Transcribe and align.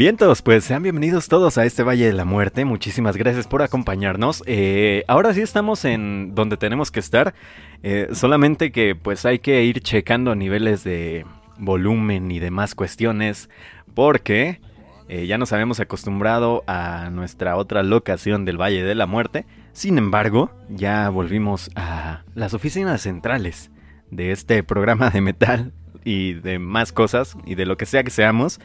Vientos, 0.00 0.40
pues 0.40 0.64
sean 0.64 0.82
bienvenidos 0.82 1.28
todos 1.28 1.58
a 1.58 1.66
este 1.66 1.82
Valle 1.82 2.06
de 2.06 2.14
la 2.14 2.24
Muerte. 2.24 2.64
Muchísimas 2.64 3.18
gracias 3.18 3.46
por 3.46 3.60
acompañarnos. 3.60 4.42
Eh, 4.46 5.04
ahora 5.08 5.34
sí 5.34 5.42
estamos 5.42 5.84
en 5.84 6.34
donde 6.34 6.56
tenemos 6.56 6.90
que 6.90 7.00
estar. 7.00 7.34
Eh, 7.82 8.08
solamente 8.12 8.72
que 8.72 8.94
pues 8.94 9.26
hay 9.26 9.40
que 9.40 9.62
ir 9.62 9.82
checando 9.82 10.34
niveles 10.34 10.84
de 10.84 11.26
volumen 11.58 12.30
y 12.30 12.38
demás 12.38 12.74
cuestiones. 12.74 13.50
Porque 13.92 14.62
eh, 15.10 15.26
ya 15.26 15.36
nos 15.36 15.52
habíamos 15.52 15.80
acostumbrado 15.80 16.64
a 16.66 17.10
nuestra 17.10 17.56
otra 17.56 17.82
locación 17.82 18.46
del 18.46 18.58
Valle 18.58 18.82
de 18.82 18.94
la 18.94 19.04
Muerte. 19.04 19.44
Sin 19.74 19.98
embargo, 19.98 20.50
ya 20.70 21.10
volvimos 21.10 21.70
a 21.74 22.22
las 22.34 22.54
oficinas 22.54 23.02
centrales 23.02 23.70
de 24.10 24.32
este 24.32 24.62
programa 24.62 25.10
de 25.10 25.20
metal 25.20 25.74
y 26.06 26.32
de 26.32 26.58
más 26.58 26.90
cosas 26.90 27.36
y 27.44 27.54
de 27.54 27.66
lo 27.66 27.76
que 27.76 27.84
sea 27.84 28.02
que 28.02 28.08
seamos. 28.10 28.60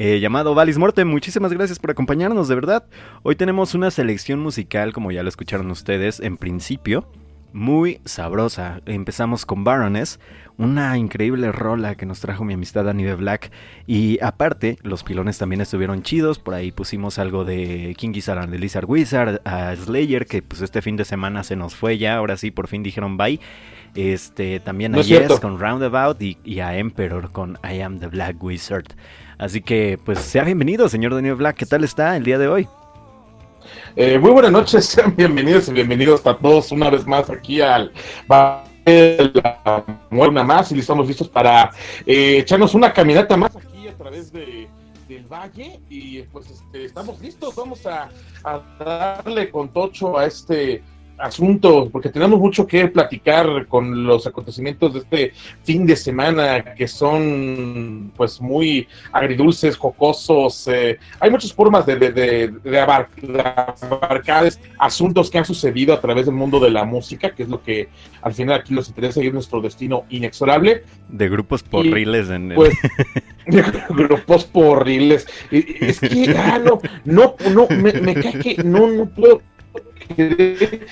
Eh, 0.00 0.20
llamado 0.20 0.54
Valis 0.54 0.78
Morte. 0.78 1.04
Muchísimas 1.04 1.52
gracias 1.52 1.80
por 1.80 1.90
acompañarnos, 1.90 2.46
de 2.46 2.54
verdad. 2.54 2.84
Hoy 3.24 3.34
tenemos 3.34 3.74
una 3.74 3.90
selección 3.90 4.38
musical, 4.38 4.92
como 4.92 5.10
ya 5.10 5.24
lo 5.24 5.28
escucharon 5.28 5.70
ustedes 5.72 6.20
en 6.20 6.36
principio. 6.36 7.10
muy 7.52 8.00
sabrosa. 8.04 8.82
Empezamos 8.86 9.46
con 9.46 9.64
Baroness, 9.64 10.20
una 10.58 10.96
increíble 10.98 11.50
rola 11.50 11.94
que 11.94 12.04
nos 12.04 12.20
trajo 12.20 12.44
mi 12.44 12.54
amistad 12.54 12.84
Dani 12.84 13.10
Black. 13.14 13.50
Y 13.86 14.22
aparte, 14.22 14.78
los 14.82 15.02
pilones 15.02 15.38
también 15.38 15.62
estuvieron 15.62 16.02
chidos. 16.02 16.38
Por 16.38 16.54
ahí 16.54 16.70
pusimos 16.70 17.18
algo 17.18 17.44
de 17.44 17.94
King 17.98 18.12
Gizzard 18.12 18.38
and 18.38 18.52
the 18.52 18.58
Lizard 18.58 18.84
Wizard, 18.84 19.40
a 19.44 19.74
Slayer, 19.74 20.26
que 20.26 20.42
pues 20.42 20.60
este 20.62 20.82
fin 20.82 20.96
de 20.96 21.04
semana 21.06 21.42
se 21.42 21.56
nos 21.56 21.74
fue 21.74 21.98
ya. 21.98 22.16
Ahora 22.16 22.36
sí, 22.36 22.50
por 22.50 22.68
fin 22.68 22.84
dijeron 22.84 23.16
bye. 23.16 23.40
Este, 23.94 24.60
también 24.60 24.94
a 24.94 25.00
Yes 25.00 25.40
con 25.40 25.58
Roundabout 25.58 26.20
y, 26.20 26.36
y, 26.44 26.60
a 26.60 26.76
Emperor 26.76 27.32
con 27.32 27.58
I 27.64 27.80
Am 27.80 27.98
the 27.98 28.06
Black 28.06 28.40
Wizard. 28.40 28.84
Así 29.38 29.62
que, 29.62 29.98
pues 30.04 30.18
sea 30.18 30.42
bienvenido, 30.42 30.88
señor 30.88 31.14
Daniel 31.14 31.36
Black. 31.36 31.56
¿Qué 31.56 31.66
tal 31.66 31.84
está 31.84 32.16
el 32.16 32.24
día 32.24 32.38
de 32.38 32.48
hoy? 32.48 32.68
Eh, 33.94 34.18
muy 34.18 34.32
buenas 34.32 34.50
noches, 34.50 34.84
sean 34.86 35.14
bienvenidos 35.14 35.68
y 35.68 35.72
bienvenidos 35.72 36.26
a 36.26 36.36
todos 36.36 36.72
una 36.72 36.90
vez 36.90 37.06
más 37.06 37.30
aquí 37.30 37.60
al 37.60 37.92
una 40.10 40.44
más 40.44 40.72
y 40.72 40.78
estamos 40.78 41.06
listos 41.06 41.28
para 41.28 41.70
eh, 42.06 42.38
echarnos 42.38 42.74
una 42.74 42.92
caminata 42.92 43.36
más 43.36 43.54
aquí 43.54 43.86
a 43.86 43.94
través 43.96 44.32
de, 44.32 44.66
del 45.08 45.24
valle 45.26 45.78
y 45.88 46.22
pues 46.22 46.50
este, 46.50 46.86
estamos 46.86 47.20
listos, 47.20 47.54
vamos 47.54 47.86
a 47.86 48.08
darle 48.78 49.50
con 49.50 49.68
tocho 49.72 50.18
a 50.18 50.26
este 50.26 50.82
asunto, 51.18 51.88
porque 51.90 52.08
tenemos 52.08 52.38
mucho 52.38 52.66
que 52.66 52.88
platicar 52.88 53.66
con 53.66 54.04
los 54.04 54.26
acontecimientos 54.26 54.94
de 54.94 54.98
este 55.00 55.32
fin 55.62 55.86
de 55.86 55.96
semana 55.96 56.74
que 56.74 56.86
son 56.86 58.12
pues 58.16 58.40
muy 58.40 58.86
agridulces, 59.12 59.76
jocosos. 59.76 60.68
Eh, 60.68 60.98
hay 61.20 61.30
muchas 61.30 61.52
formas 61.52 61.86
de, 61.86 61.96
de, 61.96 62.80
abarcar 62.80 64.48
asuntos 64.78 65.30
que 65.30 65.38
han 65.38 65.44
sucedido 65.44 65.92
a 65.94 66.00
través 66.00 66.26
del 66.26 66.34
mundo 66.34 66.60
de 66.60 66.70
la 66.70 66.84
música, 66.84 67.34
que 67.34 67.42
es 67.42 67.48
lo 67.48 67.62
que 67.62 67.88
al 68.22 68.32
final 68.32 68.60
aquí 68.60 68.74
nos 68.74 68.88
interesa 68.88 69.22
y 69.22 69.26
es 69.26 69.34
nuestro 69.34 69.60
destino 69.60 70.04
inexorable. 70.10 70.84
De 71.08 71.28
grupos 71.28 71.62
porriles 71.62 72.30
en 72.30 72.54
pues, 72.54 72.74
grupos 73.88 74.44
porriles. 74.44 75.26
Es 75.50 76.00
que, 76.00 76.34
ah, 76.36 76.60
no, 76.64 76.80
no, 77.04 77.34
no, 77.52 77.66
me, 77.68 77.92
me 77.92 78.14
cae 78.14 78.38
que 78.38 78.62
no, 78.62 78.88
no 78.88 79.06
puedo 79.06 79.40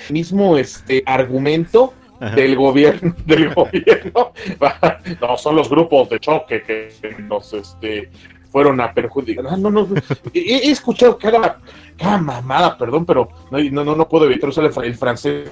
mismo 0.09 0.57
este 0.57 1.03
argumento 1.05 1.93
del 2.35 2.55
gobierno 2.55 3.15
del 3.25 3.53
gobierno. 3.53 4.33
No 5.21 5.37
son 5.37 5.55
los 5.55 5.69
grupos 5.69 6.09
de 6.09 6.19
choque 6.19 6.63
que 6.63 7.15
nos 7.19 7.53
este 7.53 8.09
fueron 8.51 8.79
a 8.81 8.93
perjudicar. 8.93 9.43
No 9.43 9.57
no 9.57 9.69
no. 9.69 9.87
He, 10.33 10.71
escuchado 10.71 11.17
cada, 11.17 11.59
cada 11.97 12.17
mamada 12.17 12.77
perdón 12.77 13.05
pero 13.05 13.29
no 13.51 13.83
no 13.83 13.95
no 13.95 14.07
puedo 14.07 14.25
evitar 14.25 14.49
usar 14.49 14.65
el, 14.65 14.95
francés 14.95 15.49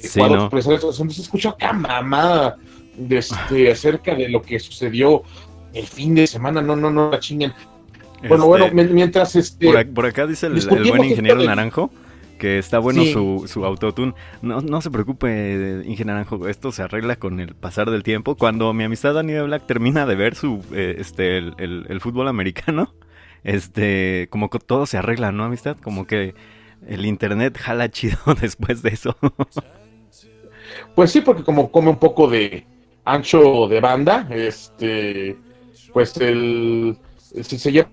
sí, 0.00 0.20
no. 0.20 0.50
he 0.50 1.06
escuchado 1.06 1.56
cada 1.58 1.72
mamada 1.72 2.56
de 2.96 3.18
este, 3.18 3.70
acerca 3.70 4.14
de 4.14 4.28
lo 4.28 4.42
que 4.42 4.58
sucedió 4.58 5.22
el 5.72 5.86
fin 5.86 6.14
de 6.14 6.26
semana. 6.26 6.62
No 6.62 6.74
no 6.74 6.90
no 6.90 7.10
la 7.10 7.20
chinguen. 7.20 7.52
Bueno 8.28 8.46
bueno 8.46 8.66
este, 8.66 8.84
mientras 8.84 9.36
este 9.36 9.84
por, 9.86 10.06
acá 10.06 10.26
dice 10.26 10.46
el, 10.46 10.56
el 10.56 10.90
buen 10.90 11.04
ingeniero 11.04 11.42
naranjo 11.44 11.90
que 12.36 12.58
está 12.58 12.78
bueno 12.78 13.04
su, 13.04 13.44
su 13.46 13.64
autotune. 13.64 14.14
No, 14.42 14.60
no 14.60 14.80
se 14.80 14.90
preocupe, 14.90 15.82
ingeniero 15.84 16.18
Naranjo, 16.18 16.48
esto 16.48 16.72
se 16.72 16.82
arregla 16.82 17.16
con 17.16 17.40
el 17.40 17.54
pasar 17.54 17.90
del 17.90 18.02
tiempo. 18.02 18.36
Cuando 18.36 18.72
mi 18.72 18.84
amistad 18.84 19.14
Daniel 19.14 19.44
Black 19.44 19.66
termina 19.66 20.06
de 20.06 20.14
ver 20.14 20.34
su 20.34 20.62
eh, 20.72 20.96
este 20.98 21.38
el, 21.38 22.00
fútbol 22.00 22.28
americano, 22.28 22.94
este 23.44 24.28
como 24.30 24.50
que 24.50 24.58
todo 24.58 24.86
se 24.86 24.98
arregla, 24.98 25.32
¿no, 25.32 25.44
amistad? 25.44 25.76
Como 25.82 26.06
que 26.06 26.34
el 26.86 27.06
internet 27.06 27.58
jala 27.58 27.90
chido 27.90 28.18
después 28.40 28.82
de 28.82 28.90
eso. 28.90 29.16
Pues 30.94 31.10
sí, 31.10 31.20
porque 31.20 31.42
como 31.42 31.70
come 31.70 31.90
un 31.90 31.98
poco 31.98 32.28
de 32.28 32.66
ancho 33.04 33.68
de 33.68 33.80
banda, 33.80 34.28
este 34.30 35.36
pues 35.92 36.16
el 36.18 36.98
si 37.42 37.58
se 37.58 37.72
lleva 37.72 37.88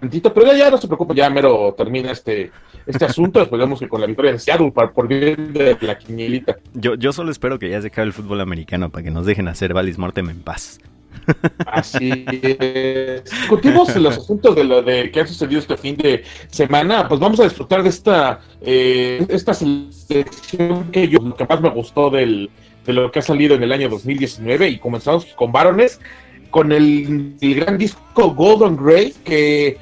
tantito, 0.00 0.32
pero 0.32 0.46
ya, 0.46 0.56
ya 0.56 0.70
no 0.70 0.78
se 0.78 0.86
preocupe, 0.86 1.14
ya 1.14 1.30
mero 1.30 1.74
termina 1.76 2.12
este, 2.12 2.50
este 2.86 3.04
asunto, 3.04 3.40
esperemos 3.42 3.80
que 3.80 3.88
con 3.88 4.00
la 4.00 4.06
victoria 4.06 4.32
de 4.32 4.38
Seattle, 4.38 4.72
por 4.72 5.08
bien 5.08 5.52
de 5.52 5.76
la 5.80 5.98
quinielita. 5.98 6.56
Yo, 6.74 6.94
yo 6.94 7.12
solo 7.12 7.30
espero 7.30 7.58
que 7.58 7.70
ya 7.70 7.80
se 7.80 7.88
acabe 7.88 8.06
el 8.06 8.12
fútbol 8.12 8.40
americano 8.40 8.90
para 8.90 9.04
que 9.04 9.10
nos 9.10 9.26
dejen 9.26 9.48
hacer 9.48 9.74
Valis 9.74 9.98
Mortem 9.98 10.30
en 10.30 10.40
paz. 10.40 10.80
Así 11.66 12.24
es. 12.30 13.24
Discutimos 13.24 13.94
los 13.96 14.18
asuntos 14.18 14.54
de 14.56 14.64
lo 14.64 14.82
de 14.82 15.10
que 15.10 15.20
ha 15.20 15.26
sucedido 15.26 15.60
este 15.60 15.76
fin 15.76 15.96
de 15.96 16.24
semana. 16.48 17.08
Pues 17.08 17.20
vamos 17.20 17.40
a 17.40 17.44
disfrutar 17.44 17.82
de 17.82 17.88
esta, 17.88 18.40
eh, 18.60 19.24
esta 19.28 19.54
selección 19.54 20.90
que 20.90 21.08
yo, 21.08 21.18
lo 21.20 21.34
que 21.34 21.46
más 21.46 21.60
me 21.60 21.70
gustó 21.70 22.10
del, 22.10 22.50
de 22.86 22.92
lo 22.92 23.10
que 23.10 23.18
ha 23.18 23.22
salido 23.22 23.54
en 23.54 23.62
el 23.62 23.72
año 23.72 23.88
2019 23.88 24.68
y 24.68 24.78
comenzamos 24.78 25.26
con 25.34 25.52
varones 25.52 26.00
con 26.50 26.72
el, 26.72 27.36
gran 27.40 27.78
disco 27.78 28.34
Golden 28.34 28.76
Grey, 28.76 29.14
que 29.24 29.78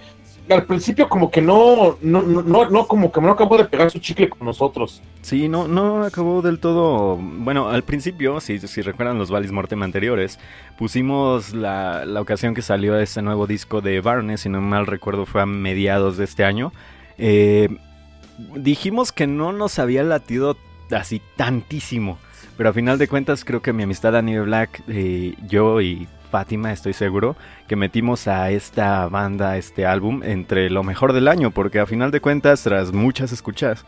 al 0.49 0.65
principio 0.65 1.09
como 1.09 1.31
que 1.31 1.43
no, 1.43 1.99
no, 2.03 2.23
no, 2.23 2.71
no, 2.71 2.87
como 2.87 3.11
que 3.11 3.21
no 3.21 3.31
acabó 3.31 3.59
de 3.59 3.65
pegar 3.65 3.91
su 3.91 3.99
chicle 3.99 4.29
con 4.29 4.47
nosotros. 4.47 5.03
Sí, 5.23 5.49
no, 5.49 5.67
no 5.67 6.05
acabó 6.05 6.43
del 6.43 6.61
todo. 6.61 7.17
Bueno, 7.17 7.69
al 7.69 7.83
principio, 7.83 8.41
si, 8.41 8.59
si 8.61 8.83
recuerdan 8.83 9.19
los 9.19 9.31
Valis 9.31 9.51
Mortem 9.51 9.83
anteriores, 9.83 10.39
pusimos 10.79 11.53
la, 11.53 12.05
la 12.05 12.21
ocasión 12.21 12.55
que 12.55 12.63
salió 12.63 12.99
ese 12.99 13.23
nuevo 13.23 13.47
disco 13.47 13.81
de 13.81 14.01
Barnes, 14.01 14.43
si 14.43 14.49
no 14.49 14.61
mal 14.61 14.87
recuerdo 14.87 15.27
fue 15.27 15.43
a 15.43 15.47
mediados 15.47 16.17
de 16.17 16.25
este 16.25 16.45
año. 16.45 16.73
Eh, 17.19 17.69
dijimos 18.57 19.13
que 19.13 19.27
no 19.27 19.53
nos 19.53 19.79
había 19.79 20.05
latido 20.05 20.57
así 20.91 21.21
tantísimo. 21.37 22.19
Pero 22.57 22.71
a 22.71 22.73
final 22.73 22.99
de 22.99 23.09
cuentas 23.09 23.45
creo 23.45 23.61
que 23.61 23.73
mi 23.73 23.83
amistad 23.83 24.13
Daniel 24.13 24.45
Black, 24.45 24.83
eh, 24.89 25.35
yo 25.47 25.81
y 25.81 26.09
Fátima, 26.31 26.73
estoy 26.73 26.93
seguro, 26.93 27.37
que 27.69 27.77
metimos 27.77 28.29
a 28.29 28.51
esta 28.51 29.09
banda, 29.09 29.57
este 29.57 29.87
álbum, 29.87 30.23
entre 30.23 30.71
lo 30.71 30.83
mejor 30.83 31.13
del 31.13 31.29
año, 31.29 31.51
porque 31.51 31.81
a 31.81 31.87
final 31.87 32.11
de 32.11 32.21
cuentas, 32.21 32.63
tras 32.63 32.93
muchas 32.93 33.33
escuchas, 33.33 33.85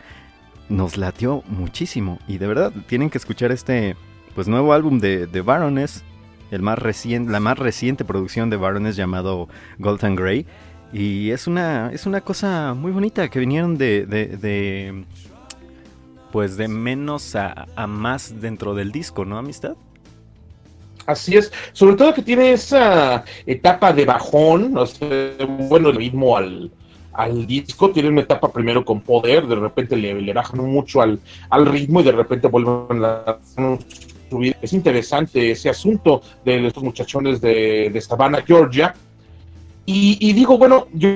nos 0.68 0.96
latió 0.96 1.42
muchísimo. 1.46 2.18
Y 2.26 2.38
de 2.38 2.46
verdad, 2.46 2.72
tienen 2.86 3.10
que 3.10 3.18
escuchar 3.18 3.52
este 3.52 3.96
pues 4.34 4.46
nuevo 4.46 4.72
álbum 4.72 5.00
de, 5.00 5.26
de 5.26 5.40
Baroness, 5.40 6.04
el 6.50 6.62
más 6.62 6.78
la 6.80 7.40
más 7.40 7.58
reciente 7.58 8.04
producción 8.04 8.50
de 8.50 8.56
Baroness 8.56 8.96
llamado 8.96 9.48
Golden 9.78 10.14
Grey. 10.14 10.46
Y 10.92 11.30
es 11.30 11.46
una, 11.46 11.90
es 11.92 12.06
una 12.06 12.20
cosa 12.20 12.74
muy 12.74 12.92
bonita 12.92 13.28
que 13.28 13.40
vinieron 13.40 13.76
de, 13.76 14.06
de, 14.06 15.04
pues 16.32 16.56
de 16.56 16.68
menos 16.68 17.36
a, 17.36 17.66
a 17.76 17.86
más 17.86 18.40
dentro 18.40 18.74
del 18.74 18.92
disco, 18.92 19.24
¿no, 19.24 19.36
amistad? 19.36 19.76
Así 21.08 21.38
es, 21.38 21.50
sobre 21.72 21.96
todo 21.96 22.12
que 22.12 22.20
tiene 22.20 22.52
esa 22.52 23.24
etapa 23.46 23.94
de 23.94 24.04
bajón, 24.04 24.74
no 24.74 24.84
sé, 24.84 25.32
bueno, 25.70 25.88
el 25.88 25.96
ritmo 25.96 26.36
al, 26.36 26.70
al 27.14 27.46
disco, 27.46 27.90
tiene 27.90 28.10
una 28.10 28.20
etapa 28.20 28.52
primero 28.52 28.84
con 28.84 29.00
poder, 29.00 29.46
de 29.46 29.54
repente 29.56 29.96
le, 29.96 30.20
le 30.20 30.32
bajan 30.34 30.60
mucho 30.60 31.00
al, 31.00 31.18
al 31.48 31.64
ritmo 31.64 32.00
y 32.00 32.02
de 32.02 32.12
repente 32.12 32.46
vuelven 32.46 33.02
a 33.06 33.38
subir. 34.28 34.54
Es 34.60 34.74
interesante 34.74 35.50
ese 35.50 35.70
asunto 35.70 36.20
de 36.44 36.66
estos 36.66 36.82
muchachones 36.82 37.40
de, 37.40 37.88
de 37.90 38.00
Savannah, 38.02 38.42
Georgia. 38.46 38.94
Y, 39.86 40.18
y 40.20 40.34
digo, 40.34 40.58
bueno, 40.58 40.88
yo 40.92 41.08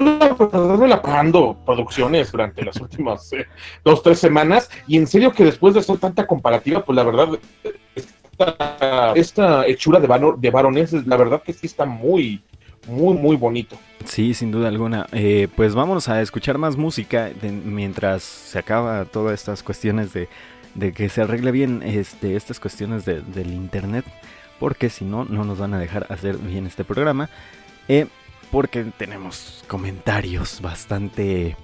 me 0.00 0.88
la 0.88 1.00
pagando 1.00 1.56
producciones 1.64 2.32
durante 2.32 2.64
las 2.64 2.76
últimas 2.80 3.32
eh, 3.32 3.46
dos, 3.84 4.02
tres 4.02 4.18
semanas, 4.18 4.68
y 4.88 4.96
en 4.96 5.06
serio 5.06 5.32
que 5.32 5.44
después 5.44 5.72
de 5.74 5.80
hacer 5.80 5.96
tanta 5.96 6.26
comparativa, 6.26 6.84
pues 6.84 6.96
la 6.96 7.04
verdad 7.04 7.28
esta, 9.14 9.66
hechura 9.66 10.00
de, 10.00 10.08
de 10.38 10.50
varones, 10.50 10.92
la 10.92 11.16
verdad 11.16 11.42
que 11.42 11.52
sí 11.52 11.66
está 11.66 11.84
muy, 11.84 12.42
muy, 12.86 13.14
muy 13.14 13.36
bonito. 13.36 13.76
Sí, 14.04 14.34
sin 14.34 14.50
duda 14.50 14.68
alguna. 14.68 15.06
Eh, 15.12 15.48
pues 15.56 15.74
vamos 15.74 16.08
a 16.08 16.22
escuchar 16.22 16.58
más 16.58 16.76
música 16.76 17.30
mientras 17.64 18.22
se 18.22 18.58
acaba 18.58 19.04
todas 19.04 19.34
estas 19.34 19.62
cuestiones 19.62 20.12
de, 20.12 20.28
que 20.92 21.08
se 21.08 21.22
arregle 21.22 21.50
bien 21.50 21.82
este, 21.82 22.36
estas 22.36 22.60
cuestiones 22.60 23.04
del 23.04 23.52
internet, 23.52 24.04
porque 24.60 24.90
si 24.90 25.04
no, 25.04 25.24
no 25.24 25.44
nos 25.44 25.58
van 25.58 25.74
a 25.74 25.78
dejar 25.78 26.06
hacer 26.10 26.38
bien 26.38 26.66
este 26.66 26.84
programa. 26.84 27.28
Eh, 27.88 28.06
porque 28.50 28.84
tenemos 28.96 29.64
comentarios 29.66 30.60
bastante 30.60 31.56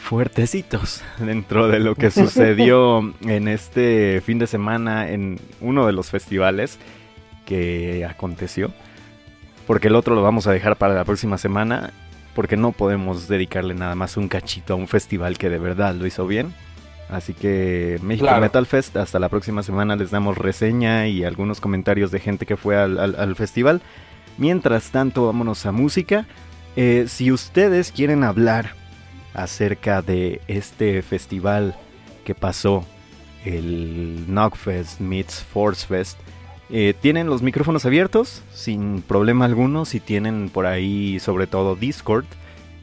fuertecitos 0.00 1.02
dentro 1.18 1.68
de 1.68 1.78
lo 1.78 1.94
que 1.94 2.10
sucedió 2.10 3.14
en 3.22 3.48
este 3.48 4.20
fin 4.24 4.38
de 4.38 4.46
semana 4.46 5.10
en 5.10 5.38
uno 5.60 5.86
de 5.86 5.92
los 5.92 6.10
festivales 6.10 6.78
que 7.44 8.06
aconteció. 8.08 8.72
Porque 9.66 9.88
el 9.88 9.94
otro 9.94 10.14
lo 10.14 10.22
vamos 10.22 10.46
a 10.46 10.52
dejar 10.52 10.76
para 10.76 10.94
la 10.94 11.04
próxima 11.04 11.38
semana. 11.38 11.92
Porque 12.34 12.56
no 12.56 12.72
podemos 12.72 13.28
dedicarle 13.28 13.74
nada 13.74 13.94
más 13.94 14.16
un 14.16 14.28
cachito 14.28 14.72
a 14.72 14.76
un 14.76 14.88
festival 14.88 15.36
que 15.36 15.50
de 15.50 15.58
verdad 15.58 15.94
lo 15.94 16.06
hizo 16.06 16.26
bien. 16.26 16.54
Así 17.08 17.34
que 17.34 17.98
México 18.02 18.30
Metal 18.40 18.66
Fest, 18.66 18.96
hasta 18.96 19.18
la 19.18 19.28
próxima 19.28 19.64
semana 19.64 19.96
les 19.96 20.12
damos 20.12 20.38
reseña 20.38 21.08
y 21.08 21.24
algunos 21.24 21.60
comentarios 21.60 22.12
de 22.12 22.20
gente 22.20 22.46
que 22.46 22.56
fue 22.56 22.76
al, 22.76 23.36
festival. 23.36 23.82
Mientras 24.38 24.90
tanto, 24.90 25.26
vámonos 25.26 25.66
a 25.66 25.72
música. 25.72 26.26
Eh, 26.76 27.06
si 27.08 27.32
ustedes 27.32 27.90
quieren 27.90 28.22
hablar 28.22 28.79
acerca 29.42 30.02
de 30.02 30.40
este 30.48 31.02
festival 31.02 31.74
que 32.24 32.34
pasó 32.34 32.84
el 33.44 34.24
Knockfest 34.28 35.00
meets 35.00 35.42
Force 35.42 35.86
Fest. 35.86 36.18
Eh, 36.68 36.94
tienen 37.00 37.26
los 37.26 37.42
micrófonos 37.42 37.84
abiertos 37.84 38.42
sin 38.52 39.02
problema 39.02 39.44
alguno. 39.44 39.84
Si 39.84 39.98
tienen 39.98 40.50
por 40.50 40.66
ahí, 40.66 41.18
sobre 41.18 41.46
todo 41.46 41.74
Discord, 41.74 42.26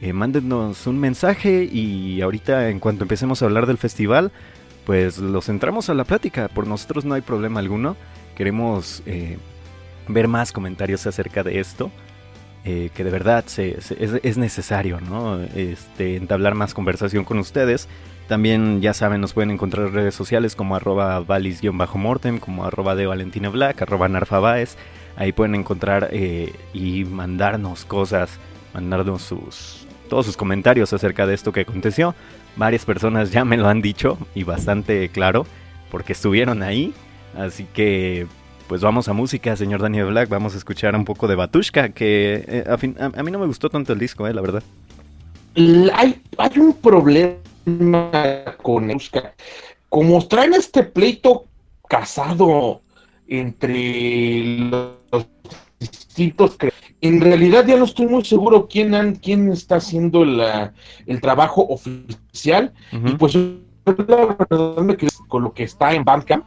eh, 0.00 0.12
mándenos 0.12 0.86
un 0.86 0.98
mensaje 0.98 1.64
y 1.64 2.20
ahorita, 2.20 2.68
en 2.68 2.80
cuanto 2.80 3.04
empecemos 3.04 3.40
a 3.40 3.46
hablar 3.46 3.66
del 3.66 3.78
festival, 3.78 4.30
pues 4.84 5.18
los 5.18 5.48
entramos 5.48 5.88
a 5.88 5.94
la 5.94 6.04
plática. 6.04 6.48
Por 6.48 6.66
nosotros 6.66 7.04
no 7.04 7.14
hay 7.14 7.22
problema 7.22 7.60
alguno. 7.60 7.96
Queremos 8.36 9.02
eh, 9.06 9.38
ver 10.06 10.28
más 10.28 10.52
comentarios 10.52 11.06
acerca 11.06 11.42
de 11.42 11.58
esto. 11.60 11.90
Que 12.64 13.04
de 13.04 13.10
verdad 13.10 13.44
es, 13.56 14.36
necesario, 14.36 15.00
¿no? 15.00 15.40
Este, 15.42 16.16
entablar 16.16 16.54
más 16.54 16.74
conversación 16.74 17.24
con 17.24 17.38
ustedes. 17.38 17.88
También, 18.28 18.82
ya 18.82 18.92
saben, 18.92 19.22
nos 19.22 19.32
pueden 19.32 19.50
encontrar 19.50 19.86
en 19.86 19.94
redes 19.94 20.14
sociales 20.14 20.54
como 20.54 20.76
arroba 20.76 21.18
valis-mortem, 21.20 22.38
como 22.38 22.66
arroba 22.66 22.94
de 22.94 23.06
Valentina 23.06 23.48
Black, 23.48 23.80
arroba 23.80 24.06
narfabaez. 24.08 24.76
Ahí 25.16 25.32
pueden 25.32 25.54
encontrar 25.54 26.10
eh, 26.12 26.52
y 26.74 27.06
mandarnos 27.06 27.86
cosas, 27.86 28.38
mandarnos 28.74 29.22
sus, 29.22 29.86
todos 30.10 30.26
sus 30.26 30.36
comentarios 30.36 30.92
acerca 30.92 31.26
de 31.26 31.34
esto 31.34 31.52
que 31.52 31.60
aconteció. 31.60 32.14
Varias 32.56 32.84
personas 32.84 33.30
ya 33.30 33.46
me 33.46 33.56
lo 33.56 33.66
han 33.66 33.80
dicho 33.80 34.18
y 34.34 34.44
bastante 34.44 35.08
claro, 35.08 35.46
porque 35.90 36.12
estuvieron 36.12 36.62
ahí. 36.62 36.92
Así 37.34 37.66
que, 37.72 38.26
pues 38.68 38.82
vamos 38.82 39.08
a 39.08 39.14
música, 39.14 39.56
señor 39.56 39.80
Daniel 39.80 40.06
Black. 40.06 40.28
Vamos 40.28 40.54
a 40.54 40.58
escuchar 40.58 40.94
un 40.94 41.04
poco 41.04 41.26
de 41.26 41.34
Batushka, 41.34 41.88
que 41.88 42.44
eh, 42.46 42.64
a, 42.68 43.22
mí 43.22 43.30
no 43.30 43.38
me 43.38 43.46
gustó 43.46 43.70
tanto 43.70 43.94
el 43.94 43.98
disco, 43.98 44.28
eh, 44.28 44.34
la 44.34 44.42
verdad. 44.42 44.62
Hay, 45.56 46.22
hay 46.36 46.58
un 46.58 46.74
problema 46.74 47.34
con 48.62 48.90
Euska. 48.90 49.34
Como 49.88 50.24
traen 50.28 50.52
este 50.52 50.84
pleito 50.84 51.46
casado 51.88 52.82
entre 53.26 54.44
los 54.70 55.26
distintos 55.78 56.56
en 57.00 57.20
realidad 57.20 57.64
ya 57.66 57.76
no 57.76 57.84
estoy 57.84 58.06
muy 58.06 58.24
seguro 58.24 58.66
quién, 58.68 59.16
quién 59.16 59.52
está 59.52 59.76
haciendo 59.76 60.24
el 60.24 61.20
trabajo 61.20 61.66
oficial 61.68 62.72
y 62.90 63.14
pues 63.14 63.34
la 63.36 64.36
verdad 64.50 64.78
me 64.78 64.96
quedé 64.96 65.10
con 65.28 65.44
lo 65.44 65.52
que 65.52 65.64
está 65.64 65.94
en 65.94 66.04
Bandcamp 66.04 66.46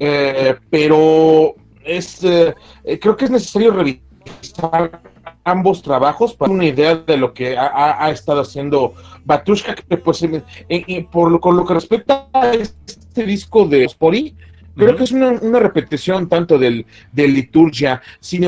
eh, 0.00 0.56
pero 0.70 1.54
es 1.84 2.24
eh, 2.24 2.54
creo 3.00 3.16
que 3.16 3.26
es 3.26 3.30
necesario 3.30 3.70
revisar 3.72 5.02
ambos 5.44 5.82
trabajos 5.82 6.34
para 6.34 6.52
una 6.52 6.64
idea 6.64 6.96
de 6.96 7.16
lo 7.16 7.32
que 7.32 7.56
ha, 7.56 8.10
estado 8.10 8.40
haciendo 8.40 8.94
Batushka, 9.24 9.74
que 9.74 9.96
pues 9.96 10.26
por 11.10 11.30
lo, 11.30 11.40
con 11.40 11.56
lo 11.56 11.64
que 11.64 11.74
respecta 11.74 12.28
a 12.32 12.52
este 12.52 13.24
disco 13.24 13.66
de 13.66 13.88
Spori, 13.88 14.34
creo 14.76 14.96
que 14.96 15.04
es 15.04 15.12
una, 15.12 15.58
repetición 15.58 16.28
tanto 16.28 16.58
del, 16.58 16.86
de 17.12 17.28
Liturgia. 17.28 18.00
Sin 18.20 18.44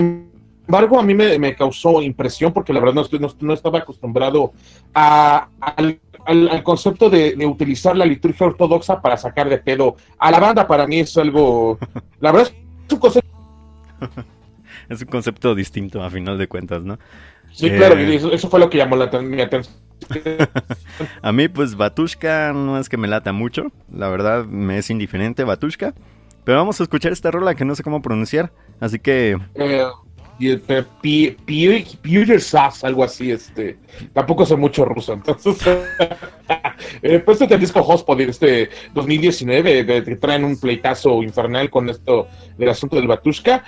embargo, 0.67 0.99
a 0.99 1.03
mí 1.03 1.15
me, 1.15 1.55
causó 1.55 2.03
impresión 2.03 2.53
porque 2.53 2.73
la 2.73 2.81
verdad 2.81 3.05
no, 3.11 3.29
no, 3.41 3.55
estaba 3.55 3.81
acostumbrado 3.81 4.53
a, 4.95 5.49
al, 6.27 6.63
concepto 6.63 7.11
de, 7.11 7.35
utilizar 7.47 7.97
la 7.97 8.05
liturgia 8.05 8.47
ortodoxa 8.47 9.01
para 9.01 9.17
sacar 9.17 9.49
de 9.49 9.59
pedo 9.59 9.97
a 10.19 10.31
la 10.31 10.41
banda. 10.41 10.67
Para 10.67 10.87
mí 10.87 11.01
es 11.01 11.17
algo, 11.17 11.79
la 12.21 12.33
verdad 12.33 12.53
es 12.87 12.93
un 12.93 12.99
concepto 12.99 13.33
es 14.89 15.01
un 15.01 15.09
concepto 15.09 15.55
distinto 15.55 16.03
a 16.03 16.11
final 16.11 16.39
de 16.39 16.49
cuentas, 16.49 16.83
¿no? 16.83 16.99
Sí, 17.53 17.71
claro, 17.71 17.97
eh, 17.97 18.15
eso, 18.15 18.49
fue 18.49 18.59
lo 18.59 18.71
que 18.71 18.79
llamó 18.79 18.97
la, 18.97 19.07
mi 19.21 19.41
atención. 19.41 19.77
a 21.23 21.33
mí, 21.33 21.49
pues, 21.49 21.77
Batushka 21.77 22.53
no 22.55 22.79
es 22.79 22.89
que 22.89 22.97
me 22.97 23.09
lata 23.09 23.33
mucho. 23.33 23.71
La 23.93 24.09
verdad, 24.09 24.47
me 24.47 24.79
es 24.79 24.91
indiferente 24.91 25.45
Batushka. 25.45 25.95
Pero 26.45 26.59
vamos 26.59 26.81
a 26.81 26.83
escuchar 26.83 27.13
esta 27.13 27.31
rola 27.31 27.55
que 27.55 27.65
no 27.65 27.75
sé 27.75 27.83
cómo 27.83 28.03
pronunciar. 28.03 28.53
Así 28.81 28.99
que. 28.99 29.39
Eh, 29.55 29.87
algo 32.85 33.05
así, 33.05 33.31
este, 33.31 33.79
tampoco 34.13 34.45
sé 34.45 34.57
mucho 34.57 34.85
ruso, 34.85 35.13
entonces, 35.13 35.57
eh, 37.03 37.19
pues 37.21 37.41
este 37.41 37.59
disco 37.59 37.81
Hospod 37.81 38.21
este 38.21 38.71
2019, 38.95 39.87
que 40.05 40.17
traen 40.17 40.45
un 40.45 40.59
pleitazo 40.59 41.23
infernal 41.23 41.71
con 41.71 41.89
esto 41.89 42.29
del 42.59 42.69
asunto 42.69 42.97
del 42.97 43.07
Batushka, 43.07 43.65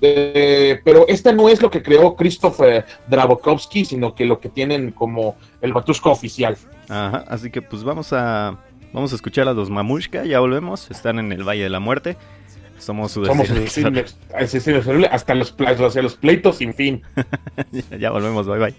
eh, 0.00 0.80
pero 0.84 1.06
este 1.08 1.32
no 1.32 1.48
es 1.48 1.62
lo 1.62 1.70
que 1.70 1.82
creó 1.82 2.16
Christopher 2.16 2.84
Drabokovsky, 3.08 3.84
sino 3.84 4.14
que 4.14 4.26
lo 4.26 4.40
que 4.40 4.48
tienen 4.48 4.92
como 4.92 5.36
el 5.62 5.72
Batushka 5.72 6.10
oficial. 6.10 6.56
Así 6.88 7.50
que 7.50 7.62
pues 7.62 7.82
vamos 7.82 8.12
a 8.12 8.58
vamos 8.92 9.12
a 9.12 9.16
escuchar 9.16 9.48
a 9.48 9.52
los 9.52 9.70
Mamushka, 9.70 10.24
ya 10.24 10.40
volvemos, 10.40 10.90
están 10.90 11.18
en 11.18 11.32
el 11.32 11.44
Valle 11.44 11.64
de 11.64 11.70
la 11.70 11.80
Muerte. 11.80 12.16
Somos 12.78 13.12
su 13.12 13.24
Somos 13.24 13.48
hasta 15.10 15.34
los, 15.34 15.54
hacia 15.58 16.02
los 16.02 16.14
pleitos 16.16 16.58
sin 16.58 16.74
fin. 16.74 17.02
ya 17.98 18.10
volvemos, 18.10 18.46
bye 18.46 18.58
bye. 18.58 18.74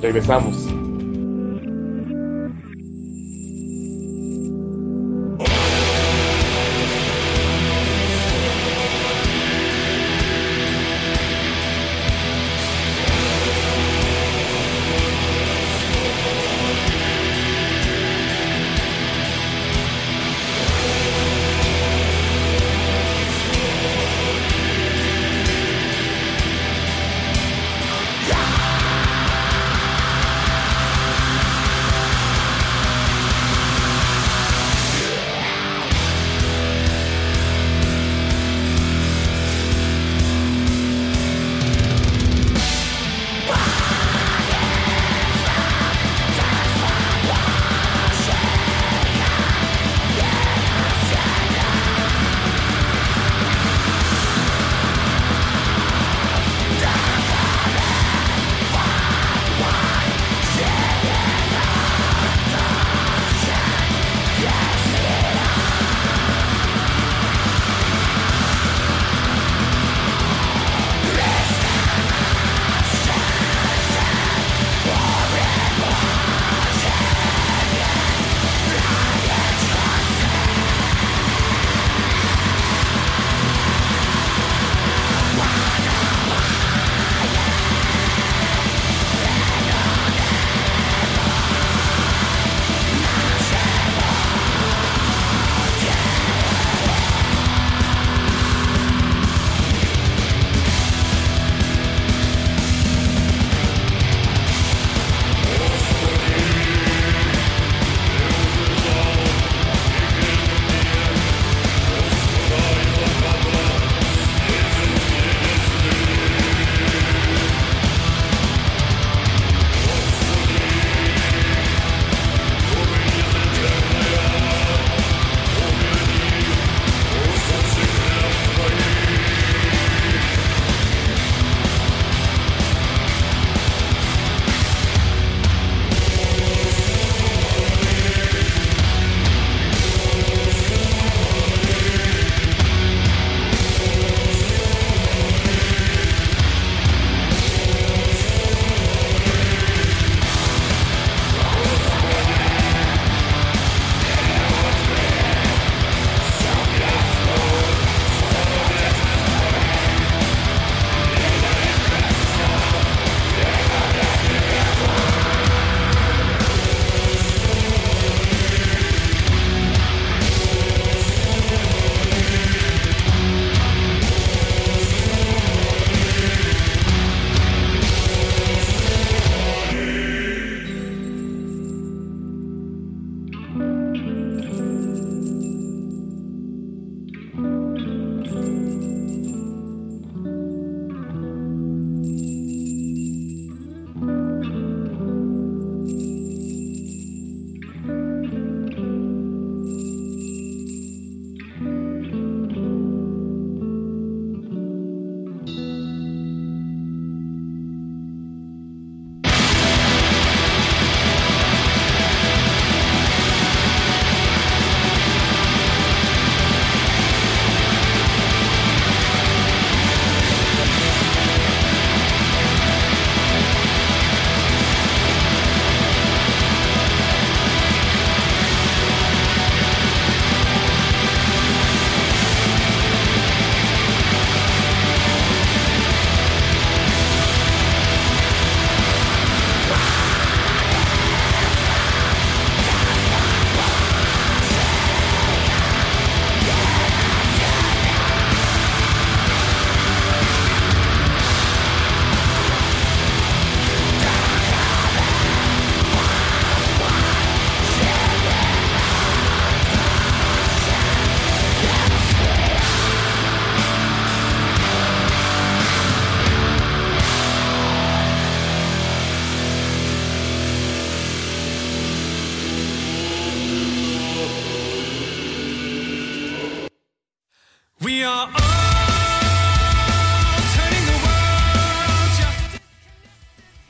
Regresamos. 0.00 0.56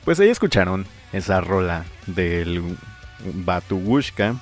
Pues 0.03 0.19
ahí 0.19 0.29
escucharon 0.29 0.85
esa 1.13 1.41
rola 1.41 1.85
del 2.07 2.63
Batubushka, 3.45 4.35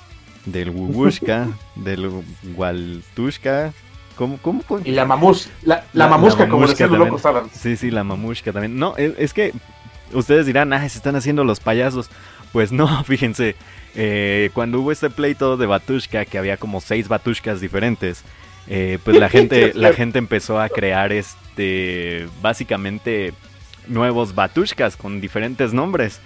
del 0.45 0.69
Wubushka, 0.69 1.47
del 1.75 2.09
Waltushka. 2.55 3.73
¿Cómo, 4.15 4.37
cómo. 4.37 4.63
Y 4.83 4.91
la, 4.91 5.05
mamus, 5.05 5.49
la, 5.63 5.83
la, 5.93 6.09
como 6.49 6.65
decían 6.65 6.89
los 6.89 6.99
locos 6.99 7.25
Adams. 7.25 7.51
Sí, 7.51 7.75
sí, 7.75 7.91
la 7.91 8.03
mamushka 8.03 8.51
también. 8.51 8.79
No, 8.79 8.95
e, 8.97 9.13
es, 9.19 9.33
que 9.33 9.53
ustedes 10.13 10.45
dirán, 10.45 10.73
ah, 10.73 10.87
se 10.87 10.97
están 10.97 11.15
haciendo 11.15 11.43
los 11.43 11.59
payasos. 11.59 12.09
Pues 12.53 12.71
no, 12.71 13.03
fíjense, 13.03 13.55
eh, 13.93 14.49
cuando 14.53 14.79
hubo 14.79 14.91
este 14.91 15.09
pleito 15.09 15.57
de 15.57 15.65
Batushka, 15.65 16.25
que 16.25 16.37
había 16.37 16.57
como 16.57 16.79
seis 16.79 17.09
Batushkas 17.09 17.59
diferentes, 17.59 18.23
eh, 18.69 18.99
pues 19.03 19.17
la 19.17 19.29
gente, 19.29 19.73
la 19.73 19.93
gente 19.93 20.19
empezó 20.19 20.59
a 20.59 20.69
crear 20.69 21.11
este, 21.11 22.27
básicamente 22.41 23.33
nuevos 23.87 24.35
Batushkas 24.35 24.97
con 24.97 25.21
diferentes 25.21 25.73
nombres. 25.73 26.19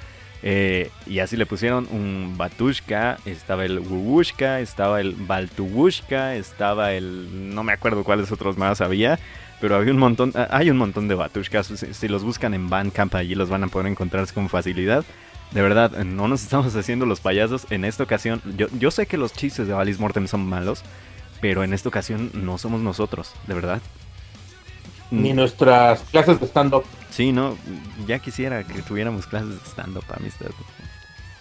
Eh, 0.44 0.90
y 1.06 1.20
así 1.20 1.38
le 1.38 1.46
pusieron 1.46 1.88
un 1.92 2.36
Batushka, 2.36 3.20
estaba 3.26 3.64
el 3.64 3.80
Wubushka, 3.80 4.60
estaba 4.60 5.00
el 5.00 5.14
Baltubushka, 5.14 6.36
estaba 6.36 6.94
el... 6.94 7.54
no 7.54 7.64
me 7.64 7.74
acuerdo 7.74 8.04
cuáles 8.04 8.32
otros 8.32 8.58
más 8.58 8.82
había, 8.82 9.20
pero 9.60 9.76
había 9.76 9.92
un 9.92 10.00
montón, 10.00 10.32
ah, 10.34 10.48
hay 10.50 10.72
un 10.72 10.78
montón 10.78 11.08
de 11.08 11.14
Batushkas, 11.14 11.68
si, 11.68 11.94
si 11.94 12.08
los 12.08 12.24
buscan 12.24 12.56
en 12.56 12.70
Bandcamp 12.70 13.14
allí 13.14 13.36
los 13.36 13.50
van 13.50 13.64
a 13.64 13.68
poder 13.68 13.88
encontrar 13.88 14.32
con 14.34 14.50
facilidad. 14.50 15.06
De 15.52 15.62
verdad, 15.62 15.92
no 16.06 16.28
nos 16.28 16.44
estamos 16.44 16.76
haciendo 16.76 17.06
los 17.06 17.20
payasos. 17.20 17.68
En 17.70 17.86
esta 17.86 18.04
ocasión, 18.04 18.42
yo, 18.58 18.68
yo 18.80 18.90
sé 18.90 19.06
que 19.06 19.18
los 19.18 19.34
chistes 19.34 19.68
de 19.68 19.74
Alice 19.74 20.02
Mortem 20.02 20.28
son 20.28 20.48
malos, 20.48 20.82
pero 21.42 21.64
en 21.64 21.74
esta 21.74 21.90
ocasión 21.90 22.32
no 22.34 22.58
somos 22.58 22.82
nosotros, 22.82 23.34
de 23.48 23.54
verdad. 23.54 23.82
Ni 25.10 25.34
nuestras 25.34 26.02
clases 26.04 26.40
de 26.40 26.46
stand-up. 26.46 26.86
Sí, 27.10 27.34
no, 27.34 27.58
ya 28.08 28.20
quisiera 28.20 28.64
que 28.64 28.82
tuviéramos 28.82 29.28
clases 29.28 29.50
de 29.50 29.70
stand-up, 29.70 30.06
amistad. 30.16 30.52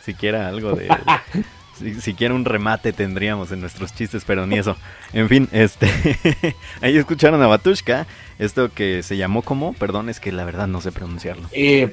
Siquiera 0.04 0.48
algo 0.48 0.72
de... 0.72 0.88
si, 1.78 2.00
siquiera 2.00 2.34
un 2.34 2.44
remate 2.44 2.92
tendríamos 2.92 3.52
en 3.52 3.60
nuestros 3.60 3.94
chistes, 3.94 4.24
pero 4.26 4.46
ni 4.46 4.58
eso. 4.58 4.76
En 5.12 5.28
fin, 5.28 5.48
este... 5.52 5.88
ahí 6.80 6.96
escucharon 6.96 7.40
a 7.42 7.46
Batushka, 7.46 8.08
esto 8.40 8.72
que 8.72 9.04
se 9.04 9.16
llamó 9.16 9.42
como, 9.42 9.72
perdón, 9.74 10.08
es 10.08 10.18
que 10.18 10.32
la 10.32 10.44
verdad 10.44 10.66
no 10.66 10.80
sé 10.80 10.90
pronunciarlo. 10.90 11.46
Eh, 11.52 11.92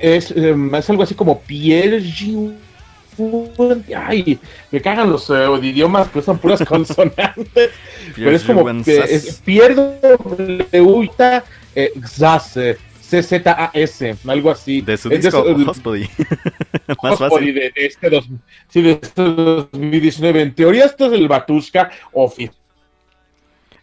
es, 0.00 0.32
eh, 0.32 0.56
es, 0.72 0.90
algo 0.90 1.04
así 1.04 1.14
como 1.14 1.42
Pierre 1.42 2.00
Ay, 3.96 4.38
me 4.70 4.80
cagan 4.80 5.10
los 5.10 5.28
uh, 5.30 5.56
idiomas 5.62 6.08
que 6.08 6.18
usan 6.20 6.38
puras 6.38 6.62
consonantes. 6.66 7.70
pero 8.14 8.30
es 8.30 8.44
como 8.44 8.68
es, 8.70 9.40
pierdo 9.44 9.96
eh, 11.74 11.92
Zas, 12.06 12.58
C-Z-A-S, 13.12 14.16
algo 14.26 14.50
así. 14.50 14.80
De 14.80 14.96
su 14.96 15.10
disco 15.10 15.42
de, 15.44 15.64
Hospody. 15.64 16.08
Más 17.02 17.18
fácil. 17.18 17.54
De, 17.54 17.60
de, 17.74 17.86
este 17.86 18.08
dos, 18.08 18.26
sí, 18.68 18.80
de 18.80 18.92
este 18.92 19.22
2019. 19.22 20.40
En 20.40 20.54
teoría, 20.54 20.86
esto 20.86 21.06
es 21.06 21.12
el 21.12 21.28
Batushka 21.28 21.90
oficial. 22.12 22.56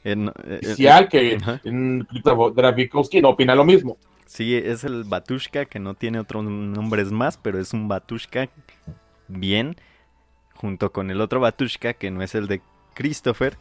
En, 0.04 0.30
oficial, 0.30 1.08
que 1.10 1.38
en 1.64 2.08
Dravikovsky 2.56 3.22
no 3.22 3.30
opina 3.30 3.54
lo 3.54 3.66
mismo. 3.66 3.98
Sí, 4.26 4.56
es 4.56 4.84
el 4.84 5.04
Batushka 5.04 5.66
que 5.66 5.80
no 5.80 5.94
tiene 5.94 6.20
otros 6.20 6.44
nombres 6.44 7.12
más, 7.12 7.38
pero 7.38 7.60
es 7.60 7.74
un 7.74 7.88
Batushka 7.88 8.50
bien, 9.30 9.78
junto 10.54 10.92
con 10.92 11.10
el 11.10 11.22
otro 11.22 11.40
Batushka 11.40 11.94
que 11.94 12.12
no 12.12 12.22
es 12.22 12.36
el 12.36 12.48
de 12.48 12.62
Christopher, 12.94 13.56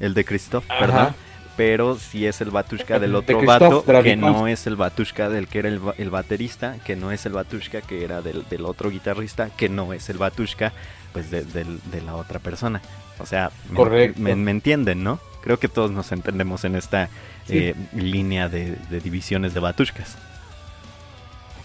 el 0.00 0.14
de 0.14 0.24
Christoph, 0.24 0.64
perdón, 0.66 1.14
pero 1.56 1.96
sí 1.96 2.24
es 2.24 2.40
el 2.40 2.50
Batushka 2.50 2.98
del 2.98 3.14
otro 3.16 3.42
vato, 3.42 3.84
que 4.02 4.16
no 4.16 4.46
es 4.46 4.66
el 4.66 4.76
Batushka 4.76 5.28
del 5.28 5.48
que 5.48 5.58
era 5.58 5.68
el, 5.68 5.80
el, 5.98 6.08
baterista, 6.08 6.76
que 6.84 6.96
no 6.96 7.10
es 7.10 7.26
el 7.26 7.32
Batushka 7.32 7.80
que 7.82 8.04
era 8.04 8.22
del, 8.22 8.48
del 8.48 8.64
otro 8.64 8.90
guitarrista, 8.90 9.50
que 9.50 9.68
no 9.68 9.92
es 9.92 10.08
el 10.08 10.18
Batushka 10.18 10.72
pues 11.12 11.30
de, 11.30 11.44
de, 11.44 11.64
de 11.64 12.00
la 12.02 12.14
otra 12.14 12.38
persona. 12.38 12.80
O 13.18 13.26
sea, 13.26 13.50
me, 13.70 14.12
me, 14.16 14.36
me, 14.36 14.50
entienden, 14.52 15.02
¿no? 15.02 15.18
Creo 15.42 15.58
que 15.58 15.68
todos 15.68 15.90
nos 15.90 16.12
entendemos 16.12 16.64
en 16.64 16.76
esta 16.76 17.08
sí. 17.46 17.58
eh, 17.58 17.74
línea 17.92 18.48
de, 18.48 18.76
de, 18.90 19.00
divisiones 19.00 19.52
de 19.54 19.60
batushkas. 19.60 20.16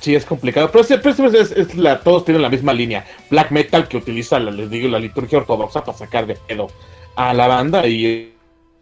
Sí, 0.04 0.13
es 0.13 0.26
complicado, 0.26 0.70
pero, 0.70 0.84
siempre 0.84 1.13
es, 1.13 1.52
es 1.54 1.76
la, 1.76 2.02
todos 2.02 2.26
tienen 2.26 2.42
la 2.42 2.50
misma 2.50 2.74
línea. 2.74 3.06
Black 3.30 3.52
metal 3.52 3.88
que 3.88 3.96
utiliza, 3.96 4.38
la, 4.38 4.52
les 4.52 4.70
digo, 4.70 4.89
la 4.89 5.00
liturgia 5.00 5.38
ortodoxa 5.38 5.82
para 5.82 5.98
sacar 5.98 6.28
de 6.28 6.36
pedo 6.36 6.68
a 7.16 7.34
la 7.34 7.48
banda 7.48 7.88
y 7.88 8.34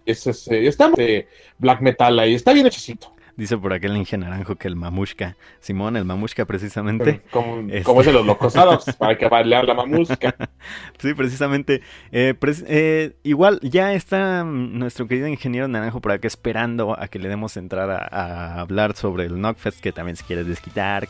es, 0.04 0.26
es, 0.26 0.48
estamos 0.48 0.98
de 0.98 1.28
black 1.60 1.82
metal 1.82 2.18
ahí, 2.18 2.34
está 2.34 2.54
bien 2.54 2.66
hechicito. 2.66 3.14
Dice 3.42 3.58
por 3.58 3.74
aquel 3.74 3.98
Inge 3.98 4.20
Naranjo 4.20 4.56
que 4.56 4.68
el 4.68 4.76
mamushka. 4.76 5.36
Simón, 5.62 5.98
el 5.98 6.06
mamushka 6.06 6.46
precisamente. 6.46 7.22
Como, 7.32 7.62
este... 7.62 7.82
como 7.82 8.02
es 8.02 8.06
de 8.06 8.14
los 8.14 8.24
locos 8.24 8.54
para 9.00 9.18
que 9.18 9.28
bailar 9.28 9.66
la 9.66 9.74
mamushka. 9.74 10.36
sí, 11.00 11.16
precisamente. 11.16 11.82
Eh, 12.12 12.36
eh, 12.68 13.14
igual 13.24 13.60
ya 13.64 13.94
está 13.94 14.44
nuestro 14.44 15.08
querido 15.08 15.28
ingeniero 15.28 15.68
Naranjo 15.68 16.02
por 16.02 16.12
acá 16.12 16.28
esperando 16.28 16.96
a 16.96 17.08
que 17.08 17.18
le 17.18 17.30
demos 17.30 17.58
entrada 17.58 17.98
a, 18.12 18.58
a 18.58 18.62
hablar 18.62 18.96
sobre 18.96 19.26
el 19.26 19.34
Knockfest, 19.34 19.80
que 19.80 19.92
también 19.92 20.18
si 20.18 20.24
quieres 20.24 20.46
desquitar. 20.46 21.08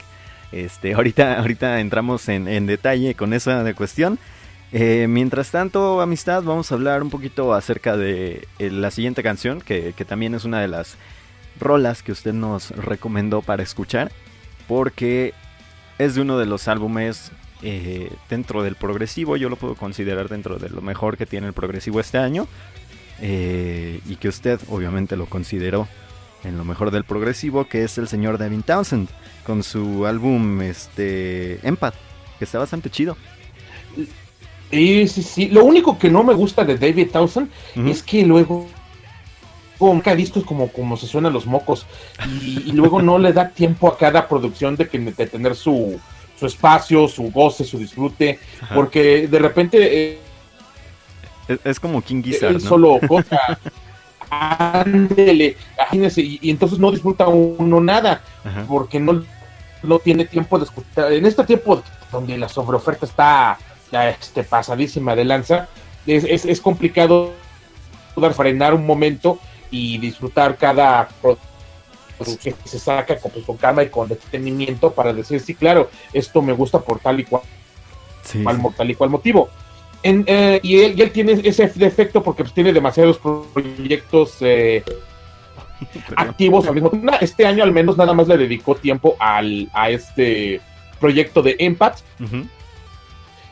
Este, 0.53 0.93
ahorita, 0.93 1.37
ahorita 1.37 1.81
entramos 1.81 2.29
en, 2.29 2.47
en 2.47 2.65
detalle 2.65 3.13
con 3.13 3.33
esa 3.33 3.65
de 3.65 3.73
cuestión. 3.73 4.19
Eh, 4.71 5.07
mientras 5.09 5.51
tanto, 5.51 5.99
amistad, 5.99 6.43
vamos 6.43 6.71
a 6.71 6.75
hablar 6.75 7.03
un 7.03 7.09
poquito 7.09 7.53
acerca 7.53 7.97
de 7.97 8.47
eh, 8.57 8.71
la 8.71 8.89
siguiente 8.89 9.21
canción, 9.21 9.59
que, 9.59 9.91
que 9.97 10.05
también 10.05 10.33
es 10.33 10.45
una 10.45 10.61
de 10.61 10.69
las 10.69 10.95
rolas 11.61 12.03
que 12.03 12.11
usted 12.11 12.33
nos 12.33 12.71
recomendó 12.71 13.41
para 13.41 13.63
escuchar 13.63 14.11
porque 14.67 15.33
es 15.97 16.15
de 16.15 16.21
uno 16.21 16.37
de 16.37 16.45
los 16.45 16.67
álbumes 16.67 17.31
eh, 17.61 18.11
dentro 18.29 18.63
del 18.63 18.75
progresivo, 18.75 19.37
yo 19.37 19.49
lo 19.49 19.55
puedo 19.55 19.75
considerar 19.75 20.29
dentro 20.29 20.57
de 20.57 20.69
lo 20.69 20.81
mejor 20.81 21.17
que 21.17 21.25
tiene 21.25 21.47
el 21.47 21.53
progresivo 21.53 21.99
este 21.99 22.17
año 22.17 22.47
eh, 23.21 24.01
y 24.07 24.15
que 24.15 24.29
usted 24.29 24.59
obviamente 24.69 25.15
lo 25.15 25.27
consideró 25.27 25.87
en 26.43 26.57
lo 26.57 26.65
mejor 26.65 26.89
del 26.89 27.03
progresivo, 27.03 27.67
que 27.67 27.83
es 27.83 27.97
el 27.99 28.07
señor 28.07 28.39
Devin 28.39 28.63
Townsend 28.63 29.09
con 29.45 29.61
su 29.61 30.07
álbum 30.07 30.61
este 30.61 31.59
Empath, 31.67 31.93
que 32.39 32.45
está 32.45 32.57
bastante 32.57 32.89
chido. 32.89 33.15
Sí, 34.71 35.07
sí, 35.07 35.21
sí. 35.21 35.47
Lo 35.49 35.65
único 35.65 35.99
que 35.99 36.09
no 36.09 36.23
me 36.23 36.33
gusta 36.33 36.63
de 36.63 36.77
David 36.77 37.11
Townsend 37.11 37.49
uh 37.75 37.79
-huh. 37.79 37.91
es 37.91 38.01
que 38.01 38.25
luego 38.25 38.67
cada 40.03 40.15
disco 40.15 40.39
es 40.39 40.45
como, 40.45 40.67
como 40.69 40.95
se 40.97 41.07
suenan 41.07 41.33
los 41.33 41.45
mocos 41.45 41.85
y, 42.27 42.69
y, 42.69 42.71
luego 42.73 43.01
no 43.01 43.17
le 43.17 43.33
da 43.33 43.49
tiempo 43.49 43.87
a 43.87 43.97
cada 43.97 44.27
producción 44.27 44.75
de, 44.75 44.87
que, 44.87 44.99
de 44.99 45.25
tener 45.27 45.55
su, 45.55 45.99
su 46.39 46.45
espacio, 46.45 47.07
su 47.07 47.31
goce, 47.31 47.63
su 47.63 47.77
disfrute, 47.77 48.39
Ajá. 48.61 48.75
porque 48.75 49.27
de 49.27 49.39
repente... 49.39 50.11
Eh, 50.11 50.19
es, 51.47 51.59
es, 51.63 51.79
como 51.79 52.01
King 52.01 52.21
Gizzard, 52.23 52.51
él 52.51 52.63
¿no? 52.63 52.69
solo 52.69 52.99
cosa... 53.07 53.59
ándele, 54.29 55.57
imagínese, 55.77 56.21
y, 56.21 56.39
y, 56.41 56.49
entonces 56.51 56.79
no 56.79 56.91
disfruta 56.91 57.27
uno 57.27 57.81
nada, 57.81 58.21
Ajá. 58.43 58.65
porque 58.67 58.99
no, 58.99 59.23
no 59.83 59.99
tiene 59.99 60.25
tiempo 60.25 60.57
de 60.57 60.65
escuchar. 60.65 61.11
En 61.11 61.25
este 61.25 61.43
tiempo 61.43 61.81
donde 62.11 62.37
la 62.37 62.49
sobreoferta 62.49 63.05
está 63.05 63.57
este, 63.91 64.43
pasadísima 64.43 65.15
de 65.15 65.25
lanza, 65.25 65.67
es, 66.05 66.23
es, 66.23 66.45
es 66.45 66.61
complicado 66.61 67.33
frenar 68.33 68.73
un 68.73 68.85
momento 68.85 69.39
y 69.71 69.97
disfrutar 69.97 70.57
cada 70.57 71.07
producción 71.21 72.55
que 72.61 72.69
se 72.69 72.77
saca 72.77 73.17
con, 73.17 73.31
pues, 73.31 73.45
con 73.45 73.57
calma 73.57 73.83
y 73.83 73.89
con 73.89 74.09
detenimiento 74.09 74.91
para 74.91 75.13
decir, 75.13 75.39
sí, 75.39 75.55
claro, 75.55 75.89
esto 76.13 76.41
me 76.41 76.53
gusta 76.53 76.79
por 76.79 76.99
tal 76.99 77.19
y 77.19 77.23
cual, 77.23 77.41
sí, 78.23 78.43
cual. 78.43 78.61
Tal 78.77 78.91
y 78.91 78.95
cual 78.95 79.09
motivo. 79.09 79.49
En, 80.03 80.23
eh, 80.27 80.59
y, 80.63 80.79
él, 80.81 80.93
y, 80.97 81.01
él, 81.01 81.11
tiene 81.11 81.39
ese 81.43 81.67
defecto 81.75 82.21
porque 82.21 82.43
pues, 82.43 82.53
tiene 82.53 82.73
demasiados 82.73 83.19
proyectos 83.19 84.37
eh, 84.41 84.83
activos 86.15 86.67
al 86.67 86.75
mismo 86.75 86.89
tiempo. 86.89 87.13
Este 87.21 87.45
año 87.45 87.63
al 87.63 87.71
menos 87.71 87.97
nada 87.97 88.13
más 88.13 88.27
le 88.27 88.37
dedicó 88.37 88.75
tiempo 88.75 89.15
al, 89.19 89.69
a 89.73 89.89
este 89.89 90.61
proyecto 90.99 91.41
de 91.41 91.55
Empath 91.59 92.01
uh 92.19 92.23
-huh. 92.23 92.49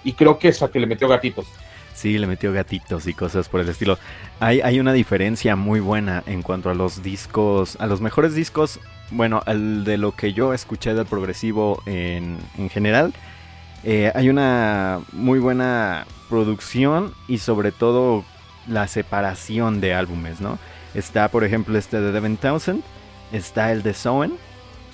y 0.03 0.13
creo 0.13 0.37
que 0.37 0.49
es 0.49 0.61
a 0.61 0.69
que 0.69 0.79
le 0.79 0.85
metió 0.85 1.07
gatitos. 1.07 1.47
Sí, 1.93 2.17
le 2.17 2.27
metió 2.27 2.53
gatitos 2.53 3.07
y 3.07 3.13
cosas 3.13 3.49
por 3.49 3.59
el 3.61 3.69
estilo. 3.69 3.97
Hay, 4.39 4.61
hay 4.61 4.79
una 4.79 4.93
diferencia 4.93 5.55
muy 5.55 5.79
buena 5.79 6.23
en 6.25 6.41
cuanto 6.41 6.69
a 6.69 6.73
los 6.73 7.03
discos, 7.03 7.75
a 7.79 7.87
los 7.87 7.99
mejores 7.99 8.33
discos, 8.33 8.79
bueno, 9.11 9.41
al 9.45 9.83
de 9.83 9.97
lo 9.97 10.15
que 10.15 10.33
yo 10.33 10.53
escuché 10.53 10.93
del 10.93 11.05
progresivo 11.05 11.81
en, 11.85 12.37
en 12.57 12.69
general. 12.69 13.13
Eh, 13.83 14.11
hay 14.13 14.29
una 14.29 15.01
muy 15.11 15.39
buena 15.39 16.05
producción 16.29 17.13
y 17.27 17.39
sobre 17.39 17.71
todo 17.71 18.23
la 18.67 18.87
separación 18.87 19.81
de 19.81 19.93
álbumes, 19.93 20.41
¿no? 20.41 20.59
Está, 20.93 21.29
por 21.29 21.43
ejemplo, 21.43 21.77
este 21.77 21.99
de 21.99 22.11
Devin 22.11 22.37
Townsend, 22.37 22.83
está 23.31 23.71
el 23.71 23.83
de 23.83 23.93
Soen, 23.93 24.33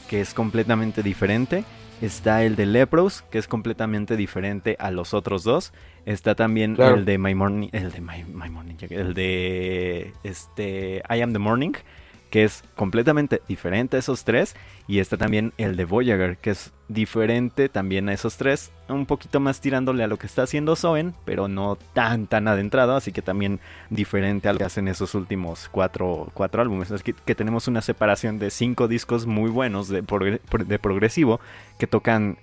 que 0.10 0.22
es 0.22 0.34
completamente 0.34 1.04
diferente. 1.04 1.66
Está 2.02 2.44
el 2.44 2.56
de 2.56 2.66
Lepros, 2.66 3.24
que 3.32 3.38
es 3.38 3.48
completamente 3.48 4.18
diferente 4.18 4.76
a 4.80 4.92
los 4.92 5.14
otros 5.14 5.44
dos. 5.44 5.74
Está 6.06 6.36
también 6.36 6.76
claro. 6.76 6.96
el 6.96 7.06
de 7.06 7.18
My 7.18 7.34
Morning, 7.34 7.70
el 7.72 7.92
de 7.92 8.02
My, 8.02 8.26
My, 8.26 8.50
Morning, 8.50 8.76
el 8.90 9.14
de 9.14 10.14
este 10.24 11.02
I 11.10 11.22
Am 11.22 11.32
the 11.32 11.40
Morning, 11.40 11.72
que 12.30 12.44
es 12.44 12.64
completamente 12.76 13.42
diferente 13.48 13.98
a 13.98 14.00
esos 14.00 14.24
tres. 14.24 14.56
Y 14.88 15.00
está 15.00 15.18
también 15.18 15.54
el 15.58 15.76
de 15.76 15.86
Voyager, 15.86 16.38
que 16.38 16.52
es 16.52 16.72
diferente 16.88 17.70
también 17.70 18.10
a 18.10 18.14
esos 18.14 18.38
tres. 18.38 18.72
Un 18.88 19.06
poquito 19.06 19.40
más 19.40 19.62
tirándole 19.62 20.04
a 20.04 20.08
lo 20.08 20.18
que 20.18 20.28
está 20.28 20.44
haciendo 20.44 20.76
Soen, 20.76 21.14
pero 21.26 21.48
no 21.48 21.78
tan 21.94 22.28
tan 22.28 22.48
adentrado. 22.48 22.96
Así 22.96 23.12
que 23.12 23.22
también 23.22 23.60
diferente 23.90 24.50
a 24.50 24.54
lo 24.54 24.60
que 24.60 24.66
hacen 24.66 24.88
esos 24.88 25.16
últimos 25.16 25.70
cuatro, 25.70 26.30
cuatro 26.34 26.62
álbumes. 26.62 26.92
Es 26.92 27.04
que, 27.04 27.14
tenemos 27.36 27.68
una 27.68 27.82
separación 27.82 28.40
de 28.40 28.50
cinco 28.50 28.88
discos 28.88 29.26
muy 29.26 29.50
buenos 29.50 29.90
de, 29.90 30.02
de 30.02 30.80
progresivo 30.80 31.40
que 31.80 31.88
tocan 31.88 32.38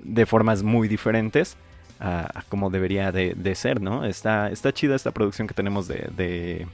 de 0.00 0.26
formas 0.26 0.62
muy 0.62 0.88
diferentes 0.88 1.56
a, 2.00 2.44
como 2.48 2.70
debería 2.70 3.12
de, 3.12 3.54
ser, 3.54 3.80
¿no? 3.80 4.04
Está, 4.04 4.50
está 4.50 4.72
chida 4.72 4.94
esta 4.94 5.12
producción 5.12 5.46
que 5.48 5.54
tenemos 5.54 5.88
de, 5.88 6.66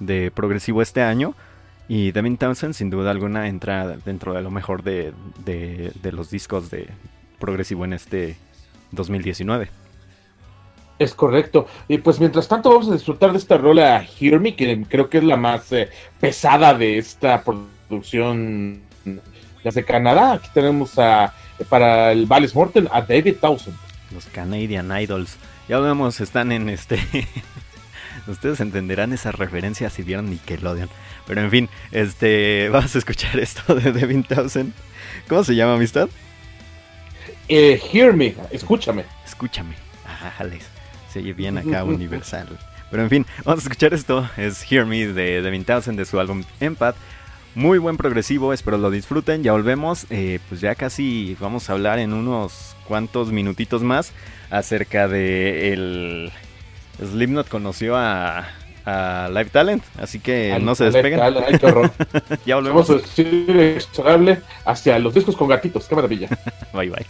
de, 0.00 0.30
progresivo 0.30 0.82
este 0.82 1.02
año. 1.02 1.34
Y 1.88 2.12
Devin 2.12 2.38
Townsend, 2.38 2.74
sin 2.74 2.90
duda 2.90 3.10
alguna, 3.10 3.48
entra 3.48 3.96
dentro 4.04 4.32
de 4.32 4.42
lo 4.42 4.50
mejor 4.50 4.82
de, 4.82 5.12
de, 5.44 6.12
los 6.12 6.30
discos 6.30 6.70
de 6.70 6.88
progresivo 7.38 7.84
en 7.84 7.92
este 7.92 8.36
2019. 8.92 9.68
Es 10.98 11.14
correcto. 11.14 11.66
Y 11.88 11.98
pues 11.98 12.20
mientras 12.20 12.48
tanto 12.48 12.70
vamos 12.70 12.88
a 12.88 12.92
disfrutar 12.92 13.32
de 13.32 13.38
esta 13.38 13.58
rola 13.58 14.04
Hear 14.18 14.40
Me, 14.40 14.54
que 14.54 14.84
creo 14.88 15.10
que 15.10 15.18
es 15.18 15.24
la 15.24 15.36
más 15.36 15.72
eh, 15.72 15.88
pesada 16.20 16.74
de 16.74 16.98
esta 16.98 17.42
producción 17.42 18.80
de 19.64 19.84
Canadá. 19.84 20.34
Aquí 20.34 20.48
tenemos 20.54 20.98
a 20.98 21.34
para 21.68 22.12
el 22.12 22.26
Vales 22.26 22.54
Morten 22.54 22.88
a 22.92 23.02
David 23.02 23.36
Townsend. 23.40 23.76
Los 24.12 24.26
Canadian 24.26 24.90
Idols. 25.00 25.36
Ya 25.68 25.78
vemos, 25.78 26.20
están 26.20 26.52
en 26.52 26.68
este. 26.68 26.98
Ustedes 28.26 28.60
entenderán 28.60 29.12
esa 29.12 29.32
referencia 29.32 29.90
si 29.90 30.02
vieron 30.02 30.30
Nickelodeon. 30.30 30.88
Pero 31.26 31.40
en 31.40 31.50
fin, 31.50 31.68
este. 31.90 32.68
Vamos 32.72 32.94
a 32.94 32.98
escuchar 32.98 33.38
esto 33.38 33.74
de 33.74 33.92
David 33.92 34.24
Townsend. 34.28 34.72
¿Cómo 35.28 35.44
se 35.44 35.54
llama, 35.54 35.74
amistad? 35.74 36.08
Eh, 37.48 37.80
hear 37.92 38.12
me, 38.12 38.34
escúchame. 38.50 39.04
Escúchame. 39.26 39.74
Ajá, 40.04 40.44
Se 41.12 41.18
oye 41.18 41.32
bien 41.32 41.58
acá, 41.58 41.84
universal. 41.84 42.48
Pero 42.90 43.02
en 43.02 43.10
fin, 43.10 43.26
vamos 43.44 43.64
a 43.64 43.68
escuchar 43.68 43.94
esto. 43.94 44.28
Es 44.36 44.70
Hear 44.70 44.86
Me 44.86 45.06
de 45.06 45.42
Devin 45.42 45.64
Townsend 45.64 45.98
de 45.98 46.04
su 46.04 46.20
álbum 46.20 46.44
Empath. 46.60 46.96
Muy 47.54 47.78
buen 47.78 47.96
progresivo, 47.96 48.52
espero 48.52 48.78
lo 48.78 48.90
disfruten. 48.90 49.42
Ya 49.42 49.52
volvemos, 49.52 50.06
eh, 50.10 50.38
pues 50.48 50.60
ya 50.60 50.74
casi 50.74 51.36
vamos 51.40 51.68
a 51.68 51.74
hablar 51.74 51.98
en 51.98 52.12
unos 52.14 52.76
cuantos 52.86 53.32
minutitos 53.32 53.82
más 53.82 54.12
acerca 54.50 55.08
de 55.08 55.72
el 55.72 56.32
Slipknot 56.98 57.48
conoció 57.48 57.96
a, 57.96 58.48
a 58.84 59.28
Live 59.28 59.50
Talent, 59.50 59.82
así 59.98 60.20
que 60.20 60.58
no 60.60 60.74
se 60.74 60.84
despeguen. 60.84 61.20
ya 62.46 62.56
volvemos. 62.56 62.88
Vamos 62.88 62.90
a 62.90 62.94
decir 62.94 63.78
hacia 64.64 64.98
los 64.98 65.14
discos 65.14 65.36
con 65.36 65.48
gatitos, 65.48 65.86
qué 65.86 65.94
maravilla. 65.94 66.28
bye 66.72 66.90
bye. 66.90 67.06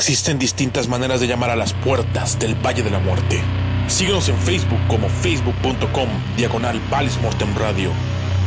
Existen 0.00 0.38
distintas 0.38 0.88
maneras 0.88 1.20
de 1.20 1.26
llamar 1.26 1.50
a 1.50 1.56
las 1.56 1.74
puertas 1.74 2.38
del 2.38 2.54
Valle 2.54 2.82
de 2.82 2.88
la 2.88 3.00
Muerte. 3.00 3.42
Síguenos 3.86 4.30
en 4.30 4.38
Facebook 4.38 4.80
como 4.88 5.10
facebook.com 5.10 6.08
diagonal 6.38 6.80
Mortem 7.20 7.54
Radio, 7.58 7.92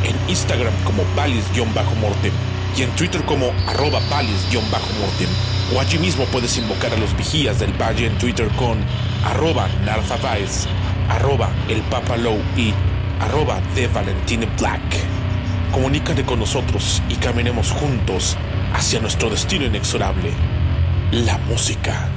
en 0.02 0.16
Instagram 0.28 0.74
como 0.82 1.04
Valis-Mortem 1.14 2.32
y 2.76 2.82
en 2.82 2.90
Twitter 2.96 3.22
como 3.22 3.52
arroba 3.68 4.00
Valis-Mortem. 4.10 5.28
O 5.76 5.80
allí 5.80 5.96
mismo 5.98 6.24
puedes 6.32 6.58
invocar 6.58 6.92
a 6.92 6.96
los 6.96 7.16
vigías 7.16 7.60
del 7.60 7.72
valle 7.80 8.08
en 8.08 8.18
Twitter 8.18 8.48
con 8.56 8.84
arroba 9.24 9.68
Narfavice, 9.84 10.68
arroba 11.08 11.50
El 11.68 11.82
Papa 11.82 12.16
Low 12.16 12.40
y 12.56 12.74
arroba 13.20 13.60
de 13.76 13.86
Valentine 13.86 14.48
Black. 14.58 14.82
Comunícate 15.70 16.24
con 16.24 16.40
nosotros 16.40 17.00
y 17.08 17.14
caminemos 17.14 17.70
juntos 17.70 18.36
hacia 18.72 18.98
nuestro 18.98 19.30
destino 19.30 19.66
inexorable, 19.66 20.32
la 21.14 21.38
música. 21.48 22.08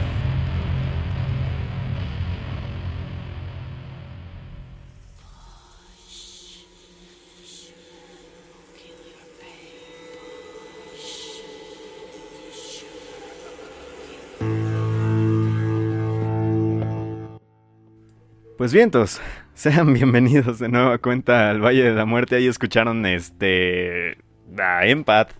Pues 18.58 18.74
vientos, 18.74 19.22
sean 19.54 19.94
bienvenidos 19.94 20.58
de 20.58 20.70
nueva 20.70 20.98
cuenta 20.98 21.52
al 21.52 21.64
Valle 21.64 21.84
de 21.84 21.94
la 21.94 22.06
Muerte. 22.06 22.36
Ahí 22.38 22.48
escucharon 22.48 23.06
este 23.06 24.18
a 24.58 24.88
Empath, 24.88 25.34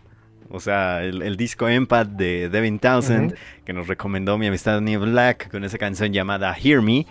o 0.50 0.60
sea, 0.60 1.04
el, 1.04 1.38
disco 1.38 1.68
Empath 1.68 2.10
de 2.10 2.50
Devin 2.50 2.80
Townsend, 2.80 3.36
que 3.66 3.74
nos 3.74 3.88
recomendó 3.88 4.38
mi 4.38 4.48
amistad 4.48 4.80
Neil 4.82 5.00
Black 5.00 5.50
con 5.52 5.64
esa 5.64 5.78
canción 5.78 6.14
llamada 6.14 6.56
Hear 6.56 6.82
Me. 6.82 7.06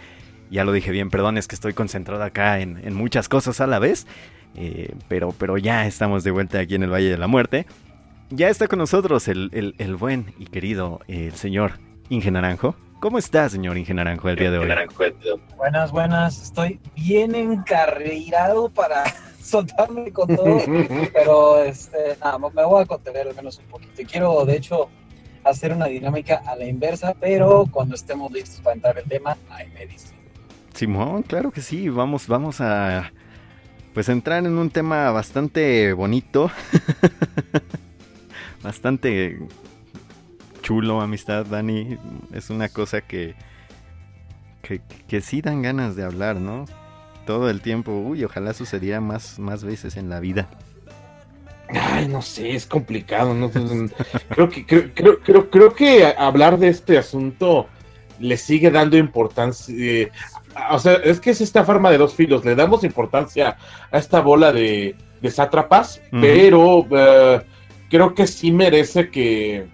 Ya 0.50 0.64
lo 0.64 0.72
dije 0.72 0.90
bien, 0.90 1.10
perdón, 1.10 1.38
es 1.38 1.48
que 1.48 1.54
estoy 1.54 1.72
concentrado 1.72 2.22
acá 2.22 2.60
en, 2.60 2.94
muchas 2.94 3.28
cosas 3.28 3.60
a 3.60 3.66
la 3.66 3.78
vez. 3.78 4.06
Eh, 4.54 4.94
pero, 5.08 5.32
pero 5.32 5.58
ya 5.58 5.86
estamos 5.86 6.24
de 6.24 6.30
vuelta 6.30 6.60
aquí 6.60 6.76
en 6.76 6.84
el 6.84 6.90
Valle 6.90 7.10
de 7.10 7.18
la 7.18 7.26
Muerte. 7.26 7.66
Ya 8.30 8.48
está 8.48 8.68
con 8.68 8.78
nosotros 8.78 9.28
el, 9.28 9.74
el 9.76 9.96
buen 9.96 10.34
y 10.38 10.46
querido 10.46 11.00
el 11.08 11.34
señor 11.34 11.72
Inge 12.08 12.30
Naranjo. 12.30 12.74
¿Cómo 13.00 13.18
está, 13.18 13.48
señor 13.48 13.76
Inge 13.76 13.92
Naranjo, 13.92 14.28
el 14.30 14.36
día 14.36 14.50
de 14.50 14.58
hoy? 14.58 14.68
Buenas, 15.56 15.92
buenas. 15.92 16.42
Estoy 16.42 16.80
bien 16.94 17.34
encarrilado 17.34 18.70
para 18.70 19.04
soltarme 19.50 20.12
con 20.12 20.34
todo, 20.34 20.58
pero 21.12 21.62
este, 21.62 22.16
nada, 22.20 22.38
me 22.38 22.64
voy 22.64 22.82
a 22.82 22.86
contener 22.86 23.28
al 23.28 23.34
menos 23.34 23.58
un 23.58 23.66
poquito. 23.66 24.02
quiero, 24.10 24.44
de 24.44 24.56
hecho, 24.56 24.88
hacer 25.44 25.72
una 25.72 25.86
dinámica 25.86 26.42
a 26.44 26.56
la 26.56 26.66
inversa, 26.66 27.14
pero 27.18 27.66
cuando 27.70 27.94
estemos 27.94 28.32
listos 28.32 28.60
para 28.60 28.74
entrar 28.74 28.98
el 28.98 29.08
tema, 29.08 29.36
ahí 29.48 29.68
me 29.72 29.86
dice. 29.86 30.14
Simón, 30.74 31.22
claro 31.22 31.52
que 31.52 31.62
sí. 31.62 31.88
Vamos, 31.88 32.26
vamos 32.26 32.60
a 32.60 33.12
pues 33.94 34.08
entrar 34.08 34.44
en 34.44 34.58
un 34.58 34.70
tema 34.70 35.10
bastante 35.10 35.92
bonito. 35.92 36.50
bastante 38.62 39.38
chulo, 40.60 41.00
amistad, 41.00 41.46
Dani. 41.46 41.96
Es 42.32 42.50
una 42.50 42.68
cosa 42.68 43.00
que, 43.00 43.36
que, 44.60 44.82
que 45.06 45.20
sí 45.20 45.40
dan 45.40 45.62
ganas 45.62 45.94
de 45.96 46.04
hablar, 46.04 46.36
¿no? 46.36 46.66
Todo 47.26 47.50
el 47.50 47.60
tiempo. 47.60 47.92
Uy, 47.92 48.24
ojalá 48.24 48.54
sucediera 48.54 49.00
más, 49.00 49.38
más 49.38 49.64
veces 49.64 49.96
en 49.96 50.08
la 50.08 50.20
vida. 50.20 50.48
Ay, 51.68 52.08
no 52.08 52.22
sé, 52.22 52.54
es 52.54 52.66
complicado. 52.66 53.34
¿no? 53.34 53.50
creo, 54.28 54.48
que, 54.48 54.64
creo, 54.64 55.18
creo, 55.20 55.50
creo, 55.50 55.74
que 55.74 56.06
hablar 56.16 56.58
de 56.58 56.68
este 56.68 56.96
asunto 56.96 57.66
le 58.20 58.36
sigue 58.36 58.70
dando 58.70 58.96
importancia. 58.96 59.74
Eh, 59.76 60.10
o 60.70 60.78
sea, 60.78 60.94
es 60.94 61.20
que 61.20 61.30
es 61.30 61.40
esta 61.40 61.64
forma 61.64 61.90
de 61.90 61.98
dos 61.98 62.14
filos. 62.14 62.44
Le 62.44 62.54
damos 62.54 62.84
importancia 62.84 63.56
a 63.90 63.98
esta 63.98 64.20
bola 64.20 64.52
de, 64.52 64.94
de 65.20 65.30
sátrapas, 65.30 66.00
pero 66.12 66.86
eh, 66.90 67.42
creo 67.90 68.14
que 68.14 68.26
sí 68.26 68.52
merece 68.52 69.10
que 69.10 69.66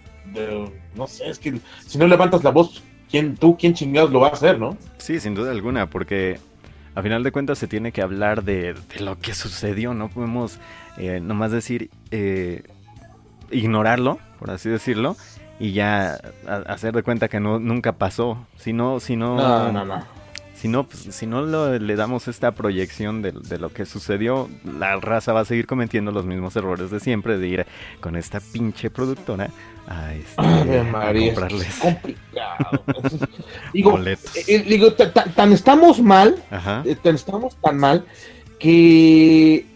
no 0.95 1.07
sé, 1.07 1.29
es 1.29 1.39
que 1.39 1.59
si 1.87 1.99
no 1.99 2.07
levantas 2.07 2.45
la 2.45 2.51
voz, 2.51 2.83
¿quién, 3.11 3.37
tú, 3.37 3.57
quién 3.57 3.75
chingados 3.75 4.11
lo 4.11 4.21
va 4.21 4.29
a 4.29 4.33
hacer, 4.33 4.59
no? 4.59 4.77
Sí, 4.99 5.21
sin 5.21 5.35
duda 5.35 5.51
alguna, 5.51 5.89
porque 5.89 6.39
a 6.95 7.03
final 7.03 7.23
de 7.23 7.33
cuentas 7.33 7.59
se 7.59 7.67
tiene 7.67 7.93
que 7.93 8.03
hablar 8.03 8.45
de, 8.45 8.75
lo 9.01 9.19
que 9.19 9.35
sucedió, 9.35 9.95
no 9.95 10.09
podemos 10.09 10.59
eh, 10.99 11.21
nomás 11.21 11.51
decir, 11.53 11.91
eh, 12.11 12.65
ignorarlo, 13.51 14.19
por 14.39 14.51
así 14.51 14.69
decirlo, 14.69 15.17
y 15.59 15.73
ya 15.73 16.19
hacer 16.67 16.95
de 16.95 17.03
cuenta 17.03 17.29
que 17.29 17.41
no, 17.41 17.59
nunca 17.59 17.93
pasó. 17.93 18.47
Si 18.57 18.73
no, 18.73 19.01
si 19.01 19.17
no, 19.17 19.37
no, 19.37 19.73
no, 19.73 19.85
no 19.85 20.05
si 20.63 20.69
no, 20.69 20.87
pues, 20.87 21.09
si 21.11 21.27
no 21.27 21.45
le 21.45 21.97
damos 21.97 22.29
esta 22.29 22.53
proyección 22.53 23.21
de, 23.21 23.33
lo 23.59 23.73
que 23.73 23.85
sucedió, 23.85 24.49
la 24.79 24.95
raza 24.95 25.33
va 25.33 25.41
a 25.41 25.45
seguir 25.45 25.67
cometiendo 25.67 26.13
los 26.13 26.25
mismos 26.25 26.55
errores 26.55 26.93
de 26.93 27.01
siempre, 27.01 27.37
de 27.37 27.49
ir 27.49 27.67
con 27.99 28.15
esta 28.15 28.39
pinche 28.39 28.89
productora 28.89 29.51
a, 29.89 30.15
este, 30.15 30.37
comprarles. 30.37 31.69
Es 31.69 31.79
complicado. 31.81 32.85
digo, 33.75 33.99
eh, 34.07 34.17
eh, 34.47 35.13
tan 35.35 35.53
estamos 35.53 36.01
mal, 36.01 36.41
eh, 36.85 36.95
tan 36.95 37.17
estamos 37.17 37.57
tan 37.57 37.77
mal 37.77 38.05
que 38.61 39.67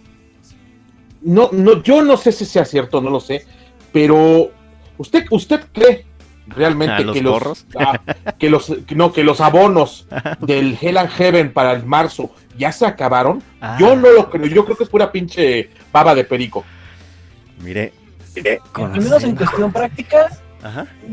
no, 1.23 1.51
no, 1.51 1.83
yo 1.83 2.01
no 2.05 2.17
sé 2.17 2.31
si 2.31 2.45
sea 2.45 2.65
cierto, 2.65 3.01
no 3.01 3.11
lo 3.11 3.19
sé, 3.19 3.45
pero 3.93 4.53
usted, 4.99 5.27
usted 5.31 5.65
cree 5.73 6.07
realmente 6.47 7.13
que, 7.13 7.23
los, 7.23 7.67
ah, 7.79 8.01
que 8.39 8.51
los 8.51 8.73
no 8.95 9.13
que 9.13 9.25
los 9.25 9.41
abonos 9.41 10.07
del 10.41 10.79
Hell 10.81 10.99
and 10.99 11.11
Heaven 11.11 11.53
para 11.53 11.73
el 11.73 11.85
marzo 11.85 12.31
ya 12.57 12.73
se 12.73 12.87
acabaron. 12.87 13.43
Yo 13.79 13.93
ah. 13.93 13.97
no 13.97 14.11
lo 14.11 14.31
creo, 14.31 14.47
yo 14.47 14.65
creo 14.65 14.77
que 14.77 14.85
es 14.85 14.91
pura 14.91 15.13
pinche 15.13 15.71
baba 15.93 16.15
de 16.15 16.25
perico. 16.25 16.65
Mire, 17.59 17.93
al 18.75 18.91
menos 18.91 19.25
en 19.25 19.37
cuestión 19.37 19.73
práctica, 19.73 20.31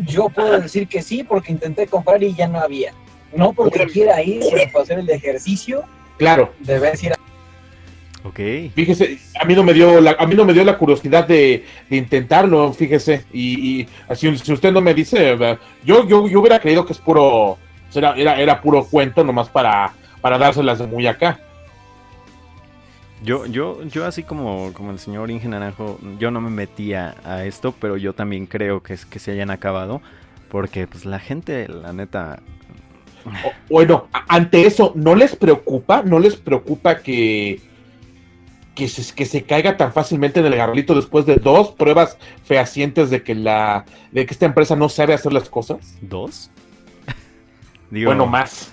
yo 0.06 0.30
puedo 0.30 0.60
decir 0.60 0.88
que 0.88 1.02
sí 1.02 1.24
porque 1.24 1.52
intenté 1.52 1.88
comprar 1.88 2.22
y 2.24 2.34
ya 2.34 2.48
no 2.48 2.60
había. 2.60 2.94
No 3.36 3.54
porque 3.54 3.88
quiera 3.88 4.22
ir, 4.22 4.44
sino 4.44 4.62
para 4.72 4.84
hacer 4.84 5.00
el 5.00 5.10
ejercicio. 5.10 5.84
Claro. 6.18 6.54
De 6.60 6.80
ver 6.80 6.96
si 6.98 7.08
era 7.08 7.16
Ok. 8.24 8.40
Fíjese, 8.74 9.20
a 9.40 9.46
mí 9.46 9.54
no 9.54 9.64
me 9.64 9.74
dio 9.74 10.00
la, 10.00 10.16
a 10.18 10.26
mí 10.26 10.36
no 10.36 10.46
me 10.46 10.54
dio 10.54 10.64
la 10.64 10.78
curiosidad 10.78 11.28
de, 11.28 11.66
intentarlo, 11.90 12.72
fíjese. 12.72 13.26
Y, 13.34 13.82
y 13.82 13.88
si, 14.16 14.30
usted 14.30 14.72
no 14.72 14.82
me 14.82 14.94
dice, 14.94 15.38
yo, 15.84 16.08
yo, 16.08 16.28
yo 16.28 16.40
hubiera 16.40 16.60
creído 16.60 16.86
que 16.86 16.94
es 16.94 17.00
puro, 17.00 17.58
era, 17.94 18.14
era, 18.16 18.40
era 18.40 18.62
puro 18.62 18.86
cuento 18.86 19.24
nomás 19.24 19.50
para, 19.50 19.94
para 20.22 20.38
dárselas 20.38 20.80
de 20.80 20.88
muy 20.88 21.06
acá. 21.06 21.40
Yo, 23.24 23.46
yo, 23.46 23.84
yo 23.84 24.06
así 24.06 24.24
como, 24.24 24.72
como 24.74 24.92
el 24.92 25.00
señor 25.00 25.32
Inge 25.32 25.48
Naranjo, 25.48 26.00
yo 26.20 26.30
no 26.32 26.42
me 26.42 26.50
metía 26.50 27.16
a 27.24 27.46
esto, 27.46 27.74
pero 27.80 27.98
yo 27.98 28.14
también 28.14 28.48
creo 28.48 28.84
que, 28.84 28.94
es, 28.94 29.06
que 29.06 29.20
se 29.20 29.32
hayan 29.32 29.50
acabado. 29.50 30.02
Porque 30.50 30.88
pues 30.88 31.06
la 31.06 31.20
gente, 31.20 31.68
la 31.68 31.94
neta, 31.94 32.40
bueno, 33.70 34.08
ante 34.28 34.66
eso, 34.66 34.92
¿no 34.96 35.16
les 35.16 35.36
preocupa? 35.36 36.04
¿No 36.04 36.20
les 36.20 36.36
preocupa 36.36 37.00
que, 37.00 37.60
que 38.76 38.88
se, 38.88 39.14
que 39.14 39.26
se 39.26 39.44
caiga 39.44 39.78
tan 39.78 39.94
fácilmente 39.94 40.40
en 40.40 40.48
el 40.48 40.56
garrolito 40.56 40.96
después 40.96 41.26
de 41.26 41.36
dos 41.36 41.72
pruebas 41.72 42.18
fehacientes 42.44 43.10
de 43.10 43.24
que 43.24 43.36
la 43.36 43.86
de 44.12 44.26
que 44.26 44.34
esta 44.34 44.46
empresa 44.46 44.76
no 44.76 44.90
sabe 44.90 45.14
hacer 45.14 45.34
las 45.34 45.50
cosas. 45.50 45.98
¿Dos? 46.02 46.50
bueno, 47.92 48.26
más. 48.26 48.72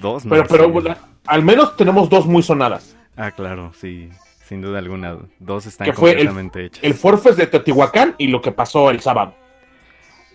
Dos, 0.00 0.24
no 0.24 0.30
Pero, 0.30 0.72
pero 0.72 0.96
al 1.26 1.42
menos 1.42 1.76
tenemos 1.76 2.08
dos 2.08 2.26
muy 2.26 2.42
sonadas. 2.42 2.96
Ah, 3.16 3.30
claro, 3.30 3.72
sí. 3.78 4.10
Sin 4.46 4.62
duda 4.62 4.78
alguna. 4.78 5.18
Dos 5.40 5.66
están 5.66 5.92
completamente 5.92 6.66
hechas. 6.66 6.84
El 6.84 6.94
Forfes 6.94 7.36
de 7.36 7.48
Teotihuacán 7.48 8.14
y 8.16 8.28
lo 8.28 8.40
que 8.40 8.52
pasó 8.52 8.90
el 8.90 9.00
sábado. 9.00 9.34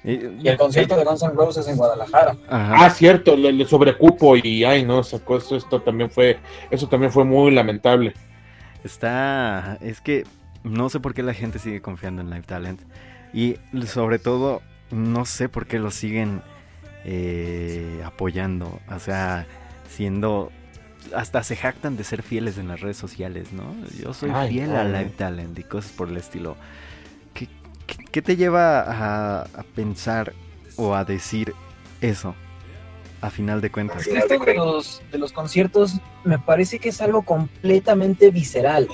Y, 0.04 0.48
el 0.48 0.58
concierto 0.58 0.98
de 0.98 1.06
Guns 1.06 1.22
N' 1.22 1.34
Roses 1.34 1.68
en 1.68 1.78
Guadalajara. 1.78 2.36
Ah, 2.50 2.90
cierto, 2.90 3.36
el, 3.36 3.66
sobrecupo 3.68 4.36
y 4.36 4.64
ay 4.64 4.84
no, 4.84 5.02
eso, 5.02 5.22
esto 5.56 5.82
también 5.82 6.10
fue, 6.10 6.40
eso 6.72 6.88
también 6.88 7.12
fue 7.12 7.24
muy 7.24 7.52
lamentable. 7.52 8.14
Está. 8.84 9.78
Es 9.82 10.02
que 10.02 10.26
no 10.64 10.90
sé 10.90 11.00
por 11.00 11.14
qué 11.14 11.24
la 11.24 11.34
gente 11.34 11.60
sigue 11.60 11.82
confiando 11.82 12.22
en 12.22 12.30
Live 12.30 12.44
Talent. 12.44 12.82
Y 13.34 13.58
sobre 13.86 14.20
todo, 14.20 14.62
no 14.92 15.26
sé 15.26 15.50
por 15.50 15.66
qué 15.66 15.80
lo 15.80 15.92
siguen 15.92 16.42
eh, 17.06 18.02
apoyando. 18.06 18.80
O 18.90 19.00
sea, 19.00 19.48
siendo. 19.90 20.52
Hasta 21.16 21.42
se 21.44 21.56
jactan 21.56 21.98
de 21.98 22.04
ser 22.04 22.22
fieles 22.22 22.58
en 22.58 22.68
las 22.68 22.82
redes 22.82 22.98
sociales, 22.98 23.54
¿no? 23.54 23.76
Yo 24.00 24.14
soy 24.14 24.32
fiel 24.48 24.76
a 24.76 24.84
Live 24.84 25.14
Talent 25.18 25.58
y 25.58 25.64
cosas 25.64 25.92
por 25.92 26.10
el 26.10 26.18
estilo. 26.18 26.56
¿Qué, 27.34 27.48
qué 28.12 28.22
te 28.22 28.36
lleva 28.36 28.82
a, 28.82 29.42
a 29.42 29.64
pensar 29.76 30.34
o 30.76 30.94
a 30.94 31.04
decir 31.04 31.56
eso? 32.02 32.36
A 33.22 33.30
final 33.30 33.62
de 33.62 33.72
cuentas. 33.72 34.08
Esto 34.08 34.40
de 34.40 34.54
los, 34.56 35.02
de 35.12 35.18
los 35.18 35.32
conciertos 35.32 36.00
me 36.24 36.40
parece 36.40 36.80
que 36.80 36.90
es 36.90 37.02
algo 37.02 37.22
completamente 37.22 38.32
visceral. 38.32 38.88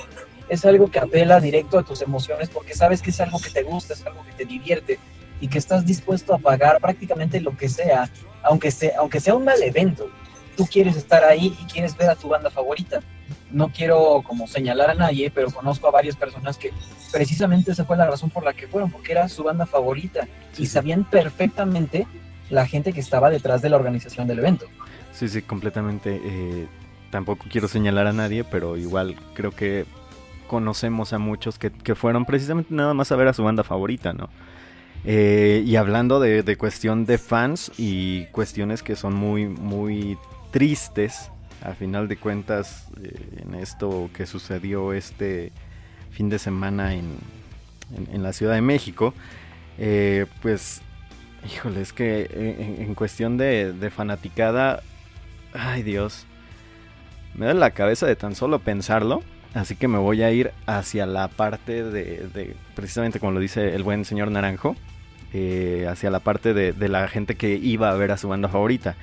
Es 0.49 0.65
algo 0.65 0.91
que 0.91 0.99
apela 0.99 1.39
directo 1.39 1.79
a 1.79 1.83
tus 1.83 2.01
emociones 2.01 2.49
porque 2.49 2.75
sabes 2.75 3.01
que 3.01 3.09
es 3.09 3.19
algo 3.21 3.39
que 3.39 3.49
te 3.49 3.63
gusta, 3.63 3.93
es 3.93 4.05
algo 4.05 4.23
que 4.25 4.33
te 4.33 4.45
divierte. 4.45 4.99
y 5.39 5.47
que 5.47 5.59
estás 5.59 5.85
dispuesto 5.85 6.33
a 6.33 6.39
pagar 6.39 6.79
prácticamente 6.81 7.39
lo 7.39 7.55
que 7.55 7.69
sea, 7.69 8.09
aunque 8.43 8.71
sea, 8.71 8.93
aunque 8.97 9.19
sea 9.19 9.35
un 9.35 9.45
mal 9.45 9.61
evento. 9.61 10.09
Tú 10.55 10.65
quieres 10.65 10.97
estar 10.97 11.23
ahí 11.23 11.55
y 11.61 11.65
quieres 11.65 11.95
ver 11.95 12.09
a 12.09 12.15
tu 12.15 12.29
banda 12.29 12.49
favorita. 12.49 13.01
No 13.51 13.71
quiero 13.71 14.23
como 14.25 14.47
señalar 14.47 14.89
a 14.89 14.93
nadie, 14.95 15.29
pero 15.29 15.51
conozco 15.51 15.87
a 15.87 15.91
varias 15.91 16.15
personas 16.15 16.57
que 16.57 16.73
precisamente 17.11 17.71
esa 17.71 17.85
fue 17.85 17.95
la 17.97 18.07
razón 18.07 18.31
por 18.31 18.43
la 18.43 18.53
que 18.53 18.67
fueron, 18.67 18.91
porque 18.91 19.11
era 19.11 19.29
su 19.29 19.43
banda 19.43 19.67
favorita 19.67 20.27
y 20.57 20.65
sabían 20.65 21.03
perfectamente 21.03 22.07
la 22.49 22.65
gente 22.65 22.93
que 22.93 22.99
estaba 22.99 23.29
detrás 23.29 23.61
de 23.61 23.69
la 23.69 23.77
organización 23.77 24.27
del 24.27 24.39
evento. 24.39 24.65
Sí, 25.11 25.27
sí, 25.27 25.41
completamente. 25.41 26.21
Eh, 26.23 26.67
tampoco 27.09 27.45
quiero 27.49 27.67
señalar 27.67 28.07
a 28.07 28.13
nadie, 28.13 28.43
pero 28.43 28.77
igual 28.77 29.15
creo 29.33 29.51
que 29.51 29.85
conocemos 30.47 31.11
a 31.13 31.19
muchos 31.19 31.57
que, 31.57 31.71
que 31.71 31.95
fueron 31.95 32.25
precisamente 32.25 32.73
nada 32.73 32.93
más 32.93 33.11
a 33.11 33.15
ver 33.15 33.27
a 33.27 33.33
su 33.33 33.43
banda 33.43 33.63
favorita, 33.63 34.13
¿no? 34.13 34.29
Eh, 35.05 35.63
y 35.65 35.75
hablando 35.75 36.19
de, 36.19 36.43
de, 36.43 36.55
cuestión 36.55 37.05
de 37.05 37.17
fans 37.17 37.71
y 37.77 38.25
cuestiones 38.25 38.83
que 38.83 38.95
son 38.95 39.13
muy, 39.13 39.47
muy 39.47 40.17
tristes, 40.51 41.31
a 41.63 41.73
final 41.73 42.07
de 42.07 42.17
cuentas, 42.17 42.87
eh, 43.01 43.43
en 43.43 43.55
esto 43.55 44.09
que 44.13 44.25
sucedió 44.25 44.93
este 44.93 45.51
fin 46.11 46.29
de 46.29 46.39
semana 46.39 46.93
en, 46.93 47.15
en, 48.11 48.23
la 48.23 48.33
Ciudad 48.33 48.55
de 48.55 48.61
México, 48.61 49.13
pues, 50.41 50.81
híjole, 51.47 51.81
es 51.81 51.93
que 51.93 52.29
en, 52.33 52.81
en 52.81 52.95
cuestión 52.95 53.37
de, 53.37 53.73
de, 53.73 53.89
fanaticada, 53.89 54.81
ay 55.53 55.83
Dios, 55.83 56.25
me 57.35 57.45
da 57.45 57.53
la 57.53 57.71
cabeza 57.71 58.05
de 58.07 58.15
tan 58.15 58.35
solo 58.35 58.59
pensarlo. 58.59 59.23
Así 59.53 59.75
que 59.75 59.87
me 59.87 59.97
voy 59.97 60.21
a 60.21 60.31
ir 60.31 60.51
hacia 60.65 61.05
la 61.05 61.29
parte 61.29 61.83
de, 61.83 62.27
de 62.33 62.55
precisamente 62.75 63.19
como 63.19 63.31
lo 63.31 63.39
dice 63.39 63.73
el 63.73 63.81
buen 63.81 64.05
señor 64.05 64.29
Naranjo, 64.29 64.75
eh, 65.33 65.87
hacia 65.89 66.11
la 66.11 66.19
parte 66.19 66.53
de, 66.53 66.73
de, 66.73 66.89
la 66.89 67.07
gente 67.07 67.35
que 67.35 67.55
iba 67.55 67.89
a 67.89 67.95
ver 67.95 68.11
a 68.11 68.17
su 68.17 68.27
banda 68.27 68.49
favorita. 68.49 68.95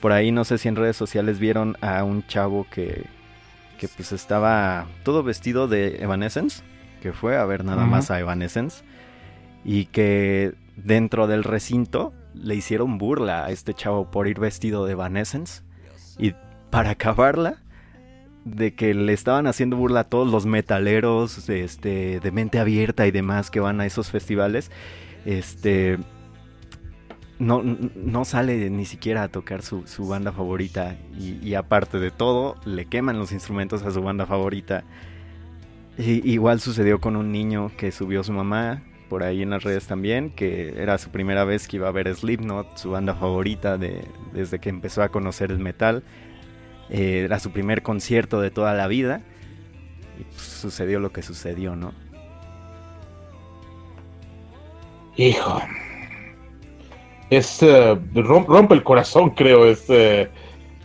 Por 0.00 0.12
ahí 0.12 0.30
no 0.30 0.44
sé 0.44 0.56
si 0.58 0.68
en 0.68 0.76
redes 0.76 0.96
sociales 0.96 1.38
vieron 1.38 1.76
a 1.80 2.04
un 2.04 2.26
chavo 2.26 2.66
que, 2.70 3.04
que 3.78 3.88
pues 3.88 4.12
estaba 4.12 4.86
todo 5.02 5.22
vestido 5.22 5.68
de 5.68 6.02
Evanescence, 6.02 6.62
que 7.02 7.12
fue 7.12 7.36
a 7.36 7.44
ver 7.44 7.64
nada 7.64 7.82
uh 7.82 7.86
-huh. 7.86 7.90
más 7.90 8.10
a 8.10 8.18
Evanescence, 8.18 8.84
y 9.64 9.86
que 9.86 10.54
dentro 10.84 11.26
del 11.26 11.44
recinto 11.44 12.12
le 12.34 12.54
hicieron 12.54 12.98
burla 12.98 13.46
a 13.46 13.50
este 13.50 13.74
chavo 13.74 14.10
por 14.10 14.28
ir 14.28 14.38
vestido 14.38 14.86
de 14.86 14.92
Evanescence. 14.92 15.62
Y 16.18 16.34
para 16.70 16.90
acabarla, 16.90 17.62
de 18.44 18.74
que 18.74 18.94
le 18.94 19.12
estaban 19.12 19.46
haciendo 19.46 19.76
burla 19.76 20.00
a 20.00 20.04
todos 20.04 20.30
los 20.30 20.46
metaleros 20.46 21.48
este, 21.48 22.20
de 22.20 22.32
mente 22.32 22.58
abierta 22.58 23.06
y 23.06 23.10
demás 23.10 23.50
que 23.50 23.60
van 23.60 23.80
a 23.80 23.86
esos 23.86 24.10
festivales. 24.10 24.70
Este. 25.24 25.98
No, 27.38 27.62
no 27.62 28.24
sale 28.24 28.68
ni 28.68 28.84
siquiera 28.84 29.22
a 29.22 29.28
tocar 29.28 29.62
su, 29.62 29.86
su 29.86 30.08
banda 30.08 30.32
favorita. 30.32 30.96
Y, 31.16 31.54
aparte 31.54 32.00
de 32.00 32.10
todo, 32.10 32.56
le 32.64 32.86
queman 32.86 33.18
los 33.18 33.30
instrumentos 33.30 33.84
a 33.84 33.92
su 33.92 34.02
banda 34.02 34.26
favorita. 34.26 34.82
Y, 35.96 36.28
igual 36.28 36.60
sucedió 36.60 37.00
con 37.00 37.14
un 37.14 37.30
niño 37.30 37.70
que 37.76 37.92
subió 37.92 38.24
su 38.24 38.32
mamá 38.32 38.82
por 39.08 39.22
ahí 39.22 39.42
en 39.42 39.50
las 39.50 39.62
redes 39.62 39.86
también, 39.86 40.30
que 40.30 40.74
era 40.80 40.98
su 40.98 41.10
primera 41.10 41.44
vez 41.44 41.66
que 41.66 41.76
iba 41.76 41.88
a 41.88 41.92
ver 41.92 42.14
Slipknot, 42.14 42.76
su 42.76 42.90
banda 42.90 43.14
favorita 43.14 43.78
de, 43.78 44.04
desde 44.32 44.58
que 44.58 44.68
empezó 44.68 45.02
a 45.02 45.08
conocer 45.08 45.50
el 45.50 45.58
metal. 45.58 46.02
Eh, 46.90 47.22
era 47.24 47.38
su 47.38 47.50
primer 47.50 47.82
concierto 47.82 48.40
de 48.40 48.50
toda 48.50 48.74
la 48.74 48.86
vida. 48.86 49.22
Y 50.18 50.24
pues, 50.24 50.42
sucedió 50.42 51.00
lo 51.00 51.12
que 51.12 51.22
sucedió, 51.22 51.76
¿no? 51.76 51.92
Hijo. 55.16 55.60
Es. 57.30 57.62
Uh, 57.62 57.98
romp, 58.14 58.48
rompe 58.48 58.74
el 58.74 58.82
corazón, 58.82 59.30
creo. 59.30 59.66
Es. 59.66 59.88
Uh, 59.88 60.28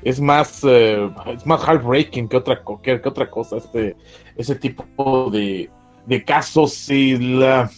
es 0.04 0.20
más. 0.20 0.64
Es 0.64 1.46
más 1.46 1.62
heartbreaking 1.64 2.28
que 2.28 2.38
otra, 2.38 2.62
que, 2.84 3.00
que 3.00 3.10
otra 3.10 3.30
cosa. 3.30 3.58
Este, 3.58 3.96
ese 4.36 4.56
tipo 4.56 5.30
de, 5.32 5.70
de 6.06 6.24
casos. 6.24 6.90
Y 6.90 7.18
la. 7.18 7.70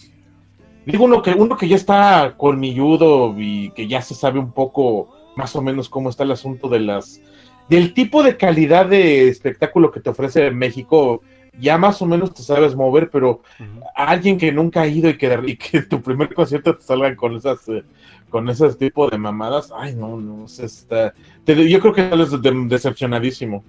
Digo 0.86 1.06
uno 1.06 1.22
que, 1.22 1.32
uno 1.32 1.58
que 1.58 1.68
ya 1.68 1.76
está 1.76 2.36
colmilludo 2.38 3.34
y 3.38 3.72
que 3.72 3.88
ya 3.88 4.02
se 4.02 4.14
sabe 4.14 4.40
un 4.40 4.52
poco 4.52 5.10
más 5.36 5.56
o 5.56 5.62
menos 5.62 5.90
cómo 5.90 6.10
está 6.10 6.24
el 6.24 6.32
asunto 6.32 6.70
de 6.70 6.80
las 6.80 7.22
del 7.70 7.94
tipo 7.94 8.22
de 8.22 8.38
calidad 8.38 8.86
de 8.86 9.28
espectáculo 9.28 9.92
que 9.92 10.00
te 10.00 10.12
ofrece 10.12 10.52
México, 10.52 11.22
ya 11.60 11.78
más 11.78 12.02
o 12.02 12.06
menos 12.06 12.34
te 12.34 12.44
sabes 12.44 12.76
mover, 12.76 13.10
pero 13.10 13.42
uh 13.60 13.64
-huh. 13.64 13.84
alguien 13.96 14.38
que 14.38 14.52
nunca 14.52 14.82
ha 14.82 14.88
ido 14.88 15.10
y 15.10 15.18
que, 15.18 15.40
y 15.48 15.58
que 15.58 15.82
tu 15.82 16.02
primer 16.02 16.34
concierto 16.34 16.78
te 16.78 16.84
salgan 16.84 17.16
con 17.16 17.36
esas 17.36 17.68
eh, 17.70 17.84
con 18.30 18.50
ese 18.50 18.74
tipo 18.74 19.10
de 19.10 19.18
mamadas, 19.18 19.72
ay 19.76 19.96
no, 19.96 20.18
no, 20.20 20.46
está, 20.46 21.14
te, 21.44 21.70
yo 21.70 21.80
creo 21.80 21.94
que 21.94 22.10
sales 22.10 22.32
de, 22.42 22.52
decepcionadísimo. 22.68 23.64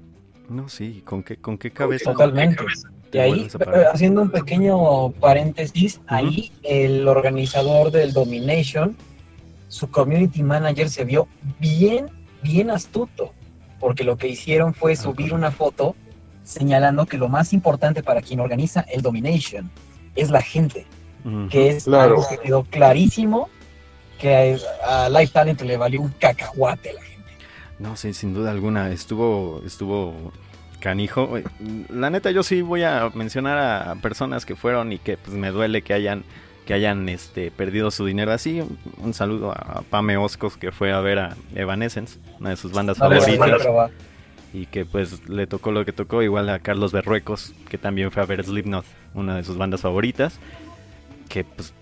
No, 0.48 0.68
sí, 0.68 1.02
¿con 1.04 1.22
qué, 1.22 1.36
con 1.36 1.58
qué 1.58 1.70
cabeza? 1.70 2.12
Totalmente. 2.12 2.64
Y 3.12 3.18
ahí, 3.18 3.48
haciendo 3.92 4.22
un 4.22 4.30
pequeño 4.30 5.10
paréntesis, 5.12 5.96
uh 5.96 6.00
-huh. 6.00 6.16
ahí 6.16 6.52
el 6.62 7.08
organizador 7.08 7.90
del 7.90 8.12
Domination, 8.12 8.96
su 9.68 9.90
community 9.90 10.42
manager 10.42 10.90
se 10.90 11.04
vio 11.04 11.26
bien, 11.58 12.10
bien 12.42 12.70
astuto 12.70 13.32
porque 13.80 14.04
lo 14.04 14.16
que 14.16 14.28
hicieron 14.28 14.74
fue 14.74 14.96
subir 14.96 15.32
una 15.32 15.50
foto 15.50 15.94
señalando 16.44 17.06
que 17.06 17.18
lo 17.18 17.28
más 17.28 17.52
importante 17.52 18.02
para 18.02 18.22
quien 18.22 18.40
organiza 18.40 18.80
el 18.82 19.02
Domination 19.02 19.70
es 20.14 20.30
la 20.30 20.40
gente, 20.40 20.86
uh 21.24 21.28
-huh. 21.28 21.48
que 21.48 21.68
es 21.70 21.84
claro. 21.84 22.16
algo 22.16 22.28
que 22.28 22.38
quedó 22.38 22.64
clarísimo 22.64 23.48
que 24.18 24.58
a, 24.86 25.08
Life 25.08 25.32
Talent 25.32 25.60
le 25.62 25.76
valió 25.76 26.00
un 26.00 26.08
cacahuate 26.18 26.92
la 26.92 27.02
gente. 27.02 27.15
No, 27.78 27.96
sí, 27.96 28.14
sin 28.14 28.32
duda 28.32 28.50
alguna, 28.50 28.90
estuvo, 28.90 29.62
estuvo 29.66 30.32
canijo. 30.80 31.38
La 31.90 32.10
neta, 32.10 32.30
yo 32.30 32.42
sí 32.42 32.62
voy 32.62 32.82
a 32.82 33.10
mencionar 33.14 33.58
a 33.58 33.94
personas 33.96 34.46
que 34.46 34.56
fueron 34.56 34.92
y 34.92 34.98
que 34.98 35.16
pues 35.16 35.36
me 35.36 35.50
duele 35.50 35.82
que 35.82 35.94
hayan 35.94 36.24
que 36.66 36.74
hayan 36.74 37.08
este, 37.08 37.52
perdido 37.52 37.92
su 37.92 38.04
dinero 38.04 38.32
así. 38.32 38.60
Un, 38.98 39.14
saludo 39.14 39.52
a 39.52 39.82
Pame 39.88 40.16
Oscos 40.16 40.56
que 40.56 40.72
fue 40.72 40.92
a 40.92 40.98
ver 41.00 41.20
a 41.20 41.36
Evanescence, 41.54 42.18
una 42.40 42.50
de 42.50 42.56
sus 42.56 42.72
bandas 42.72 42.98
no, 42.98 43.08
favoritas. 43.08 43.62
Y 44.52 44.66
que 44.66 44.84
pues 44.84 45.28
le 45.28 45.46
tocó 45.46 45.70
lo 45.70 45.84
que 45.84 45.92
tocó, 45.92 46.22
igual 46.22 46.48
a 46.48 46.58
Carlos 46.58 46.90
Berruecos, 46.92 47.54
que 47.68 47.78
también 47.78 48.10
fue 48.10 48.22
a 48.22 48.26
ver 48.26 48.44
Slipknot, 48.44 48.84
una 49.14 49.36
de 49.36 49.44
sus 49.44 49.56
bandas 49.56 49.80
favoritas. 49.80 50.40
Que 51.28 51.44
pues, 51.44 51.72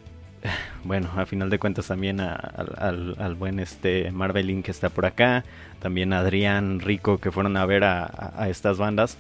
bueno, 0.85 1.11
a 1.17 1.27
final 1.27 1.51
de 1.51 1.59
cuentas 1.59 1.89
también 1.89 2.21
a, 2.21 2.35
al, 2.35 3.17
al, 3.19 3.35
buen 3.35 3.59
este 3.59 4.11
Marvelin 4.13 4.63
que 4.63 4.71
está 4.71 4.89
por 4.89 5.07
acá, 5.07 5.45
también 5.81 6.13
a 6.13 6.21
Adrián 6.21 6.81
Rico 6.81 7.19
que 7.19 7.31
fueron 7.31 7.57
a 7.57 7.67
ver 7.67 7.85
a, 7.85 8.47
estas 8.49 8.79
bandas, 8.79 9.19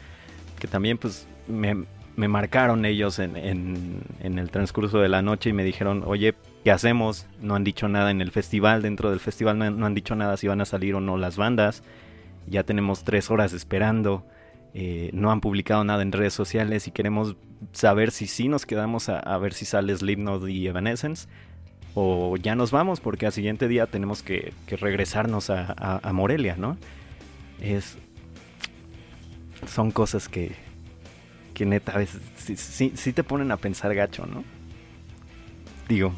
que 0.58 0.68
también 0.68 0.98
pues 0.98 1.26
me, 1.48 1.84
me 2.16 2.28
marcaron 2.28 2.84
ellos 2.84 3.18
en, 3.18 3.36
en, 3.36 4.02
en, 4.20 4.38
el 4.38 4.50
transcurso 4.50 4.98
de 4.98 5.08
la 5.08 5.22
noche 5.22 5.50
y 5.50 5.52
me 5.52 5.64
dijeron, 5.64 6.02
oye, 6.06 6.34
¿qué 6.62 6.70
hacemos? 6.70 7.26
No 7.40 7.54
han 7.54 7.64
dicho 7.64 7.88
nada 7.88 8.10
en 8.10 8.20
el 8.20 8.30
festival, 8.30 8.82
dentro 8.82 9.10
del 9.10 9.20
festival 9.20 9.58
no, 9.58 9.70
no 9.70 9.86
han 9.86 9.94
dicho 9.94 10.14
nada 10.14 10.36
si 10.36 10.48
van 10.48 10.60
a 10.60 10.66
salir 10.66 10.94
o 10.94 11.00
no 11.00 11.16
las 11.16 11.36
bandas. 11.36 11.82
Ya 12.46 12.62
tenemos 12.62 13.04
tres 13.04 13.30
horas 13.30 13.54
esperando, 13.54 14.22
eh, 14.76 15.10
no 15.12 15.30
han 15.30 15.40
publicado 15.40 15.84
nada 15.84 16.02
en 16.02 16.10
redes 16.10 16.34
sociales 16.34 16.88
y 16.88 16.90
queremos 16.90 17.36
saber 17.72 18.10
si 18.10 18.26
sí 18.26 18.48
nos 18.48 18.66
quedamos 18.66 19.08
a, 19.08 19.38
ver 19.38 19.54
si 19.54 19.64
sale 19.66 19.96
Slipknot 19.96 20.48
y 20.48 20.66
Evanescence 20.66 21.28
o 21.94 22.36
ya 22.36 22.56
nos 22.56 22.72
vamos 22.72 22.98
porque 22.98 23.26
al 23.26 23.32
siguiente 23.32 23.68
día 23.68 23.86
tenemos 23.86 24.24
que, 24.24 24.52
regresarnos 24.66 25.48
a, 25.48 26.00
Morelia, 26.12 26.56
¿no? 26.56 26.76
Es... 27.60 27.96
Son 29.68 29.92
cosas 29.92 30.28
que, 30.28 30.56
que 31.54 31.64
neta 31.64 31.92
a 31.92 31.98
veces 31.98 32.20
sí, 32.36 33.12
te 33.12 33.22
ponen 33.22 33.52
a 33.52 33.56
pensar 33.56 33.94
gacho, 33.94 34.26
¿no? 34.26 34.42
Digo. 35.88 36.12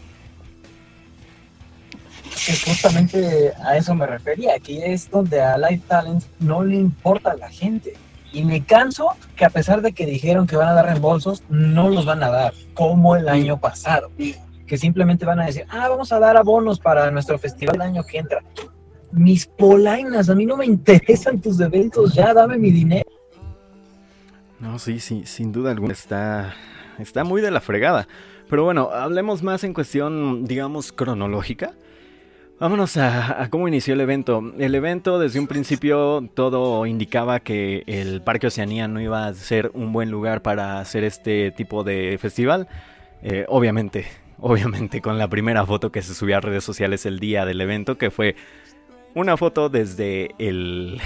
Justamente 2.64 3.52
a 3.62 3.76
eso 3.76 3.94
me 3.94 4.06
refería, 4.06 4.54
aquí 4.54 4.80
es 4.82 5.10
donde 5.10 5.42
a 5.42 5.58
Live 5.58 5.82
Talent 5.86 6.24
no 6.40 6.64
le 6.64 6.76
importa 6.76 7.32
a 7.32 7.36
la 7.36 7.50
gente. 7.50 7.94
Y 8.36 8.44
me 8.44 8.62
canso 8.62 9.12
que 9.34 9.46
a 9.46 9.48
pesar 9.48 9.80
de 9.80 9.92
que 9.92 10.04
dijeron 10.04 10.46
que 10.46 10.56
van 10.56 10.68
a 10.68 10.74
dar 10.74 10.84
reembolsos, 10.84 11.42
no 11.48 11.88
los 11.88 12.04
van 12.04 12.22
a 12.22 12.28
dar, 12.28 12.52
como 12.74 13.16
el 13.16 13.30
año 13.30 13.58
pasado. 13.58 14.10
Que 14.66 14.76
simplemente 14.76 15.24
van 15.24 15.40
a 15.40 15.46
decir, 15.46 15.64
ah, 15.70 15.88
vamos 15.88 16.12
a 16.12 16.18
dar 16.18 16.36
abonos 16.36 16.78
para 16.78 17.10
nuestro 17.10 17.38
festival 17.38 17.76
el 17.76 17.80
año 17.80 18.04
que 18.04 18.18
entra. 18.18 18.42
Mis 19.10 19.46
polainas, 19.46 20.28
a 20.28 20.34
mí 20.34 20.44
no 20.44 20.58
me 20.58 20.66
interesan 20.66 21.40
tus 21.40 21.58
eventos, 21.60 22.12
ya 22.12 22.34
dame 22.34 22.58
mi 22.58 22.70
dinero. 22.70 23.08
No, 24.60 24.78
sí, 24.78 25.00
sí, 25.00 25.22
sin 25.24 25.50
duda 25.50 25.70
alguna 25.70 25.94
está, 25.94 26.54
está 26.98 27.24
muy 27.24 27.40
de 27.40 27.50
la 27.50 27.62
fregada. 27.62 28.06
Pero 28.50 28.64
bueno, 28.64 28.90
hablemos 28.92 29.42
más 29.42 29.64
en 29.64 29.72
cuestión, 29.72 30.44
digamos, 30.44 30.92
cronológica. 30.92 31.72
Vámonos 32.58 32.96
a, 32.96 33.42
a, 33.42 33.50
cómo 33.50 33.68
inició 33.68 33.92
el 33.92 34.00
evento. 34.00 34.42
El 34.58 34.74
evento 34.74 35.18
desde 35.18 35.38
un 35.38 35.46
principio 35.46 36.26
todo 36.32 36.86
indicaba 36.86 37.40
que 37.40 37.84
el 37.86 38.22
Parque 38.22 38.46
Oceanía 38.46 38.88
no 38.88 38.98
iba 39.00 39.26
a 39.26 39.34
ser 39.34 39.70
un 39.74 39.92
buen 39.92 40.10
lugar 40.10 40.40
para 40.40 40.80
hacer 40.80 41.04
este 41.04 41.50
tipo 41.50 41.84
de 41.84 42.16
festival. 42.18 42.66
Eh, 43.22 43.44
obviamente, 43.48 44.06
obviamente 44.38 45.02
con 45.02 45.18
la 45.18 45.28
primera 45.28 45.66
foto 45.66 45.92
que 45.92 46.00
se 46.00 46.14
subió 46.14 46.38
a 46.38 46.40
redes 46.40 46.64
sociales 46.64 47.04
el 47.04 47.20
día 47.20 47.44
del 47.44 47.60
evento, 47.60 47.98
que 47.98 48.10
fue 48.10 48.36
una 49.14 49.36
foto 49.36 49.68
desde 49.68 50.34
el, 50.38 50.98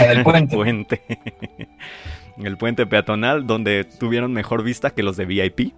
el 0.00 0.22
puente. 0.22 0.54
puente. 0.56 1.02
el 2.36 2.58
puente 2.58 2.86
peatonal, 2.86 3.46
donde 3.46 3.84
tuvieron 3.84 4.34
mejor 4.34 4.62
vista 4.62 4.90
que 4.90 5.02
los 5.02 5.16
de 5.16 5.24
VIP. 5.24 5.72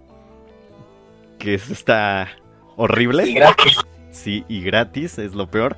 Que 1.39 1.53
eso 1.53 1.71
está 1.71 2.27
horrible. 2.75 3.25
Y 3.25 3.33
gratis. 3.35 3.77
Sí, 4.23 4.45
y 4.47 4.61
gratis, 4.61 5.17
es 5.17 5.33
lo 5.33 5.49
peor. 5.49 5.77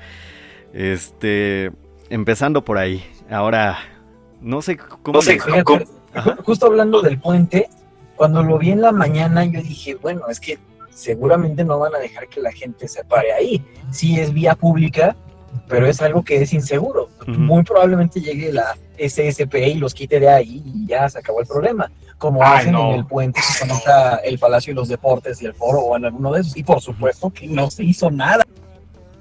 Este, 0.73 1.71
empezando 2.09 2.63
por 2.65 2.77
ahí. 2.77 3.03
Ahora, 3.29 3.77
no 4.41 4.61
sé 4.61 4.77
cómo... 4.77 5.17
No 5.17 5.21
sé, 5.21 5.37
cómo- 5.63 5.79
justo 6.43 6.67
hablando 6.67 7.01
del 7.01 7.19
puente, 7.19 7.69
cuando 8.15 8.43
lo 8.43 8.57
vi 8.57 8.71
en 8.71 8.81
la 8.81 8.91
mañana, 8.91 9.45
yo 9.45 9.61
dije, 9.61 9.95
bueno, 9.95 10.21
es 10.29 10.39
que 10.39 10.59
seguramente 10.91 11.63
no 11.63 11.79
van 11.79 11.95
a 11.95 11.99
dejar 11.99 12.27
que 12.27 12.39
la 12.41 12.51
gente 12.51 12.87
se 12.87 13.03
pare 13.03 13.31
ahí. 13.33 13.63
Sí 13.91 14.19
es 14.19 14.31
vía 14.33 14.53
pública, 14.55 15.15
pero 15.67 15.87
es 15.87 16.01
algo 16.01 16.23
que 16.23 16.41
es 16.41 16.53
inseguro. 16.53 17.09
Muy 17.27 17.63
probablemente 17.63 18.19
llegue 18.21 18.51
la 18.51 18.75
SSP 18.99 19.55
y 19.69 19.73
los 19.75 19.93
quite 19.93 20.19
de 20.19 20.29
ahí 20.29 20.61
y 20.65 20.85
ya 20.87 21.09
se 21.09 21.19
acabó 21.19 21.39
el 21.41 21.47
problema. 21.47 21.89
Como 22.17 22.41
Ay, 22.43 22.59
hacen 22.59 22.71
no. 22.73 22.91
en 22.91 22.95
el 22.99 23.05
puente 23.05 23.39
que 23.41 23.67
conecta 23.67 24.15
el 24.23 24.39
Palacio 24.39 24.71
de 24.73 24.75
los 24.75 24.87
Deportes 24.87 25.41
y 25.41 25.45
el 25.45 25.53
Foro 25.53 25.79
o 25.79 25.97
en 25.97 26.05
alguno 26.05 26.31
de 26.31 26.41
esos. 26.41 26.55
Y 26.55 26.63
por 26.63 26.79
supuesto 26.81 27.29
que 27.31 27.47
no 27.47 27.69
se 27.69 27.83
hizo 27.83 28.09
nada. 28.11 28.43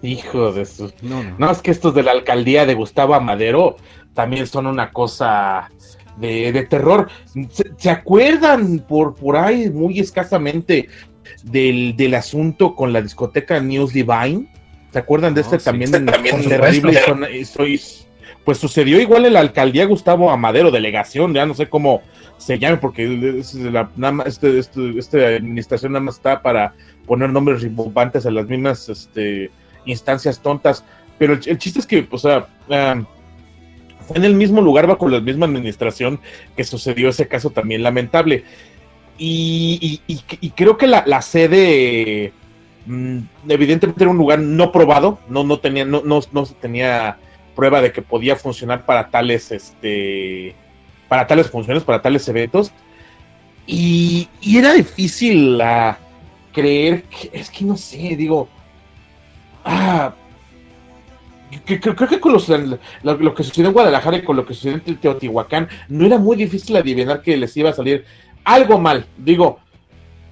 Hijo 0.03 0.53
de 0.53 0.65
su. 0.65 0.93
No, 1.03 1.23
no. 1.23 1.35
No, 1.39 1.51
es 1.51 1.59
que 1.63 1.71
estos 1.71 1.95
de 1.95 2.03
la 2.03 2.11
alcaldía 2.13 2.67
de 2.67 2.75
Gustavo 2.75 3.15
Amadero 3.15 3.77
también 4.15 4.47
son 4.47 4.67
una 4.67 4.91
cosa 4.93 5.71
de, 6.17 6.53
de 6.53 6.63
terror. 6.65 7.09
¿Se, 7.51 7.71
se 7.77 7.91
acuerdan 7.91 8.81
por, 8.81 9.15
por 9.15 9.37
ahí 9.37 9.71
muy 9.71 10.01
escasamente 10.01 10.89
del, 11.45 11.97
del 11.97 12.15
asunto 12.15 12.75
con 12.75 12.93
la 12.93 13.01
discoteca 13.01 13.61
News 13.61 13.93
Divine? 13.93 14.53
¿Se 14.93 14.99
acuerdan 14.99 15.35
de 15.35 15.41
No, 15.41 15.47
este 15.47 15.59
sí. 15.61 15.65
también, 15.65 15.95
Este 15.95 16.13
también, 16.13 16.49
terrible? 16.49 17.01
son- 17.07 17.25
soy- 17.47 17.81
pues 18.45 18.59
sucedió 18.59 19.01
igual 19.01 19.25
en 19.25 19.35
la 19.35 19.41
alcaldía 19.41 19.87
Gustavo 19.87 20.29
Amadero, 20.31 20.73
delegación, 20.73 21.33
ya 21.33 21.47
no 21.47 21.55
sé 21.55 21.69
cómo 21.69 22.03
se 22.43 22.59
llame, 22.59 22.77
porque 22.79 23.39
es 23.39 23.55
de 23.55 23.71
la- 23.71 23.89
nada 23.95 24.13
más, 24.13 24.27
este, 24.27 24.59
este- 24.59 24.99
esta 24.99 25.17
administración 25.19 25.93
nada 25.93 26.05
más 26.05 26.17
está 26.17 26.43
para 26.43 26.75
poner 27.07 27.31
nombres 27.31 27.63
rimbombantes 27.63 28.27
a 28.27 28.33
las 28.33 28.49
mismas 28.49 28.89
este, 28.89 29.51
instancias 29.85 30.41
tontas. 30.41 30.85
Pero 31.19 31.35
el, 31.35 31.59
chiste 31.59 31.79
es 31.79 31.87
que, 31.87 32.05
o 32.11 32.19
sea, 32.19 32.49
ah, 32.69 33.01
fue 34.09 34.17
en 34.17 34.25
el 34.25 34.35
mismo 34.35 34.61
lugar 34.61 34.89
bajo 34.89 35.09
la 35.09 35.21
misma 35.21 35.47
administración 35.47 36.19
que 36.57 36.65
sucedió 36.65 37.11
ese 37.11 37.29
caso 37.29 37.51
también 37.51 37.85
lamentable. 37.85 38.43
Y, 39.19 40.01
creo 40.57 40.77
que 40.77 40.89
la, 40.89 41.23
sede, 41.23 42.33
mm, 42.87 43.19
evidentemente 43.51 44.03
era 44.03 44.11
un 44.11 44.19
lugar 44.19 44.41
no 44.41 44.73
probado, 44.73 45.21
no, 45.29 45.45
no 45.45 45.61
tenía, 45.61 45.85
no, 45.85 46.03
no, 46.05 46.19
no 46.33 46.45
tenía 46.61 47.19
prueba 47.55 47.81
de 47.81 47.93
que 47.93 48.03
podía 48.03 48.35
funcionar 48.35 48.85
para 48.85 49.11
tales, 49.11 49.53
este, 49.53 50.57
para 51.13 51.27
tales 51.27 51.51
funciones, 51.51 51.85
para 51.85 52.01
tales 52.01 52.27
eventos. 52.27 52.73
Y, 53.67 54.31
era 54.43 54.73
difícil 54.73 55.61
ah, 55.61 55.99
creer 56.55 57.03
que, 57.03 57.29
es 57.35 57.51
que 57.51 57.67
no 57.67 57.77
sé, 57.77 58.17
digo, 58.17 58.49
ah, 59.63 60.15
que- 61.67 61.79
creo 61.79 61.95
que 61.95 62.19
con 62.19 62.33
lo, 62.33 63.35
que 63.35 63.43
sucedió 63.45 63.69
en 63.69 63.75
Guadalajara 63.75 64.17
y 64.17 64.23
con 64.23 64.37
lo 64.37 64.47
que 64.47 64.55
sucedió 64.55 64.81
en 64.87 64.97
Teotihuacán, 64.97 65.69
no 65.91 66.07
era 66.07 66.17
muy 66.17 66.35
difícil 66.35 66.75
adivinar 66.77 67.21
que 67.21 67.37
les 67.37 67.55
iba 67.59 67.69
a 67.69 67.75
salir 67.75 68.07
algo 68.43 68.79
mal. 68.79 69.05
Digo, 69.19 69.59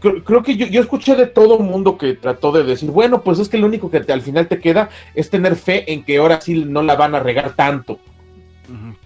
creo, 0.00 0.42
que 0.42 0.56
yo, 0.56 0.66
yo 0.66 0.80
escuché 0.80 1.14
de 1.14 1.26
todo 1.26 1.58
mundo 1.58 1.98
que 1.98 2.14
trató 2.14 2.52
de 2.52 2.64
decir, 2.64 2.90
bueno, 2.90 3.20
pues 3.20 3.38
es 3.38 3.50
que 3.50 3.58
lo 3.58 3.66
único 3.66 3.90
que 3.90 4.00
te- 4.00 4.14
al 4.14 4.22
final 4.22 4.48
te 4.48 4.58
queda 4.58 4.88
es 5.14 5.28
tener 5.28 5.56
fe 5.56 5.92
en 5.92 6.04
que 6.04 6.16
ahora 6.16 6.40
sí 6.40 6.64
no 6.64 6.80
la 6.80 6.96
van 6.96 7.14
a 7.14 7.20
regar 7.20 7.52
tanto. 7.54 8.00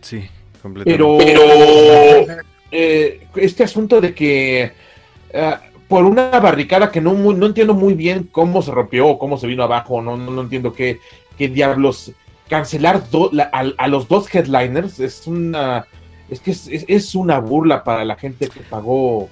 Sí. 0.02 0.28
Pero, 0.84 1.18
eh, 2.70 3.26
este 3.36 3.64
asunto 3.64 4.00
de 4.00 4.14
que 4.14 4.72
ah, 5.34 5.60
por 5.88 6.04
una 6.04 6.30
barricada 6.40 6.90
que 6.90 7.00
no, 7.00 7.14
muy- 7.14 7.34
no 7.34 7.46
entiendo 7.46 7.74
muy 7.74 7.94
bien 7.94 8.28
cómo 8.32 8.62
se 8.62 8.70
rompió 8.72 9.06
o 9.08 9.18
cómo 9.18 9.36
se 9.36 9.46
vino 9.46 9.62
abajo, 9.62 10.00
no, 10.02 10.16
no, 10.16 10.30
no 10.30 10.42
entiendo 10.42 10.72
qué, 10.72 10.98
qué 11.38 11.48
diablos. 11.48 12.12
Cancelar 12.48 13.08
do- 13.10 13.30
la- 13.32 13.50
a, 13.52 13.64
a 13.78 13.88
los 13.88 14.08
dos 14.08 14.32
headliners 14.34 15.00
es 15.00 15.26
una. 15.26 15.86
Es 16.30 16.40
que 16.40 16.50
es, 16.52 16.66
es- 16.68 16.84
es 16.88 17.14
una 17.14 17.38
burla 17.38 17.84
para 17.84 18.04
la 18.04 18.16
gente 18.16 18.48
que 18.48 18.60
pagó 18.60 19.28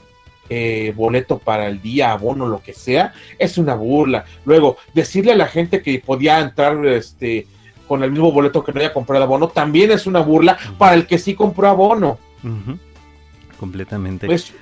eh, 0.50 0.92
boleto 0.94 1.38
para 1.38 1.66
el 1.68 1.80
día, 1.80 2.12
abono, 2.12 2.46
lo 2.46 2.62
que 2.62 2.74
sea. 2.74 3.12
Es 3.38 3.56
una 3.58 3.74
burla. 3.74 4.24
Luego, 4.44 4.76
decirle 4.92 5.32
a 5.32 5.36
la 5.36 5.46
gente 5.46 5.80
que 5.82 5.98
podía 6.04 6.38
entrar 6.40 6.84
este, 6.86 7.46
con 7.93 8.03
el 8.03 8.11
mismo 8.11 8.32
boleto 8.32 8.64
que 8.64 8.72
no 8.72 8.80
haya 8.80 8.90
comprado 8.95 9.24
abono 9.24 9.49
también 9.49 9.90
es 9.90 10.07
una 10.07 10.20
burla 10.20 10.57
para 10.78 10.95
el 10.95 11.07
que 11.07 11.18
sí 11.18 11.34
compró 11.34 11.68
abono. 11.68 12.16
Completamente. 13.61 14.32
Es, 14.32 14.55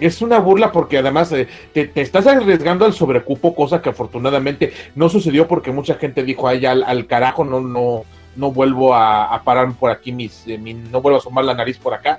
es 0.00 0.20
una 0.22 0.40
burla 0.40 0.72
porque 0.72 0.98
además 0.98 1.30
eh, 1.30 1.46
te, 1.72 1.86
te 1.86 2.00
estás 2.00 2.26
arriesgando 2.26 2.84
al 2.84 2.92
sobrecupo, 2.92 3.54
cosa 3.54 3.80
que 3.80 3.90
afortunadamente 3.90 4.72
no 4.96 5.08
sucedió 5.08 5.46
porque 5.46 5.70
mucha 5.70 5.94
gente 5.94 6.24
dijo, 6.24 6.48
ay, 6.48 6.66
al, 6.66 6.82
al 6.82 7.06
carajo, 7.06 7.44
no, 7.44 7.60
no, 7.60 8.02
no 8.34 8.50
vuelvo 8.50 8.92
a, 8.92 9.26
a 9.32 9.44
parar 9.44 9.72
por 9.74 9.92
aquí, 9.92 10.10
mis, 10.10 10.42
eh, 10.48 10.58
mi- 10.58 10.74
no 10.74 11.00
vuelvo 11.00 11.18
a 11.18 11.20
asomar 11.20 11.44
la 11.44 11.54
nariz 11.54 11.78
por 11.78 11.94
acá. 11.94 12.18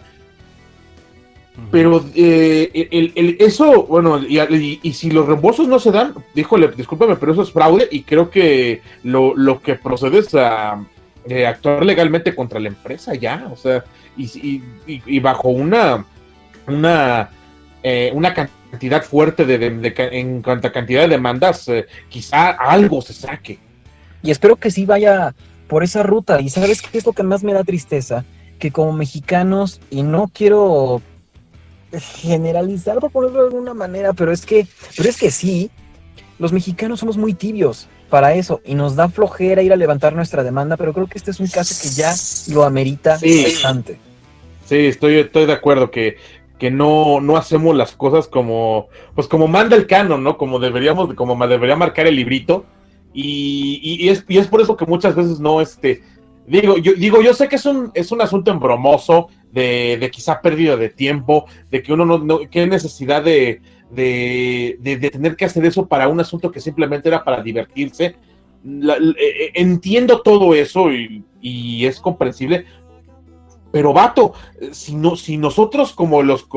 Pero 1.72 2.04
eh, 2.16 2.88
el, 2.92 3.14
el- 3.16 3.38
eso, 3.40 3.84
bueno, 3.84 4.20
y, 4.20 4.40
y- 4.40 4.80
y 4.84 4.94
si 4.94 5.10
los 5.10 5.26
reembolsos 5.26 5.68
no 5.70 5.80
se 5.80 5.92
dan, 5.92 6.14
díjole, 6.34 6.68
discúlpame, 6.76 7.16
pero 7.16 7.32
eso 7.32 7.44
es 7.44 7.52
fraude 7.52 7.88
y 7.92 8.04
creo 8.04 8.30
que 8.30 8.82
lo, 9.04 9.36
lo 9.38 9.62
que 9.62 9.76
procede 9.76 10.20
es 10.20 10.36
a 10.36 10.84
eh, 11.28 11.48
actuar 11.48 11.86
legalmente 11.86 12.36
contra 12.36 12.60
la 12.60 12.68
empresa 12.68 13.16
ya, 13.16 13.48
o 13.52 13.56
sea, 13.56 13.84
y, 14.18 14.62
y- 14.86 15.20
bajo 15.20 15.48
una, 15.50 16.06
una, 16.68 17.30
eh, 17.84 18.12
una 18.14 18.34
cantidad 18.34 19.02
fuerte 19.04 19.46
de, 19.46 19.58
de- 19.58 19.94
en 20.12 20.42
cuanto 20.42 20.68
a 20.68 20.72
cantidad 20.74 21.04
de 21.04 21.08
demandas, 21.08 21.72
quizá 22.10 22.50
algo 22.50 23.02
se 23.02 23.14
saque. 23.14 23.60
Y 24.22 24.32
espero 24.32 24.58
que 24.58 24.72
sí 24.72 24.86
vaya 24.86 25.34
por 25.68 25.84
esa 25.84 26.04
ruta. 26.04 26.42
Y 26.42 26.50
sabes 26.50 26.82
qué 26.82 26.98
es 26.98 27.06
lo 27.06 27.14
que 27.14 27.24
más 27.24 27.44
me 27.44 27.54
da 27.54 27.64
tristeza? 27.64 28.26
Que 28.60 28.72
como 28.72 28.92
mexicanos, 28.94 29.80
y 29.90 30.04
no 30.04 30.30
quiero 30.34 31.02
generalizar 32.00 33.00
por 33.00 33.12
ponerlo 33.12 33.42
de 33.42 33.48
alguna 33.48 33.74
manera, 33.74 34.14
pero 34.14 34.32
es 34.32 34.46
que, 34.46 34.68
pero 34.96 35.10
es 35.10 35.18
que 35.18 35.32
sí, 35.32 35.70
los 36.40 36.52
mexicanos 36.54 37.00
somos 37.00 37.18
muy 37.18 37.34
tibios 37.34 37.88
para 38.10 38.34
eso 38.34 38.62
y 38.66 38.76
nos 38.76 38.96
da 38.96 39.10
flojera 39.10 39.62
ir 39.62 39.74
a 39.74 39.76
levantar 39.76 40.14
nuestra 40.16 40.44
demanda, 40.44 40.78
pero 40.78 40.94
creo 40.94 41.08
que 41.08 41.18
este 41.18 41.32
es 41.32 41.40
un 41.40 41.48
caso 41.48 41.76
que 41.82 41.90
ya 41.90 42.14
lo 42.54 42.64
amerita 42.64 43.18
Sí. 43.18 43.44
bastante. 43.44 43.98
Sí, 44.66 44.78
estoy, 44.88 45.18
estoy 45.18 45.46
de 45.46 45.54
acuerdo 45.54 45.92
que, 45.92 46.18
que 46.60 46.72
no, 46.72 47.20
no 47.22 47.38
hacemos 47.38 47.76
las 47.76 47.92
cosas 47.96 48.28
como, 48.28 48.88
pues 49.14 49.28
como 49.28 49.48
manda 49.48 49.76
el 49.76 49.88
canon, 49.88 50.24
¿no? 50.24 50.38
Como 50.38 50.60
deberíamos, 50.60 51.14
como 51.16 51.36
debería 51.48 51.76
marcar 51.76 52.08
el 52.08 52.16
librito. 52.16 52.66
Y, 53.14 53.80
y- 53.82 54.06
y 54.06 54.10
es, 54.10 54.26
y 54.28 54.38
es 54.40 54.48
por 54.48 54.62
eso 54.62 54.76
que 54.76 54.86
muchas 54.86 55.16
veces 55.16 55.40
no, 55.40 55.62
este, 55.62 56.04
digo, 56.48 56.78
yo, 56.78 56.94
digo, 56.94 57.22
yo 57.22 57.34
sé 57.34 57.48
que 57.48 57.56
es 57.58 57.66
un, 57.66 57.92
es 57.94 58.12
un 58.12 58.22
asunto 58.22 58.52
embromoso, 58.52 59.28
de, 59.52 59.98
de 60.00 60.12
quizá 60.12 60.42
pérdida 60.42 60.76
de 60.76 60.90
tiempo, 60.90 61.46
de 61.72 61.82
que 61.82 61.94
uno 61.94 62.06
no, 62.06 62.18
no 62.18 62.40
qué 62.50 62.68
necesidad 62.68 63.24
de, 63.24 63.62
de, 63.90 64.78
de- 64.82 65.10
tener 65.10 65.36
que 65.36 65.46
hacer 65.46 65.66
eso 65.66 65.88
para 65.88 66.08
un 66.10 66.20
asunto 66.20 66.52
que 66.52 66.60
simplemente 66.60 67.08
era 67.08 67.24
para 67.24 67.42
divertirse. 67.42 68.16
Eh, 68.66 69.16
eh, 69.18 69.52
entiendo 69.56 70.22
todo 70.22 70.54
eso 70.56 70.92
y 70.92 71.86
es 71.86 72.00
comprensible, 72.00 72.66
pero 73.76 73.92
vato, 73.92 74.34
eh, 74.62 74.70
si, 74.72 74.96
no, 74.96 75.18
si 75.18 75.36
nosotros 75.36 75.92
como 75.92 76.24
los, 76.24 76.48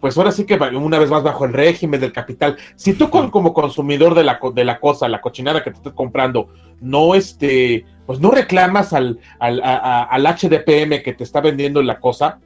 pues 0.00 0.18
ahora 0.18 0.32
sí 0.32 0.44
que 0.44 0.56
una 0.56 0.98
vez 0.98 1.08
más 1.08 1.22
bajo 1.22 1.44
el 1.44 1.52
régimen 1.52 2.00
del 2.00 2.10
capital, 2.10 2.56
si 2.74 2.94
tú 2.94 3.10
con- 3.10 3.30
como 3.30 3.54
consumidor 3.54 4.16
de 4.16 4.24
la, 4.24 4.40
de 4.52 4.64
la 4.64 4.80
cosa, 4.80 5.08
la 5.08 5.20
cochinada 5.20 5.62
que 5.62 5.70
te 5.70 5.76
estás 5.76 5.92
comprando, 5.92 6.48
no 6.80 7.14
este, 7.14 7.84
pues 8.06 8.18
no 8.18 8.32
reclamas 8.32 8.92
al, 8.92 9.20
al, 9.38 9.62
al 9.62 10.26
HDPM 10.26 11.00
que 11.04 11.14
te 11.16 11.22
está 11.22 11.40
vendiendo 11.40 11.80
la 11.80 12.00
cosa, 12.00 12.40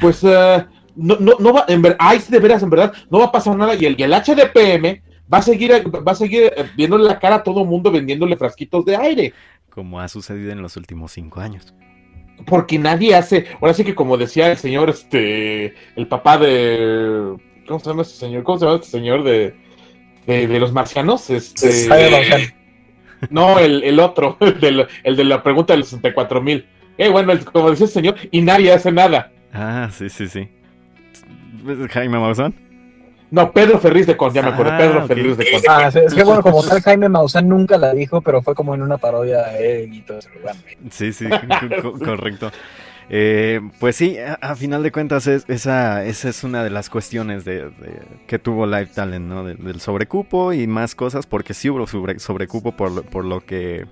pues 0.00 0.24
eh, 0.24 0.66
no, 0.96 1.18
no, 1.20 1.34
no 1.38 1.52
va, 1.52 1.64
en 1.68 1.82
ver, 1.82 1.94
ay, 2.00 2.18
de 2.28 2.40
veras, 2.40 2.64
en 2.64 2.70
verdad, 2.70 2.92
no 3.10 3.20
va 3.20 3.26
a 3.26 3.32
pasar 3.32 3.54
nada 3.56 3.76
y 3.76 3.84
el, 3.84 3.94
el 4.02 4.12
HDPM 4.12 5.02
va 5.32 5.38
a 5.38 5.42
seguir, 5.42 5.70
va 6.04 6.10
a 6.10 6.16
seguir 6.16 6.52
eh, 6.56 6.68
viéndole 6.76 7.04
la 7.04 7.20
cara 7.20 7.36
a 7.36 7.42
todo 7.44 7.64
mundo 7.64 7.92
vendiéndole 7.92 8.36
frasquitos 8.36 8.84
de 8.84 8.96
aire. 8.96 9.32
Como 9.70 10.00
ha 10.00 10.08
sucedido 10.08 10.50
en 10.50 10.62
los 10.62 10.76
últimos 10.76 11.12
cinco 11.12 11.38
años. 11.38 11.72
Porque 12.46 12.78
nadie 12.78 13.14
hace, 13.14 13.46
ahora 13.60 13.74
sí 13.74 13.84
que 13.84 13.94
como 13.94 14.16
decía 14.16 14.50
el 14.50 14.56
señor, 14.58 14.90
este, 14.90 15.74
el 15.96 16.06
papá 16.08 16.38
de, 16.38 17.34
¿cómo 17.66 17.80
se 17.80 17.88
llama 17.90 18.02
este 18.02 18.14
señor? 18.16 18.42
¿Cómo 18.42 18.58
se 18.58 18.64
llama 18.66 18.76
este 18.76 18.88
señor 18.90 19.22
de, 19.24 19.54
de, 20.26 20.46
de 20.46 20.60
los 20.60 20.72
marcianos? 20.72 21.30
Este, 21.30 21.88
Jaime 21.88 22.10
Maussan. 22.10 22.40
no, 23.30 23.58
el, 23.58 23.82
el 23.84 24.00
otro, 24.00 24.36
el 24.40 24.60
de, 24.60 24.72
la- 24.72 24.88
el 25.04 25.16
de 25.16 25.24
la 25.24 25.42
pregunta 25.42 25.72
de 25.72 25.78
los 25.80 25.88
64 25.88 26.40
mil. 26.42 26.66
Eh, 26.98 27.08
bueno, 27.08 27.32
el- 27.32 27.44
como 27.44 27.70
decía 27.70 27.86
el 27.86 27.92
señor, 27.92 28.16
y 28.30 28.40
nadie 28.42 28.72
hace 28.72 28.92
nada. 28.92 29.30
Ah, 29.52 29.88
sí, 29.92 30.08
sí, 30.08 30.28
sí. 30.28 30.48
¿Es 31.68 31.90
Jaime 31.92 32.18
Maussan? 32.18 32.54
No, 33.32 33.50
Pedro 33.50 33.78
Ferriz 33.78 34.06
de 34.06 34.14
Con, 34.16 34.32
ya 34.34 34.42
me 34.42 34.48
acuerdo, 34.50 34.72
Ah, 34.72 34.78
Pedro 34.78 35.00
ok. 35.00 35.06
Ferriz 35.06 35.36
de 35.38 35.50
Con. 35.50 35.60
Ah, 35.66 35.88
es 35.88 36.14
que 36.14 36.22
bueno, 36.22 36.42
como 36.42 36.62
tal 36.62 36.82
Jaime 36.82 37.08
Maussan 37.08 37.48
nunca 37.48 37.78
la 37.78 37.94
dijo, 37.94 38.20
pero 38.20 38.42
fue 38.42 38.54
como 38.54 38.74
en 38.74 38.82
una 38.82 38.98
parodia 38.98 39.42
de 39.44 39.84
él 39.84 39.94
y 39.94 40.02
todo 40.02 40.18
eso. 40.18 40.28
Bueno, 40.42 40.60
Sí, 40.90 41.12
sí, 41.14 41.24
co- 41.82 41.98
correcto. 41.98 42.52
Eh, 43.08 43.60
pues 43.80 43.96
sí, 43.96 44.18
a, 44.18 44.34
a 44.34 44.54
final 44.54 44.82
de 44.82 44.92
cuentas 44.92 45.26
es- 45.26 45.44
esa, 45.48 46.04
esa 46.04 46.28
es 46.28 46.44
una 46.44 46.62
de 46.62 46.68
las 46.70 46.90
cuestiones 46.90 47.44
de, 47.46 47.70
de- 47.70 48.02
que 48.26 48.38
tuvo 48.38 48.66
Live 48.66 48.90
Talent, 48.94 49.26
¿no? 49.26 49.44
De- 49.44 49.54
del 49.54 49.80
sobrecupo 49.80 50.52
y 50.52 50.66
más 50.66 50.94
cosas, 50.94 51.26
porque 51.26 51.54
sí 51.54 51.70
hubo 51.70 51.86
sobre, 51.86 52.18
sobrecupo 52.18 52.72
por, 52.76 52.90
lo- 52.92 53.02
por 53.02 53.24
lo 53.24 53.40
que 53.40 53.86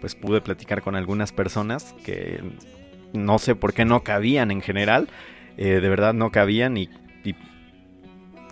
pues 0.00 0.14
pude 0.14 0.40
platicar 0.40 0.80
con 0.80 0.96
algunas 0.96 1.32
personas 1.32 1.94
que 2.02 2.40
no 3.12 3.38
sé 3.38 3.54
por 3.54 3.74
qué 3.74 3.84
no 3.84 4.02
cabían 4.02 4.50
en 4.50 4.62
general, 4.62 5.08
eh, 5.58 5.80
de 5.80 5.88
verdad 5.90 6.14
no 6.14 6.30
cabían 6.30 6.78
y 6.78 6.88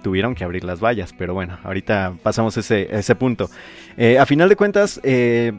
tuvieron 0.02 0.34
que 0.34 0.44
abrir 0.44 0.64
las 0.64 0.80
vallas, 0.80 1.14
pero 1.16 1.34
bueno, 1.34 1.58
ahorita 1.64 2.14
pasamos 2.22 2.56
ese, 2.56 2.88
ese 2.90 3.14
punto. 3.14 3.50
Eh, 3.96 4.18
a 4.18 4.26
final 4.26 4.48
de 4.48 4.56
cuentas, 4.56 5.00
eh, 5.02 5.52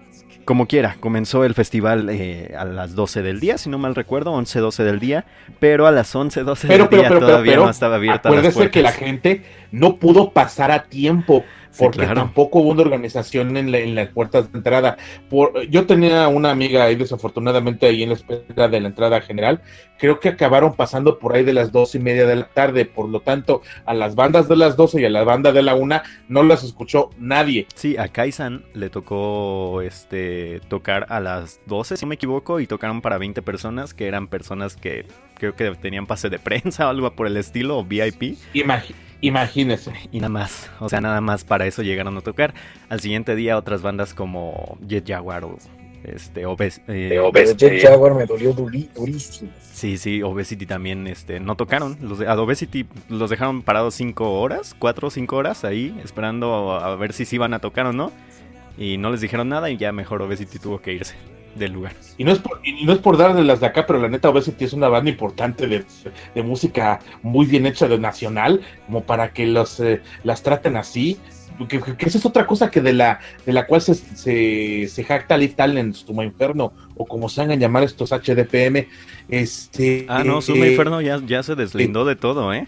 como 0.45 0.65
quiera, 0.67 0.97
comenzó 0.99 1.45
el 1.45 1.53
festival 1.53 2.09
eh, 2.09 2.55
a 2.57 2.65
las 2.65 2.95
12 2.95 3.21
del 3.21 3.39
día, 3.39 3.57
si 3.57 3.69
no 3.69 3.77
mal 3.77 3.93
recuerdo, 3.95 4.31
11, 4.31 4.59
12 4.59 4.83
del 4.83 4.99
día, 4.99 5.25
pero 5.59 5.85
a 5.85 5.91
las 5.91 6.15
11, 6.15 6.43
12 6.43 6.67
Pero, 6.67 6.85
del 6.85 6.89
pero, 6.89 7.01
día 7.01 7.09
pero, 7.09 7.19
todavía 7.19 7.55
no 7.57 7.69
estaba 7.69 7.95
abierta 7.97 8.29
las 8.29 8.39
acuérdese 8.39 8.71
que 8.71 8.81
la 8.81 8.89
puertas. 8.89 9.05
gente 9.07 9.43
no 9.71 9.97
pudo 9.97 10.31
pasar 10.31 10.71
a 10.71 10.83
tiempo 10.85 11.45
Sí, 11.71 11.83
porque 11.83 11.99
claro. 11.99 12.15
tampoco 12.15 12.59
hubo 12.59 12.69
una 12.69 12.81
organización 12.81 13.55
en, 13.57 13.71
la- 13.71 13.77
en 13.79 13.95
las 13.95 14.09
puertas 14.09 14.51
de 14.51 14.57
entrada. 14.57 14.97
Por, 15.29 15.67
yo 15.69 15.85
tenía 15.85 16.27
una 16.27 16.49
amiga 16.51 16.83
ahí 16.83 16.95
desafortunadamente 16.95 17.85
ahí 17.85 18.03
en 18.03 18.09
la 18.09 18.15
espera 18.15 18.67
de 18.67 18.79
la 18.79 18.87
entrada 18.87 19.21
general. 19.21 19.61
Creo 19.99 20.19
que 20.19 20.29
acabaron 20.29 20.75
pasando 20.75 21.19
por 21.19 21.35
ahí 21.35 21.43
de 21.43 21.53
las 21.53 21.71
dos 21.71 21.93
y 21.93 21.99
media 21.99 22.25
de 22.25 22.37
la 22.37 22.47
tarde. 22.47 22.85
Por 22.85 23.09
lo 23.09 23.19
tanto, 23.19 23.61
a 23.85 23.93
las 23.93 24.15
bandas 24.15 24.47
de 24.47 24.55
las 24.55 24.75
12 24.77 25.01
y 25.01 25.05
a 25.05 25.09
la 25.09 25.23
banda 25.23 25.51
de 25.51 25.61
la 25.61 25.75
una 25.75 26.03
no 26.27 26.41
las 26.43 26.63
escuchó 26.63 27.09
nadie. 27.19 27.67
Sí, 27.75 27.97
a 27.97 28.07
Kaisan 28.07 28.63
le 28.73 28.89
tocó 28.89 29.81
este 29.81 30.61
tocar 30.69 31.05
a 31.09 31.19
las 31.19 31.59
12, 31.65 31.97
si 31.97 32.05
no 32.05 32.09
me 32.09 32.15
equivoco, 32.15 32.59
y 32.59 32.67
tocaron 32.67 33.01
para 33.01 33.17
20 33.17 33.41
personas, 33.41 33.93
que 33.93 34.07
eran 34.07 34.27
personas 34.27 34.75
que 34.75 35.05
creo 35.35 35.55
que 35.55 35.69
tenían 35.75 36.05
pase 36.07 36.29
de 36.29 36.39
prensa 36.39 36.87
o 36.87 36.89
algo 36.89 37.11
por 37.11 37.27
el 37.27 37.37
estilo, 37.37 37.77
o 37.77 37.83
VIP, 37.83 38.37
Imagi- 38.53 38.93
imagínese. 39.21 39.91
y 40.11 40.17
nada 40.19 40.29
más. 40.29 40.69
O 40.79 40.89
sea, 40.89 41.01
nada 41.01 41.21
más 41.21 41.43
para 41.43 41.65
eso 41.67 41.81
llegaron 41.81 42.17
a 42.17 42.21
tocar. 42.21 42.53
Al 42.89 42.99
siguiente 42.99 43.35
día 43.35 43.57
otras 43.57 43.81
bandas 43.81 44.13
como 44.13 44.77
Jet 44.87 45.07
Jaguar 45.07 45.45
o 45.45 45.57
este 46.03 46.45
Obes- 46.45 46.81
eh, 46.87 47.19
Pero 47.33 47.53
Jet 47.55 47.81
Jaguar 47.81 48.13
me 48.15 48.25
dolió 48.25 48.53
durísimo. 48.53 49.51
Sí, 49.71 49.97
sí, 49.97 50.21
Obesity 50.23 50.65
también 50.65 51.07
este, 51.07 51.39
no 51.39 51.55
tocaron. 51.55 51.97
Los 52.01 52.19
de, 52.19 52.27
a 52.27 52.35
Obesity 52.39 52.85
los 53.09 53.29
dejaron 53.29 53.61
parados 53.61 53.95
5 53.95 54.39
horas, 54.39 54.75
4 54.77 55.07
o 55.07 55.11
5 55.11 55.35
horas 55.35 55.63
ahí, 55.65 55.97
esperando 56.03 56.71
a, 56.73 56.91
a 56.91 56.95
ver 56.95 57.13
si 57.13 57.25
sí 57.25 57.35
iban 57.35 57.53
a 57.53 57.59
tocar 57.59 57.85
o 57.85 57.93
no. 57.93 58.11
Y 58.77 58.97
no 58.97 59.09
les 59.11 59.19
dijeron 59.21 59.49
nada 59.49 59.69
y 59.69 59.77
ya 59.77 59.91
mejor 59.91 60.21
Obesity 60.21 60.57
tuvo 60.59 60.81
que 60.81 60.93
irse 60.93 61.15
del 61.55 61.73
lugar. 61.73 61.93
Y 62.17 62.23
no 62.23 62.31
es 62.31 62.39
por, 62.39 62.59
y 62.63 62.85
no 62.85 62.93
es 62.93 62.99
por 62.99 63.17
darle 63.17 63.43
las 63.43 63.59
de 63.59 63.67
acá, 63.67 63.85
pero 63.85 63.99
la 63.99 64.07
neta 64.09 64.29
Obesity 64.29 64.65
es 64.65 64.73
una 64.73 64.87
banda 64.89 65.09
importante 65.09 65.67
de, 65.67 65.83
de 66.35 66.43
música 66.43 66.99
muy 67.21 67.45
bien 67.45 67.65
hecha 67.65 67.87
de 67.87 67.97
nacional, 67.99 68.61
como 68.85 69.03
para 69.03 69.31
que 69.33 69.45
los 69.47 69.79
eh, 69.79 70.01
las 70.23 70.43
traten 70.43 70.77
así. 70.77 71.17
Que, 71.67 71.81
que- 71.81 71.97
que 71.97 72.05
esa 72.05 72.17
es 72.19 72.25
otra 72.25 72.47
cosa 72.47 72.71
que 72.71 72.79
de 72.79 72.93
la 72.93 73.19
de 73.45 73.51
la 73.51 73.67
cual 73.67 73.81
se, 73.81 73.93
se, 73.93 74.87
se 74.87 75.03
jacta 75.03 75.37
Liv 75.37 75.55
Talent, 75.55 75.93
Suma 75.93 76.23
Inferno, 76.23 76.71
o 76.95 77.05
como 77.05 77.27
se 77.27 77.41
hagan 77.41 77.59
llamar 77.59 77.83
estos 77.83 78.11
HDPM. 78.11 78.87
Este, 79.27 80.05
Ah, 80.07 80.23
no, 80.23 80.41
Suma 80.41 80.65
eh, 80.65 80.71
Inferno 80.71 81.01
ya, 81.01 81.19
ya 81.25 81.43
se 81.43 81.55
deslindó 81.55 82.05
de 82.05 82.15
todo, 82.15 82.53
¿eh? 82.53 82.65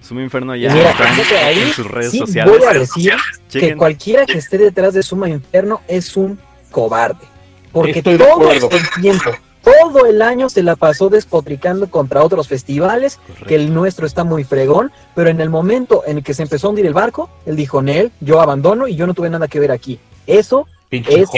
Suma 0.00 0.22
Inferno 0.22 0.56
ya 0.56 0.72
Mira, 0.74 0.90
está 0.90 1.08
en- 1.08 1.14
fíjate 1.14 1.38
ahí, 1.38 1.58
en 1.60 1.68
sus 1.72 1.86
redes 1.86 2.10
sí, 2.10 2.18
sociales. 2.18 2.58
voy 2.58 2.66
a 2.66 2.72
decir 2.78 3.12
que 3.50 3.76
cualquiera 3.76 4.24
que 4.26 4.38
esté 4.38 4.58
detrás 4.58 4.94
de 4.94 5.02
Suma 5.02 5.28
Inferno 5.28 5.80
es 5.86 6.16
un 6.16 6.38
cobarde. 6.70 7.26
Porque 7.72 7.98
Estoy 7.98 8.14
de 8.16 8.24
todo 8.24 8.32
acuerdo. 8.34 8.68
el 8.70 9.02
tiempo, 9.02 9.30
todo 9.62 10.06
el 10.06 10.20
año 10.22 10.48
se 10.48 10.62
la 10.62 10.76
pasó 10.76 11.08
despotricando 11.08 11.88
contra 11.90 12.22
otros 12.22 12.48
festivales, 12.48 13.16
Correcto. 13.16 13.46
que 13.46 13.54
el 13.54 13.72
nuestro 13.72 14.06
está 14.06 14.24
muy 14.24 14.44
fregón, 14.44 14.90
pero 15.14 15.30
en 15.30 15.40
el 15.40 15.48
momento 15.50 16.02
en 16.06 16.18
el 16.18 16.24
que 16.24 16.34
se 16.34 16.42
empezó 16.42 16.66
a 16.66 16.70
hundir 16.70 16.86
el 16.86 16.94
barco, 16.94 17.30
él 17.46 17.56
dijo, 17.56 17.80
Nel, 17.82 18.10
yo 18.20 18.40
abandono 18.40 18.88
y 18.88 18.96
yo 18.96 19.06
no 19.06 19.14
tuve 19.14 19.30
nada 19.30 19.48
que 19.48 19.60
ver 19.60 19.72
aquí. 19.72 19.98
Eso, 20.26 20.66
pinche 20.88 21.20
es-. 21.20 21.28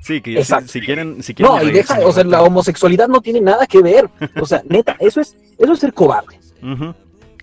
Sí, 0.00 0.20
que 0.20 0.32
si, 0.32 0.38
Exacto. 0.38 0.68
si 0.68 0.80
quieren, 0.80 1.22
si 1.22 1.34
quieren 1.34 1.54
no, 1.54 1.62
y 1.62 1.70
deja, 1.70 2.00
o 2.04 2.12
sea, 2.12 2.24
la 2.24 2.42
homosexualidad 2.42 3.08
no 3.08 3.20
tiene 3.20 3.40
nada 3.40 3.66
que 3.66 3.80
ver. 3.82 4.08
O 4.40 4.46
sea, 4.46 4.62
neta, 4.68 4.96
eso 4.98 5.20
es, 5.20 5.36
eso 5.58 5.72
es 5.72 5.78
ser 5.78 5.92
cobarde. 5.92 6.38
Ujú. 6.62 6.94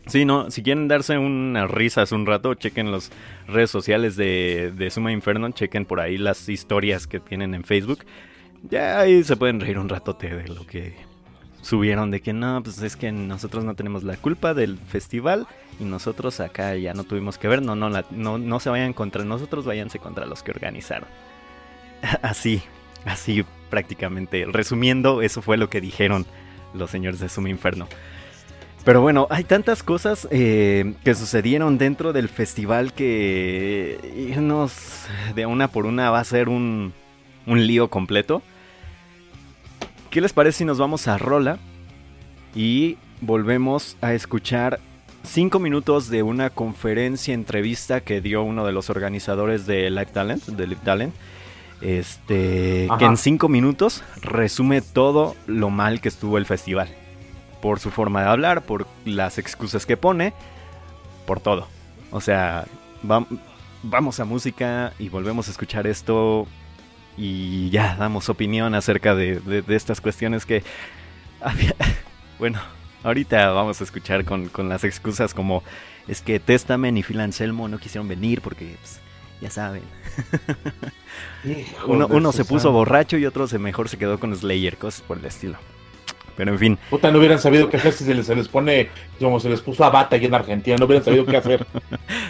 Sí, 0.05 0.25
no, 0.25 0.51
si 0.51 0.61
quieren 0.63 0.89
darse 0.89 1.17
unas 1.17 1.71
risas 1.71 2.11
un 2.11 2.25
rato, 2.25 2.53
chequen 2.55 2.91
las 2.91 3.09
redes 3.47 3.71
sociales 3.71 4.17
de, 4.17 4.73
de 4.75 4.89
Suma 4.89 5.13
Inferno, 5.13 5.49
chequen 5.51 5.85
por 5.85 6.01
ahí 6.01 6.17
las 6.17 6.49
historias 6.49 7.07
que 7.07 7.21
tienen 7.21 7.53
en 7.53 7.63
Facebook. 7.63 7.99
Ya 8.69 8.99
ahí 8.99 9.23
se 9.23 9.35
pueden 9.35 9.59
reír 9.59 9.77
un 9.77 9.89
ratote 9.89 10.33
de 10.33 10.47
lo 10.47 10.65
que 10.65 10.95
subieron, 11.61 12.11
de 12.11 12.21
que 12.21 12.33
no, 12.33 12.61
pues 12.63 12.81
es 12.81 12.95
que 12.95 13.11
nosotros 13.11 13.63
no 13.63 13.75
tenemos 13.75 14.03
la 14.03 14.17
culpa 14.17 14.53
del 14.53 14.77
festival 14.77 15.47
y 15.79 15.85
nosotros 15.85 16.39
acá 16.39 16.75
ya 16.75 16.93
no 16.93 17.03
tuvimos 17.03 17.37
que 17.37 17.47
ver, 17.47 17.61
no, 17.61 17.75
no, 17.75 17.89
no, 17.89 18.37
no 18.37 18.59
se 18.59 18.69
vayan 18.69 18.93
contra 18.93 19.23
nosotros, 19.23 19.65
váyanse 19.65 19.99
contra 19.99 20.25
los 20.25 20.43
que 20.43 20.51
organizaron. 20.51 21.07
Así, 22.21 22.61
así 23.05 23.45
prácticamente. 23.69 24.45
Resumiendo, 24.45 25.21
eso 25.21 25.41
fue 25.41 25.55
lo 25.57 25.69
que 25.69 25.79
dijeron 25.79 26.25
los 26.73 26.91
señores 26.91 27.19
de 27.19 27.29
Suma 27.29 27.49
Inferno. 27.49 27.87
Pero 28.83 28.99
bueno, 29.01 29.27
hay 29.29 29.45
tantas 29.45 29.83
cosas 29.83 30.27
eh, 30.29 30.95
que 31.05 31.15
sucedieron 31.15 31.77
dentro 31.77 32.11
del 32.11 32.27
festival 32.27 32.91
que 32.93 33.97
irnos 34.17 35.05
de 35.35 35.45
una 35.45 35.69
por 35.69 35.85
una 35.85 36.11
va 36.11 36.19
a 36.19 36.23
ser 36.25 36.49
un, 36.49 36.93
un 37.45 37.65
lío 37.65 37.89
completo. 37.89 38.41
¿Qué 40.13 40.21
les 40.21 40.31
parece 40.31 40.59
si 40.59 40.65
nos 40.65 40.77
vamos 40.77 41.07
a 41.07 41.17
Rola 41.17 41.57
y 42.53 42.97
volvemos 43.21 43.97
a 43.99 44.13
escuchar 44.13 44.79
cinco 45.23 45.57
minutos 45.57 46.07
de 46.07 46.21
una 46.21 46.51
conferencia, 46.51 47.33
entrevista 47.33 48.01
que 48.01 48.21
dio 48.21 48.43
uno 48.43 48.63
de 48.63 48.73
los 48.73 48.91
organizadores 48.91 49.65
de 49.65 49.89
Live 49.89 50.11
Talent, 50.13 50.45
de 50.45 50.67
Live 50.67 50.81
Talent, 50.83 51.15
este, 51.81 52.87
que 52.99 53.05
en 53.05 53.17
cinco 53.17 53.49
minutos 53.49 54.03
resume 54.21 54.83
todo 54.83 55.35
lo 55.47 55.71
mal 55.71 55.99
que 55.99 56.09
estuvo 56.09 56.37
el 56.37 56.45
festival. 56.45 56.89
Por 57.59 57.79
su 57.79 57.89
forma 57.89 58.21
de 58.21 58.29
hablar, 58.29 58.61
por 58.61 58.85
las 59.05 59.39
excusas 59.39 59.87
que 59.87 59.97
pone, 59.97 60.31
por 61.25 61.39
todo. 61.39 61.65
O 62.11 62.21
sea, 62.21 62.65
vam- 63.03 63.39
vamos 63.81 64.19
a 64.19 64.25
música 64.25 64.93
y 64.99 65.09
volvemos 65.09 65.47
a 65.47 65.51
escuchar 65.51 65.87
esto 65.87 66.45
y 67.17 67.69
ya 67.69 67.95
damos 67.95 68.29
opinión 68.29 68.75
acerca 68.75 69.15
de, 69.15 69.39
de- 69.39 69.61
de 69.61 69.75
estas 69.75 70.01
cuestiones 70.01 70.45
que... 70.45 70.63
había- 71.41 71.75
bueno, 72.39 72.59
ahorita 73.03 73.51
vamos 73.51 73.79
a 73.81 73.83
escuchar 73.83 74.25
con, 74.25 74.49
con 74.49 74.69
las 74.69 74.83
excusas 74.83 75.33
como 75.33 75.63
es 76.07 76.21
que 76.21 76.39
Testament 76.39 76.97
y 76.97 77.03
Phil 77.03 77.19
Anselmo 77.21 77.67
no 77.67 77.77
quisieron 77.77 78.07
venir 78.07 78.41
porque, 78.41 78.75
pues, 78.81 78.99
ya 79.41 79.49
saben. 79.49 79.83
Uno, 81.87 82.07
uno 82.07 82.31
se 82.31 82.45
puso 82.45 82.71
borracho 82.71 83.17
y 83.17 83.25
otro 83.25 83.47
se 83.47 83.59
mejor 83.59 83.89
se 83.89 83.97
quedó 83.97 84.19
con 84.19 84.35
Slayer, 84.35 84.77
cosas 84.77 85.01
por 85.01 85.17
el 85.17 85.25
estilo. 85.25 85.57
Pero 86.35 86.51
en 86.51 86.59
fin, 86.59 86.79
Puta, 86.89 87.11
no 87.11 87.19
hubieran 87.19 87.39
sabido 87.39 87.69
qué 87.69 87.77
hacer 87.77 87.93
si 87.93 88.03
se 88.03 88.15
les, 88.15 88.25
se 88.25 88.35
les 88.35 88.47
pone 88.47 88.89
como 89.19 89.39
se 89.39 89.49
les 89.49 89.61
puso 89.61 89.83
a 89.83 89.89
bata 89.89 90.15
aquí 90.15 90.25
en 90.25 90.33
Argentina, 90.33 90.75
no 90.77 90.85
hubieran 90.85 91.05
sabido 91.05 91.25
qué 91.25 91.37
hacer. 91.37 91.65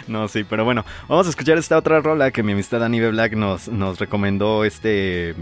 No, 0.06 0.28
sí, 0.28 0.44
pero 0.44 0.66
bueno, 0.66 0.84
vamos 1.08 1.26
a 1.26 1.30
escuchar 1.30 1.56
esta 1.56 1.78
otra 1.78 1.98
rola 2.00 2.30
que 2.30 2.42
mi 2.42 2.52
amistad 2.52 2.84
Anibe 2.84 3.10
Black 3.10 3.32
nos, 3.32 3.68
nos 3.68 3.98
recomendó 3.98 4.64
este 4.64 5.34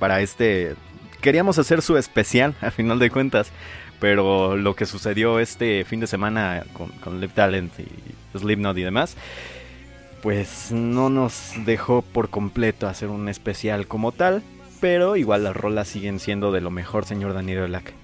para 0.00 0.20
este 0.20 0.74
queríamos 1.20 1.58
hacer 1.58 1.82
su 1.82 1.96
especial 1.96 2.54
a 2.60 2.70
final 2.70 2.98
de 2.98 3.10
cuentas, 3.10 3.50
pero 4.00 4.56
lo 4.56 4.74
que 4.74 4.86
sucedió 4.86 5.38
este 5.38 5.84
fin 5.84 6.00
de 6.00 6.06
semana 6.06 6.64
con, 6.72 6.88
con 6.90 7.20
Live 7.20 7.32
Talent 7.34 7.72
y 7.78 8.38
Slipknot 8.38 8.76
y 8.78 8.82
demás, 8.82 9.16
pues 10.22 10.72
no 10.72 11.10
nos 11.10 11.52
dejó 11.64 12.02
por 12.02 12.28
completo 12.28 12.88
hacer 12.88 13.08
un 13.08 13.28
especial 13.28 13.86
como 13.86 14.12
tal, 14.12 14.42
pero 14.80 15.16
igual 15.16 15.44
las 15.44 15.56
rolas 15.56 15.88
siguen 15.88 16.18
siendo 16.18 16.52
de 16.52 16.60
lo 16.60 16.70
mejor, 16.70 17.04
señor 17.04 17.34
Daniel 17.34 17.68
Black. 17.68 17.94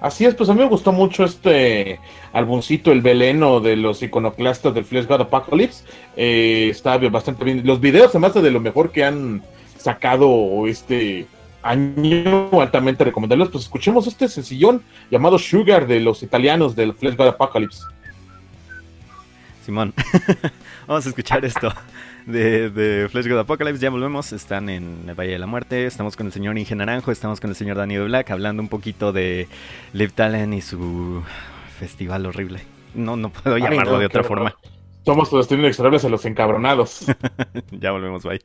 Así 0.00 0.24
es, 0.24 0.34
pues 0.34 0.48
a 0.48 0.54
mí 0.54 0.60
me 0.60 0.68
gustó 0.68 0.92
mucho 0.92 1.24
este 1.24 2.00
álbumcito, 2.32 2.90
El 2.90 3.02
Veleno 3.02 3.60
de 3.60 3.76
los 3.76 4.02
iconoclastas 4.02 4.74
del 4.74 4.84
Flesh 4.84 5.06
God 5.06 5.22
Apocalypse. 5.22 5.84
Eh, 6.16 6.68
está 6.70 6.96
bastante 6.96 7.44
bien. 7.44 7.66
Los 7.66 7.80
videos, 7.80 8.10
además 8.10 8.34
de 8.34 8.50
lo 8.50 8.60
mejor 8.60 8.92
que 8.92 9.04
han 9.04 9.42
sacado 9.76 10.66
este 10.66 11.26
año, 11.62 12.48
altamente 12.52 13.04
recomendables. 13.04 13.50
Pues 13.50 13.64
escuchemos 13.64 14.06
este 14.06 14.28
sencillón 14.28 14.82
llamado 15.10 15.38
Sugar 15.38 15.86
de 15.86 16.00
los 16.00 16.22
italianos 16.22 16.74
del 16.74 16.94
Flesh 16.94 17.16
God 17.16 17.28
Apocalypse. 17.28 17.84
Simón, 19.66 19.92
vamos 20.86 21.04
a 21.04 21.08
escuchar 21.10 21.44
esto 21.44 21.70
de, 22.26 22.70
de 22.70 23.08
Flash 23.08 23.28
God 23.28 23.38
Apocalypse. 23.38 23.82
Ya 23.82 23.90
volvemos. 23.90 24.32
Están 24.32 24.68
en 24.68 25.04
el 25.08 25.14
Valle 25.14 25.32
de 25.32 25.38
la 25.38 25.46
Muerte. 25.46 25.86
Estamos 25.86 26.16
con 26.16 26.26
el 26.26 26.32
señor 26.32 26.58
Inge 26.58 26.74
Naranjo. 26.74 27.12
Estamos 27.12 27.40
con 27.40 27.50
el 27.50 27.56
señor 27.56 27.76
Daniel 27.76 28.04
Black 28.04 28.30
hablando 28.30 28.62
un 28.62 28.68
poquito 28.68 29.12
de 29.12 29.48
Live 29.92 30.12
Talent 30.14 30.54
y 30.54 30.60
su 30.60 31.22
festival 31.78 32.26
horrible. 32.26 32.60
No, 32.94 33.16
no 33.16 33.30
puedo 33.30 33.56
Ay, 33.56 33.62
llamarlo 33.62 33.92
no, 33.92 33.98
de 33.98 34.06
otra 34.06 34.24
forma. 34.24 34.54
Somos 35.04 35.32
los 35.32 35.50
inexorables 35.50 36.04
a 36.04 36.08
los 36.08 36.24
encabronados. 36.24 37.06
ya 37.70 37.90
volvemos, 37.90 38.22
bye. 38.22 38.40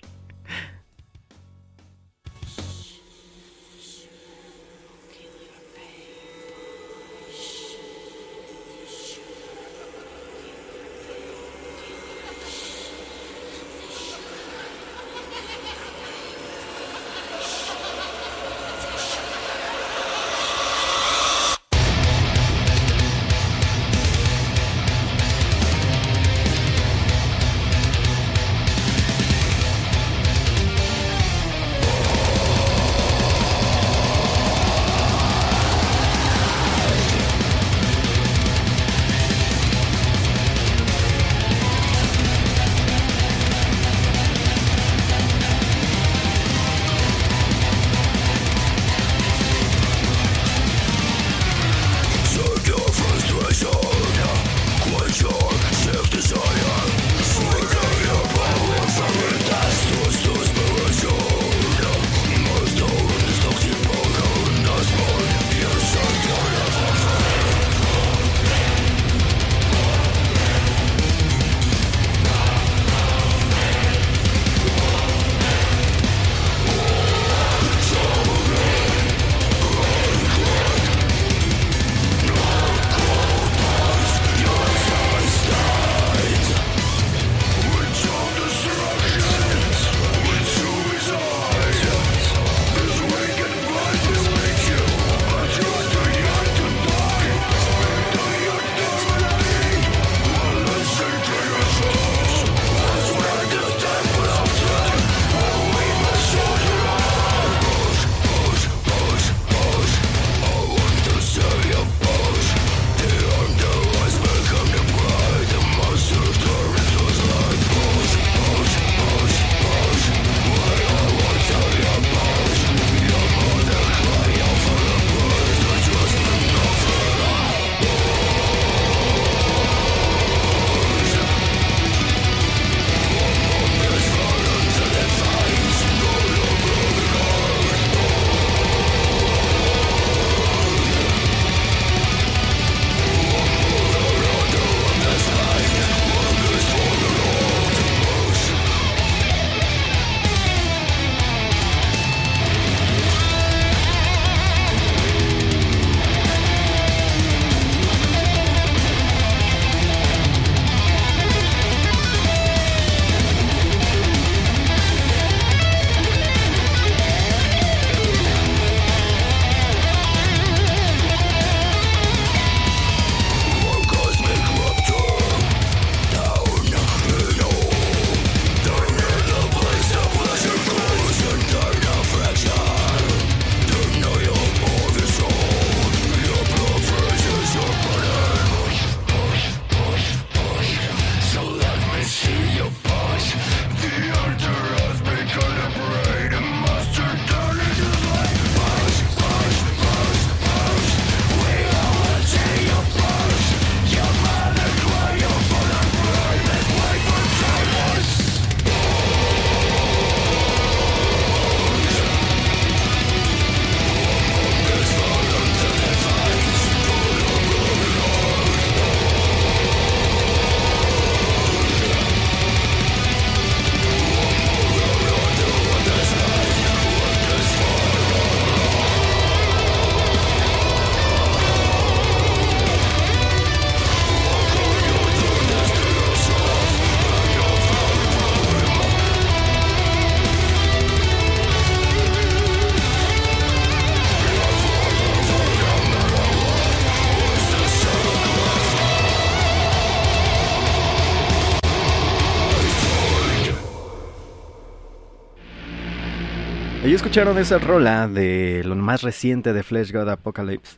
Escucharon 257.06 257.38
esa 257.38 257.60
rola 257.60 258.08
de 258.08 258.64
lo 258.66 258.76
más 258.76 259.04
reciente 259.04 259.54
de 259.54 259.62
Flesh 259.62 259.92
God 259.92 260.10
Apocalypse. 260.10 260.78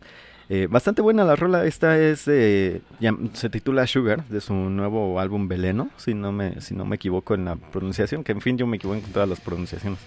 Eh, 0.50 0.68
bastante 0.70 1.02
buena 1.02 1.24
la 1.24 1.38
rola, 1.38 1.64
esta 1.64 1.98
es 1.98 2.20
se 2.24 3.50
titula 3.50 3.88
Sugar, 3.88 4.26
de 4.28 4.42
su 4.42 4.54
nuevo 4.54 5.22
álbum 5.22 5.48
Veleno, 5.48 5.90
si 5.96 6.14
no 6.14 6.34
me, 6.34 6.60
si 6.60 6.76
no 6.76 6.84
me 6.84 6.98
equivoco 6.98 7.34
en 7.34 7.46
la 7.46 7.56
pronunciación, 7.56 8.26
que 8.26 8.34
en 8.34 8.42
fin 8.42 8.58
yo 8.58 8.68
me 8.68 8.76
equivoco 8.76 9.00
en 9.06 9.14
todas 9.14 9.30
las 9.30 9.40
pronunciaciones. 9.40 10.00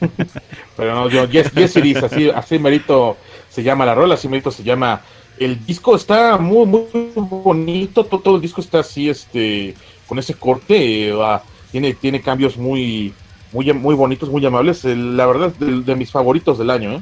Pero 0.78 0.94
no, 0.94 1.10
yo, 1.10 1.26
yes, 1.26 1.52
yes 1.52 1.76
así, 2.02 2.30
así 2.30 2.58
merito 2.58 3.18
se 3.50 3.62
llama 3.62 3.84
la 3.84 3.94
rola, 3.94 4.14
así 4.14 4.26
merito 4.26 4.50
se 4.50 4.62
llama. 4.62 5.02
El 5.38 5.66
disco 5.66 5.96
está 5.96 6.38
muy, 6.38 6.64
muy 6.64 7.12
bonito, 7.14 8.06
todo, 8.06 8.36
el 8.36 8.42
disco 8.42 8.62
está 8.62 8.78
así, 8.78 9.10
este, 9.10 9.74
con 10.06 10.18
ese 10.18 10.32
corte, 10.32 11.10
eh, 11.10 11.38
tiene, 11.70 11.92
tiene 11.92 12.22
cambios 12.22 12.56
muy, 12.56 13.12
muy, 13.52 13.72
muy 13.72 13.94
bonitos, 13.94 14.28
muy 14.28 14.44
amables. 14.44 14.84
la 14.84 15.26
verdad, 15.26 15.52
de, 15.54 15.96
mis 15.96 16.10
favoritos 16.10 16.58
del 16.58 16.70
año. 16.70 16.96
¿eh? 16.96 17.00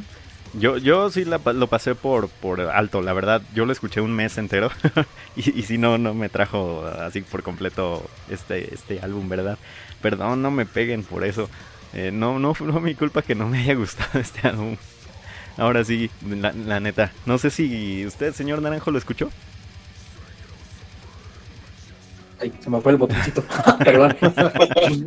Yo, 0.54 0.78
yo 0.78 1.10
sí 1.10 1.24
la, 1.24 1.38
lo 1.52 1.66
pasé 1.66 1.94
por, 1.94 2.28
por 2.28 2.60
alto, 2.60 3.02
la 3.02 3.12
verdad. 3.12 3.42
Yo 3.54 3.66
lo 3.66 3.72
escuché 3.72 4.00
un 4.00 4.12
mes 4.12 4.38
entero. 4.38 4.70
y, 5.36 5.62
si 5.62 5.78
no, 5.78 5.98
no 5.98 6.14
me 6.14 6.28
trajo 6.28 6.84
así 7.00 7.20
por 7.20 7.42
completo 7.42 8.02
este, 8.30 8.74
este 8.74 9.00
álbum, 9.00 9.28
¿verdad? 9.28 9.58
Perdón, 10.00 10.42
no 10.42 10.50
me 10.50 10.66
peguen 10.66 11.02
por 11.02 11.24
eso. 11.24 11.48
Eh, 11.92 12.10
no, 12.12 12.38
no 12.38 12.54
fue 12.54 12.80
mi 12.80 12.94
culpa 12.94 13.22
que 13.22 13.34
no 13.34 13.48
me 13.48 13.58
haya 13.60 13.74
gustado 13.74 14.18
este 14.20 14.46
álbum. 14.48 14.76
Ahora 15.58 15.84
sí, 15.84 16.08
la, 16.24 16.80
neta. 16.80 17.12
No 17.26 17.36
sé 17.36 17.50
si 17.50 18.06
usted, 18.06 18.32
señor 18.32 18.62
Naranjo, 18.62 18.90
lo 18.90 18.98
escuchó. 18.98 19.30
Ay, 22.40 22.52
se 22.60 22.70
me 22.70 22.80
fue 22.80 22.92
el 22.92 22.98
botoncito. 22.98 23.42
Perdón. 23.84 24.16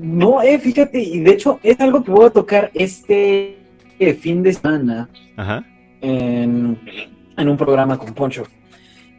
no, 0.01 0.41
eh, 0.41 0.59
fíjate, 0.59 0.99
y 0.99 1.19
de 1.19 1.31
hecho 1.31 1.59
es 1.63 1.79
algo 1.79 2.03
que 2.03 2.11
voy 2.11 2.25
a 2.25 2.29
tocar 2.29 2.71
este 2.73 3.57
fin 4.19 4.41
de 4.41 4.53
semana 4.53 5.09
Ajá. 5.37 5.63
En, 6.01 6.79
en, 7.37 7.49
un 7.49 7.57
programa 7.57 7.97
con 7.97 8.13
Poncho. 8.13 8.43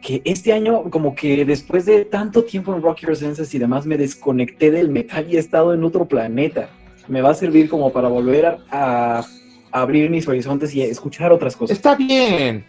Que 0.01 0.21
este 0.25 0.51
año, 0.51 0.89
como 0.89 1.15
que 1.15 1.45
después 1.45 1.85
de 1.85 2.03
tanto 2.03 2.43
tiempo 2.43 2.75
en 2.75 2.81
Rock 2.81 2.99
Your 2.99 3.15
Senses 3.15 3.53
y 3.55 3.59
demás, 3.59 3.85
me 3.85 3.97
desconecté 3.97 4.69
del 4.69 4.89
metal 4.89 5.25
y 5.29 5.37
he 5.37 5.39
estado 5.39 5.73
en 5.73 5.83
otro 5.83 6.05
planeta. 6.05 6.69
Me 7.07 7.21
va 7.21 7.31
a 7.31 7.33
servir 7.33 7.69
como 7.69 7.93
para 7.93 8.09
volver 8.09 8.45
a, 8.45 8.59
a 8.69 9.25
abrir 9.71 10.09
mis 10.09 10.27
horizontes 10.27 10.75
y 10.75 10.81
a 10.81 10.85
escuchar 10.85 11.31
otras 11.31 11.55
cosas. 11.55 11.77
Está 11.77 11.95
bien. 11.95 12.65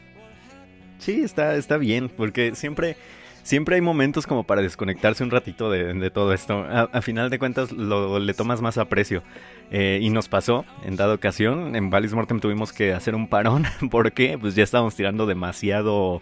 Sí, 0.99 1.23
está, 1.23 1.57
está 1.57 1.77
bien, 1.77 2.09
porque 2.09 2.55
siempre 2.55 2.97
siempre 3.45 3.77
hay 3.77 3.81
momentos 3.81 4.27
como 4.27 4.43
para 4.43 4.63
desconectarse 4.63 5.23
un 5.23 5.31
ratito 5.31 5.71
de, 5.71 5.95
de 5.95 6.11
todo 6.11 6.33
esto. 6.33 6.65
A, 6.65 6.89
a, 6.93 7.03
final 7.03 7.31
de 7.31 7.39
cuentas 7.39 7.71
lo, 7.71 8.19
le 8.19 8.35
tomas 8.35 8.61
más 8.61 8.77
aprecio. 8.79 9.23
Eh, 9.71 10.01
y 10.03 10.11
nos 10.11 10.29
pasó 10.29 10.65
en 10.85 10.97
dada 10.97 11.15
ocasión. 11.15 11.77
En 11.77 11.91
Valis 11.91 12.15
Mortem 12.15 12.41
tuvimos 12.41 12.73
que 12.73 12.93
hacer 12.93 13.15
un 13.15 13.29
parón 13.29 13.65
porque 13.91 14.37
pues 14.41 14.57
ya 14.57 14.65
estábamos 14.65 14.97
tirando 14.97 15.27
demasiado 15.27 16.21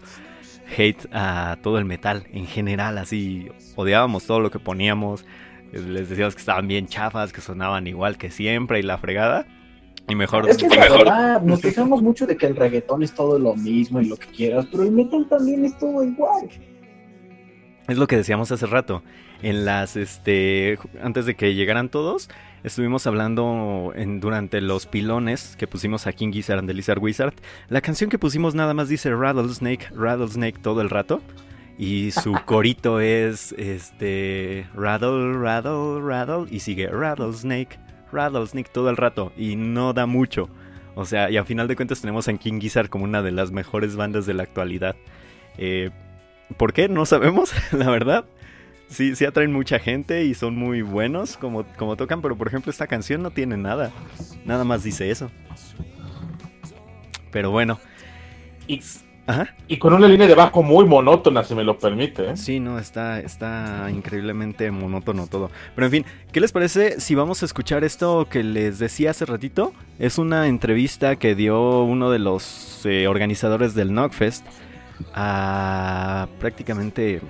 hate 0.77 1.07
a 1.13 1.57
todo 1.63 1.79
el 1.79 1.87
metal 1.87 2.25
en 2.33 2.47
general. 2.47 2.99
Así 2.99 3.49
odiábamos 3.77 4.27
todo 4.27 4.41
lo 4.41 4.51
que 4.51 4.59
poníamos. 4.59 5.25
Les 5.73 6.11
decíamos 6.11 6.35
que 6.35 6.41
estaban 6.41 6.69
bien 6.69 6.87
chafas, 6.87 7.33
que 7.33 7.41
sonaban 7.41 7.87
igual 7.87 8.19
que 8.19 8.31
siempre 8.31 8.79
y 8.79 8.83
la 8.83 8.99
fregada. 8.99 9.47
Y 10.09 10.17
mejor. 10.17 10.49
Es 10.49 10.57
que 10.57 10.67
es 10.67 10.77
mejor. 10.77 10.99
Verdad, 10.99 11.43
nos 11.43 11.61
quejamos 11.61 12.03
mucho 12.03 12.27
de 12.27 12.37
que 12.37 12.47
el 12.47 12.57
reggaetón 12.57 13.03
es 13.05 13.15
todo 13.15 13.39
lo 13.39 13.55
mismo 13.55 14.01
y 14.01 14.07
lo 14.07 14.17
que 14.17 14.27
quieras, 14.27 14.67
pero 14.71 14.83
el 14.83 14.91
metal 14.91 15.27
también 15.29 15.65
es 15.65 15.79
todo 15.79 16.03
igual. 16.03 16.49
Es 17.93 17.99
lo 17.99 18.07
que 18.07 18.17
decíamos 18.17 18.51
hace 18.51 18.65
rato. 18.65 19.03
En 19.43 19.67
las, 19.67 19.97
este, 19.97 20.79
antes 21.03 21.27
de 21.27 21.35
que 21.35 21.55
llegaran 21.55 21.91
todos, 21.91 22.31
estuvimos 22.65 23.07
hablando 23.07 23.93
en, 23.95 24.19
durante 24.19 24.63
los 24.63 24.87
pilones 24.87 25.57
que 25.59 25.67
pusimos 25.67 26.07
a 26.07 26.15
King 26.15 26.33
Gizzard 26.33 26.59
and 26.59 26.69
the 26.69 26.73
Lizard 26.73 27.01
Wizard. 27.01 27.35
La 27.69 27.83
canción 27.83 28.09
que 28.09 28.19
pusimos 28.19 28.55
nada 28.55 28.73
más 28.73 28.89
dice 28.89 29.15
Rattlesnake, 29.15 29.91
Rattlesnake 29.95 30.59
todo 30.63 30.81
el 30.81 30.89
rato. 30.89 31.21
Y 31.77 32.13
su 32.13 32.33
corito 32.47 32.99
es, 32.99 33.53
este, 33.59 34.67
Rattle, 34.75 35.35
Rattle, 35.35 36.01
Rattle. 36.01 36.47
Y 36.51 36.61
sigue 36.61 36.87
Rattlesnake, 36.87 37.79
Rattlesnake 38.11 38.71
todo 38.73 38.89
el 38.89 38.97
rato. 38.97 39.35
Y 39.37 39.57
no 39.57 39.93
da 39.93 40.07
mucho. 40.07 40.49
O 40.95 41.05
sea, 41.05 41.31
y 41.31 41.37
a 41.37 41.45
final 41.45 41.69
de 41.69 41.77
cuentas 41.77 42.01
tenemos 42.01 42.27
a 42.27 42.33
King 42.39 42.59
Gizzard 42.59 42.89
como 42.89 43.05
una 43.05 43.21
de 43.21 43.33
las 43.33 43.51
mejores 43.51 43.97
bandas 43.97 44.25
de 44.25 44.33
la 44.33 44.45
actualidad. 44.45 44.97
Eh, 45.59 45.91
¿Por 46.57 46.73
qué? 46.73 46.89
No 46.89 47.07
sabemos, 47.07 47.53
la 47.73 47.91
verdad. 47.91 48.25
Sí, 48.89 49.17
sí 49.17 49.25
atraen 49.25 49.53
mucha 49.53 49.79
gente 49.79 50.25
y 50.25 50.35
son 50.35 50.55
muy 50.55 50.83
buenos 50.83 51.39
como, 51.39 51.65
como 51.79 51.97
tocan, 51.97 52.21
pero 52.21 52.37
por 52.37 52.47
ejemplo 52.47 52.71
esta 52.71 52.87
canción 52.87 53.23
no 53.23 53.31
tiene 53.31 53.57
nada. 53.57 53.91
Nada 54.45 54.65
más 54.65 54.83
dice 54.83 55.11
eso. 55.11 55.31
Pero 57.31 57.51
bueno. 57.51 57.79
Y, 58.69 58.83
Ajá. 59.27 59.55
y 59.67 59.79
con 59.79 59.95
una 59.95 60.07
línea 60.07 60.27
de 60.27 60.35
bajo 60.35 60.63
muy 60.63 60.85
monótona, 60.85 61.43
si 61.43 61.55
me 61.55 61.65
lo 61.65 61.79
permite. 61.79 62.33
¿eh? 62.33 62.37
Sí, 62.37 62.61
no, 62.61 62.79
está, 62.79 63.21
está 63.21 63.89
increíblemente 63.91 64.71
monótono 64.71 65.27
todo. 65.27 65.51
Pero 65.75 65.87
en 65.87 65.91
fin, 65.91 66.05
¿qué 66.31 66.41
les 66.41 66.53
parece 66.53 67.01
si 67.01 67.15
vamos 67.15 67.43
a 67.43 67.47
escuchar 67.47 67.85
esto 67.85 68.29
que 68.29 68.43
les 68.43 68.79
decía 68.79 69.13
hace 69.13 69.25
ratito? 69.25 69.73
Es 69.99 70.19
una 70.19 70.49
entrevista 70.49 71.17
que 71.17 71.35
dio 71.35 71.83
uno 71.83 72.11
de 72.11 72.19
los 72.19 72.85
eh, 72.85 73.09
organizadores 73.09 73.75
del 73.75 73.89
Knockfest 73.89 74.45
a 75.15 76.29
prácticamente 76.39 77.21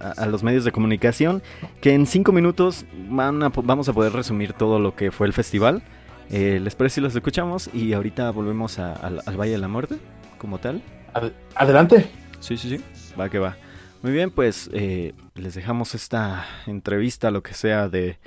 a, 0.00 0.22
a, 0.22 0.26
los 0.26 0.42
medios 0.42 0.64
de 0.64 0.72
comunicación 0.72 1.42
que 1.80 1.94
en 1.94 2.06
cinco 2.06 2.32
minutos 2.32 2.84
van 3.08 3.42
a, 3.42 3.48
vamos 3.48 3.88
a 3.88 3.92
poder 3.92 4.12
resumir 4.12 4.52
todo 4.52 4.78
lo 4.78 4.94
que 4.94 5.10
fue 5.10 5.26
el 5.26 5.32
festival. 5.32 5.82
Eh, 6.30 6.58
¿Les 6.62 6.74
parece 6.74 6.96
si 6.96 7.00
los 7.00 7.14
escuchamos? 7.14 7.70
Y 7.72 7.92
ahorita 7.92 8.30
volvemos 8.30 8.78
a, 8.78 8.92
al, 8.94 9.20
al 9.26 9.36
Valle 9.36 9.52
de 9.52 9.58
la 9.58 9.68
Muerte 9.68 9.96
como 10.38 10.58
tal. 10.58 10.82
Ad 11.12 11.32
adelante. 11.54 12.10
Sí, 12.40 12.56
sí, 12.56 12.76
sí. 12.76 12.84
Va 13.18 13.28
que 13.28 13.38
va. 13.38 13.56
Muy 14.02 14.12
bien, 14.12 14.30
pues 14.30 14.68
eh, 14.74 15.14
les 15.34 15.54
dejamos 15.54 15.94
esta 15.94 16.46
entrevista, 16.66 17.30
lo 17.30 17.42
que 17.42 17.54
sea, 17.54 17.88
de 17.88 18.18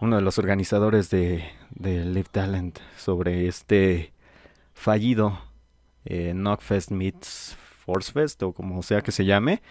uno 0.00 0.16
de 0.16 0.22
los 0.22 0.38
organizadores 0.38 1.08
de, 1.08 1.44
de 1.70 2.04
Live 2.04 2.28
Talent 2.30 2.78
sobre 2.98 3.48
este 3.48 4.12
fallido 4.74 5.38
eh, 6.04 6.32
Knockfest 6.34 6.90
Meets 6.90 7.56
Force 7.90 8.12
Fest 8.12 8.40
o 8.44 8.52
como 8.52 8.82
sea 8.82 9.02
que 9.02 9.10
se 9.10 9.24
llame. 9.24 9.62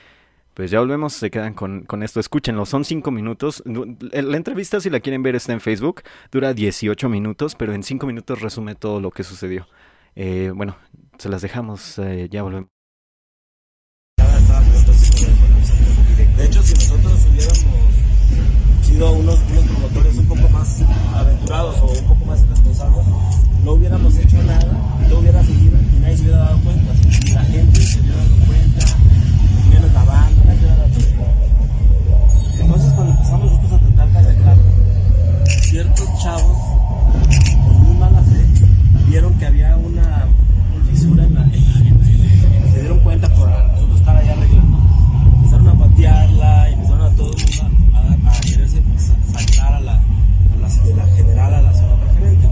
Pues 0.54 0.72
ya 0.72 0.80
volvemos, 0.80 1.14
se 1.14 1.32
quedan 1.32 1.54
con, 1.54 1.84
con, 1.84 2.04
esto. 2.04 2.20
Escúchenlo, 2.20 2.66
son 2.66 2.84
5 2.84 3.12
minutos. 3.12 3.64
La 3.66 4.36
entrevista, 4.36 4.82
si 4.82 4.90
la 4.90 5.00
quieren 5.00 5.24
ver, 5.24 5.36
está 5.36 5.54
en 5.54 5.62
Facebook. 5.62 6.02
Dura 6.32 6.54
18 6.54 7.08
minutos, 7.08 7.56
pero 7.56 7.74
en 7.74 7.82
5 7.82 8.06
minutos 8.06 8.42
resume 8.42 8.76
todo 8.76 9.00
lo 9.00 9.12
que 9.12 9.24
sucedió. 9.24 9.68
Eh, 10.16 10.52
bueno, 10.54 10.76
se 11.18 11.30
las 11.30 11.42
dejamos, 11.42 11.98
eh, 12.00 12.28
ya 12.30 12.44
volvemos. 12.44 12.68
De 16.36 16.46
hecho, 16.46 16.62
si 16.62 16.74
nosotros 16.74 17.26
hubiéramos 17.32 17.96
sido 18.82 19.12
unos, 19.14 19.40
unos 19.52 19.64
promotores 19.64 20.18
un 20.18 20.28
poco 20.28 20.50
más 20.50 20.82
aventurados 21.16 21.80
o 21.80 21.86
un 21.88 22.08
poco 22.08 22.26
más 22.26 22.46
responsables, 22.50 23.06
no 23.64 23.72
hubiéramos 23.74 24.18
hecho 24.18 24.42
nada, 24.44 25.00
no 25.10 25.20
hubiera 25.20 25.42
seguido 25.44 25.78
y 25.96 26.00
nadie 26.00 26.18
se 26.18 26.24
hubiera 26.24 26.40
dado 26.40 26.60
cuenta. 26.64 27.09
Que 39.40 39.46
había 39.46 39.74
una, 39.78 40.28
fisura 40.92 41.24
en 41.24 41.34
la, 41.34 41.46
la, 41.46 42.72
se 42.74 42.80
dieron 42.82 43.00
cuenta 43.00 43.34
por 43.36 43.50
estar 43.96 44.18
ahí 44.18 44.28
arreglando, 44.28 44.78
empezaron 45.36 45.68
a 45.70 45.74
patearla 45.76 46.70
y 46.70 46.74
empezaron 46.74 47.02
a 47.02 47.16
todo 47.16 47.32
el 47.32 47.64
mundo 47.64 47.98
a, 48.30 48.42
quererse 48.42 48.82
pues, 48.82 49.12
saltar 49.32 49.76
a 49.76 49.80
la, 49.80 49.94
a 49.94 50.58
la, 50.60 51.08
general 51.16 51.54
a 51.54 51.62
la 51.62 51.74
zona 51.74 51.96
preferente. 52.02 52.48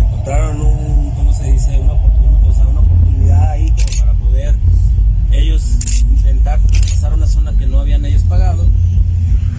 Encontraron 0.00 0.60
un, 0.62 1.10
¿cómo 1.16 1.32
se 1.34 1.52
dice? 1.52 1.78
Una, 1.78 1.92
oportunidad, 1.92 3.50
ahí 3.50 3.70
como 3.70 3.98
para 3.98 4.14
poder 4.14 4.56
ellos 5.32 5.78
intentar 6.00 6.60
pasar 6.60 7.12
una 7.12 7.26
zona 7.26 7.52
que 7.58 7.66
no 7.66 7.80
habían 7.80 8.06
ellos 8.06 8.22
pagado 8.22 8.64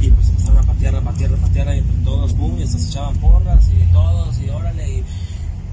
y 0.01 0.09
pues 0.09 0.29
empezaron 0.29 0.57
a 0.57 0.63
patear, 0.63 0.95
a 0.95 1.01
patear, 1.01 1.33
a 1.33 1.37
patear 1.37 1.77
y 1.77 1.81
todos, 2.03 2.35
boom, 2.35 2.59
y 2.59 2.65
se 2.65 2.77
echaban 2.77 3.15
porras 3.17 3.69
y 3.69 3.93
todos 3.93 4.39
y 4.39 4.49
órale 4.49 4.89
y, 4.89 5.03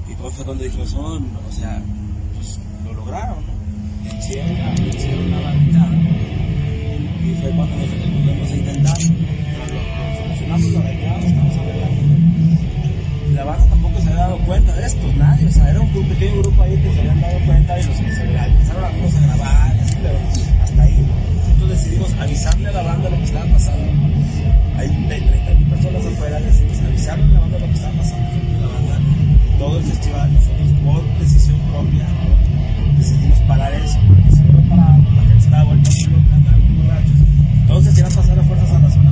y 0.09 0.15
todo 0.15 0.31
fue 0.31 0.45
donde 0.45 0.65
dijimos, 0.65 0.95
oh, 0.95 1.19
no, 1.19 1.41
o 1.49 1.53
sea, 1.53 1.83
pues 2.35 2.59
lo 2.85 2.93
lograron, 2.95 3.39
¿no? 3.47 4.19
Hicieron, 4.19 4.87
hicieron 4.87 5.27
una 5.27 5.41
barricada 5.41 5.93
y 7.23 7.35
fue 7.41 7.51
cuando 7.51 7.77
nosotros 7.77 8.11
volvemos 8.11 8.51
a 8.51 8.57
intentar, 8.57 8.99
lo, 8.99 9.75
lo 9.75 10.19
solucionamos, 10.19 10.77
arreglamos, 10.77 11.25
estamos 11.25 11.57
arreglando. 11.57 12.03
Y 13.29 13.35
la 13.35 13.45
banda 13.45 13.67
tampoco 13.67 14.01
se 14.01 14.09
había 14.09 14.21
dado 14.21 14.39
cuenta 14.39 14.75
de 14.75 14.87
esto, 14.87 15.13
nadie, 15.17 15.47
o 15.47 15.51
sea, 15.51 15.71
era 15.71 15.81
un 15.81 16.09
pequeño 16.09 16.43
grupo 16.43 16.63
ahí 16.63 16.77
que 16.77 16.93
se 16.93 17.01
habían 17.01 17.21
dado 17.21 17.39
cuenta 17.47 17.81
y 17.81 17.85
los 17.85 17.97
que 17.97 18.13
se 18.13 18.23
empezaron 18.23 18.85
a, 18.85 19.27
grabar, 19.27 19.81
así, 19.81 19.97
pero 20.03 20.19
hasta 20.63 20.83
ahí. 20.83 21.07
Nosotros 21.49 21.71
decidimos 21.71 22.13
avisarle 22.15 22.69
a 22.69 22.73
la 22.73 22.83
banda 22.83 23.11
lo 23.11 23.17
que 23.19 23.25
estaba 23.25 23.47
pasando. 23.53 23.93
Hay 24.77 24.89
30 24.89 25.55
mil 25.55 25.69
personas 25.69 26.07
afuera, 26.07 26.41
decidimos 26.41 26.81
avisarle 26.81 27.25
a 27.25 27.29
la 27.29 27.41
banda 27.41 27.59
lo 27.61 27.67
que 27.67 27.73
estaba 27.73 27.95
pasando. 27.95 28.52
Todo 29.63 29.79
el 29.79 29.85
festival, 29.85 30.29
nosotros 30.35 30.71
por 30.85 31.19
decisión 31.21 31.57
propia 31.71 32.05
decidimos 32.99 33.39
parar 33.47 33.73
eso, 33.75 33.97
porque 34.09 34.31
si 34.33 34.41
no 34.43 34.53
lo 34.55 34.63
la 35.15 35.23
gente 35.23 35.39
estaba 35.39 35.63
vuelta 35.63 35.91
loca, 36.11 36.35
andando 36.35 36.83
borrachos. 36.83 37.17
Entonces 37.61 37.99
iban 37.99 38.13
a 38.13 38.17
pasar 38.17 38.39
a 38.41 38.43
fuerzas 38.43 38.71
a 38.73 38.79
la 38.81 38.91
zona 38.91 39.12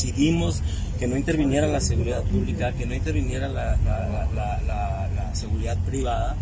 decidimos 0.00 0.62
que 0.98 1.06
no 1.06 1.16
interviniera 1.16 1.66
la 1.66 1.80
seguridad 1.80 2.22
pública, 2.22 2.72
que 2.72 2.86
no 2.86 2.94
interviniera 2.94 3.48
la, 3.48 3.76
la, 3.84 5.30
seguridad 5.32 5.78
privada, 5.86 6.34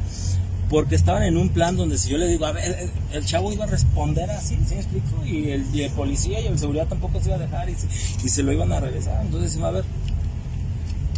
porque 0.71 0.95
estaban 0.95 1.23
en 1.23 1.37
un 1.37 1.51
plan 1.51 1.77
donde 1.77 1.99
si 1.99 2.09
yo 2.09 2.17
le 2.17 2.27
digo, 2.27 2.51
ver, 2.53 2.91
el, 3.13 3.25
chavo 3.25 3.53
iba 3.53 3.65
a 3.65 3.69
responder 3.69 4.31
así, 4.31 4.59
¿sí 4.67 4.75
me 4.75 4.81
explico? 4.81 5.25
Y 5.27 5.51
el, 5.51 5.91
policía 5.91 6.41
y 6.41 6.47
el 6.47 6.59
seguridad 6.59 6.87
tampoco 6.87 7.21
se 7.21 7.27
iba 7.27 7.37
a 7.37 7.39
dejar 7.39 7.69
y 7.69 8.29
se, 8.29 8.43
lo 8.43 8.51
iban 8.51 8.73
a 8.73 8.81
regresar. 8.81 9.25
Entonces 9.25 9.61
a 9.63 9.71
ver, 9.71 9.85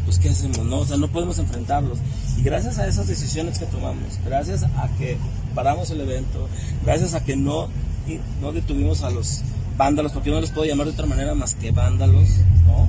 pues 0.05 0.19
¿qué 0.19 0.31
hacemos? 0.31 0.59
No, 0.59 0.79
o 0.79 0.85
sea, 0.85 0.97
no 0.97 1.09
podemos 1.09 1.39
enfrentarlos. 1.39 1.99
Y 2.37 2.43
gracias 2.43 2.79
a 2.79 2.89
esas 2.89 3.07
decisiones 3.07 3.59
que 3.59 3.67
tomamos, 3.67 4.19
gracias 4.27 4.65
a 4.65 4.89
que 4.99 5.17
paramos 5.55 5.91
el 5.91 6.01
evento, 6.01 6.49
gracias 6.85 7.15
a 7.15 7.25
que 7.25 7.37
no, 7.37 7.69
no 8.41 8.53
detuvimos 8.53 9.03
a 9.03 9.11
los 9.11 9.43
vándalos, 9.81 10.13
porque 10.13 10.29
yo 10.29 10.35
no 10.35 10.43
les 10.43 10.51
puedo 10.51 10.67
llamar 10.67 10.87
de 10.89 10.93
otra 10.93 11.07
manera 11.07 11.35
más 11.35 11.55
que 11.55 11.71
vándalos, 11.71 12.29
¿no? 12.67 12.87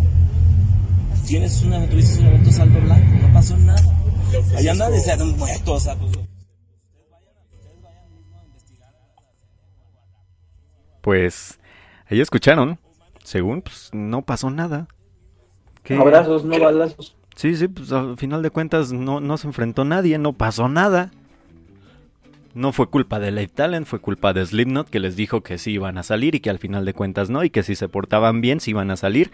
Tienes 1.25 1.63
un 1.63 1.71
evento, 1.71 1.91
tuviste 1.91 2.19
un 2.19 2.27
evento 2.27 2.51
saldo 2.51 2.81
blanco, 2.81 3.27
no 3.27 3.33
pasó 3.33 3.55
nada. 3.55 3.81
Allá 4.57 4.73
nadie 4.73 4.99
se 4.99 5.13
han 5.13 5.37
muerto, 5.37 5.73
o 5.73 5.79
sea, 5.79 5.95
pues... 5.95 6.11
Pues 10.99 11.59
ahí 12.09 12.19
escucharon. 12.19 12.77
Según, 13.23 13.61
pues 13.61 13.89
no 13.93 14.23
pasó 14.23 14.49
nada. 14.49 14.89
¿Qué? 15.83 15.95
Abrazos, 15.95 16.43
no 16.43 16.59
balazos. 16.59 17.15
Sí, 17.37 17.55
sí, 17.55 17.69
pues 17.69 17.93
al 17.93 18.17
final 18.17 18.41
de 18.41 18.49
cuentas 18.49 18.91
no, 18.91 19.21
no 19.21 19.37
se 19.37 19.47
enfrentó 19.47 19.85
nadie, 19.85 20.17
no 20.17 20.33
pasó 20.33 20.67
nada. 20.67 21.11
No 22.53 22.73
fue 22.73 22.87
culpa 22.87 23.19
de 23.19 23.31
Live 23.31 23.51
Talent, 23.53 23.87
fue 23.87 23.99
culpa 23.99 24.33
de 24.33 24.45
Slipknot 24.45 24.89
que 24.89 24.99
les 24.99 25.15
dijo 25.15 25.41
que 25.41 25.57
sí 25.57 25.71
iban 25.71 25.97
a 25.97 26.03
salir 26.03 26.35
y 26.35 26.41
que 26.41 26.49
al 26.49 26.59
final 26.59 26.83
de 26.83 26.93
cuentas 26.93 27.29
no, 27.29 27.43
y 27.43 27.49
que 27.49 27.63
si 27.63 27.75
se 27.75 27.87
portaban 27.87 28.41
bien 28.41 28.59
sí 28.59 28.71
iban 28.71 28.91
a 28.91 28.97
salir, 28.97 29.31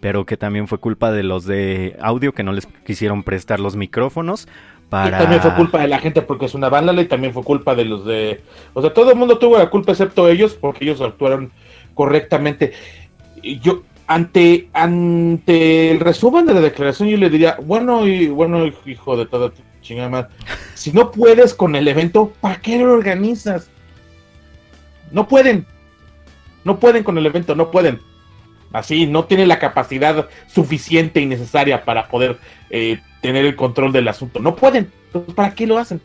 pero 0.00 0.24
que 0.24 0.36
también 0.36 0.68
fue 0.68 0.78
culpa 0.78 1.10
de 1.10 1.24
los 1.24 1.46
de 1.46 1.96
audio 2.00 2.32
que 2.32 2.44
no 2.44 2.52
les 2.52 2.66
quisieron 2.86 3.24
prestar 3.24 3.58
los 3.58 3.76
micrófonos. 3.76 4.46
Y 4.92 5.10
también 5.10 5.40
fue 5.40 5.54
culpa 5.54 5.80
de 5.80 5.88
la 5.88 6.00
gente 6.00 6.20
porque 6.22 6.46
es 6.46 6.54
una 6.54 6.68
vándala 6.68 7.02
y 7.02 7.06
también 7.06 7.32
fue 7.32 7.44
culpa 7.44 7.76
de 7.76 7.84
los 7.84 8.04
de... 8.04 8.40
O 8.74 8.82
sea, 8.82 8.92
todo 8.92 9.12
el 9.12 9.16
mundo 9.16 9.38
tuvo 9.38 9.56
la 9.56 9.70
culpa 9.70 9.92
excepto 9.92 10.28
ellos 10.28 10.54
porque 10.60 10.84
ellos 10.84 11.00
actuaron 11.00 11.52
correctamente. 11.94 12.72
Yo, 13.62 13.82
ante, 14.08 14.68
ante 14.72 15.92
el 15.92 16.00
resumen 16.00 16.44
de 16.44 16.54
la 16.54 16.60
declaración, 16.60 17.08
yo 17.08 17.16
le 17.18 17.30
diría, 17.30 17.56
bueno, 17.64 18.04
y 18.04 18.26
bueno, 18.28 18.66
hijo 18.84 19.16
de 19.16 19.26
toda 19.26 19.50
tu 19.50 19.62
chingada 19.82 20.08
madre, 20.08 20.28
si 20.74 20.92
no 20.92 21.10
puedes 21.10 21.54
con 21.54 21.74
el 21.76 21.88
evento, 21.88 22.32
¿para 22.40 22.60
qué 22.60 22.78
lo 22.78 22.92
organizas? 22.92 23.68
No 25.10 25.26
pueden. 25.28 25.66
No 26.64 26.78
pueden 26.78 27.02
con 27.04 27.16
el 27.18 27.26
evento, 27.26 27.54
no 27.54 27.70
pueden. 27.70 28.00
Así, 28.72 29.06
no 29.06 29.24
tiene 29.24 29.46
la 29.46 29.58
capacidad 29.58 30.28
suficiente 30.46 31.20
y 31.20 31.26
necesaria 31.26 31.84
para 31.84 32.08
poder 32.08 32.38
eh, 32.70 33.00
tener 33.20 33.44
el 33.44 33.56
control 33.56 33.92
del 33.92 34.06
asunto. 34.08 34.38
No 34.38 34.54
pueden. 34.54 34.92
Entonces, 35.06 35.34
¿para 35.34 35.54
qué 35.54 35.66
lo 35.66 35.78
hacen? 35.78 36.00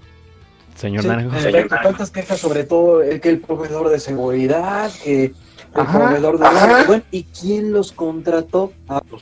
Señor 0.75 1.03
Sí, 1.03 1.07
Naranjo. 1.07 1.37
efecto, 1.37 1.75
tantas 1.81 2.09
quejas 2.11 2.39
sobre 2.39 2.63
todo 2.63 3.01
el 3.03 3.21
que 3.21 3.29
el 3.29 3.39
proveedor 3.39 3.89
de 3.89 3.99
seguridad, 3.99 4.91
que 5.03 5.25
el 5.25 5.35
Ajá, 5.73 5.99
proveedor 5.99 6.39
de 6.39 6.45
ajá. 6.45 7.01
¿y 7.11 7.23
quién 7.23 7.71
los 7.71 7.91
contrató? 7.91 8.73
Ah, 8.89 9.01
pues, 9.09 9.21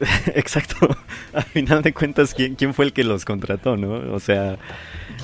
Exacto. 0.34 0.88
Al 1.32 1.42
final 1.44 1.82
de 1.82 1.92
cuentas, 1.92 2.32
¿quién, 2.34 2.54
¿quién 2.54 2.72
fue 2.74 2.84
el 2.86 2.92
que 2.92 3.04
los 3.04 3.24
contrató, 3.24 3.76
no? 3.76 4.14
O 4.14 4.20
sea... 4.20 4.56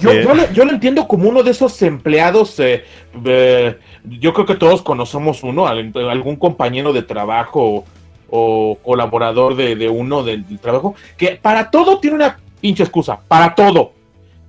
Yo, 0.00 0.10
Eh. 0.10 0.22
yo, 0.24 0.34
lo, 0.34 0.50
yo 0.52 0.64
lo 0.64 0.72
entiendo 0.72 1.06
como 1.06 1.28
uno 1.28 1.42
de 1.42 1.52
esos 1.52 1.80
empleados. 1.82 2.58
eh, 2.60 2.84
eh, 3.24 3.78
yo 4.04 4.32
creo 4.34 4.44
que 4.46 4.56
todos 4.56 4.82
conocemos 4.82 5.42
uno, 5.42 5.66
al- 5.66 5.92
algún 6.10 6.36
compañero 6.36 6.92
de 6.92 7.02
trabajo 7.02 7.84
o 8.28 8.78
colaborador 8.82 9.54
de, 9.54 9.76
de 9.76 9.88
uno 9.88 10.22
del, 10.24 10.46
del 10.48 10.58
trabajo, 10.58 10.94
que 11.16 11.38
para 11.40 11.70
todo 11.70 12.00
tiene 12.00 12.16
una 12.16 12.36
pinche 12.60 12.82
excusa. 12.82 13.20
Para 13.28 13.54
todo. 13.54 13.92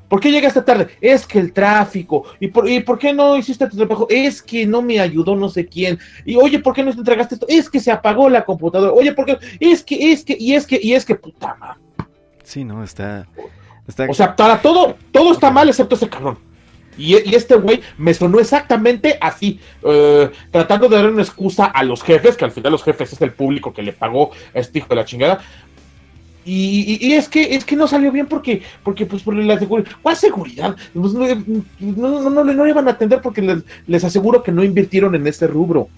¿Por 0.08 0.20
qué 0.20 0.32
llegaste 0.32 0.62
tarde? 0.62 0.90
Es 1.02 1.26
que 1.26 1.40
el 1.40 1.52
tráfico. 1.52 2.26
¿Y 2.40 2.48
por, 2.48 2.70
¿Y 2.70 2.80
por 2.82 3.00
qué 3.00 3.12
no 3.14 3.38
hiciste 3.38 3.68
tu 3.68 3.78
trabajo? 3.78 4.08
Es 4.10 4.42
que 4.42 4.66
no 4.66 4.82
me 4.82 5.00
ayudó 5.00 5.36
no 5.36 5.50
sé 5.50 5.66
quién. 5.66 5.98
Y 6.26 6.36
oye, 6.36 6.60
¿por 6.60 6.74
qué 6.74 6.84
no 6.84 6.92
te 6.92 7.00
entregaste 7.00 7.36
esto? 7.36 7.48
Es 7.50 7.70
que 7.70 7.80
se 7.80 7.92
apagó 7.92 8.30
la 8.30 8.46
computadora. 8.46 8.94
Oye, 8.94 9.14
¿por 9.14 9.26
qué? 9.26 9.38
Es 9.60 9.84
que, 9.84 10.12
es 10.12 10.24
que, 10.24 10.38
y 10.40 10.54
es 10.54 10.68
que, 10.68 10.80
y 10.82 10.94
es 10.94 11.06
que, 11.06 11.16
puta 11.16 11.56
madre. 11.56 11.80
Sí, 12.44 12.64
no, 12.64 12.84
está... 12.84 13.28
está... 13.88 14.06
O 14.10 14.14
sea, 14.14 14.36
para 14.36 14.62
todo, 14.62 14.96
todo 15.12 15.32
está 15.32 15.50
mal 15.50 15.68
excepto 15.68 15.96
ese 15.96 16.08
cabrón. 16.08 16.38
Y, 16.98 17.16
y 17.30 17.36
este 17.36 17.56
güey 17.56 17.82
me 17.98 18.14
sonó 18.14 18.40
exactamente 18.40 19.18
así, 19.20 19.60
eh, 19.84 20.30
tratando 20.52 20.88
de 20.88 20.96
dar 20.96 21.10
una 21.10 21.24
excusa 21.24 21.66
a 21.66 21.84
los 21.84 22.02
jefes, 22.02 22.38
que 22.38 22.46
al 22.46 22.52
final 22.52 22.72
los 22.72 22.84
jefes 22.84 23.12
es 23.12 23.22
el 23.22 23.34
público 23.34 23.74
que 23.74 23.82
le 23.82 23.92
pagó 23.92 24.32
a 24.54 24.60
este 24.60 24.80
hijo 24.80 24.88
de 24.90 24.96
la 24.96 25.06
chingada. 25.06 25.42
Y, 26.46 26.98
y- 27.02 27.08
y 27.08 27.14
es 27.14 27.28
que 27.28 27.56
es 27.56 27.66
que 27.66 27.76
no 27.76 27.88
salió 27.88 28.12
bien 28.12 28.28
porque, 28.28 28.62
porque 28.84 29.06
pues 29.08 29.24
por 29.24 29.36
la 29.36 29.58
seguridad. 29.58 29.90
¿Cuál 30.02 30.16
seguridad? 30.16 30.76
Pues, 30.94 31.14
no, 31.14 31.26
no, 31.80 32.20
no, 32.22 32.30
no, 32.30 32.44
no 32.44 32.64
le 32.64 32.70
iban 32.70 32.88
a 32.88 32.92
atender 32.92 33.20
porque 33.22 33.42
les, 33.42 33.64
les 33.88 34.04
aseguro 34.04 34.44
que 34.44 34.52
no 34.52 34.64
invirtieron 34.64 35.16
en 35.16 35.26
este 35.26 35.48
rubro. 35.48 35.90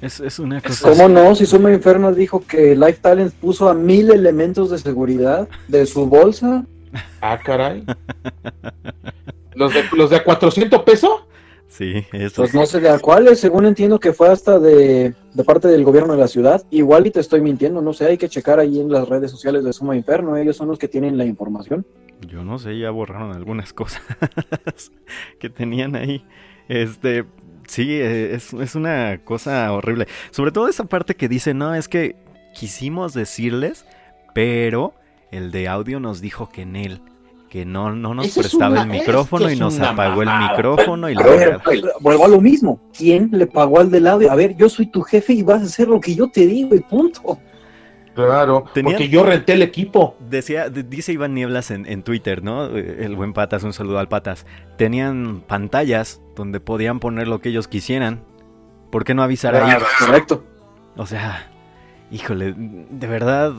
Es, 0.00 0.20
es 0.20 0.38
una 0.38 0.60
cosa. 0.60 0.90
¿Cómo 0.90 1.08
no? 1.08 1.34
Si 1.34 1.46
Suma 1.46 1.72
Inferno 1.72 2.12
dijo 2.12 2.44
que 2.46 2.74
Life 2.76 2.98
Talent 3.02 3.32
puso 3.34 3.68
a 3.68 3.74
mil 3.74 4.10
elementos 4.10 4.70
de 4.70 4.78
seguridad 4.78 5.48
de 5.68 5.84
su 5.86 6.06
bolsa. 6.06 6.64
Ah, 7.20 7.38
caray. 7.44 7.84
¿Los 9.54 9.72
de, 9.74 9.84
los 9.96 10.10
de 10.10 10.22
400 10.22 10.82
pesos? 10.82 11.10
Sí, 11.76 12.06
eso. 12.12 12.42
Pues 12.42 12.54
no 12.54 12.64
sé 12.64 12.80
de 12.80 12.88
a 12.88 12.98
cuáles, 12.98 13.38
según 13.38 13.66
entiendo 13.66 14.00
que 14.00 14.14
fue 14.14 14.30
hasta 14.30 14.58
de, 14.58 15.14
de 15.34 15.44
parte 15.44 15.68
del 15.68 15.84
gobierno 15.84 16.14
de 16.14 16.20
la 16.20 16.26
ciudad. 16.26 16.64
Igual 16.70 17.06
y 17.06 17.10
te 17.10 17.20
estoy 17.20 17.42
mintiendo, 17.42 17.82
no 17.82 17.92
sé, 17.92 18.06
hay 18.06 18.16
que 18.16 18.30
checar 18.30 18.58
ahí 18.58 18.80
en 18.80 18.90
las 18.90 19.06
redes 19.10 19.30
sociales 19.30 19.62
de 19.62 19.74
Suma 19.74 19.94
Inferno, 19.94 20.38
ellos 20.38 20.56
son 20.56 20.68
los 20.68 20.78
que 20.78 20.88
tienen 20.88 21.18
la 21.18 21.26
información. 21.26 21.84
Yo 22.26 22.44
no 22.44 22.58
sé, 22.58 22.78
ya 22.78 22.90
borraron 22.90 23.36
algunas 23.36 23.72
cosas 23.74 24.00
que 25.38 25.50
tenían 25.50 25.96
ahí. 25.96 26.24
Este, 26.68 27.26
sí, 27.68 27.92
eh, 27.92 28.34
es, 28.34 28.54
es 28.54 28.74
una 28.74 29.20
cosa 29.22 29.70
horrible. 29.70 30.06
Sobre 30.30 30.52
todo 30.52 30.68
esa 30.68 30.84
parte 30.84 31.14
que 31.14 31.28
dice, 31.28 31.52
no, 31.52 31.74
es 31.74 31.88
que 31.88 32.16
quisimos 32.54 33.12
decirles, 33.12 33.84
pero 34.34 34.94
el 35.30 35.50
de 35.50 35.68
audio 35.68 36.00
nos 36.00 36.22
dijo 36.22 36.48
que 36.48 36.62
en 36.62 36.76
él, 36.76 37.02
que 37.48 37.64
no, 37.64 37.94
no 37.94 38.14
nos 38.14 38.26
Eso 38.26 38.40
prestaba 38.40 38.72
una- 38.72 38.82
el 38.82 38.88
micrófono 38.88 39.44
es 39.46 39.52
que 39.52 39.56
y 39.56 39.60
nos 39.60 39.78
apagó 39.80 40.22
el 40.22 40.28
micrófono 40.50 41.08
y 41.08 41.14
A 41.14 41.20
la 41.20 41.26
ver, 41.26 41.60
vuelvo 42.00 42.24
a 42.24 42.28
lo 42.28 42.40
mismo. 42.40 42.80
¿Quién 42.96 43.28
le 43.32 43.46
pagó 43.46 43.80
al 43.80 43.90
del 43.90 44.06
audio? 44.06 44.30
A 44.30 44.34
ver, 44.34 44.56
yo 44.56 44.68
soy 44.68 44.86
tu 44.86 45.02
jefe 45.02 45.32
y 45.32 45.42
vas 45.42 45.62
a 45.62 45.64
hacer 45.66 45.88
lo 45.88 46.00
que 46.00 46.14
yo 46.14 46.28
te 46.28 46.46
digo 46.46 46.74
y 46.74 46.80
punto. 46.80 47.38
Claro, 48.14 48.64
porque 48.82 49.08
yo 49.10 49.24
renté 49.24 49.52
el 49.52 49.62
equipo. 49.62 50.16
Decía, 50.30 50.70
dice 50.70 51.12
Iván 51.12 51.34
Nieblas 51.34 51.70
en, 51.70 51.84
en 51.84 52.02
Twitter, 52.02 52.42
¿no? 52.42 52.74
Eh, 52.74 53.04
El 53.04 53.14
buen 53.14 53.34
Patas, 53.34 53.62
un 53.62 53.74
saludo 53.74 53.98
al 53.98 54.08
Patas. 54.08 54.46
Tenían 54.78 55.42
pantallas 55.46 56.22
donde 56.34 56.58
podían 56.58 56.98
poner 56.98 57.28
lo 57.28 57.40
que 57.40 57.50
ellos 57.50 57.68
quisieran. 57.68 58.22
¿Por 58.90 59.04
qué 59.04 59.12
no 59.14 59.22
avisar 59.22 59.54
ahí? 59.54 59.64
Claro. 59.64 59.84
Correcto. 59.98 60.44
O 60.96 61.04
sea, 61.04 61.50
híjole, 62.10 62.54
de 62.56 63.06
verdad, 63.06 63.52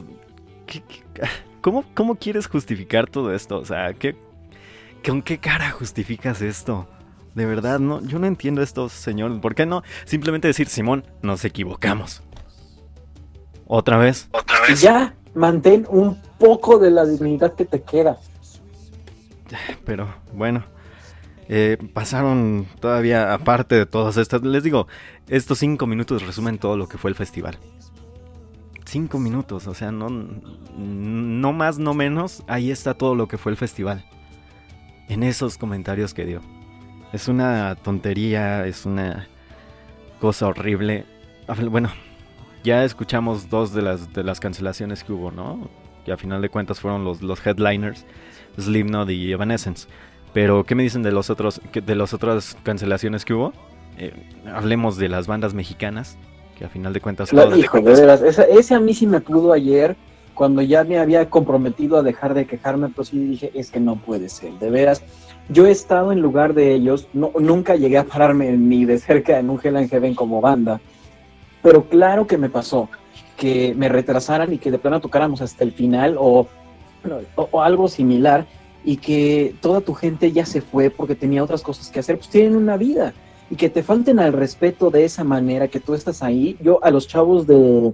¿qué- 0.65 0.81
qué- 0.87 1.21
cómo, 1.67 1.83
cómo 1.93 2.15
quieres 2.15 2.47
justificar 2.47 3.09
todo 3.09 3.33
esto? 3.33 3.57
O 3.57 3.65
sea, 3.65 3.93
¿qué, 3.93 4.15
¿con 5.05 5.21
qué 5.21 5.37
cara 5.37 5.69
justificas 5.71 6.41
esto? 6.41 6.87
De 7.35 7.45
verdad, 7.45 7.77
no, 7.77 8.01
yo 8.03 8.19
no 8.19 8.25
entiendo 8.25 8.61
esto, 8.61 8.87
señor. 8.87 9.41
¿Por 9.41 9.53
qué 9.53 9.65
no 9.65 9.83
simplemente 10.05 10.47
decir, 10.47 10.69
Simón, 10.69 11.05
nos 11.21 11.43
equivocamos? 11.43 12.23
¿Otra 13.65 13.97
vez? 13.97 14.29
Y 14.69 14.75
ya, 14.75 15.13
mantén 15.33 15.85
un 15.89 16.21
poco 16.39 16.79
de 16.79 16.89
la 16.89 17.05
dignidad 17.05 17.53
que 17.53 17.65
te 17.65 17.81
queda. 17.81 18.17
Pero 19.83 20.07
bueno, 20.31 20.63
eh, 21.49 21.77
pasaron 21.93 22.65
todavía, 22.79 23.33
aparte 23.33 23.75
de 23.75 23.85
todas 23.85 24.15
estas, 24.15 24.41
les 24.41 24.63
digo, 24.63 24.87
estos 25.27 25.59
cinco 25.59 25.85
minutos 25.85 26.25
resumen 26.25 26.59
todo 26.59 26.77
lo 26.77 26.87
que 26.87 26.97
fue 26.97 27.09
el 27.09 27.15
festival. 27.15 27.57
Cinco 28.87 29.19
minutos, 29.19 29.67
o 29.67 29.73
sea, 29.73 29.91
no, 29.91 30.07
no 30.77 31.51
más, 31.51 31.77
no 31.77 31.93
menos, 31.93 32.41
ahí 32.47 32.71
está 32.71 32.93
todo 32.93 33.15
lo 33.15 33.27
que 33.27 33.37
fue 33.37 33.51
el 33.51 33.57
festival. 33.57 34.05
En 35.09 35.23
esos 35.23 35.57
comentarios 35.57 36.13
que 36.13 36.25
dio. 36.25 36.41
Es 37.11 37.27
una 37.27 37.75
tontería, 37.75 38.65
es 38.65 38.85
una 38.85 39.27
cosa 40.21 40.47
horrible. 40.47 41.05
Bueno, 41.69 41.89
ya 42.63 42.85
escuchamos 42.85 43.49
dos 43.49 43.73
de 43.73 43.81
las, 43.81 44.13
de 44.13 44.23
las 44.23 44.39
cancelaciones 44.39 45.03
que 45.03 45.11
hubo, 45.11 45.31
¿no? 45.31 45.69
Que 46.05 46.13
a 46.13 46.17
final 46.17 46.41
de 46.41 46.47
cuentas 46.47 46.79
fueron 46.79 47.03
los, 47.03 47.21
los 47.21 47.45
headliners. 47.45 48.05
Slipknot 48.57 49.09
y 49.09 49.33
Evanescence. 49.33 49.87
Pero, 50.33 50.63
¿qué 50.63 50.75
me 50.75 50.83
dicen 50.83 51.03
de 51.03 51.11
los 51.11 51.29
otros, 51.29 51.61
de 51.73 51.95
las 51.95 52.13
otras 52.13 52.57
cancelaciones 52.63 53.25
que 53.25 53.33
hubo? 53.33 53.53
Eh, 53.97 54.13
hablemos 54.53 54.97
de 54.97 55.09
las 55.09 55.27
bandas 55.27 55.53
mexicanas, 55.53 56.17
que 56.57 56.65
a 56.65 56.69
final 56.69 56.93
de 56.93 57.01
cuentas... 57.01 57.31
La- 57.33 57.43
hijo, 57.57 57.77
de 57.81 57.93
veras, 58.01 58.21
ese, 58.21 58.47
ese 58.51 58.73
a 58.75 58.79
mí 58.79 58.93
sí 58.93 59.05
me 59.07 59.21
pudo 59.21 59.53
ayer, 59.53 59.95
cuando 60.33 60.61
ya 60.61 60.83
me 60.83 60.97
había 60.99 61.29
comprometido 61.29 61.97
a 61.97 62.03
dejar 62.03 62.33
de 62.33 62.45
quejarme, 62.45 62.89
pues 62.89 63.09
sí 63.09 63.19
dije, 63.19 63.51
es 63.53 63.69
que 63.71 63.79
no 63.79 63.95
puede 63.97 64.29
ser, 64.29 64.53
de 64.53 64.69
veras. 64.69 65.01
Yo 65.49 65.65
he 65.65 65.71
estado 65.71 66.11
en 66.11 66.21
lugar 66.21 66.53
de 66.53 66.73
ellos, 66.73 67.07
no, 67.13 67.31
nunca 67.39 67.75
llegué 67.75 67.97
a 67.97 68.03
pararme 68.03 68.51
ni 68.53 68.85
de 68.85 68.97
cerca 68.99 69.39
en 69.39 69.49
un 69.49 69.59
Hell 69.63 69.77
and 69.77 69.89
Heaven 69.89 70.15
como 70.15 70.41
banda, 70.41 70.81
pero 71.61 71.83
claro 71.85 72.27
que 72.27 72.37
me 72.37 72.49
pasó 72.49 72.89
que 73.35 73.73
me 73.77 73.87
retrasaran 73.87 74.51
y 74.51 74.57
que 74.57 74.71
de 74.71 74.79
plano 74.79 74.99
tocáramos 74.99 75.41
hasta 75.41 75.63
el 75.63 75.71
final 75.71 76.15
o, 76.19 76.47
o- 77.35 77.49
o 77.51 77.61
algo 77.61 77.87
similar 77.87 78.45
y 78.83 78.97
que 78.97 79.53
toda 79.61 79.81
tu 79.81 79.93
gente 79.93 80.31
ya 80.31 80.45
se 80.45 80.61
fue 80.61 80.89
porque 80.89 81.13
tenía 81.15 81.43
otras 81.43 81.61
cosas 81.61 81.89
que 81.89 81.99
hacer, 81.99 82.17
pues 82.17 82.29
tienen 82.29 82.55
una 82.55 82.77
vida 82.77 83.13
y 83.49 83.55
que 83.55 83.69
te 83.69 83.83
falten 83.83 84.19
al 84.19 84.33
respeto 84.33 84.89
de 84.89 85.05
esa 85.05 85.23
manera 85.23 85.67
que 85.67 85.79
tú 85.79 85.93
estás 85.93 86.21
ahí. 86.23 86.57
Yo 86.61 86.83
a 86.83 86.91
los 86.91 87.07
chavos 87.07 87.47
de, 87.47 87.93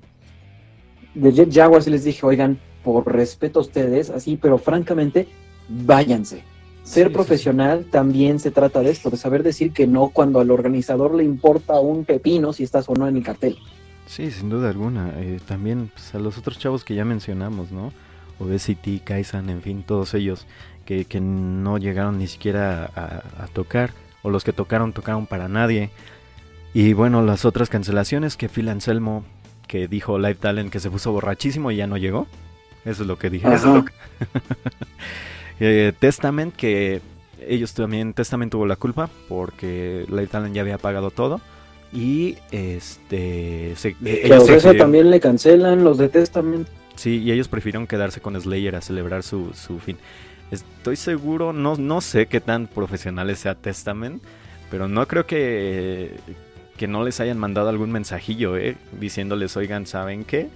de 1.13 1.31
Jet 1.31 1.53
Jaguars 1.53 1.87
les 1.87 2.03
dije, 2.03 2.25
oigan, 2.25 2.59
por 2.83 3.11
respeto 3.11 3.59
a 3.59 3.61
ustedes, 3.61 4.09
así, 4.09 4.37
pero 4.37 4.57
francamente, 4.57 5.27
váyanse. 5.67 6.43
Ser 6.83 7.07
Sí, 7.07 7.13
sí, 7.13 7.13
profesional 7.13 7.85
también 7.89 8.39
se 8.39 8.51
trata 8.51 8.81
de 8.81 8.91
esto, 8.91 9.09
de 9.09 9.17
saber 9.17 9.41
decir 9.43 9.71
que 9.71 9.87
no 9.87 10.09
cuando 10.09 10.39
al 10.41 10.51
organizador 10.51 11.15
le 11.15 11.23
importa 11.23 11.79
un 11.79 12.03
pepino 12.03 12.51
si 12.51 12.63
estás 12.63 12.89
o 12.89 12.95
no 12.95 13.07
en 13.07 13.15
el 13.17 13.23
cartel. 13.23 13.57
Sí, 14.05 14.31
sin 14.31 14.49
duda 14.49 14.69
alguna. 14.69 15.13
Eh, 15.21 15.39
también 15.45 15.89
pues, 15.93 16.13
a 16.13 16.19
los 16.19 16.37
otros 16.37 16.59
chavos 16.59 16.83
que 16.83 16.95
ya 16.95 17.05
mencionamos, 17.05 17.71
¿no? 17.71 17.93
Obesity, 18.39 18.99
Kaisan, 18.99 19.49
en 19.49 19.61
fin, 19.61 19.83
todos 19.83 20.13
ellos 20.13 20.45
que, 20.85 21.05
que 21.05 21.21
no 21.21 21.77
llegaron 21.77 22.17
ni 22.17 22.27
siquiera 22.27 22.85
a, 22.95 23.43
a 23.43 23.47
tocar, 23.47 23.93
o 24.23 24.29
los 24.31 24.43
que 24.43 24.51
tocaron, 24.53 24.91
tocaron 24.93 25.27
para 25.27 25.47
nadie. 25.47 25.91
Y 26.73 26.93
bueno, 26.93 27.21
las 27.21 27.45
otras 27.45 27.69
cancelaciones 27.69 28.35
que 28.35 28.49
Phil 28.49 28.67
Anselmo, 28.69 29.23
que 29.67 29.87
dijo 29.87 30.17
Live 30.17 30.35
Talent 30.35 30.71
que 30.71 30.79
se 30.79 30.89
puso 30.89 31.11
borrachísimo 31.11 31.69
y 31.69 31.75
ya 31.75 31.85
no 31.85 31.97
llegó. 31.97 32.25
Eso 32.83 33.03
es 33.03 33.07
lo 33.07 33.17
que 33.19 33.29
dije. 33.29 33.47
Eso 33.47 33.55
es 33.69 33.75
lo 33.75 33.85
que- 33.85 33.93
Eh, 35.59 35.93
Testament, 35.99 36.55
que 36.55 36.99
ellos 37.47 37.73
también, 37.73 38.13
Testament 38.13 38.51
tuvo 38.51 38.65
la 38.65 38.75
culpa 38.75 39.09
porque 39.29 40.05
Live 40.09 40.27
Talent 40.27 40.55
ya 40.55 40.61
había 40.61 40.77
pagado 40.79 41.11
todo. 41.11 41.41
Y 41.91 42.37
este. 42.51 43.73
se- 43.75 43.89
a 43.89 44.09
ellos 44.09 44.43
Ocesa 44.43 44.69
prefirieron- 44.71 44.77
también 44.79 45.11
le 45.11 45.19
cancelan, 45.19 45.83
los 45.83 45.99
de 45.99 46.09
Testament. 46.09 46.67
Sí, 46.95 47.21
y 47.21 47.31
ellos 47.31 47.47
prefirieron 47.47 47.85
quedarse 47.87 48.19
con 48.19 48.39
Slayer 48.39 48.75
a 48.75 48.81
celebrar 48.81 49.21
su, 49.23 49.51
su 49.53 49.79
fin. 49.79 49.97
Estoy 50.53 50.95
seguro, 50.97 51.51
no, 51.51 51.75
no 51.77 51.99
sé 51.99 52.27
qué 52.27 52.39
tan 52.39 52.67
profesionales 52.67 53.39
sea 53.39 53.55
Testament, 53.55 54.21
pero 54.69 54.87
no 54.87 55.07
creo 55.07 55.25
que, 55.25 56.15
que 56.77 56.87
no 56.87 57.03
les 57.03 57.19
hayan 57.19 57.39
mandado 57.39 57.69
algún 57.69 57.91
mensajillo, 57.91 58.55
¿eh? 58.55 58.77
Diciéndoles, 58.99 59.57
oigan, 59.57 59.87
¿saben 59.87 60.23
qué? 60.23 60.49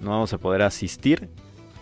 No 0.00 0.10
vamos 0.10 0.32
a 0.32 0.38
poder 0.38 0.62
asistir 0.62 1.28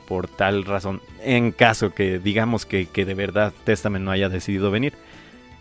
por 0.07 0.29
tal 0.29 0.65
razón. 0.67 1.01
En 1.23 1.51
caso 1.51 1.95
que 1.95 2.19
digamos 2.19 2.67
que, 2.67 2.87
que 2.87 3.07
de 3.07 3.15
verdad 3.15 3.55
Testament 3.65 4.05
no 4.05 4.11
haya 4.11 4.29
decidido 4.29 4.71
venir. 4.71 4.93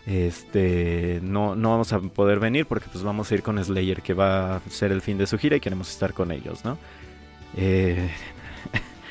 Este, 0.06 1.20
no, 1.22 1.56
no 1.56 1.70
vamos 1.70 1.92
a 1.94 1.98
poder 1.98 2.38
venir 2.40 2.66
porque 2.66 2.88
pues 2.92 3.02
vamos 3.02 3.30
a 3.30 3.34
ir 3.34 3.42
con 3.42 3.62
Slayer 3.62 4.02
que 4.02 4.14
va 4.14 4.56
a 4.56 4.60
ser 4.68 4.92
el 4.92 5.00
fin 5.00 5.16
de 5.18 5.26
su 5.26 5.38
gira 5.38 5.56
y 5.56 5.60
queremos 5.60 5.90
estar 5.90 6.12
con 6.12 6.30
ellos, 6.30 6.62
¿no? 6.64 6.76
Eh, 7.56 8.10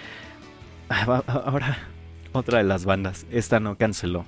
ah, 0.89 1.23
ahora, 1.45 1.77
otra 2.35 2.59
de 2.59 2.63
las 2.65 2.85
bandas. 2.85 3.25
Esta 3.31 3.59
no 3.59 3.77
canceló. 3.77 4.25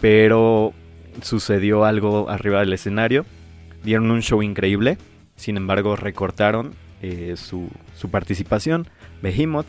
Pero 0.00 0.72
sucedió 1.22 1.84
algo 1.84 2.28
arriba 2.28 2.60
del 2.60 2.72
escenario. 2.72 3.24
Dieron 3.82 4.10
un 4.10 4.22
show 4.22 4.42
increíble. 4.42 4.98
Sin 5.36 5.56
embargo, 5.56 5.96
recortaron 5.96 6.74
eh, 7.02 7.34
su, 7.36 7.68
su 7.96 8.10
participación, 8.10 8.88
Behemoth, 9.22 9.66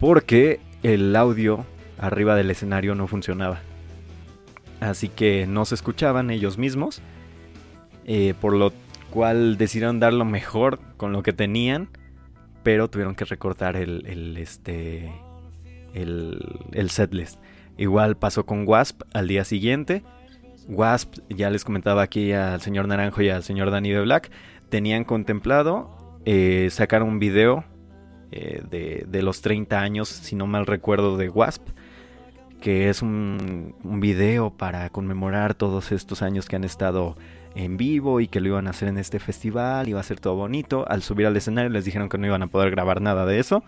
porque 0.00 0.60
el 0.82 1.14
audio 1.16 1.64
arriba 1.98 2.34
del 2.34 2.50
escenario 2.50 2.94
no 2.94 3.06
funcionaba. 3.06 3.60
Así 4.80 5.08
que 5.08 5.46
no 5.46 5.64
se 5.64 5.76
escuchaban 5.76 6.30
ellos 6.30 6.58
mismos. 6.58 7.02
eh, 8.04 8.34
por 8.40 8.54
lo 8.54 8.72
cual 9.10 9.56
decidieron 9.58 10.00
dar 10.00 10.12
lo 10.12 10.24
mejor 10.24 10.80
con 10.96 11.12
lo 11.12 11.22
que 11.22 11.32
tenían, 11.32 11.88
pero 12.62 12.88
tuvieron 12.88 13.14
que 13.14 13.24
recortar 13.24 13.76
el, 13.76 14.06
el, 14.06 14.36
este, 14.38 15.12
el, 15.94 16.40
el 16.72 16.90
setlist. 16.90 17.38
Igual 17.76 18.16
pasó 18.16 18.46
con 18.46 18.66
Wasp 18.66 19.02
al 19.12 19.28
día 19.28 19.44
siguiente. 19.44 20.02
Wasp, 20.68 21.18
ya 21.28 21.50
les 21.50 21.64
comentaba 21.64 22.02
aquí 22.02 22.32
al 22.32 22.60
señor 22.60 22.86
Naranjo 22.88 23.22
y 23.22 23.30
al 23.30 23.42
señor 23.42 23.70
Danny 23.70 23.90
de 23.90 24.00
Black, 24.00 24.30
tenían 24.68 25.04
contemplado 25.04 26.20
eh, 26.24 26.68
sacar 26.70 27.02
un 27.02 27.18
video 27.18 27.64
eh, 28.30 28.62
de, 28.70 29.04
de 29.08 29.22
los 29.22 29.42
30 29.42 29.80
años, 29.80 30.08
si 30.08 30.36
no 30.36 30.46
mal 30.46 30.66
recuerdo, 30.66 31.16
de 31.16 31.28
Wasp, 31.28 31.68
que 32.60 32.88
es 32.88 33.02
un, 33.02 33.74
un 33.82 34.00
video 34.00 34.50
para 34.50 34.88
conmemorar 34.90 35.54
todos 35.54 35.90
estos 35.90 36.22
años 36.22 36.46
que 36.46 36.56
han 36.56 36.64
estado 36.64 37.16
en 37.54 37.76
vivo 37.76 38.20
y 38.20 38.28
que 38.28 38.40
lo 38.40 38.48
iban 38.48 38.66
a 38.66 38.70
hacer 38.70 38.88
en 38.88 38.98
este 38.98 39.18
festival, 39.18 39.88
iba 39.88 40.00
a 40.00 40.04
ser 40.04 40.20
todo 40.20 40.36
bonito. 40.36 40.86
Al 40.88 41.02
subir 41.02 41.26
al 41.26 41.36
escenario 41.36 41.70
les 41.70 41.84
dijeron 41.84 42.08
que 42.08 42.18
no 42.18 42.26
iban 42.26 42.42
a 42.42 42.46
poder 42.46 42.70
grabar 42.70 43.00
nada 43.00 43.26
de 43.26 43.38
eso. 43.38 43.64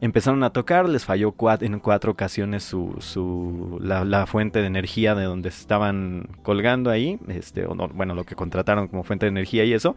Empezaron 0.00 0.42
a 0.44 0.50
tocar, 0.50 0.88
les 0.88 1.04
falló 1.04 1.34
en 1.60 1.80
cuatro 1.80 2.12
ocasiones 2.12 2.62
su, 2.62 2.96
su 3.00 3.78
la, 3.80 4.26
fuente 4.26 4.60
de 4.60 4.66
energía 4.66 5.14
de 5.14 5.24
donde 5.24 5.48
estaban 5.48 6.28
colgando 6.42 6.90
ahí, 6.90 7.18
este, 7.28 7.66
bueno, 7.66 8.14
lo 8.14 8.24
que 8.24 8.34
contrataron 8.34 8.88
como 8.88 9.02
fuente 9.02 9.26
de 9.26 9.30
energía 9.30 9.64
y 9.64 9.72
eso. 9.72 9.96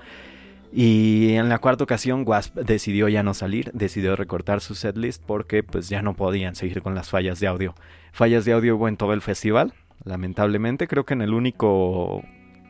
Y 0.74 1.34
en 1.34 1.50
la 1.50 1.58
cuarta 1.58 1.84
ocasión 1.84 2.24
Wasp 2.26 2.56
decidió 2.56 3.10
ya 3.10 3.24
no 3.24 3.34
salir, 3.34 3.72
decidió 3.74 4.16
recortar 4.16 4.62
su 4.62 4.74
setlist 4.74 5.22
porque 5.26 5.64
pues 5.64 5.90
ya 5.90 6.02
no 6.02 6.16
podían 6.16 6.56
seguir 6.56 6.82
con 6.82 6.96
las 6.96 7.10
fallas 7.10 7.42
de 7.42 7.48
audio. 7.48 7.76
Fallas 8.14 8.46
de 8.46 8.54
audio 8.54 8.78
hubo 8.78 8.88
en 8.88 8.96
todo 8.96 9.12
el 9.14 9.22
festival, 9.22 9.74
lamentablemente. 10.06 10.88
Creo 10.88 11.06
que 11.06 11.14
en 11.14 11.22
el 11.22 11.34
único 11.34 12.24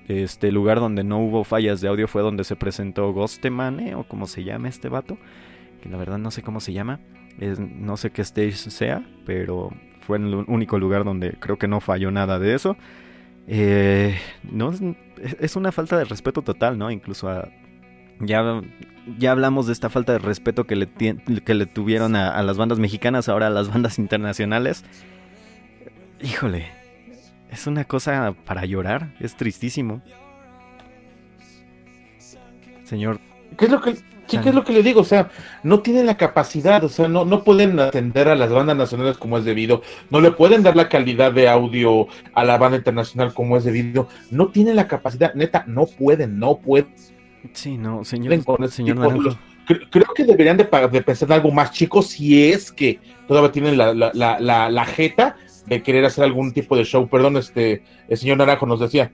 este 0.07 0.51
lugar 0.51 0.79
donde 0.79 1.03
no 1.03 1.19
hubo 1.19 1.43
fallas 1.43 1.79
de 1.79 1.87
audio 1.87 2.07
fue 2.07 2.21
donde 2.23 2.43
se 2.43 2.55
presentó 2.55 3.13
Ghostemane 3.13 3.95
o 3.95 4.03
como 4.03 4.25
se 4.25 4.43
llama 4.43 4.67
este 4.67 4.89
vato, 4.89 5.17
que 5.81 5.89
la 5.89 5.97
verdad 5.97 6.17
no 6.17 6.31
sé 6.31 6.41
cómo 6.41 6.59
se 6.59 6.73
llama, 6.73 6.99
no 7.37 7.97
sé 7.97 8.11
qué 8.11 8.21
stage 8.21 8.53
sea, 8.53 9.05
pero 9.25 9.71
fue 10.01 10.17
el 10.17 10.33
único 10.47 10.77
lugar 10.79 11.03
donde 11.03 11.33
creo 11.39 11.57
que 11.57 11.67
no 11.67 11.79
falló 11.79 12.11
nada 12.11 12.39
de 12.39 12.53
eso. 12.53 12.77
Eh, 13.47 14.17
no, 14.43 14.71
es 15.39 15.55
una 15.55 15.71
falta 15.71 15.97
de 15.97 16.05
respeto 16.05 16.41
total, 16.41 16.77
¿no? 16.77 16.91
Incluso 16.91 17.29
a, 17.29 17.49
ya, 18.19 18.61
ya 19.17 19.31
hablamos 19.31 19.67
de 19.67 19.73
esta 19.73 19.89
falta 19.89 20.13
de 20.13 20.19
respeto 20.19 20.65
que 20.65 20.75
le, 20.75 20.89
que 20.89 21.53
le 21.53 21.65
tuvieron 21.65 22.15
a, 22.15 22.41
las 22.43 22.57
bandas 22.57 22.79
mexicanas, 22.79 23.29
ahora 23.29 23.47
a 23.47 23.49
las 23.49 23.69
bandas 23.69 23.99
internacionales. 23.99 24.83
Híjole, 26.21 26.67
es 27.49 27.67
una 27.67 27.85
cosa 27.85 28.35
para 28.45 28.65
llorar, 28.65 29.13
es 29.19 29.35
tristísimo. 29.35 30.01
Señor. 32.83 33.19
¿Qué 33.57 33.65
es 33.65 33.71
lo 33.71 33.81
que, 33.81 33.95
es 34.37 34.55
lo 34.55 34.63
que 34.63 34.73
le 34.73 34.83
digo? 34.83 35.01
O 35.01 35.05
sea, 35.05 35.29
no 35.63 35.79
tienen 35.81 36.05
la 36.05 36.17
capacidad, 36.17 36.83
o 36.83 36.89
sea, 36.89 37.07
no, 37.07 37.25
no 37.25 37.43
pueden 37.43 37.79
atender 37.79 38.27
a 38.27 38.35
las 38.35 38.51
bandas 38.51 38.77
nacionales 38.77 39.17
como 39.17 39.37
es 39.37 39.45
debido, 39.45 39.81
no 40.09 40.21
le 40.21 40.31
pueden 40.31 40.63
dar 40.63 40.75
la 40.75 40.89
calidad 40.89 41.31
de 41.31 41.49
audio 41.49 42.07
a 42.33 42.43
la 42.43 42.57
banda 42.57 42.77
internacional 42.77 43.33
como 43.33 43.57
es 43.57 43.63
debido, 43.63 44.07
no 44.29 44.47
tienen 44.49 44.75
la 44.75 44.87
capacidad, 44.87 45.33
neta, 45.33 45.63
no 45.67 45.85
pueden, 45.85 46.39
no 46.39 46.57
pueden 46.57 46.87
Sí, 47.53 47.77
no, 47.77 48.03
señor. 48.03 48.69
señor 48.69 49.37
creo, 49.89 50.05
que 50.15 50.23
deberían 50.23 50.57
de, 50.57 50.65
pensar 50.65 51.29
en 51.29 51.33
algo 51.33 51.51
más 51.51 51.71
chico 51.71 52.01
si 52.01 52.49
es 52.49 52.71
que 52.71 52.99
todavía 53.27 53.51
tienen 53.51 53.77
la, 53.77 53.93
la, 53.93 54.69
la, 54.69 54.85
jeta 54.85 55.35
de 55.65 55.81
querer 55.81 56.05
hacer 56.05 56.23
algún 56.23 56.53
tipo 56.53 56.75
de 56.75 56.83
show. 56.83 57.07
Perdón, 57.07 57.37
este, 57.37 57.83
el 58.07 58.17
señor 58.17 58.37
Naranjo 58.37 58.65
nos 58.65 58.79
decía. 58.79 59.11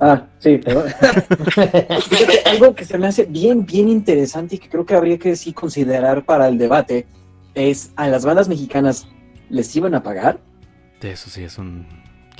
Ah, 0.00 0.26
sí, 0.38 0.58
perdón. 0.58 0.86
algo 2.46 2.74
que 2.74 2.84
se 2.84 2.98
me 2.98 3.06
hace 3.06 3.24
bien, 3.24 3.64
bien 3.64 3.88
interesante 3.88 4.56
y 4.56 4.58
que 4.58 4.68
creo 4.68 4.84
que 4.84 4.94
habría 4.94 5.18
que 5.18 5.36
sí 5.36 5.52
considerar 5.52 6.24
para 6.24 6.48
el 6.48 6.58
debate 6.58 7.06
es 7.54 7.92
a 7.96 8.08
las 8.08 8.24
bandas 8.24 8.48
mexicanas, 8.48 9.06
¿les 9.48 9.74
iban 9.76 9.94
a 9.94 10.02
pagar? 10.02 10.40
Eso 11.00 11.28
sí 11.28 11.44
es 11.44 11.58
un... 11.58 11.86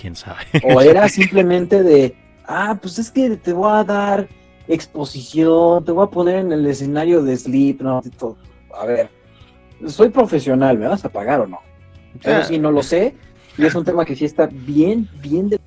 quién 0.01 0.17
sabe. 0.17 0.41
O 0.65 0.81
era 0.81 1.09
simplemente 1.11 1.83
de 1.83 2.17
ah, 2.47 2.79
pues 2.81 2.99
es 2.99 3.11
que 3.11 3.37
te 3.37 3.53
voy 3.53 3.71
a 3.71 3.85
dar 3.85 4.29
exposición, 4.69 5.85
te 5.85 5.93
voy 5.93 6.07
a 6.07 6.11
poner 6.11 6.37
en 6.37 6.53
el 6.53 6.67
escenario 6.67 7.23
de 7.23 7.37
Sleep, 7.37 7.83
no, 7.83 8.03
todo. 8.19 8.37
A 8.75 8.87
ver, 8.87 9.11
soy 9.87 10.09
profesional, 10.09 10.79
¿me 10.79 10.87
vas 10.87 11.05
a 11.05 11.09
pagar 11.09 11.41
o 11.41 11.47
no? 11.47 11.61
Pero 12.23 12.39
ah. 12.39 12.45
si 12.45 12.59
no 12.59 12.71
lo 12.71 12.83
sé, 12.83 13.15
y 13.59 13.65
es 13.67 13.75
un 13.75 13.85
tema 13.85 14.05
que 14.05 14.17
sí 14.17 14.25
está 14.25 14.47
bien, 14.47 15.09
bien 15.21 15.49
de... 15.49 15.61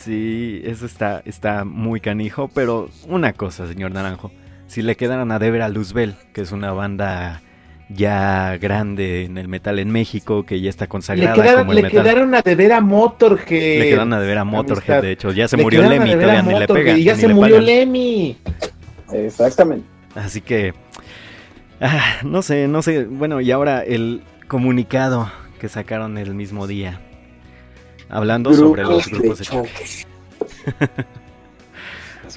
Sí, 0.00 0.62
eso 0.64 0.86
está, 0.86 1.20
está 1.26 1.64
muy 1.66 2.00
canijo, 2.00 2.48
pero 2.48 2.88
una 3.06 3.34
cosa, 3.34 3.66
señor 3.66 3.92
Naranjo, 3.92 4.32
si 4.66 4.80
le 4.80 4.96
quedaran 4.96 5.30
a 5.30 5.38
deber 5.38 5.60
a 5.60 5.68
Luzbel, 5.68 6.14
que 6.32 6.40
es 6.40 6.52
una 6.52 6.72
banda 6.72 7.42
ya 7.90 8.56
grande 8.56 9.24
en 9.24 9.36
el 9.36 9.46
metal 9.46 9.78
en 9.78 9.90
México, 9.90 10.46
que 10.46 10.58
ya 10.62 10.70
está 10.70 10.86
consagrada 10.86 11.36
le 11.36 11.42
quedaron, 11.42 11.66
como 11.66 11.72
el 11.72 11.82
le 11.82 11.90
quedaron 11.90 12.34
a 12.34 12.40
deber 12.40 12.72
a 12.72 12.80
Motorhead. 12.80 13.78
Le 13.78 13.88
quedaron 13.90 14.12
a 14.14 14.20
deber 14.20 14.38
a 14.38 14.44
Motorhead, 14.44 15.02
de 15.02 15.12
hecho. 15.12 15.32
Ya 15.32 15.48
se 15.48 15.58
murió 15.58 15.86
Lemmy, 15.86 16.12
todavía 16.12 16.42
ni 16.42 16.58
le 16.58 16.66
pega. 16.66 16.96
Y 16.96 17.04
ya 17.04 17.14
se 17.16 17.28
murió 17.28 17.60
Lemmy. 17.60 18.38
Exactamente. 19.12 19.84
Así 20.14 20.40
que, 20.40 20.72
ah, 21.82 22.20
no 22.22 22.40
sé, 22.40 22.68
no 22.68 22.80
sé. 22.80 23.04
Bueno, 23.04 23.42
y 23.42 23.50
ahora 23.50 23.82
el 23.84 24.22
comunicado 24.48 25.30
que 25.60 25.68
sacaron 25.68 26.16
el 26.16 26.34
mismo 26.34 26.66
día. 26.66 27.00
Hablando 28.10 28.52
sobre 28.52 28.82
los 28.82 29.06
grupos 29.08 29.38
de, 29.38 29.44
choque. 29.44 30.06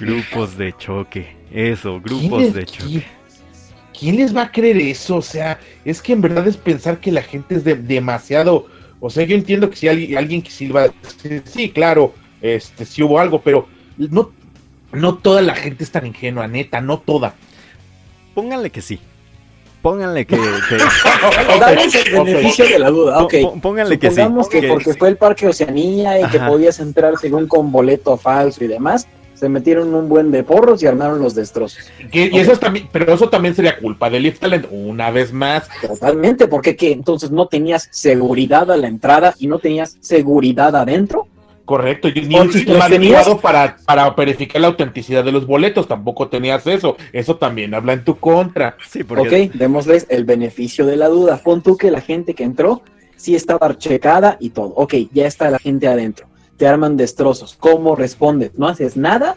grupos 0.00 0.56
de 0.56 0.72
choque. 0.76 1.36
Eso, 1.50 2.00
grupos 2.00 2.54
de 2.54 2.64
choque. 2.64 3.04
¿quién 3.98 4.16
les 4.16 4.36
va 4.36 4.42
a 4.42 4.52
creer 4.52 4.76
eso? 4.78 5.16
O 5.16 5.22
sea, 5.22 5.58
es 5.84 6.02
que 6.02 6.12
en 6.12 6.20
verdad 6.20 6.46
es 6.46 6.56
pensar 6.56 7.00
que 7.00 7.12
la 7.12 7.22
gente 7.22 7.54
es 7.54 7.64
demasiado. 7.64 8.66
O 9.00 9.08
sea, 9.08 9.24
yo 9.24 9.34
entiendo 9.34 9.70
que 9.70 9.76
si 9.76 9.88
alguien, 9.88 10.18
alguien 10.18 10.42
que 10.42 10.50
sí 10.50 10.68
va 10.68 10.82
a 10.82 10.88
decir, 10.88 11.42
sí, 11.46 11.70
claro, 11.70 12.14
este, 12.42 12.84
sí 12.84 13.02
hubo 13.02 13.18
algo, 13.18 13.40
pero 13.40 13.68
no, 13.96 14.32
no 14.92 15.16
toda 15.16 15.42
la 15.42 15.54
gente 15.54 15.84
es 15.84 15.90
tan 15.90 16.06
ingenua, 16.06 16.48
neta, 16.48 16.80
no 16.80 16.98
toda. 16.98 17.34
Pónganle 18.34 18.70
que 18.70 18.82
sí. 18.82 18.98
Pónganle 19.84 20.24
que. 20.24 20.36
que... 20.36 20.76
el 22.08 22.24
beneficio 22.24 22.64
de 22.64 22.78
la 22.78 22.88
duda. 22.88 23.22
Ok. 23.22 23.34
Pónganle 23.60 23.98
que 23.98 24.10
sí. 24.10 24.22
que, 24.50 24.60
que 24.62 24.68
porque 24.68 24.94
fue 24.94 25.10
el 25.10 25.18
Parque 25.18 25.46
Oceanía 25.46 26.22
y 26.22 26.30
que 26.30 26.40
podías 26.40 26.80
entrar 26.80 27.18
según 27.18 27.46
con 27.46 27.70
boleto 27.70 28.16
falso 28.16 28.64
y 28.64 28.66
demás 28.66 29.06
se 29.34 29.48
metieron 29.50 29.94
un 29.94 30.08
buen 30.08 30.30
de 30.30 30.42
porros 30.42 30.82
y 30.82 30.86
armaron 30.86 31.18
los 31.20 31.34
destrozos. 31.34 31.90
y 32.12 32.38
eso 32.38 32.56
también, 32.56 32.88
pero 32.90 33.12
eso 33.12 33.28
también 33.28 33.54
sería 33.54 33.76
culpa 33.78 34.08
de 34.08 34.20
Lift 34.20 34.40
Talent 34.40 34.66
una 34.70 35.10
vez 35.10 35.34
más. 35.34 35.68
Totalmente, 35.86 36.46
porque 36.46 36.76
¿qué? 36.76 36.92
entonces 36.92 37.30
no 37.30 37.48
tenías 37.48 37.88
seguridad 37.90 38.70
a 38.70 38.76
la 38.78 38.86
entrada 38.86 39.34
y 39.38 39.48
no 39.48 39.58
tenías 39.58 39.98
seguridad 40.00 40.74
adentro. 40.76 41.26
Correcto, 41.64 42.08
y 42.08 42.20
ni 42.20 42.38
un 42.38 42.52
sistema 42.52 42.84
adecuado 42.84 43.38
para, 43.38 43.76
para 43.86 44.10
verificar 44.10 44.60
la 44.60 44.68
autenticidad 44.68 45.24
de 45.24 45.32
los 45.32 45.46
boletos, 45.46 45.88
tampoco 45.88 46.28
tenías 46.28 46.66
eso. 46.66 46.96
Eso 47.12 47.36
también 47.36 47.74
habla 47.74 47.94
en 47.94 48.04
tu 48.04 48.16
contra. 48.16 48.76
Sí, 48.86 49.02
porque... 49.02 49.48
Ok, 49.50 49.54
démosles 49.54 50.06
el 50.10 50.24
beneficio 50.24 50.84
de 50.84 50.96
la 50.96 51.08
duda. 51.08 51.40
Pon 51.42 51.62
tú 51.62 51.76
que 51.76 51.90
la 51.90 52.00
gente 52.02 52.34
que 52.34 52.44
entró 52.44 52.82
sí 53.16 53.34
estaba 53.34 53.78
checada 53.78 54.36
y 54.40 54.50
todo. 54.50 54.74
Ok, 54.76 54.94
ya 55.12 55.26
está 55.26 55.50
la 55.50 55.58
gente 55.58 55.88
adentro 55.88 56.26
te 56.56 56.66
arman 56.66 56.96
destrozos. 56.96 57.56
¿Cómo 57.58 57.96
respondes? 57.96 58.52
¿No 58.56 58.68
haces 58.68 58.96
nada? 58.96 59.36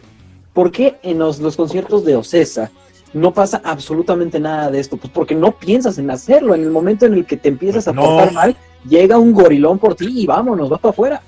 ¿Por 0.52 0.70
qué 0.70 0.96
en 1.02 1.18
los, 1.18 1.38
conciertos 1.56 2.04
de 2.04 2.16
Ocesa 2.16 2.70
no 3.12 3.32
pasa 3.32 3.60
absolutamente 3.64 4.40
nada 4.40 4.70
de 4.70 4.80
esto? 4.80 4.96
Pues 4.96 5.12
porque 5.12 5.34
no 5.34 5.52
piensas 5.52 5.98
en 5.98 6.10
hacerlo. 6.10 6.54
En 6.54 6.62
el 6.62 6.70
momento 6.70 7.06
en 7.06 7.14
el 7.14 7.26
que 7.26 7.36
te 7.36 7.48
empiezas 7.48 7.88
a 7.88 7.92
portar 7.92 8.32
mal, 8.32 8.56
llega 8.88 9.18
un 9.18 9.32
gorilón 9.32 9.78
por 9.78 9.94
ti 9.94 10.08
y 10.08 10.26
vámonos, 10.26 10.70
va 10.72 10.78
para 10.78 10.90
afuera. 10.90 11.22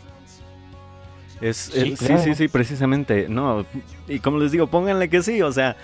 Es, 1.41 1.57
sí, 1.57 1.97
sí, 1.97 2.35
sí, 2.35 2.49
precisamente. 2.49 3.27
No, 3.29 3.65
y 4.09 4.19
como 4.19 4.39
les 4.39 4.53
digo, 4.53 4.67
pónganle 4.67 5.09
que 5.09 5.23
sí, 5.23 5.41
o 5.43 5.53
sea, 5.53 5.77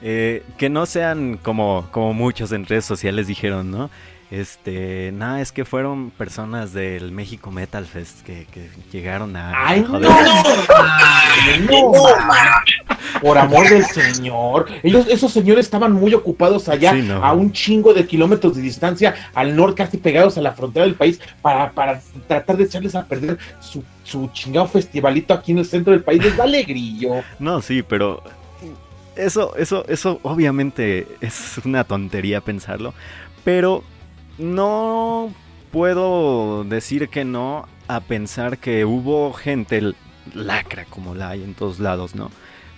eh, 0.00 0.42
que 0.56 0.68
no 0.68 0.86
sean 0.86 1.36
como, 1.36 1.88
como 1.90 2.14
muchos 2.14 2.52
en 2.52 2.66
redes 2.66 2.84
sociales 2.84 3.26
dijeron, 3.26 3.70
¿no? 3.70 3.90
Este, 4.32 5.12
nada, 5.12 5.42
es 5.42 5.52
que 5.52 5.66
fueron 5.66 6.08
personas 6.08 6.72
del 6.72 7.12
México 7.12 7.50
Metal 7.50 7.84
Fest 7.84 8.22
que, 8.22 8.46
llegaron 8.90 9.36
a. 9.36 9.52
¡Ay, 9.54 9.82
no! 9.82 10.00
Por 13.20 13.36
amor 13.36 13.68
del 13.68 13.84
Señor. 13.84 14.68
Ellos, 14.82 15.06
esos 15.10 15.34
señores 15.34 15.66
estaban 15.66 15.92
muy 15.92 16.14
ocupados 16.14 16.70
allá, 16.70 16.94
a 17.20 17.34
un 17.34 17.52
chingo 17.52 17.92
de 17.92 18.06
kilómetros 18.06 18.56
de 18.56 18.62
distancia, 18.62 19.14
al 19.34 19.54
norte, 19.54 19.84
casi 19.84 19.98
pegados 19.98 20.38
a 20.38 20.40
la 20.40 20.52
frontera 20.52 20.86
del 20.86 20.94
país, 20.94 21.20
para, 21.42 21.70
para 21.72 22.00
tratar 22.26 22.56
de 22.56 22.64
echarles 22.64 22.94
a 22.94 23.04
perder 23.04 23.36
su, 23.60 23.84
su 24.02 24.30
chingado 24.32 24.66
festivalito 24.66 25.34
aquí 25.34 25.52
en 25.52 25.58
el 25.58 25.66
centro 25.66 25.92
del 25.92 26.02
país. 26.02 26.24
Les 26.24 26.38
da 26.38 26.44
alegrillo. 26.44 27.22
No, 27.38 27.60
sí, 27.60 27.82
pero 27.82 28.22
eso, 29.14 29.54
eso, 29.56 29.84
eso 29.88 30.20
obviamente 30.22 31.06
es 31.20 31.60
una 31.66 31.84
tontería 31.84 32.40
pensarlo, 32.40 32.94
pero 33.44 33.84
no 34.38 35.32
puedo 35.70 36.64
decir 36.64 37.08
que 37.08 37.24
no 37.24 37.66
a 37.88 38.00
pensar 38.00 38.58
que 38.58 38.84
hubo 38.84 39.32
gente 39.32 39.94
lacra 40.34 40.84
como 40.84 41.14
la 41.14 41.30
hay 41.30 41.42
en 41.42 41.54
todos 41.54 41.80
lados, 41.80 42.14
¿no? 42.14 42.30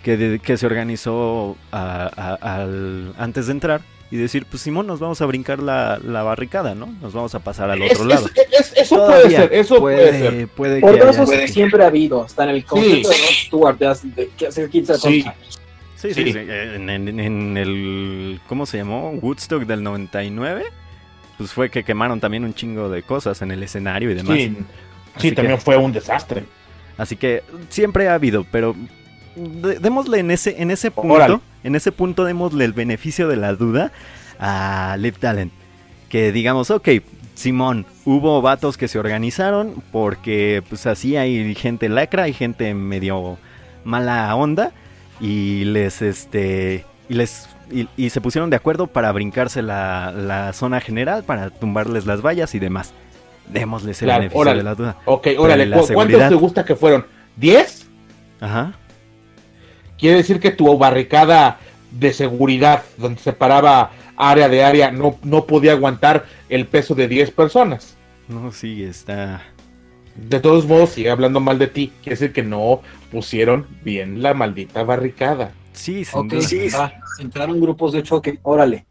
Que, 0.03 0.41
que 0.43 0.57
se 0.57 0.67
organizó 0.67 1.57
antes 1.73 3.47
de 3.47 3.53
entrar 3.53 3.83
y 4.11 4.17
decir, 4.17 4.47
pues 4.49 4.63
Simón, 4.63 4.87
nos 4.87 5.01
vamos 5.01 5.21
a 5.23 5.27
brincar 5.27 5.61
la, 5.61 5.99
barricada, 6.23 6.75
¿no? 6.75 6.87
Nos 7.01 7.13
vamos 7.15 7.35
a 7.35 7.41
pasar 7.41 7.71
al 7.71 7.83
otro 7.83 8.05
lado. 8.05 8.29
eso 8.77 9.07
puede 9.07 9.31
ser, 9.31 9.53
eso 9.53 9.79
puede, 9.79 10.19
ser. 10.19 10.49
Puede 10.49 10.81
Por 10.81 10.95
eso 10.97 11.27
siempre 11.49 11.83
ha 11.83 11.89
habido, 11.89 12.23
hasta 12.23 12.45
en 12.45 12.51
el 12.51 12.65
concierto 12.65 13.09
de 13.09 13.15
Rod 13.17 13.33
Stewart 13.47 13.79
de, 13.79 14.31
que 14.37 14.47
hace 14.47 14.69
15 14.69 14.95
sí. 14.99 15.25
Sí, 15.97 16.13
sí, 16.13 16.33
sí. 16.33 16.39
En, 16.39 16.91
en, 16.91 17.57
el, 17.57 18.41
¿cómo 18.47 18.67
se 18.67 18.77
llamó? 18.77 19.11
Woodstock 19.13 19.65
del 19.65 19.83
99 19.83 20.67
pues 21.39 21.53
fue 21.53 21.71
que 21.71 21.85
quemaron 21.85 22.21
también 22.21 22.45
un 22.45 22.55
chingo 22.55 22.89
de 22.89 23.03
cosas 23.03 23.43
en 23.43 23.51
el 23.51 23.63
escenario 23.63 24.11
y 24.11 24.15
demás. 24.15 24.39
Sí, 25.19 25.33
también 25.33 25.59
fue 25.61 25.77
un 25.77 25.93
desastre. 25.93 26.45
Así 26.97 27.17
que 27.17 27.43
siempre 27.69 28.09
ha 28.09 28.15
habido, 28.15 28.45
pero 28.51 28.75
de- 29.37 29.79
démosle 29.79 30.19
en 30.21 30.31
ese, 30.31 30.61
en 30.63 30.71
ese 30.71 30.93
Órale. 30.95 31.35
punto, 31.35 31.45
en 31.65 31.75
ese 31.75 31.93
punto 31.93 32.25
démosle 32.25 32.65
el 32.65 32.73
beneficio 32.73 33.29
de 33.29 33.37
la 33.37 33.55
duda 33.55 33.93
a 34.39 34.97
Liv 34.99 35.19
Talent. 35.19 35.53
Que 36.09 36.31
digamos, 36.33 36.71
ok, 36.71 36.89
Simón, 37.35 37.85
hubo 38.05 38.41
vatos 38.43 38.77
que 38.77 38.87
se 38.87 38.99
organizaron 38.99 39.83
porque 39.91 40.63
pues 40.69 40.87
así 40.87 41.17
hay 41.17 41.55
gente 41.57 41.89
lacra, 41.89 42.25
hay 42.25 42.33
gente 42.33 42.73
medio 42.75 43.39
mala 43.85 44.35
onda 44.37 44.73
y 45.21 45.65
les 45.65 46.01
este 46.01 46.85
y 47.09 47.15
les 47.15 47.49
y, 47.71 47.89
y 47.97 48.11
se 48.11 48.21
pusieron 48.21 48.51
de 48.51 48.57
acuerdo 48.57 48.87
para 48.87 49.11
brincarse 49.13 49.63
la, 49.63 50.13
la 50.13 50.53
zona 50.53 50.81
general 50.81 51.25
para 51.25 51.51
tumbarles 51.51 52.07
las 52.07 52.21
vallas 52.25 52.55
y 52.55 52.59
demás. 52.59 52.93
Démosles 53.49 54.01
el 54.03 54.07
Claro, 54.07 54.21
beneficio 54.21 54.41
órale. 54.41 54.59
de 54.59 54.65
la 54.65 54.75
duda. 54.75 54.97
Ok, 55.05 55.29
órale, 55.39 55.67
la 55.67 55.79
¿cu- 55.79 55.89
¿cuántos 55.93 56.29
te 56.29 56.35
gusta 56.35 56.65
que 56.65 56.75
fueron? 56.77 57.07
¿10? 57.41 57.85
Ajá. 58.41 58.73
Quiere 59.99 60.17
decir 60.19 60.41
que 60.41 60.51
tu 60.51 60.77
barricada 60.77 61.59
de 61.91 62.13
seguridad, 62.13 62.83
donde 62.97 63.21
separaba 63.21 63.91
área 64.17 64.49
de 64.49 64.65
área, 64.65 64.91
no, 64.91 65.19
no 65.23 65.45
podía 65.47 65.73
aguantar 65.73 66.25
el 66.49 66.67
peso 66.67 66.95
de 66.95 67.09
10 67.09 67.31
personas. 67.31 67.97
No, 68.29 68.51
sí, 68.53 68.83
está. 68.83 69.43
De 70.17 70.41
todos 70.41 70.67
modos, 70.67 70.91
sigue 70.91 71.11
hablando 71.11 71.41
mal 71.41 71.59
de 71.59 71.67
ti. 71.67 71.93
Quiere 72.03 72.17
decir 72.17 72.33
que 72.33 72.43
no 72.43 72.81
pusieron 73.11 73.67
bien 73.85 74.23
la 74.23 74.33
maldita 74.35 74.83
barricada. 74.85 75.53
Sí, 75.75 76.05
sin 76.05 76.21
Ok, 76.21 76.33
duda. 76.33 76.49
sí, 76.49 76.69
va. 76.69 76.93
Entraron 77.19 77.61
grupos 77.61 77.93
de 77.93 78.03
choque, 78.03 78.39
órale. 78.43 78.87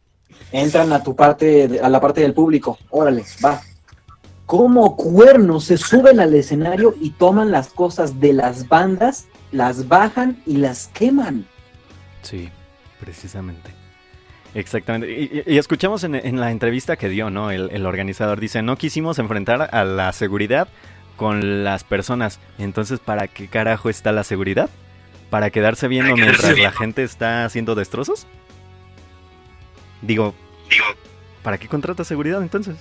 Entran 0.51 0.93
a 0.93 1.01
tu 1.01 1.15
parte, 1.15 1.67
de- 1.67 1.79
a 1.79 1.89
la 1.89 1.99
parte 1.99 2.21
del 2.21 2.33
público, 2.33 2.77
órale, 2.91 3.23
va. 3.43 3.59
Como 4.45 4.95
cuernos 4.95 5.63
se 5.63 5.77
suben 5.77 6.19
al 6.19 6.33
escenario 6.35 6.93
y 7.01 7.11
toman 7.11 7.49
las 7.51 7.69
cosas 7.69 8.19
de 8.19 8.33
las 8.33 8.67
bandas, 8.67 9.25
las 9.51 9.87
bajan 9.87 10.43
y 10.45 10.57
las 10.57 10.87
queman. 10.89 11.47
Sí, 12.21 12.49
precisamente. 12.99 13.71
Exactamente. 14.53 15.11
Y, 15.11 15.43
y- 15.49 15.53
y 15.55 15.57
escuchamos 15.57 16.03
en, 16.03 16.13
en 16.13 16.39
la 16.39 16.51
entrevista 16.51 16.97
que 16.97 17.09
dio, 17.09 17.29
¿no? 17.31 17.49
El, 17.49 17.69
el 17.71 17.85
organizador 17.85 18.39
dice, 18.39 18.61
no 18.61 18.75
quisimos 18.77 19.17
enfrentar 19.17 19.69
a 19.73 19.83
la 19.85 20.11
seguridad 20.11 20.67
con 21.15 21.63
las 21.63 21.83
personas. 21.83 22.39
Entonces, 22.59 22.99
¿para 22.99 23.27
qué 23.27 23.47
carajo 23.47 23.89
está 23.89 24.11
la 24.11 24.23
seguridad? 24.23 24.69
¿Para 25.33 25.49
quedarse 25.49 25.87
viendo 25.87 26.15
mientras 26.15 26.59
la 26.59 26.71
gente 26.71 27.01
está 27.01 27.43
haciendo 27.43 27.73
destrozos? 27.73 28.27
Digo, 30.03 30.35
¿para 31.41 31.57
qué 31.57 31.67
contrata 31.67 32.03
seguridad 32.03 32.39
entonces? 32.43 32.75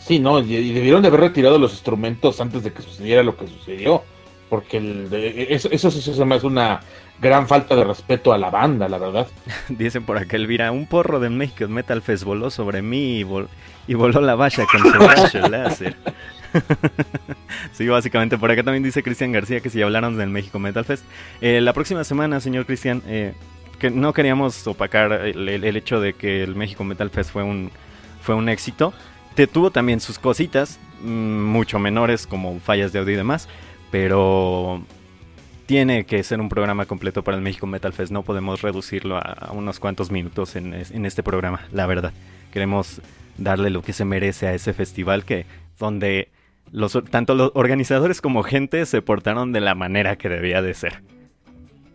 Sí, 0.00 0.18
no, 0.18 0.40
y, 0.40 0.56
y 0.56 0.72
debieron 0.72 1.02
de 1.02 1.08
haber 1.08 1.20
retirado 1.20 1.58
los 1.58 1.72
instrumentos 1.72 2.40
antes 2.40 2.62
de 2.64 2.72
que 2.72 2.80
sucediera 2.80 3.22
lo 3.22 3.36
que 3.36 3.46
sucedió. 3.48 4.02
Porque 4.48 4.78
el 4.78 5.10
de- 5.10 5.48
eso, 5.50 5.68
eso 5.70 5.90
sí 5.90 6.00
se 6.00 6.24
me 6.24 6.36
hace 6.36 6.46
una 6.46 6.80
gran 7.20 7.46
falta 7.46 7.76
de 7.76 7.84
respeto 7.84 8.32
a 8.32 8.38
la 8.38 8.48
banda, 8.48 8.88
la 8.88 8.96
verdad. 8.96 9.26
Dicen 9.68 10.04
por 10.06 10.16
acá, 10.16 10.36
Elvira, 10.38 10.72
un 10.72 10.86
porro 10.86 11.20
de 11.20 11.28
México 11.28 11.68
Metal 11.68 12.00
Fest 12.00 12.24
voló 12.24 12.48
sobre 12.48 12.80
mí 12.80 13.18
y, 13.18 13.24
vol- 13.24 13.48
y 13.86 13.92
voló 13.92 14.22
la 14.22 14.36
valla 14.36 14.64
con 14.72 14.80
su 14.80 14.90
rayo 14.98 15.48
láser. 15.50 15.96
sí, 17.72 17.86
básicamente 17.88 18.38
por 18.38 18.50
acá 18.50 18.62
también 18.62 18.82
dice 18.82 19.02
Cristian 19.02 19.32
García 19.32 19.60
que 19.60 19.70
si 19.70 19.82
hablaron 19.82 20.16
del 20.16 20.30
México 20.30 20.58
Metal 20.58 20.84
Fest. 20.84 21.04
Eh, 21.40 21.60
la 21.60 21.72
próxima 21.72 22.04
semana, 22.04 22.40
señor 22.40 22.66
Cristian, 22.66 23.02
eh, 23.06 23.34
que 23.78 23.90
no 23.90 24.12
queríamos 24.12 24.66
opacar 24.66 25.12
el, 25.12 25.48
el- 25.48 25.76
hecho 25.76 26.00
de 26.00 26.14
que 26.14 26.42
el 26.42 26.54
México 26.56 26.84
Metal 26.84 27.10
Fest 27.10 27.30
fue 27.30 27.42
un, 27.42 27.70
fue 28.22 28.34
un 28.34 28.48
éxito. 28.48 28.92
Te 29.34 29.46
tuvo 29.46 29.70
también 29.70 30.00
sus 30.00 30.18
cositas, 30.18 30.80
mm, 31.02 31.08
mucho 31.44 31.78
menores 31.78 32.26
como 32.26 32.58
fallas 32.60 32.92
de 32.92 32.98
audio 32.98 33.12
y 33.14 33.16
demás, 33.16 33.48
pero 33.90 34.82
tiene 35.66 36.04
que 36.06 36.22
ser 36.22 36.40
un 36.40 36.48
programa 36.48 36.86
completo 36.86 37.22
para 37.22 37.36
el 37.36 37.42
México 37.42 37.66
Metal 37.66 37.92
Fest. 37.92 38.10
No 38.10 38.22
podemos 38.22 38.62
reducirlo 38.62 39.18
a, 39.18 39.50
unos 39.52 39.78
cuantos 39.78 40.10
minutos 40.10 40.56
en, 40.56 40.74
en 40.74 41.06
este 41.06 41.22
programa, 41.22 41.60
la 41.72 41.86
verdad. 41.86 42.12
Queremos 42.52 43.00
darle 43.36 43.70
lo 43.70 43.82
que 43.82 43.92
se 43.92 44.04
merece 44.04 44.48
a 44.48 44.54
ese 44.54 44.72
festival 44.72 45.24
que 45.24 45.46
donde 45.78 46.28
los, 46.72 46.98
tanto 47.10 47.34
los 47.34 47.50
organizadores 47.54 48.20
como 48.20 48.42
gente 48.42 48.84
se 48.86 49.02
portaron 49.02 49.52
de 49.52 49.60
la 49.60 49.74
manera 49.74 50.16
que 50.16 50.28
debía 50.28 50.62
de 50.62 50.74
ser. 50.74 51.02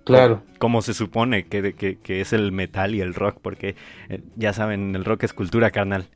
Claro. 0.05 0.43
Como 0.59 0.81
se 0.81 0.93
supone 0.93 1.45
que, 1.45 1.73
que- 1.75 1.97
que 1.97 2.19
es 2.21 2.33
el 2.33 2.51
metal 2.51 2.93
y 2.93 3.01
el 3.01 3.13
rock, 3.13 3.37
porque 3.41 3.75
eh, 4.09 4.21
ya 4.35 4.51
saben, 4.53 4.95
el 4.95 5.05
rock 5.05 5.23
es 5.23 5.33
cultura 5.33 5.71
carnal. 5.71 6.07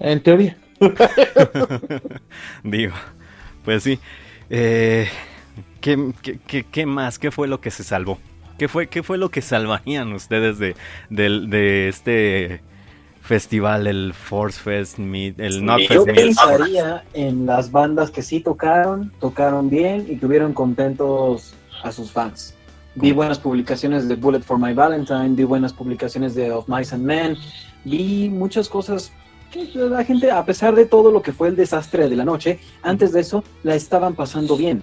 En 0.00 0.22
teoría. 0.22 0.56
Digo, 2.62 2.94
pues 3.64 3.82
sí. 3.82 3.98
Eh, 4.50 5.08
¿qué, 5.80 6.12
qué, 6.22 6.38
qué- 6.46 6.64
qué 6.64 6.86
más? 6.86 7.18
¿Qué 7.18 7.30
fue 7.30 7.48
lo 7.48 7.60
que 7.60 7.70
se 7.70 7.84
salvó? 7.84 8.18
¿Qué 8.58 8.68
fue, 8.68 8.86
qué 8.88 9.02
fue 9.02 9.18
lo 9.18 9.30
que 9.30 9.42
salvarían 9.42 10.12
ustedes 10.12 10.58
de, 10.58 10.76
del- 11.10 11.50
de 11.50 11.88
este 11.88 12.60
festival, 13.24 13.86
el 13.86 14.12
Force 14.12 14.60
Fest, 14.60 14.98
Meet, 14.98 15.40
el 15.40 15.54
Yo 15.54 15.60
Knockfest 15.60 16.06
Meet? 16.06 16.16
pensaría 16.16 17.04
en 17.14 17.46
las 17.46 17.72
bandas 17.72 18.10
que 18.10 18.22
sí 18.22 18.40
tocaron, 18.40 19.12
tocaron 19.18 19.70
bien 19.70 20.06
y 20.08 20.16
tuvieron 20.16 20.52
contentos 20.52 21.54
a 21.82 21.90
sus 21.90 22.12
fans. 22.12 22.54
Vi 22.96 23.12
buenas 23.12 23.38
publicaciones 23.38 24.08
de 24.08 24.14
Bullet 24.14 24.42
for 24.42 24.58
My 24.58 24.74
Valentine, 24.74 25.30
vi 25.30 25.44
buenas 25.44 25.72
publicaciones 25.72 26.34
de 26.34 26.52
Of 26.52 26.68
Mice 26.68 26.94
and 26.94 27.04
Men, 27.04 27.36
vi 27.84 28.28
muchas 28.28 28.68
cosas 28.68 29.10
que 29.50 29.70
la 29.74 30.04
gente, 30.04 30.30
a 30.30 30.44
pesar 30.44 30.74
de 30.74 30.84
todo 30.84 31.10
lo 31.10 31.22
que 31.22 31.32
fue 31.32 31.48
el 31.48 31.56
desastre 31.56 32.08
de 32.08 32.16
la 32.16 32.24
noche, 32.24 32.60
antes 32.82 33.12
de 33.12 33.20
eso 33.20 33.42
la 33.62 33.74
estaban 33.74 34.14
pasando 34.14 34.56
bien. 34.56 34.82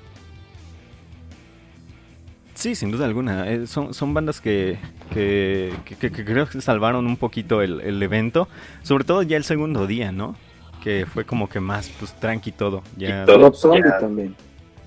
Sí, 2.62 2.76
sin 2.76 2.92
duda 2.92 3.06
alguna. 3.06 3.50
eh, 3.52 3.66
son, 3.66 3.92
son 3.96 4.14
bandas 4.14 4.40
que, 4.40 4.78
que, 5.12 5.74
que- 5.84 5.96
que- 5.96 6.12
que 6.12 6.24
creo 6.24 6.48
que 6.48 6.62
salvaron 6.62 7.08
un 7.08 7.18
poquito 7.18 7.64
el, 7.64 7.82
el 7.82 8.02
evento. 8.04 8.48
Sobre 8.84 9.04
todo 9.04 9.24
ya 9.24 9.36
el 9.36 9.44
segundo 9.44 9.88
día, 9.88 10.12
¿no? 10.12 10.36
Que 10.84 11.08
fue 11.12 11.26
como 11.26 11.50
que 11.50 11.60
más, 11.60 11.90
pues, 12.00 12.14
tranqui 12.20 12.52
todo. 12.52 12.84
Ya, 12.98 13.26
Rob 13.26 13.56
Zombie 13.56 13.82
también. 14.00 14.36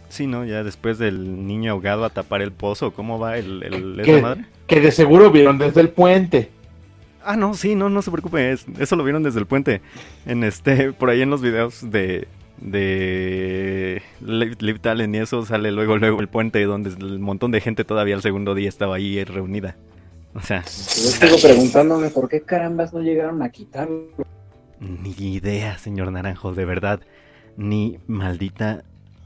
Sí, 0.08 0.28
¿no? 0.28 0.44
Ya 0.44 0.62
después 0.62 0.98
del 0.98 1.48
niño 1.48 1.72
ahogado 1.72 2.04
a 2.04 2.10
tapar 2.10 2.42
el 2.42 2.52
pozo. 2.52 2.92
¿Cómo 2.92 3.18
va 3.18 3.38
el, 3.38 3.64
el- 3.64 3.98
esa 4.00 4.20
madre? 4.20 4.44
Que 4.68 4.80
de 4.80 4.92
seguro 4.92 5.32
vieron 5.32 5.58
desde 5.58 5.80
el 5.80 5.88
puente. 5.88 6.50
Ah, 7.24 7.34
no, 7.36 7.54
sí, 7.54 7.74
no, 7.74 7.88
no 7.90 8.02
se 8.02 8.12
preocupe. 8.12 8.52
es- 8.52 8.66
eso 8.78 8.94
lo 8.94 9.02
vieron 9.02 9.24
desde 9.24 9.40
el 9.40 9.46
puente. 9.46 9.80
En 10.26 10.44
este, 10.44 10.92
por 10.92 11.10
ahí 11.10 11.22
en 11.22 11.30
los 11.30 11.42
videos 11.42 11.90
de 11.90 12.28
de 12.58 14.02
Liv 14.20 14.80
Talent 14.80 15.14
y 15.14 15.18
eso 15.18 15.44
sale 15.44 15.72
luego 15.72 15.96
luego 15.96 16.20
el 16.20 16.28
puente 16.28 16.62
donde 16.64 16.90
el 16.90 17.18
montón 17.18 17.50
de 17.50 17.60
gente 17.60 17.84
todavía 17.84 18.14
el 18.14 18.22
segundo 18.22 18.54
día 18.54 18.68
estaba 18.68 18.96
ahí 18.96 19.22
reunida. 19.24 19.76
O 20.34 20.40
sea, 20.40 20.62
Yo 20.62 20.70
sigo 20.70 21.36
preguntándome 21.40 22.10
por 22.10 22.28
qué 22.28 22.42
carambas 22.42 22.92
no 22.92 23.00
llegaron 23.00 23.42
a 23.42 23.50
quitarlo. 23.50 24.08
ni 24.80 25.34
idea, 25.34 25.78
señor 25.78 26.10
Naranjo, 26.10 26.52
de 26.52 26.64
verdad, 26.64 27.00
ni 27.56 27.98
maldita 28.06 28.82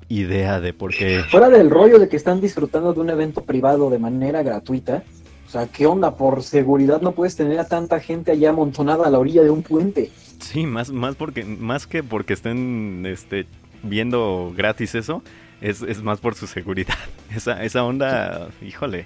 idea 0.09 0.61
de 0.61 0.73
por 0.73 0.95
qué. 0.95 1.23
Fuera 1.31 1.49
del 1.49 1.71
rollo 1.71 1.99
de 1.99 2.09
que 2.09 2.17
están 2.17 2.41
disfrutando 2.41 2.93
de 2.93 3.01
un 3.01 3.11
evento 3.11 3.43
privado 3.43 3.91
de 3.91 3.99
manera 3.99 4.43
gratuita, 4.43 5.03
o 5.47 5.51
sea, 5.51 5.67
¿qué 5.67 5.87
onda? 5.87 6.15
Por 6.15 6.43
seguridad 6.43 7.01
no 7.01 7.13
puedes 7.13 7.37
tener 7.37 7.59
a 7.59 7.67
tanta 7.67 8.01
gente 8.01 8.33
allá 8.33 8.51
amontonada 8.51 9.07
a 9.07 9.11
la 9.11 9.19
orilla 9.19 9.43
de 9.43 9.51
un 9.51 9.63
puente. 9.63 10.11
Sí, 10.43 10.67
más, 10.67 10.91
más 10.91 11.17
porque, 11.17 11.45
más 11.45 11.87
que 11.87 12.03
porque 12.03 12.33
estén 12.33 13.05
este, 13.07 13.47
viendo 13.83 14.53
gratis 14.57 14.95
eso, 14.95 15.23
es, 15.61 15.83
es 15.83 16.03
más 16.03 16.21
por 16.21 16.35
su 16.35 16.47
seguridad. 16.47 16.95
Esa, 17.35 17.63
esa 17.63 17.85
onda, 17.85 18.49
híjole, 18.63 19.05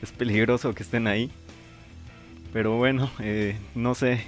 es 0.00 0.12
peligroso 0.12 0.74
que 0.74 0.84
estén 0.84 1.08
ahí. 1.08 1.30
Pero 2.52 2.76
bueno, 2.76 3.10
eh, 3.18 3.56
no 3.74 3.96
sé. 3.96 4.24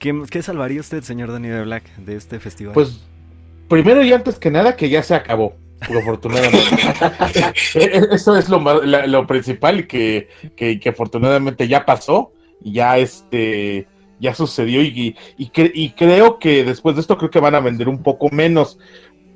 ¿Qué, 0.00 0.24
qué 0.28 0.42
salvaría 0.42 0.80
usted, 0.80 1.04
señor 1.04 1.30
Danny 1.30 1.48
de 1.48 1.62
Black, 1.62 1.84
de 1.98 2.16
este 2.16 2.40
festival? 2.40 2.74
Pues 2.74 3.00
primero 3.68 4.02
y 4.02 4.12
antes 4.12 4.40
que 4.40 4.50
nada 4.50 4.74
que 4.74 4.88
ya 4.88 5.04
se 5.04 5.14
acabó, 5.14 5.54
afortunadamente. 5.80 6.58
Eso 8.12 8.36
es 8.36 8.48
lo, 8.48 8.58
lo 8.82 9.26
principal 9.28 9.86
que, 9.86 10.28
que, 10.56 10.80
que 10.80 10.88
afortunadamente 10.88 11.68
ya 11.68 11.86
pasó, 11.86 12.32
ya 12.60 12.98
este 12.98 13.86
ya 14.22 14.34
sucedió 14.34 14.80
y, 14.82 15.14
y, 15.36 15.50
cre- 15.50 15.72
y 15.74 15.90
creo 15.90 16.38
que 16.38 16.64
después 16.64 16.94
de 16.94 17.02
esto 17.02 17.18
creo 17.18 17.30
que 17.30 17.40
van 17.40 17.54
a 17.56 17.60
vender 17.60 17.88
un 17.88 18.02
poco 18.02 18.30
menos. 18.30 18.78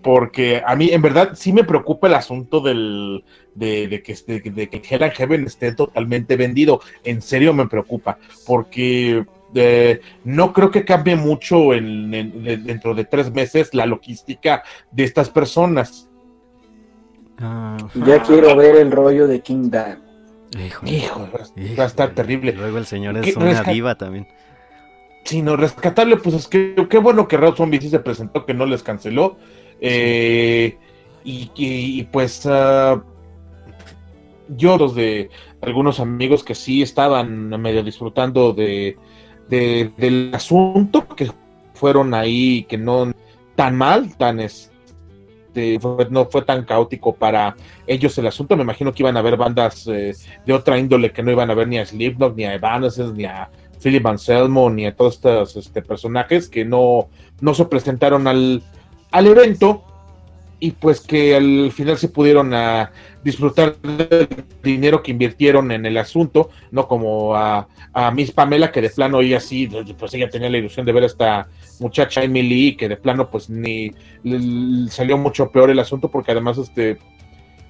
Porque 0.03 0.63
a 0.65 0.77
mí, 0.77 0.91
en 0.93 1.03
verdad, 1.03 1.33
sí 1.35 1.53
me 1.53 1.65
preocupa 1.65 2.07
el 2.07 2.15
asunto 2.15 2.61
del, 2.61 3.25
de, 3.57 3.89
de 3.89 4.03
que, 4.05 4.15
de, 4.27 4.41
de 4.53 4.69
que 4.69 4.81
Hell 4.89 5.03
and 5.03 5.13
Heaven 5.15 5.45
esté 5.47 5.73
totalmente 5.73 6.37
vendido. 6.37 6.81
En 7.03 7.21
serio 7.21 7.53
me 7.53 7.67
preocupa. 7.67 8.17
Porque 8.47 9.27
eh, 9.55 10.01
no 10.23 10.53
creo 10.53 10.71
que 10.71 10.85
cambie 10.85 11.17
mucho 11.17 11.75
en- 11.75 12.15
en- 12.15 12.45
de- 12.45 12.57
dentro 12.59 12.95
de 12.95 13.05
tres 13.05 13.33
meses 13.33 13.75
la 13.75 13.85
logística 13.87 14.63
de 14.93 15.03
estas 15.03 15.29
personas. 15.29 16.09
Ah, 17.39 17.77
Ya 18.07 18.23
quiero 18.23 18.55
ver 18.57 18.77
el 18.77 18.93
rollo 18.93 19.27
de 19.27 19.41
King 19.41 19.71
Dan. 19.71 20.05
Hijo, 20.87 21.29
va 21.79 21.83
a 21.85 21.87
estar 21.87 22.11
terrible. 22.15 22.53
Y 22.53 22.55
Luego 22.55 22.79
el 22.79 22.87
señor 22.87 23.21
¿Qué- 23.21 23.31
es 23.31 23.37
una 23.37 23.63
diva 23.65 23.97
también. 23.97 24.29
Si 25.27 25.43
no, 25.43 25.57
rescatable, 25.57 26.17
pues 26.19 26.35
es 26.37 26.47
que 26.49 26.75
qué 26.89 26.99
bueno 26.99 27.27
que 27.27 27.37
Rob 27.37 27.57
Zombie 27.57 27.81
sí 27.81 27.91
se 27.91 27.99
presentó, 27.99 28.47
que 28.47 28.55
no 28.55 28.65
les 28.65 28.83
canceló. 28.83 29.37
Eh, 29.81 30.79
y, 31.25 31.51
y- 31.57 32.05
pues, 32.05 32.47
ah, 32.47 33.03
yo, 34.49 34.79
los 34.79 34.95
de 34.95 35.29
algunos 35.61 35.99
amigos 35.99 36.45
que 36.45 36.55
sí 36.55 36.81
estaban 36.81 37.49
medio 37.61 37.83
disfrutando 37.83 38.53
de, 38.53 38.97
de- 39.49 39.93
del 39.97 40.31
asunto, 40.33 41.09
que 41.09 41.31
fueron 41.75 42.15
ahí, 42.15 42.63
que 42.69 42.79
no 42.79 43.11
tan 43.57 43.75
mal, 43.77 44.17
tan 44.17 44.39
este, 44.39 44.71
no 46.11 46.27
fue 46.27 46.43
tan 46.43 46.65
caótico 46.65 47.17
para 47.17 47.57
ellos 47.89 48.17
el 48.19 48.29
asunto. 48.29 48.57
Me 48.57 48.63
imagino 48.63 48.93
que 48.93 49.03
iban 49.03 49.17
a 49.17 49.21
haber 49.21 49.37
bandas 49.37 49.89
eh, 49.89 50.15
de 50.47 50.53
otra 50.53 50.79
índole 50.79 51.11
que 51.13 51.25
no 51.25 51.33
iban 51.33 51.51
a 51.51 51.55
ver 51.55 51.67
ni 51.67 51.79
a 51.79 51.85
Slipknot, 51.87 52.37
ni 52.37 52.45
a 52.45 52.55
Evanescence, 52.55 53.13
ni 53.15 53.25
a 53.25 53.51
Philip 53.83 54.07
Anselmo, 54.07 54.71
ni 54.71 54.87
a 54.87 54.95
todos 54.95 55.15
estos 55.15 55.57
este, 55.57 55.83
personajes 55.83 56.49
que 56.49 56.65
no, 56.65 57.09
no 57.41 57.55
se 57.55 57.65
presentaron 57.67 58.27
al, 58.27 58.63
al 59.11 59.27
evento 59.27 59.85
y 60.59 60.71
pues 60.73 61.01
que 61.01 61.37
al 61.37 61.71
final 61.71 61.99
se 61.99 62.09
pudieron 62.09 62.55
a 62.55 62.91
disfrutar 63.23 63.77
del 63.77 64.29
dinero 64.63 65.03
que 65.03 65.11
invirtieron 65.11 65.71
en 65.71 65.85
el 65.85 65.99
asunto, 65.99 66.51
no 66.71 66.89
como 66.89 67.35
a, 67.35 67.69
a 67.93 68.11
Miss 68.11 68.31
Pamela, 68.31 68.73
que 68.73 68.81
de 68.81 68.91
plano 68.91 69.21
ella 69.21 69.41
sí, 69.41 69.69
pues 69.99 70.15
ella 70.15 70.31
tenía 70.31 70.49
la 70.49 70.59
ilusión 70.59 70.87
de 70.87 70.93
ver 70.93 71.03
a 71.03 71.07
esta 71.07 71.49
muchacha 71.79 72.23
Emily, 72.23 72.77
que 72.77 72.89
de 72.89 72.97
plano 72.97 73.31
pues 73.31 73.51
ni 73.51 73.91
salió 74.89 75.19
mucho 75.19 75.51
peor 75.51 75.71
el 75.71 75.79
asunto, 75.79 76.11
porque 76.11 76.33
además 76.33 76.57
este 76.57 76.99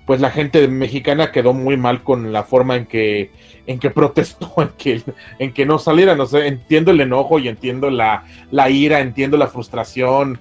pues 0.07 0.20
la 0.20 0.31
gente 0.31 0.66
mexicana 0.69 1.33
quedó 1.33 1.53
muy 1.53 1.77
mal 1.77 2.03
con 2.03 2.33
la 2.33 2.45
forma 2.45 2.77
en 2.77 2.87
que 2.87 3.31
en 3.66 3.81
que 3.81 3.91
protestó, 3.91 4.53
en 4.59 4.69
que, 4.78 5.03
en 5.39 5.53
que 5.53 5.66
no 5.66 5.78
salieran, 5.78 6.19
entiendo 6.35 6.93
el 6.93 7.01
enojo 7.01 7.39
y 7.39 7.49
entiendo 7.49 7.91
la, 7.91 8.24
la 8.51 8.70
ira, 8.70 9.01
entiendo 9.01 9.37
la 9.37 9.49
frustración, 9.49 10.39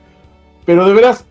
pero 0.66 0.88
de 0.88 0.94
veras, 0.94 1.26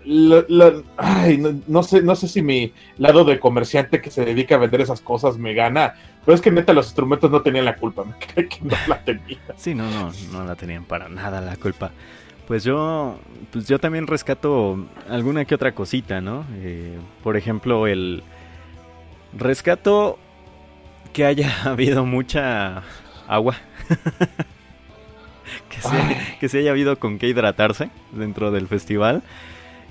ay, 0.96 1.42
no, 1.66 1.82
sé, 1.82 2.02
no 2.02 2.14
sé 2.14 2.28
si 2.28 2.40
mi 2.40 2.72
lado 2.98 3.24
de 3.24 3.40
comerciante 3.40 4.00
que 4.00 4.10
se 4.10 4.24
dedica 4.24 4.54
a 4.54 4.58
vender 4.58 4.80
esas 4.80 5.00
cosas 5.00 5.38
me 5.38 5.54
gana, 5.54 5.94
pero 6.24 6.36
es 6.36 6.40
que 6.40 6.52
neta 6.52 6.72
los 6.72 6.86
instrumentos 6.86 7.30
no 7.32 7.42
tenían 7.42 7.64
la 7.64 7.76
culpa, 7.76 8.04
me 8.04 8.14
cae 8.16 8.48
que 8.48 8.58
no 8.62 8.76
la 8.86 9.02
tenían. 9.04 9.40
Sí, 9.56 9.74
no, 9.74 9.90
no, 9.90 10.12
no 10.32 10.44
la 10.44 10.54
tenían 10.54 10.84
para 10.84 11.08
nada 11.08 11.40
la 11.40 11.56
culpa. 11.56 11.90
Pues 12.46 12.62
yo, 12.64 13.18
pues 13.52 13.66
yo 13.66 13.78
también 13.78 14.06
rescato 14.06 14.78
alguna 15.08 15.44
que 15.44 15.54
otra 15.54 15.72
cosita, 15.72 16.20
¿no? 16.20 16.44
Eh, 16.56 16.98
por 17.22 17.36
ejemplo, 17.36 17.86
el 17.86 18.22
rescato 19.36 20.18
que 21.12 21.24
haya 21.24 21.62
habido 21.64 22.04
mucha 22.04 22.82
agua. 23.26 23.56
que, 25.70 25.80
se, 25.80 26.36
que 26.40 26.48
se 26.48 26.58
haya 26.58 26.70
habido 26.72 26.98
con 26.98 27.18
que 27.18 27.28
hidratarse 27.28 27.88
dentro 28.12 28.50
del 28.50 28.68
festival. 28.68 29.22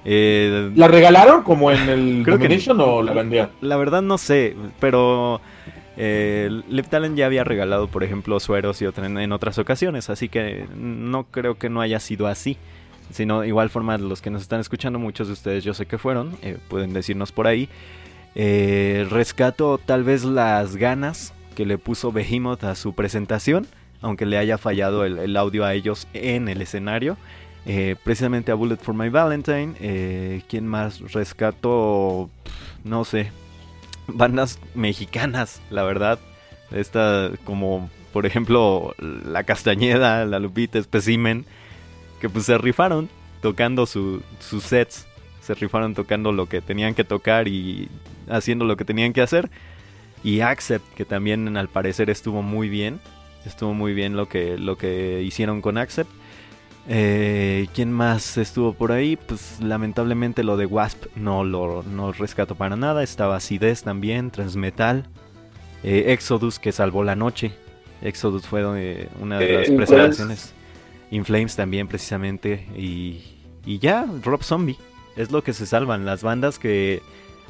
Eh, 0.06 0.72
¿La 0.76 0.88
regalaron 0.88 1.44
como 1.44 1.72
en 1.72 1.90
el 1.90 2.22
Creo 2.26 2.38
que 2.38 2.72
o 2.78 3.02
la 3.02 3.14
vendían? 3.14 3.50
la 3.62 3.78
verdad 3.78 4.02
no 4.02 4.18
sé, 4.18 4.56
pero 4.80 5.40
eh, 5.98 6.62
Talent 6.90 7.18
ya 7.18 7.26
había 7.26 7.44
regalado, 7.44 7.88
por 7.88 8.04
ejemplo, 8.04 8.40
sueros 8.40 8.82
y 8.82 8.86
en, 8.86 9.32
otras 9.32 9.58
ocasiones, 9.58 10.10
así 10.10 10.30
que 10.30 10.68
no 10.76 11.26
creo 11.26 11.58
que 11.58 11.70
no 11.70 11.82
haya 11.82 12.00
sido 12.00 12.28
así. 12.28 12.58
Sino, 13.12 13.44
igual 13.44 13.70
forma, 13.70 13.98
los 13.98 14.22
que 14.22 14.30
nos 14.30 14.42
están 14.42 14.60
escuchando, 14.60 14.98
muchos 14.98 15.28
de 15.28 15.34
ustedes 15.34 15.64
yo 15.64 15.74
sé 15.74 15.86
que 15.86 15.98
fueron, 15.98 16.36
eh, 16.42 16.58
pueden 16.70 16.94
decirnos 16.94 17.32
por 17.32 17.48
ahí. 17.48 17.70
Eh, 18.36 19.06
rescato 19.12 19.80
tal 19.84 20.04
vez 20.04 20.24
las 20.24 20.76
ganas 20.78 21.34
que 21.56 21.66
le 21.66 21.78
puso 21.78 22.12
Behemoth 22.12 22.64
a 22.64 22.76
su 22.76 22.94
presentación, 22.94 23.68
aunque 24.02 24.26
le 24.26 24.38
haya 24.38 24.58
fallado 24.58 25.06
el, 25.06 25.38
audio 25.38 25.66
a 25.66 25.74
ellos 25.74 26.08
en 26.14 26.50
el 26.50 26.62
escenario. 26.62 27.18
Eh, 27.66 27.96
precisamente 28.04 28.52
a 28.52 28.56
Bullet 28.56 28.78
for 28.78 28.94
My 28.94 29.10
Valentine. 29.10 29.74
Eh, 29.80 30.42
¿Quién 30.50 30.68
más 30.68 31.14
rescato? 31.14 32.30
No 32.84 33.06
sé. 33.06 33.32
Bandas 34.08 34.60
mexicanas, 34.76 35.62
la 35.70 35.84
verdad. 35.84 36.20
Esta, 36.72 37.32
como 37.44 37.90
por 38.12 38.26
ejemplo, 38.26 38.94
La 39.00 39.44
Castañeda, 39.44 40.26
La 40.26 40.40
Lupita, 40.40 40.82
Specimen. 40.82 41.46
Que 42.22 42.30
pues 42.30 42.46
se 42.46 42.58
rifaron 42.58 43.10
tocando 43.42 43.86
su- 43.86 44.22
sus 44.40 44.64
sets. 44.64 45.06
Se 45.42 45.54
rifaron 45.56 45.94
tocando 45.94 46.32
lo 46.32 46.48
que 46.48 46.62
tenían 46.62 46.94
que 46.96 47.04
tocar 47.04 47.48
y 47.48 47.90
haciendo 48.30 48.64
lo 48.66 48.78
que 48.78 48.86
tenían 48.86 49.12
que 49.14 49.22
hacer. 49.22 49.50
Y 50.24 50.40
Accept, 50.40 50.86
que 50.94 51.04
también 51.06 51.58
al 51.58 51.68
parecer 51.68 52.10
estuvo 52.10 52.42
muy 52.42 52.70
bien. 52.70 53.00
Estuvo 53.46 53.74
muy 53.74 53.94
bien 53.94 54.16
lo 54.16 54.30
que, 54.30 54.58
lo 54.58 54.78
que 54.78 55.22
hicieron 55.22 55.62
con 55.62 55.78
Accept. 55.78 56.10
Eh, 56.88 57.68
¿Quién 57.74 57.92
más 57.92 58.38
estuvo 58.38 58.74
por 58.74 58.92
ahí? 58.92 59.16
Pues 59.16 59.60
lamentablemente 59.62 60.44
lo 60.44 60.58
de 60.58 60.66
Wasp 60.66 61.06
no 61.16 61.44
lo 61.44 61.84
no 61.84 62.12
rescato 62.12 62.56
para 62.56 62.76
nada. 62.76 63.04
Estaba 63.04 63.38
Acidez 63.38 63.84
también, 63.84 64.32
Transmetal. 64.32 65.08
eh, 65.84 66.12
Exodus 66.14 66.60
que 66.60 66.72
salvó 66.72 67.04
la 67.04 67.16
noche. 67.16 67.54
Exodus 68.02 68.46
fue 68.48 68.64
eh, 68.78 69.10
una 69.22 69.40
de 69.40 69.54
Eh, 69.54 69.60
las 69.60 69.70
In 69.70 69.78
presentaciones. 69.78 70.54
In 71.12 71.26
Flames 71.26 71.56
también 71.56 71.88
precisamente. 71.88 72.66
Y, 72.76 73.22
y 73.66 73.80
ya, 73.80 74.06
Rob 74.24 74.44
Zombie. 74.44 74.78
Es 75.16 75.32
lo 75.32 75.44
que 75.44 75.54
se 75.54 75.66
salvan. 75.66 76.06
Las 76.06 76.22
bandas 76.24 76.60
que 76.60 77.02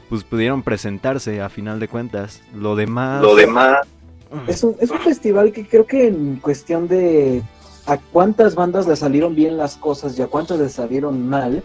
pues 0.10 0.24
pudieron 0.24 0.62
presentarse 0.62 1.42
a 1.42 1.50
final 1.50 1.80
de 1.80 1.88
cuentas. 1.88 2.44
Lo 2.54 2.76
demás... 2.76 3.22
Lo 3.24 3.36
demás. 3.36 3.78
Es 4.48 4.64
un, 4.64 4.76
es 4.80 4.90
un 4.92 5.00
festival 5.00 5.52
que 5.52 5.66
creo 5.66 5.86
que 5.88 6.08
en 6.08 6.36
cuestión 6.38 6.88
de 6.88 7.42
a 7.86 7.98
cuántas 7.98 8.56
bandas 8.56 8.88
le 8.88 8.96
salieron 8.96 9.36
bien 9.36 9.58
las 9.58 9.76
cosas 9.78 10.18
y 10.18 10.22
a 10.22 10.28
cuántas 10.28 10.60
le 10.60 10.70
salieron 10.70 11.28
mal, 11.28 11.64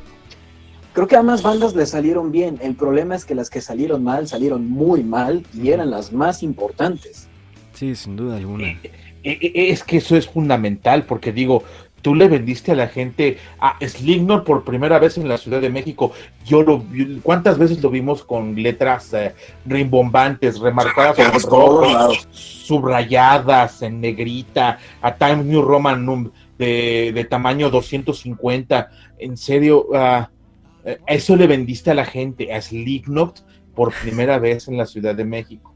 creo 0.92 1.06
que 1.06 1.16
a 1.16 1.22
más 1.22 1.42
bandas 1.42 1.74
le 1.74 1.86
salieron 1.86 2.32
bien. 2.32 2.58
El 2.62 2.74
problema 2.74 3.14
es 3.14 3.24
que 3.24 3.34
las 3.34 3.50
que 3.50 3.60
salieron 3.60 4.02
mal 4.02 4.26
salieron 4.28 4.68
muy 4.68 5.02
mal 5.04 5.46
y 5.54 5.70
eran 5.70 5.90
las 5.90 6.12
más 6.12 6.42
importantes. 6.42 7.28
Sí, 7.72 7.94
sin 7.94 8.16
duda 8.16 8.36
alguna. 8.36 8.68
E- 8.68 8.80
e- 9.22 9.70
Es 9.70 9.84
que 9.84 9.98
eso 9.98 10.16
es 10.16 10.26
fundamental, 10.28 11.04
porque 11.04 11.32
digo, 11.32 11.62
tú 12.08 12.14
le 12.14 12.26
vendiste 12.26 12.72
a 12.72 12.74
la 12.74 12.88
gente 12.88 13.36
a 13.60 13.76
Slipknot 13.86 14.42
por 14.46 14.64
primera 14.64 14.98
vez 14.98 15.18
en 15.18 15.28
la 15.28 15.36
Ciudad 15.36 15.60
de 15.60 15.68
México. 15.68 16.12
Yo 16.46 16.62
lo 16.62 16.78
vi- 16.78 17.20
¿cuántas 17.22 17.58
veces 17.58 17.82
lo 17.82 17.90
vimos 17.90 18.24
con 18.24 18.54
letras 18.62 19.12
eh, 19.12 19.34
rimbombantes, 19.66 20.58
remarcadas 20.58 21.16
Por 21.18 21.50
todos 21.50 21.92
lados. 21.92 22.28
subrayadas 22.32 23.82
en 23.82 24.00
negrita, 24.00 24.78
a 25.02 25.14
Times 25.16 25.44
New 25.44 25.60
Roman 25.60 26.06
num- 26.06 26.30
de, 26.56 27.12
de 27.14 27.24
tamaño 27.26 27.68
250? 27.68 28.88
En 29.18 29.36
serio, 29.36 29.88
eh, 29.94 30.98
eso 31.08 31.36
le 31.36 31.46
vendiste 31.46 31.90
a 31.90 31.94
la 31.94 32.06
gente, 32.06 32.54
a 32.54 32.62
Slipknot 32.62 33.44
por 33.74 33.92
primera 33.92 34.38
vez 34.38 34.66
en 34.68 34.78
la 34.78 34.86
Ciudad 34.86 35.14
de 35.14 35.26
México. 35.26 35.74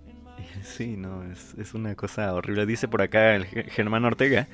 Sí, 0.62 0.96
no, 0.96 1.24
es, 1.30 1.52
es 1.58 1.74
una 1.74 1.94
cosa 1.94 2.32
horrible. 2.32 2.64
Dice 2.64 2.88
por 2.88 3.02
acá 3.02 3.34
el 3.34 3.44
Ge- 3.44 3.64
Germán 3.64 4.06
Ortega. 4.06 4.48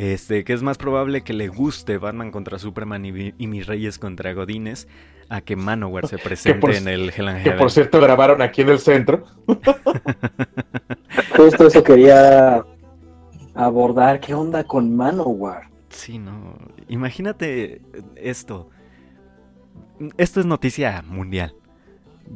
Este, 0.00 0.44
que 0.44 0.54
es 0.54 0.62
más 0.62 0.78
probable 0.78 1.20
que 1.20 1.34
le 1.34 1.48
guste 1.48 1.98
Batman 1.98 2.30
contra 2.30 2.58
Superman 2.58 3.04
y, 3.04 3.12
mis 3.46 3.66
reyes 3.66 3.98
contra 3.98 4.32
Godines 4.32 4.88
a 5.28 5.42
que 5.42 5.56
Manowar 5.56 6.06
se 6.08 6.16
presente 6.24 6.58
por- 6.58 6.74
en 6.74 6.88
el 6.88 7.12
Hell 7.14 7.28
and 7.28 7.42
Que 7.42 7.50
por 7.50 7.70
cierto 7.70 8.00
grabaron 8.00 8.40
aquí 8.40 8.62
en 8.62 8.70
el 8.70 8.78
centro. 8.78 9.24
Justo 11.36 11.66
eso 11.66 11.84
quería 11.84 12.64
abordar. 13.54 14.20
¿Qué 14.20 14.32
onda 14.32 14.64
con 14.64 14.96
Manowar? 14.96 15.68
Sí, 15.90 16.18
no. 16.18 16.56
Imagínate 16.88 17.82
esto. 18.16 18.70
Esto 20.16 20.40
es 20.40 20.46
noticia 20.46 21.02
mundial. 21.06 21.54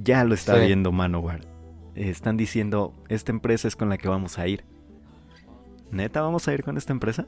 Ya 0.02 0.22
lo 0.24 0.34
está 0.34 0.60
Sí. 0.60 0.66
viendo 0.66 0.92
Manowar. 0.92 1.40
Están 1.94 2.36
diciendo, 2.36 2.92
esta 3.08 3.32
empresa 3.32 3.68
es 3.68 3.74
con 3.74 3.88
la 3.88 3.96
que 3.96 4.08
vamos 4.08 4.38
a 4.38 4.46
ir. 4.48 4.64
¿Neta 5.90 6.20
vamos 6.20 6.46
a 6.46 6.52
ir 6.52 6.62
con 6.62 6.76
esta 6.76 6.92
empresa? 6.92 7.24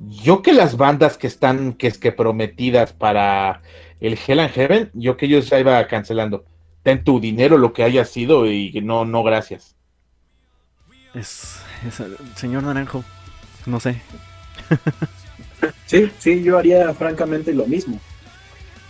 Yo 0.00 0.42
que 0.42 0.52
las 0.52 0.76
bandas 0.76 1.18
que 1.18 1.26
están, 1.26 1.74
que 1.74 1.86
es 1.86 1.98
que 1.98 2.12
prometidas 2.12 2.92
para 2.92 3.62
el 4.00 4.18
Hell 4.26 4.40
and 4.40 4.52
Heaven, 4.52 4.90
yo 4.94 5.16
que 5.16 5.26
ellos 5.26 5.48
ya 5.50 5.60
iba 5.60 5.86
cancelando. 5.88 6.44
Ten 6.82 7.04
tu 7.04 7.20
dinero, 7.20 7.58
lo 7.58 7.72
que 7.74 7.84
haya 7.84 8.04
sido, 8.06 8.46
y 8.50 8.72
no, 8.82 9.04
no, 9.04 9.22
gracias. 9.22 9.76
Es, 11.14 11.60
es- 11.86 12.02
señor 12.36 12.62
Naranjo, 12.62 13.04
no 13.66 13.80
sé. 13.80 14.00
Sí, 15.86 16.10
sí, 16.18 16.42
yo 16.42 16.56
haría 16.56 16.94
francamente 16.94 17.52
lo 17.52 17.66
mismo. 17.66 18.00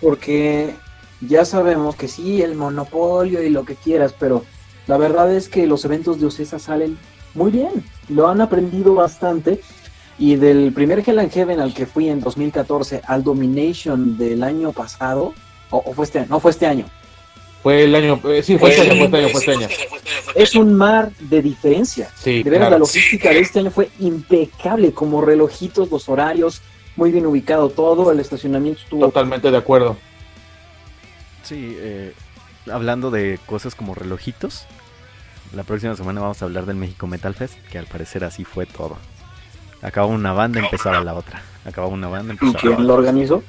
Porque 0.00 0.74
ya 1.20 1.44
sabemos 1.44 1.96
que 1.96 2.08
sí, 2.08 2.42
el 2.42 2.54
monopolio 2.54 3.42
y 3.42 3.50
lo 3.50 3.64
que 3.64 3.74
quieras, 3.74 4.14
pero 4.18 4.44
la 4.86 4.96
verdad 4.98 5.34
es 5.34 5.48
que 5.48 5.66
los 5.66 5.84
eventos 5.84 6.20
de 6.20 6.26
Ocesa 6.26 6.58
salen 6.58 6.98
muy 7.34 7.50
bien. 7.50 7.70
Lo 8.08 8.28
han 8.28 8.40
aprendido 8.40 8.94
bastante. 8.94 9.60
Y 10.20 10.36
del 10.36 10.72
primer 10.72 11.02
Hell 11.04 11.18
and 11.18 11.32
Heaven 11.32 11.58
al 11.60 11.72
que 11.74 11.86
fui 11.86 12.08
en 12.08 12.20
2014 12.20 13.00
al 13.06 13.24
Domination 13.24 14.16
del 14.18 14.42
año 14.44 14.70
pasado, 14.72 15.32
o, 15.70 15.78
o 15.78 15.94
fue 15.94 16.04
este 16.04 16.18
año, 16.20 16.28
no 16.30 16.38
fue 16.40 16.50
este 16.52 16.66
año, 16.66 16.84
Fue 17.62 17.84
el 17.84 17.94
año, 17.94 18.20
eh, 18.24 18.42
sí, 18.42 18.56
fue 18.58 18.70
este 18.70 18.82
año, 18.82 18.96
fue 18.96 19.04
este 19.06 19.16
año, 19.18 19.28
fue 19.30 19.40
este 19.40 19.52
año. 19.52 19.68
es 20.34 20.54
un 20.54 20.74
mar 20.74 21.10
de 21.20 21.40
diferencia. 21.42 22.10
Sí, 22.16 22.42
De 22.42 22.50
claro. 22.50 22.70
la 22.70 22.78
logística 22.78 23.30
de 23.30 23.40
este 23.40 23.60
año 23.60 23.70
fue 23.70 23.90
impecable, 23.98 24.92
como 24.92 25.22
relojitos, 25.22 25.90
los 25.90 26.08
horarios, 26.08 26.60
muy 26.96 27.10
bien 27.12 27.24
ubicado 27.26 27.70
todo, 27.70 28.12
el 28.12 28.20
estacionamiento 28.20 28.80
estuvo 28.82 29.00
Totalmente 29.06 29.50
de 29.50 29.56
acuerdo. 29.56 29.96
Sí, 31.42 31.76
eh, 31.78 32.12
hablando 32.70 33.10
de 33.10 33.38
cosas 33.46 33.74
como 33.74 33.94
relojitos. 33.94 34.66
la 35.54 35.64
próxima 35.64 35.96
semana 35.96 36.20
vamos 36.20 36.42
a 36.42 36.44
hablar 36.44 36.66
del 36.66 36.76
México 36.76 37.06
Metal 37.06 37.34
Fest, 37.34 37.54
que 37.72 37.78
al 37.78 37.86
parecer 37.86 38.22
así 38.24 38.44
fue 38.44 38.66
todo. 38.66 38.98
Acababa 39.82 40.12
una 40.12 40.32
banda, 40.32 40.60
empezaba 40.60 41.02
la 41.02 41.14
otra. 41.14 41.42
Acababa 41.64 41.92
una 41.92 42.08
banda, 42.08 42.32
¿Y 42.34 42.36
empezaba 42.36 42.52
la 42.54 42.60
quién 42.60 42.72
otra. 42.74 42.84
lo 42.84 42.94
organizó? 42.94 43.42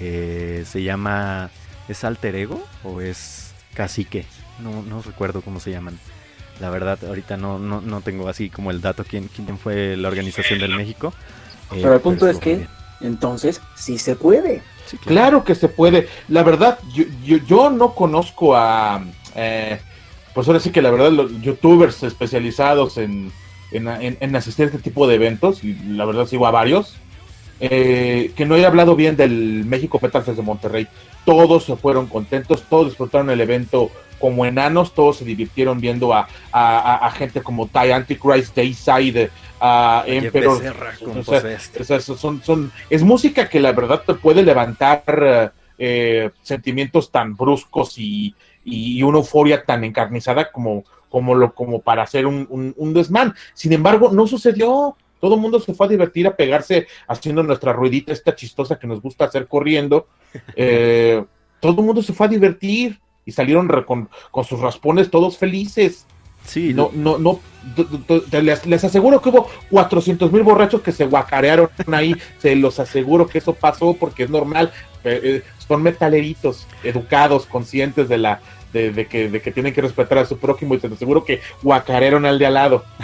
Eh, 0.00 0.64
se 0.66 0.82
llama. 0.82 1.50
¿Es 1.88 2.02
Alter 2.04 2.34
Ego 2.34 2.62
o 2.84 3.00
es 3.00 3.54
Cacique? 3.74 4.26
No, 4.62 4.82
no 4.82 5.02
recuerdo 5.02 5.40
cómo 5.42 5.60
se 5.60 5.70
llaman. 5.70 5.98
La 6.60 6.70
verdad, 6.70 6.98
ahorita 7.06 7.36
no, 7.36 7.58
no, 7.58 7.80
no 7.80 8.00
tengo 8.00 8.28
así 8.28 8.48
como 8.50 8.70
el 8.70 8.80
dato 8.80 9.04
quién, 9.04 9.28
quién 9.28 9.58
fue 9.58 9.96
la 9.96 10.08
organización 10.08 10.58
del 10.58 10.74
México. 10.74 11.12
Eh, 11.72 11.80
Pero 11.82 11.94
el 11.94 12.00
punto 12.00 12.28
es 12.28 12.38
que, 12.38 12.56
bien. 12.56 12.68
entonces, 13.02 13.60
sí 13.74 13.98
se 13.98 14.16
puede. 14.16 14.62
Sí, 14.86 14.96
claro. 14.96 15.04
Claro 15.06 15.44
que 15.44 15.54
se 15.54 15.68
puede. 15.68 16.08
La 16.28 16.42
verdad, 16.42 16.78
yo, 16.94 17.04
yo, 17.24 17.38
yo 17.46 17.70
no 17.70 17.94
conozco 17.94 18.56
a, 18.56 19.04
eh, 19.34 19.80
pues 20.32 20.46
ahora 20.48 20.60
sí 20.60 20.70
que 20.70 20.80
la 20.82 20.90
verdad, 20.90 21.10
los 21.10 21.40
youtubers 21.42 22.02
especializados 22.02 22.96
en, 22.96 23.30
en, 23.72 23.88
en- 23.88 24.16
en 24.20 24.36
asistir 24.36 24.64
a 24.64 24.66
este 24.68 24.78
tipo 24.80 25.06
de 25.06 25.14
eventos, 25.16 25.62
y 25.64 25.74
la 25.88 26.04
verdad 26.04 26.26
sigo 26.26 26.46
a 26.46 26.50
varios, 26.50 26.96
eh, 27.60 28.32
que 28.36 28.44
no 28.46 28.56
he 28.56 28.66
hablado 28.66 28.96
bien 28.96 29.16
del 29.16 29.64
México 29.64 29.98
Metal 30.00 30.22
Fest 30.22 30.36
de 30.36 30.42
Monterrey. 30.42 30.86
Todos 31.24 31.64
se 31.64 31.76
fueron 31.76 32.06
contentos, 32.06 32.62
todos 32.68 32.86
disfrutaron 32.88 33.30
el 33.30 33.40
evento 33.40 33.90
como 34.20 34.46
enanos, 34.46 34.94
todos 34.94 35.18
se 35.18 35.24
divirtieron 35.24 35.80
viendo 35.80 36.12
a, 36.14 36.28
a, 36.52 37.06
a- 37.06 37.10
gente 37.10 37.42
como 37.42 37.66
Ty 37.66 37.90
Antichrist, 37.92 38.54
Dayside, 38.54 39.30
a 39.60 40.04
Emperor. 40.06 40.58
Becerra 40.58 40.92
con 41.02 41.18
o 41.18 41.24
sea, 41.24 41.40
Possessed. 41.40 41.80
o 41.80 41.84
sea, 41.84 41.96
eso 41.96 42.16
son, 42.16 42.42
son, 42.42 42.70
es 42.90 43.02
música 43.02 43.48
que 43.48 43.58
la 43.60 43.72
verdad 43.72 44.02
te 44.06 44.14
puede 44.14 44.42
levantar 44.42 45.02
eh, 45.22 45.48
eh, 45.78 46.30
sentimientos 46.42 47.10
tan 47.10 47.34
bruscos 47.36 47.98
y, 47.98 48.34
y 48.64 49.02
una 49.02 49.18
euforia 49.18 49.64
tan 49.64 49.82
encarnizada 49.84 50.50
como, 50.50 50.84
como, 51.08 51.34
lo, 51.34 51.54
como 51.54 51.80
para 51.80 52.02
hacer 52.02 52.26
un, 52.26 52.46
un, 52.50 52.74
un 52.76 52.94
desmán. 52.94 53.34
Sin 53.54 53.72
embargo, 53.72 54.10
no 54.12 54.26
sucedió. 54.26 54.96
Todo 55.20 55.36
el 55.36 55.40
mundo 55.40 55.58
se 55.60 55.72
fue 55.74 55.86
a 55.86 55.90
divertir, 55.90 56.26
a 56.26 56.36
pegarse 56.36 56.86
haciendo 57.08 57.42
nuestra 57.42 57.72
ruedita 57.72 58.12
esta 58.12 58.34
chistosa 58.34 58.78
que 58.78 58.86
nos 58.86 59.00
gusta 59.00 59.24
hacer 59.24 59.46
corriendo. 59.46 60.06
Eh, 60.54 61.24
todo 61.60 61.80
el 61.80 61.86
mundo 61.86 62.02
se 62.02 62.12
fue 62.12 62.26
a 62.26 62.28
divertir 62.28 63.00
y 63.24 63.32
salieron 63.32 63.68
con, 63.86 64.10
con 64.30 64.44
sus 64.44 64.60
raspones 64.60 65.10
todos 65.10 65.38
felices. 65.38 66.06
Sí, 66.44 66.72
No, 66.72 66.90
no, 66.94 67.18
no, 67.18 67.40
les, 68.30 68.66
les 68.66 68.84
aseguro 68.84 69.20
que 69.20 69.30
hubo 69.30 69.48
400 69.70 70.30
mil 70.30 70.42
borrachos 70.42 70.80
que 70.80 70.92
se 70.92 71.04
guacarearon 71.04 71.68
ahí, 71.92 72.14
se 72.38 72.54
los 72.54 72.78
aseguro 72.78 73.26
que 73.26 73.38
eso 73.38 73.52
pasó 73.52 73.94
porque 73.94 74.24
es 74.24 74.30
normal, 74.30 74.72
eh, 75.02 75.20
eh, 75.22 75.42
son 75.66 75.82
metaleritos, 75.82 76.68
educados, 76.84 77.46
conscientes 77.46 78.08
de 78.08 78.18
la 78.18 78.40
de, 78.76 78.92
de 78.92 79.06
que, 79.06 79.28
de 79.30 79.40
que 79.40 79.50
tienen 79.52 79.72
que 79.72 79.80
respetar 79.82 80.18
a 80.18 80.26
su 80.26 80.38
prójimo 80.38 80.74
y 80.74 80.78
te 80.78 80.86
aseguro 80.88 81.24
que 81.24 81.40
guacarearon 81.62 82.26
al 82.26 82.38
de 82.38 82.46
al 82.46 82.54
lado. 82.54 82.84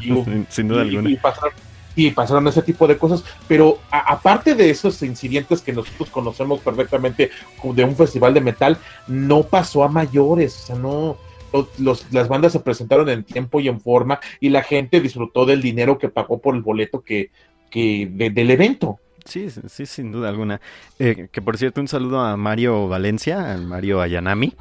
Y, 0.00 0.06
sin, 0.08 0.46
sin 0.48 0.68
duda 0.68 0.84
y- 0.84 0.88
alguna. 0.88 1.10
y 1.10 1.16
pasaron, 1.16 1.52
y 1.94 2.10
pasaron 2.10 2.48
ese 2.48 2.62
tipo 2.62 2.86
de 2.88 2.96
cosas, 2.96 3.22
pero 3.46 3.78
a- 3.90 4.12
aparte 4.14 4.54
de 4.54 4.70
esos 4.70 5.02
incidentes 5.02 5.60
que 5.60 5.72
nosotros 5.72 6.08
conocemos 6.10 6.60
perfectamente 6.60 7.30
de 7.62 7.84
un 7.84 7.94
festival 7.94 8.32
de 8.34 8.40
metal, 8.40 8.78
no 9.06 9.42
pasó 9.42 9.84
a 9.84 9.88
mayores, 9.88 10.56
o 10.62 10.66
sea, 10.66 10.76
no, 10.76 11.18
lo- 11.52 11.68
los- 11.78 12.10
las 12.10 12.26
bandas 12.28 12.52
se 12.52 12.60
presentaron 12.60 13.08
en 13.10 13.22
tiempo 13.22 13.60
y 13.60 13.68
en 13.68 13.80
forma 13.80 14.18
y 14.40 14.48
la 14.48 14.62
gente 14.62 15.00
disfrutó 15.00 15.44
del 15.44 15.60
dinero 15.62 15.98
que 15.98 16.08
pagó 16.08 16.40
por 16.40 16.54
el 16.56 16.62
boleto 16.62 17.02
que, 17.02 17.30
que 17.70 18.08
de- 18.10 18.30
del 18.30 18.50
evento. 18.50 18.98
Sí, 19.26 19.50
sí, 19.50 19.60
sí, 19.68 19.86
sin 19.86 20.10
duda 20.10 20.30
alguna. 20.30 20.60
Eh, 20.98 21.28
que 21.30 21.42
por 21.42 21.58
cierto, 21.58 21.80
un 21.82 21.88
saludo 21.88 22.20
a 22.20 22.36
Mario 22.36 22.88
Valencia, 22.88 23.52
al 23.52 23.66
Mario 23.66 24.00
Ayanami, 24.00 24.54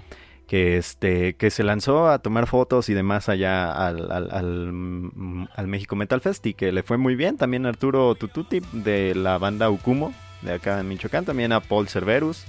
que 0.48 0.78
este, 0.78 1.36
que 1.36 1.50
se 1.50 1.64
lanzó 1.64 2.10
a 2.10 2.20
tomar 2.20 2.48
fotos 2.48 2.90
y 2.90 2.94
demás 2.94 3.30
allá 3.30 3.72
al, 3.72 4.12
al, 4.12 4.72
mm, 4.72 5.48
al 5.56 5.68
México 5.68 5.96
Metal 5.96 6.22
Fest 6.22 6.46
y 6.46 6.54
que 6.54 6.72
le 6.72 6.84
fue 6.84 6.98
muy 6.98 7.16
bien. 7.16 7.38
También 7.38 7.66
Arturo 7.66 8.16
Tututi 8.16 8.62
de 8.72 9.16
la 9.16 9.38
banda 9.38 9.70
Ukumo, 9.70 10.14
de 10.42 10.54
acá 10.54 10.80
en 10.80 10.88
Michoacán, 10.88 11.26
también 11.26 11.52
a 11.52 11.62
Paul 11.62 11.88
Cerverus, 11.88 12.46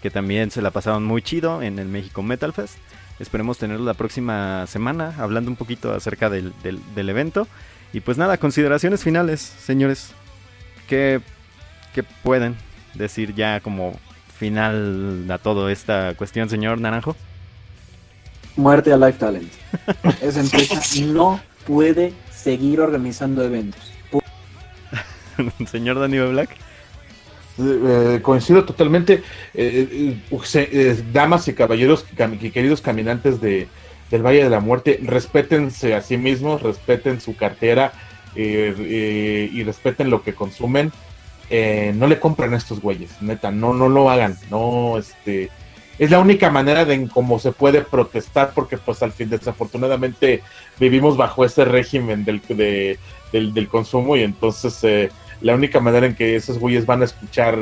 que 0.00 0.10
también 0.10 0.50
se 0.50 0.62
la 0.62 0.70
pasaron 0.70 1.04
muy 1.04 1.22
chido 1.22 1.62
en 1.62 1.78
el 1.78 1.88
México 1.88 2.22
Metal 2.22 2.52
Fest. 2.52 2.76
Esperemos 3.18 3.58
tenerlo 3.58 3.84
la 3.84 3.94
próxima 3.94 4.66
semana, 4.66 5.14
hablando 5.18 5.50
un 5.50 5.56
poquito 5.56 5.92
acerca 5.92 6.30
del, 6.30 6.52
del, 6.62 6.80
del 6.94 7.08
evento. 7.08 7.46
Y 7.92 8.00
pues 8.00 8.18
nada, 8.18 8.38
consideraciones 8.38 9.02
finales, 9.02 9.40
señores. 9.40 10.12
¿Qué, 10.88 11.20
qué 11.94 12.02
pueden 12.02 12.56
decir 12.94 13.34
ya 13.34 13.60
como 13.60 13.98
final 14.36 15.26
a 15.30 15.38
toda 15.38 15.70
esta 15.70 16.14
cuestión, 16.14 16.48
señor 16.48 16.80
Naranjo? 16.80 17.16
Muerte 18.56 18.92
a 18.92 18.96
Life 18.96 19.18
Talent. 19.18 19.50
Esa 20.20 20.40
empresa 20.40 20.80
no 21.06 21.40
puede 21.66 22.12
seguir 22.30 22.80
organizando 22.80 23.44
eventos. 23.44 23.92
señor 25.70 25.98
Danny 25.98 26.18
B. 26.18 26.28
Black. 26.30 26.50
Eh, 27.58 28.20
coincido 28.22 28.64
totalmente. 28.64 29.22
Eh, 29.54 30.16
eh, 30.32 30.38
se- 30.44 30.68
eh, 30.72 31.04
damas 31.12 31.48
y 31.48 31.54
caballeros, 31.54 32.04
cam- 32.16 32.38
queridos 32.52 32.80
caminantes 32.80 33.40
de, 33.40 33.68
del 34.10 34.22
Valle 34.24 34.44
de 34.44 34.50
la 34.50 34.60
Muerte, 34.60 34.98
respétense 35.02 35.94
a 35.94 36.00
sí 36.02 36.16
mismos, 36.16 36.62
respeten 36.62 37.20
su 37.20 37.36
cartera 37.36 37.92
eh, 38.34 38.74
eh, 38.78 39.50
y 39.52 39.62
respeten 39.64 40.10
lo 40.10 40.22
que 40.22 40.34
consumen. 40.34 40.92
Eh, 41.50 41.92
no 41.94 42.06
le 42.06 42.18
compren 42.18 42.54
a 42.54 42.56
estos 42.56 42.80
güeyes, 42.80 43.10
neta, 43.20 43.50
no, 43.50 43.74
no 43.74 43.88
lo 43.88 44.08
hagan. 44.10 44.36
No, 44.50 44.96
este. 44.98 45.50
Es 45.98 46.10
la 46.10 46.18
única 46.18 46.50
manera 46.50 46.84
de 46.84 47.08
cómo 47.08 47.38
se 47.38 47.52
puede 47.52 47.82
protestar, 47.82 48.52
porque 48.54 48.78
pues 48.78 49.02
al 49.02 49.12
fin 49.12 49.28
desafortunadamente 49.30 50.42
vivimos 50.80 51.16
bajo 51.16 51.44
ese 51.44 51.64
régimen 51.64 52.24
del, 52.24 52.40
de- 52.48 52.98
del, 53.32 53.54
del 53.54 53.68
consumo 53.68 54.16
y 54.16 54.22
entonces 54.22 54.78
eh, 54.82 55.10
la 55.40 55.54
única 55.54 55.80
manera 55.80 56.06
en 56.06 56.14
que 56.14 56.36
esos 56.36 56.58
güeyes 56.58 56.86
van 56.86 57.02
a 57.02 57.04
escuchar 57.06 57.58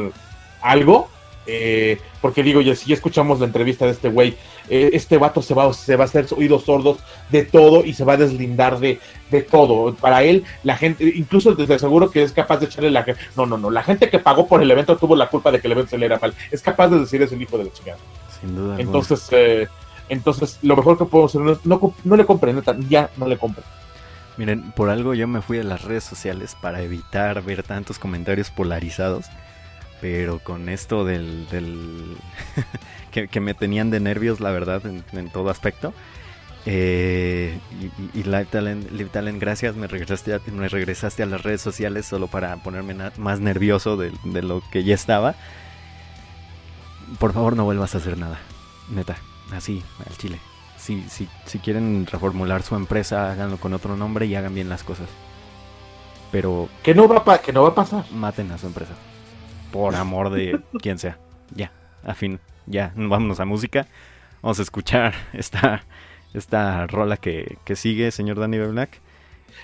algo, 0.62 1.09
eh, 1.52 1.98
porque 2.20 2.43
digo, 2.43 2.60
ya 2.60 2.74
si 2.74 2.89
ya 2.90 2.94
escuchamos 2.94 3.40
la 3.40 3.47
entrevista 3.47 3.85
de 3.85 3.93
este 3.93 4.09
güey, 4.09 4.36
eh, 4.68 4.90
este 4.93 5.18
vato 5.18 5.43
se 5.43 5.52
va, 5.52 5.72
se 5.72 5.97
va 5.97 6.05
a 6.05 6.06
hacer 6.06 6.27
oídos 6.36 6.64
sordos 6.64 6.98
de 7.31 7.44
todo 7.44 7.85
y 7.85 7.93
se 7.93 8.05
va 8.05 8.12
a 8.12 8.16
deslindar 8.18 8.78
de, 8.78 9.01
de 9.31 9.43
todo. 9.43 9.94
Para 9.94 10.22
él, 10.22 10.44
la 10.62 10.77
gente, 10.77 11.12
incluso 11.16 11.55
desde 11.55 11.78
seguro 11.78 12.10
que 12.10 12.22
es 12.22 12.32
capaz 12.32 12.59
de 12.59 12.66
echarle 12.66 12.90
la... 12.90 13.05
No, 13.36 13.47
no, 13.47 13.59
no, 13.59 13.70
la 13.70 13.82
gente 13.82 14.09
que 14.09 14.18
pagó 14.18 14.47
por 14.47 14.62
el 14.62 14.70
evento 14.70 14.97
tuvo 14.97 15.16
la 15.16 15.28
culpa 15.28 15.51
de 15.51 15.60
que 15.60 15.66
el 15.66 15.72
evento 15.72 15.90
se 15.90 15.98
le 15.98 16.06
era 16.06 16.18
mal. 16.18 16.35
Es 16.51 16.62
capaz 16.62 16.89
de 16.89 17.01
decir 17.01 17.20
es 17.22 17.32
el 17.32 17.43
hijo 17.43 17.59
de 17.59 17.64
la 17.64 17.72
chingada. 17.72 17.98
Sin 18.40 18.55
duda. 18.55 18.77
Entonces, 18.78 19.27
eh, 19.32 19.66
entonces 20.09 20.59
lo 20.62 20.77
mejor 20.77 20.98
que 20.98 21.05
podemos 21.05 21.35
hacer 21.35 21.59
no, 21.64 21.94
no 22.05 22.16
le 22.16 22.24
compren, 22.24 22.56
neta, 22.56 22.77
ya 22.89 23.10
no 23.16 23.27
le 23.27 23.39
compren. 23.39 23.64
Miren, 24.36 24.72
por 24.72 24.89
algo 24.89 25.14
yo 25.14 25.28
me 25.28 25.43
fui 25.43 25.59
a 25.59 25.64
las 25.64 25.82
redes 25.85 26.05
sociales 26.05 26.56
para 26.60 26.81
evitar 26.81 27.43
ver 27.43 27.62
tantos 27.62 27.98
comentarios 27.98 28.51
polarizados. 28.51 29.27
Pero 30.01 30.39
con 30.39 30.68
esto 30.68 31.05
del. 31.05 31.47
del 31.51 32.16
que, 33.10 33.28
que 33.28 33.40
me 33.40 33.55
tenían 33.55 33.90
de 33.90 34.01
nervios, 34.01 34.40
la 34.40 34.51
verdad, 34.51 34.85
en, 34.86 35.05
en 35.12 35.28
todo 35.31 35.51
aspecto. 35.51 35.93
Eh, 36.66 37.59
y, 37.81 37.85
y- 37.86 38.10
y 38.20 38.22
Live 38.24 38.47
Talent, 38.51 38.90
Live 38.90 39.10
Talent, 39.10 39.40
gracias, 39.40 39.77
me 39.77 39.86
regresaste, 39.86 40.35
a, 40.35 40.40
me 40.52 40.68
regresaste 40.68 41.22
a 41.22 41.27
las 41.27 41.43
redes 41.43 41.62
sociales 41.62 42.05
solo 42.06 42.27
para 42.28 42.55
ponerme 42.59 42.94
más 43.16 43.40
nervioso 43.40 43.97
de, 43.97 44.12
de 44.24 44.43
lo 44.43 44.62
que 44.70 44.85
ya 44.85 44.94
estaba. 44.94 45.35
Por 47.18 47.32
favor, 47.32 47.56
no 47.56 47.64
vuelvas 47.64 47.94
a 47.94 47.98
hacer 47.98 48.16
nada. 48.18 48.39
Neta, 48.90 49.16
así, 49.52 49.82
al 50.09 50.16
chile. 50.16 50.39
Si, 50.78 51.02
si, 51.09 51.28
si 51.47 51.59
quieren 51.59 52.06
reformular 52.10 52.62
su 52.62 52.74
empresa, 52.77 53.31
háganlo 53.31 53.59
con 53.59 53.74
otro 53.74 53.97
nombre 53.97 54.27
y 54.27 54.35
hagan 54.35 54.55
bien 54.55 54.68
las 54.68 54.82
cosas. 54.82 55.09
Pero 56.32 56.68
Que 56.82 56.94
no 56.94 57.09
va, 57.09 57.24
pa- 57.24 57.39
que 57.40 57.52
no 57.52 57.62
va 57.62 57.70
a 57.70 57.74
pasar. 57.74 58.05
maten 58.12 58.51
a 58.52 58.59
su 58.59 58.66
empresa. 58.66 58.93
Por 59.72 59.94
amor 59.94 60.30
de 60.30 60.60
quien 60.82 60.98
sea. 60.98 61.18
Ya, 61.55 61.72
a 62.05 62.14
fin. 62.14 62.40
Ya, 62.66 62.92
vámonos 62.94 63.40
a 63.40 63.44
música. 63.44 63.86
Vamos 64.42 64.59
a 64.59 64.62
escuchar 64.62 65.14
esta, 65.32 65.82
esta 66.34 66.86
rola 66.86 67.16
que, 67.16 67.59
que 67.64 67.76
sigue, 67.76 68.10
señor 68.10 68.38
Danny. 68.38 68.59
Black. 68.59 69.01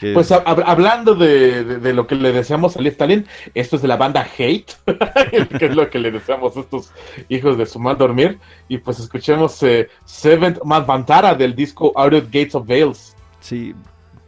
que 0.00 0.12
Pues 0.12 0.30
es- 0.30 0.36
hab- 0.38 0.64
hablando 0.66 1.14
de, 1.14 1.64
de- 1.64 1.78
de 1.78 1.94
lo 1.94 2.06
que 2.06 2.14
le 2.16 2.32
deseamos 2.32 2.76
a 2.76 2.80
Liv 2.82 2.96
Talent, 2.96 3.26
esto 3.54 3.76
es 3.76 3.82
de 3.82 3.88
la 3.88 3.96
banda 3.96 4.26
Hate, 4.36 4.66
que 5.58 5.66
es 5.66 5.74
lo 5.76 5.88
que 5.88 5.98
le 5.98 6.10
deseamos 6.10 6.56
a 6.56 6.60
estos 6.60 6.92
hijos 7.28 7.56
de 7.56 7.66
su 7.66 7.78
mal 7.78 7.96
dormir. 7.96 8.38
Y 8.68 8.78
pues 8.78 8.98
escuchemos 8.98 9.62
eh, 9.62 9.88
Seventh 10.04 10.58
Madvantara 10.64 11.34
del 11.34 11.54
disco 11.54 11.92
Out 11.96 12.12
of 12.14 12.24
Gates 12.26 12.54
of 12.54 12.66
Veils. 12.66 13.16
Sí, 13.40 13.74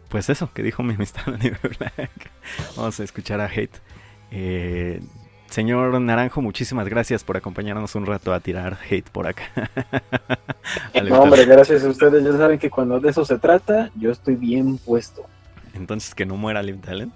pues 0.09 0.30
eso 0.30 0.48
que 0.55 0.62
dijo 0.62 0.82
mi 0.82 0.94
amistad 0.94 1.22
Danny. 1.26 1.50
Black. 1.78 2.30
Vamos 2.76 2.98
a 3.00 3.05
escuchar 3.05 3.40
a 3.40 3.46
Hate. 3.46 3.80
Eh, 4.30 5.00
señor 5.50 6.00
Naranjo, 6.00 6.40
muchísimas 6.42 6.88
gracias 6.88 7.24
por 7.24 7.36
acompañarnos 7.36 7.94
un 7.94 8.06
rato 8.06 8.32
a 8.32 8.40
tirar 8.40 8.78
hate 8.88 9.08
por 9.10 9.26
acá. 9.26 9.44
No, 11.08 11.22
hombre, 11.22 11.46
gracias 11.46 11.82
a 11.84 11.88
ustedes. 11.88 12.22
Ya 12.24 12.32
saben 12.36 12.58
que 12.58 12.68
cuando 12.68 13.00
de 13.00 13.08
eso 13.10 13.24
se 13.24 13.38
trata, 13.38 13.90
yo 13.94 14.10
estoy 14.10 14.34
bien 14.34 14.76
puesto. 14.78 15.22
Entonces 15.74 16.14
que 16.14 16.26
no 16.26 16.36
muera 16.36 16.62
Live 16.62 16.78
Talent. 16.84 17.14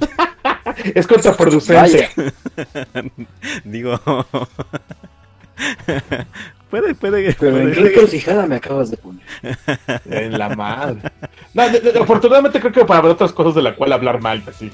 Es 0.94 1.06
contraproducente. 1.06 2.08
Digo, 3.64 4.00
puede, 6.70 6.94
puede. 6.94 7.34
Pero 7.38 7.58
en 7.58 7.72
puede- 7.72 7.74
qué 7.74 7.94
encrucijada 7.94 8.46
me 8.46 8.56
acabas 8.56 8.90
de 8.90 8.96
poner. 8.96 9.22
En 10.06 10.36
la 10.36 10.48
madre. 10.48 11.00
No, 11.52 11.68
de- 11.68 11.80
de- 11.80 11.98
afortunadamente 12.00 12.58
creo 12.58 12.72
que 12.72 12.84
para 12.84 12.98
haber 13.00 13.12
otras 13.12 13.32
cosas 13.32 13.54
de 13.54 13.62
la 13.62 13.76
cual 13.76 13.92
hablar 13.92 14.20
mal, 14.20 14.42
pues 14.42 14.56
sí. 14.56 14.72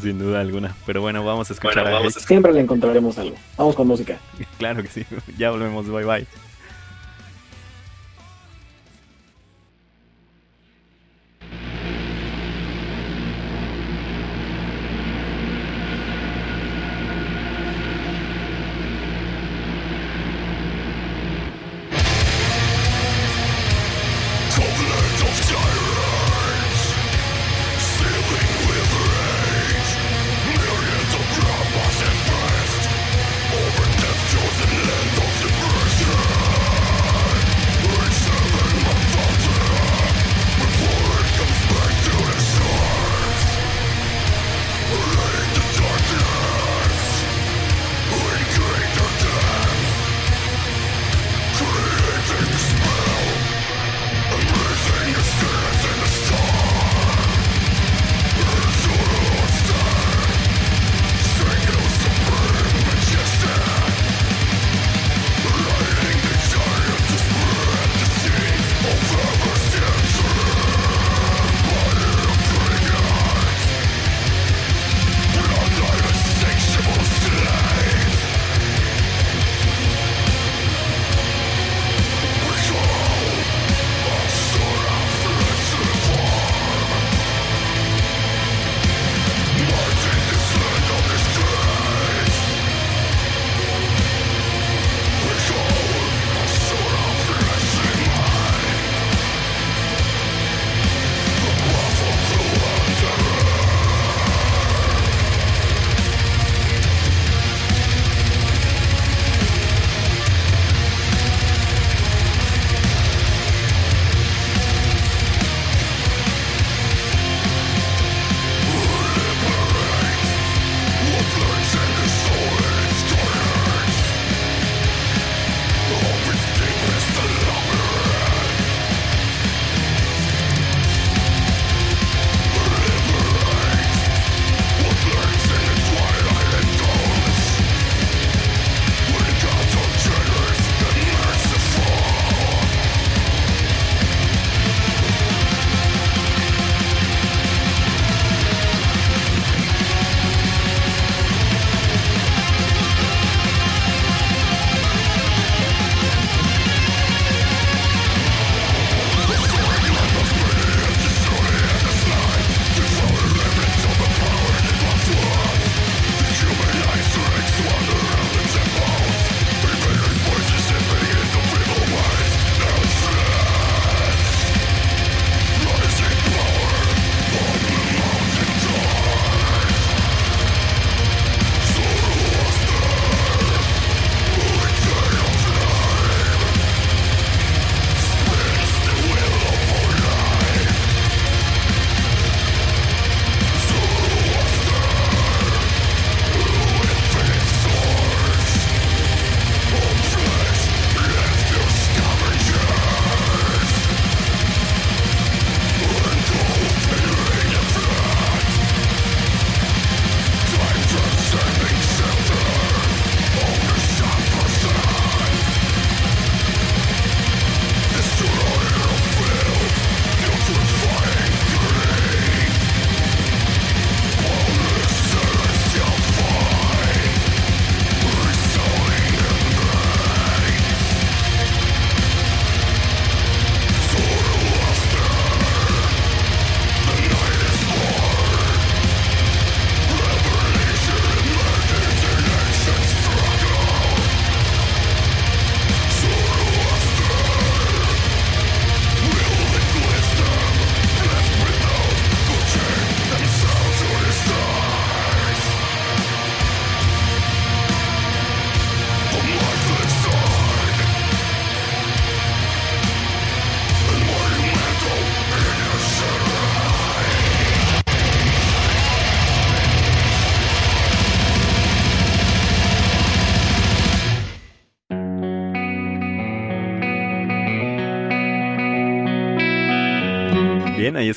Sin 0.00 0.18
duda 0.18 0.40
alguna. 0.40 0.74
Pero 0.86 1.00
bueno, 1.02 1.24
vamos 1.24 1.50
a 1.50 1.52
escuchar 1.52 1.86
a. 1.86 2.10
Siempre 2.10 2.52
le 2.52 2.60
encontraremos 2.60 3.18
algo. 3.18 3.36
Vamos 3.56 3.74
con 3.74 3.86
música. 3.86 4.18
Claro 4.58 4.82
que 4.82 4.88
sí. 4.88 5.04
Ya 5.38 5.50
volvemos. 5.50 5.88
Bye 5.88 6.04
bye. 6.04 6.26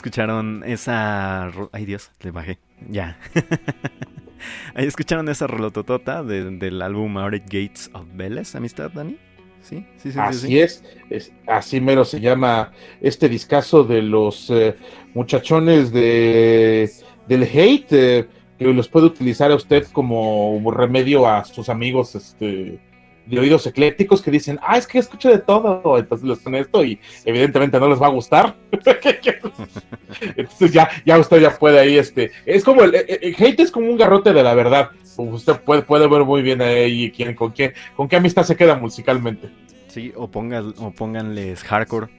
Escucharon 0.06 0.64
esa... 0.68 1.52
Ay 1.72 1.86
Dios, 1.86 2.12
le 2.22 2.30
bajé. 2.30 2.60
Ya. 2.90 3.18
ahí 4.76 4.86
escucharon 4.86 5.28
esa 5.30 5.48
rolototota 5.48 6.22
de- 6.24 6.52
del 6.58 6.82
álbum 6.84 7.18
Outer 7.18 7.40
Gates 7.42 7.90
of 7.94 8.06
Vélez, 8.14 8.54
amistad, 8.56 8.92
Dani. 8.94 9.18
sí, 9.62 9.84
sí, 9.98 10.12
sí. 10.12 10.20
Así 10.20 10.48
sí. 10.48 10.60
Es, 10.60 10.84
es, 11.10 11.34
así 11.48 11.82
mero 11.82 12.06
se 12.06 12.20
llama 12.20 12.72
este 13.02 13.28
discazo 13.28 13.84
de 13.84 14.04
los 14.04 14.52
eh, 14.52 14.76
muchachones 15.16 15.92
de 15.92 16.88
del 17.28 17.42
hate, 17.44 17.92
eh, 17.94 18.28
que 18.60 18.66
los 18.66 18.88
puede 18.88 19.08
utilizar 19.08 19.50
a 19.50 19.56
usted 19.56 19.88
como 19.92 20.62
remedio 20.72 21.28
a 21.28 21.44
sus 21.46 21.68
amigos 21.70 22.14
este, 22.14 22.80
de 23.26 23.40
oídos 23.40 23.66
eclécticos 23.68 24.22
que 24.22 24.32
dicen, 24.32 24.60
ah, 24.62 24.78
es 24.78 24.88
que 24.88 25.00
escucho 25.00 25.30
de 25.30 25.40
todo, 25.40 25.98
entonces 25.98 26.28
les 26.28 26.40
pone 26.40 26.60
esto 26.60 26.84
y 26.84 27.00
evidentemente 27.24 27.80
no 27.80 27.90
les 27.90 28.02
va 28.02 28.08
a 28.08 28.12
gustar. 28.12 28.56
entonces 30.36 30.72
ya, 30.72 30.90
ya 31.06 31.18
usted 31.18 31.42
ya 31.42 31.58
puede 31.58 31.80
ahí, 31.80 31.98
este, 31.98 32.32
es 32.46 32.64
como 32.64 32.84
el, 32.84 32.96
el, 32.96 33.20
el, 33.22 33.36
hate 33.38 33.60
es 33.60 33.72
como 33.72 33.90
un 33.90 33.98
garrote 33.98 34.34
de 34.34 34.44
la 34.44 34.54
verdad. 34.54 34.90
Usted 35.18 35.62
puede, 35.62 35.82
puede 35.82 36.08
ver 36.08 36.24
muy 36.24 36.42
bien 36.42 36.62
ahí 36.62 37.12
quién, 37.12 37.36
con 37.36 37.52
quién, 37.52 37.74
con 37.96 38.08
qué 38.08 38.18
amistad 38.18 38.44
se 38.44 38.56
queda 38.56 38.76
musicalmente. 38.76 39.50
Sí, 39.88 40.12
o, 40.16 40.30
ponga, 40.30 40.62
o 40.78 40.92
pónganles 40.92 41.64
hardcore 41.64 42.10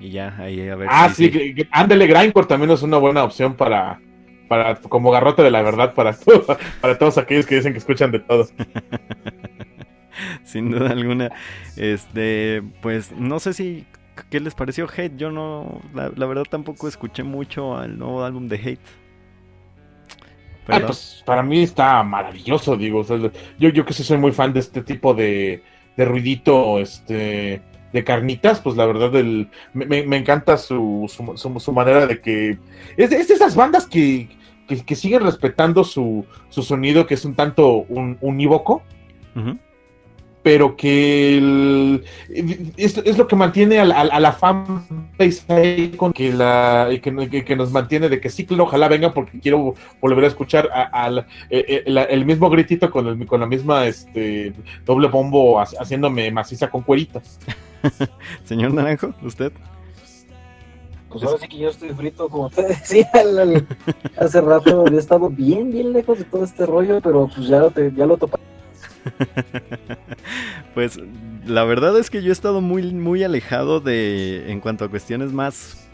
y 0.00 0.10
ya, 0.10 0.36
ahí 0.38 0.68
a 0.68 0.76
ver. 0.76 0.88
Ah, 0.90 1.08
si, 1.08 1.30
sí, 1.30 1.54
sí. 1.54 1.68
ándele, 1.70 2.06
Grindcore 2.06 2.46
también 2.46 2.70
es 2.70 2.82
una 2.82 2.98
buena 2.98 3.24
opción 3.24 3.54
para, 3.54 4.00
para 4.48 4.76
como 4.76 5.10
garrote 5.10 5.42
de 5.42 5.50
la 5.50 5.62
verdad 5.62 5.94
para 5.94 6.16
para 6.80 6.98
todos 6.98 7.18
aquellos 7.18 7.46
que 7.46 7.56
dicen 7.56 7.72
que 7.72 7.78
escuchan 7.78 8.10
de 8.10 8.20
todo. 8.20 8.46
Sin 10.44 10.70
duda 10.70 10.90
alguna. 10.90 11.30
Este, 11.76 12.62
pues 12.80 13.12
no 13.12 13.38
sé 13.40 13.52
si 13.52 13.86
qué 14.30 14.40
les 14.40 14.54
pareció 14.54 14.86
Hate. 14.86 15.16
Yo 15.16 15.30
no, 15.30 15.80
la, 15.94 16.10
la 16.14 16.26
verdad 16.26 16.44
tampoco 16.48 16.88
escuché 16.88 17.22
mucho 17.22 17.76
al 17.76 17.98
nuevo 17.98 18.24
álbum 18.24 18.48
de 18.48 18.56
Hate. 18.56 19.04
Ay, 20.66 20.82
pues 20.86 21.22
para 21.26 21.42
mí 21.42 21.62
está 21.62 22.02
maravilloso, 22.02 22.76
digo. 22.76 23.00
O 23.00 23.04
sea, 23.04 23.18
yo, 23.58 23.68
yo 23.68 23.84
que 23.84 23.92
sí 23.92 24.02
soy 24.02 24.16
muy 24.16 24.32
fan 24.32 24.52
de 24.52 24.60
este 24.60 24.82
tipo 24.82 25.12
de, 25.12 25.62
de 25.96 26.04
ruidito, 26.04 26.78
este, 26.78 27.60
de 27.92 28.04
carnitas, 28.04 28.60
pues 28.60 28.74
la 28.76 28.86
verdad 28.86 29.14
el, 29.14 29.50
me, 29.74 30.04
me 30.04 30.16
encanta 30.16 30.56
su, 30.56 31.04
su, 31.14 31.36
su, 31.36 31.60
su, 31.60 31.72
manera 31.72 32.06
de 32.06 32.20
que 32.20 32.58
es 32.96 33.10
de, 33.10 33.16
es 33.16 33.28
de 33.28 33.34
esas 33.34 33.54
bandas 33.54 33.86
que, 33.86 34.30
que, 34.66 34.82
que, 34.82 34.96
siguen 34.96 35.22
respetando 35.22 35.84
su, 35.84 36.24
su 36.48 36.62
sonido, 36.62 37.06
que 37.06 37.14
es 37.14 37.24
un 37.26 37.34
tanto 37.34 37.84
un, 37.88 38.16
unívoco. 38.22 38.82
Uh 39.36 39.40
-huh 39.40 39.58
pero 40.44 40.76
que 40.76 41.38
el, 41.38 42.04
es, 42.76 42.98
es, 42.98 43.16
lo 43.16 43.26
que 43.26 43.34
mantiene 43.34 43.78
a 43.78 43.86
la, 43.86 44.02
a 44.02 44.20
la 44.20 44.32
fanbase 44.32 45.42
ahí 45.48 45.88
con 45.96 46.12
que 46.12 46.34
la 46.34 46.90
que, 47.02 47.44
que, 47.46 47.56
nos 47.56 47.72
mantiene 47.72 48.10
de 48.10 48.20
que 48.20 48.28
sí, 48.28 48.46
ojalá 48.58 48.88
venga 48.88 49.14
porque 49.14 49.40
quiero 49.40 49.74
volver 50.02 50.24
a 50.24 50.28
escuchar 50.28 50.68
al 50.92 51.26
el, 51.48 51.96
el, 51.96 52.26
mismo 52.26 52.50
gritito 52.50 52.90
con, 52.90 53.06
el, 53.06 53.26
con 53.26 53.40
la 53.40 53.46
misma 53.46 53.86
este 53.86 54.52
doble 54.84 55.08
bombo 55.08 55.58
haciéndome 55.58 56.30
maciza 56.30 56.68
con 56.68 56.82
cueritas. 56.82 57.40
Señor 58.44 58.74
Naranjo, 58.74 59.14
¿usted? 59.22 59.50
Pues 61.08 61.24
ahora 61.24 61.38
sí 61.38 61.48
que 61.48 61.56
yo 61.56 61.70
estoy 61.70 61.88
frito, 61.90 62.28
como 62.28 62.50
te 62.50 62.64
decía 62.64 63.08
hace 64.18 64.40
rato, 64.42 64.84
he 64.88 64.96
estado 64.98 65.30
bien, 65.30 65.70
bien 65.70 65.94
lejos 65.94 66.18
de 66.18 66.24
todo 66.24 66.44
este 66.44 66.66
rollo, 66.66 67.00
pero 67.00 67.30
pues 67.34 67.48
ya 67.48 67.60
lo, 67.60 67.70
te, 67.70 67.90
ya 67.94 68.04
lo 68.04 68.18
topé. 68.18 68.36
pues 70.74 70.98
la 71.46 71.64
verdad 71.64 71.98
es 71.98 72.10
que 72.10 72.22
yo 72.22 72.30
he 72.30 72.32
estado 72.32 72.60
muy, 72.60 72.92
muy 72.92 73.22
alejado 73.22 73.80
de, 73.80 74.50
en 74.50 74.60
cuanto 74.60 74.84
a 74.84 74.88
cuestiones 74.88 75.32
más 75.32 75.88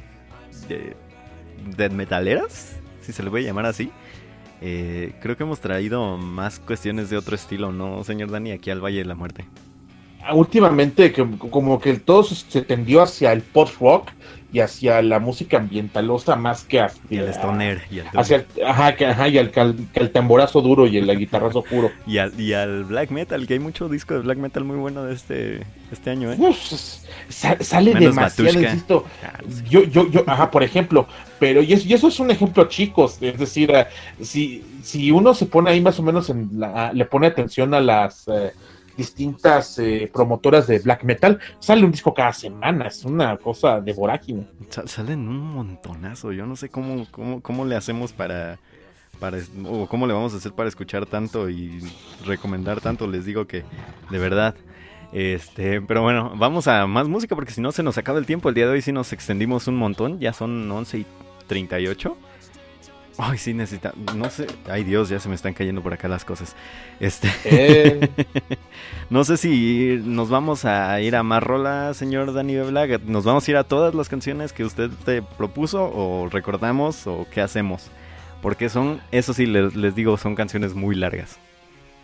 de, 0.68 1.90
metaleras, 1.90 2.76
si 3.00 3.12
se 3.12 3.22
le 3.22 3.30
puede 3.30 3.44
llamar 3.44 3.66
así. 3.66 3.90
Eh, 4.62 5.14
creo 5.20 5.36
que 5.36 5.42
hemos 5.42 5.60
traído 5.60 6.18
más 6.18 6.60
cuestiones 6.60 7.08
de 7.10 7.16
otro 7.16 7.34
estilo, 7.34 7.72
¿no, 7.72 8.04
señor 8.04 8.30
Dani? 8.30 8.52
Aquí 8.52 8.70
al 8.70 8.84
Valle 8.84 8.98
de 8.98 9.06
la 9.06 9.14
Muerte. 9.14 9.46
Últimamente, 10.32 11.12
que, 11.12 11.26
como 11.50 11.80
que 11.80 11.94
todo 11.94 12.22
se 12.24 12.62
tendió 12.62 13.02
hacia 13.02 13.32
el 13.32 13.42
post-rock 13.42 14.10
y 14.52 14.60
hacia 14.60 15.00
la 15.02 15.20
música 15.20 15.58
ambientalosa 15.58 16.34
más 16.34 16.64
que 16.64 16.80
hacia 16.80 17.00
y 17.08 17.18
el 17.18 17.28
stoner 17.28 17.82
y 17.90 18.00
el 18.00 18.06
hacia 18.14 18.36
el, 18.36 18.46
ajá, 18.66 18.96
que, 18.96 19.06
ajá, 19.06 19.28
y 19.28 19.38
al 19.38 19.52
el 19.94 20.10
tamborazo 20.10 20.60
duro 20.60 20.86
y 20.86 20.96
el 20.96 21.16
guitarrazo 21.16 21.62
puro. 21.62 21.90
Y 22.06 22.18
al, 22.18 22.38
y 22.40 22.52
al 22.54 22.84
black 22.84 23.10
metal 23.10 23.46
que 23.46 23.54
hay 23.54 23.60
mucho 23.60 23.88
disco 23.88 24.14
de 24.14 24.20
black 24.20 24.38
metal 24.38 24.64
muy 24.64 24.76
bueno 24.76 25.04
de 25.04 25.14
este 25.14 25.66
este 25.92 26.10
año 26.10 26.32
¿eh? 26.32 26.36
Uf, 26.38 26.56
sale 27.28 27.94
Menos 27.94 28.16
demasiado 28.16 28.60
insisto. 28.60 29.04
Yo 29.68 29.84
yo 29.84 30.10
yo 30.10 30.24
ajá 30.26 30.50
por 30.50 30.64
ejemplo 30.64 31.06
pero 31.38 31.62
y 31.62 31.72
eso, 31.72 31.86
y 31.86 31.94
eso 31.94 32.08
es 32.08 32.18
un 32.18 32.30
ejemplo 32.30 32.64
chicos 32.64 33.18
es 33.20 33.38
decir 33.38 33.70
uh, 33.70 34.24
si 34.24 34.64
si 34.82 35.10
uno 35.12 35.34
se 35.34 35.46
pone 35.46 35.70
ahí 35.70 35.80
más 35.80 35.98
o 36.00 36.02
menos 36.02 36.30
en 36.30 36.50
la, 36.58 36.92
le 36.92 37.04
pone 37.04 37.28
atención 37.28 37.74
a 37.74 37.80
las 37.80 38.26
uh, 38.26 38.50
distintas 39.00 39.78
eh, 39.78 40.10
promotoras 40.12 40.66
de 40.66 40.78
black 40.78 41.04
metal, 41.04 41.38
sale 41.58 41.84
un 41.84 41.90
disco 41.90 42.12
cada 42.12 42.34
semana, 42.34 42.88
es 42.88 43.02
una 43.04 43.38
cosa 43.38 43.80
de 43.80 43.94
vorágine. 43.94 44.46
Salen 44.68 45.26
un 45.26 45.38
montonazo, 45.38 46.32
yo 46.32 46.44
no 46.44 46.54
sé 46.54 46.68
cómo, 46.68 47.06
cómo, 47.10 47.40
cómo 47.40 47.64
le 47.64 47.76
hacemos 47.76 48.12
para, 48.12 48.58
para, 49.18 49.38
o 49.64 49.86
cómo 49.86 50.06
le 50.06 50.12
vamos 50.12 50.34
a 50.34 50.36
hacer 50.36 50.52
para 50.52 50.68
escuchar 50.68 51.06
tanto 51.06 51.48
y 51.48 51.80
recomendar 52.26 52.82
tanto, 52.82 53.06
les 53.06 53.24
digo 53.24 53.46
que 53.46 53.64
de 54.10 54.18
verdad. 54.18 54.54
Este, 55.12 55.80
pero 55.80 56.02
bueno, 56.02 56.34
vamos 56.36 56.68
a 56.68 56.86
más 56.86 57.08
música 57.08 57.34
porque 57.34 57.52
si 57.52 57.60
no 57.60 57.72
se 57.72 57.82
nos 57.82 57.96
acaba 57.96 58.18
el 58.18 58.26
tiempo. 58.26 58.48
El 58.50 58.54
día 58.54 58.66
de 58.66 58.72
hoy 58.72 58.82
sí 58.82 58.92
nos 58.92 59.12
extendimos 59.12 59.66
un 59.66 59.76
montón, 59.76 60.20
ya 60.20 60.32
son 60.34 60.70
11 60.70 60.98
y 60.98 61.06
38. 61.48 62.16
Ay, 63.22 63.36
sí, 63.36 63.52
necesita. 63.52 63.92
No 64.16 64.30
sé. 64.30 64.46
Ay, 64.66 64.82
Dios, 64.82 65.10
ya 65.10 65.20
se 65.20 65.28
me 65.28 65.34
están 65.34 65.52
cayendo 65.52 65.82
por 65.82 65.92
acá 65.92 66.08
las 66.08 66.24
cosas. 66.24 66.56
Este. 67.00 67.30
Eh. 67.44 68.08
no 69.10 69.24
sé 69.24 69.36
si 69.36 70.00
nos 70.02 70.30
vamos 70.30 70.64
a 70.64 70.98
ir 71.02 71.14
a 71.14 71.22
más 71.22 71.42
rola, 71.42 71.92
señor 71.92 72.32
Dani 72.32 72.58
Black. 72.60 73.02
¿Nos 73.02 73.24
vamos 73.24 73.46
a 73.46 73.50
ir 73.50 73.56
a 73.58 73.64
todas 73.64 73.94
las 73.94 74.08
canciones 74.08 74.54
que 74.54 74.64
usted 74.64 74.90
te 75.04 75.20
propuso? 75.20 75.84
¿O 75.84 76.30
recordamos? 76.30 77.06
¿O 77.06 77.26
qué 77.30 77.42
hacemos? 77.42 77.90
Porque 78.40 78.70
son, 78.70 79.02
eso 79.12 79.34
sí, 79.34 79.44
les, 79.44 79.76
les 79.76 79.94
digo, 79.94 80.16
son 80.16 80.34
canciones 80.34 80.74
muy 80.74 80.96
largas. 80.96 81.38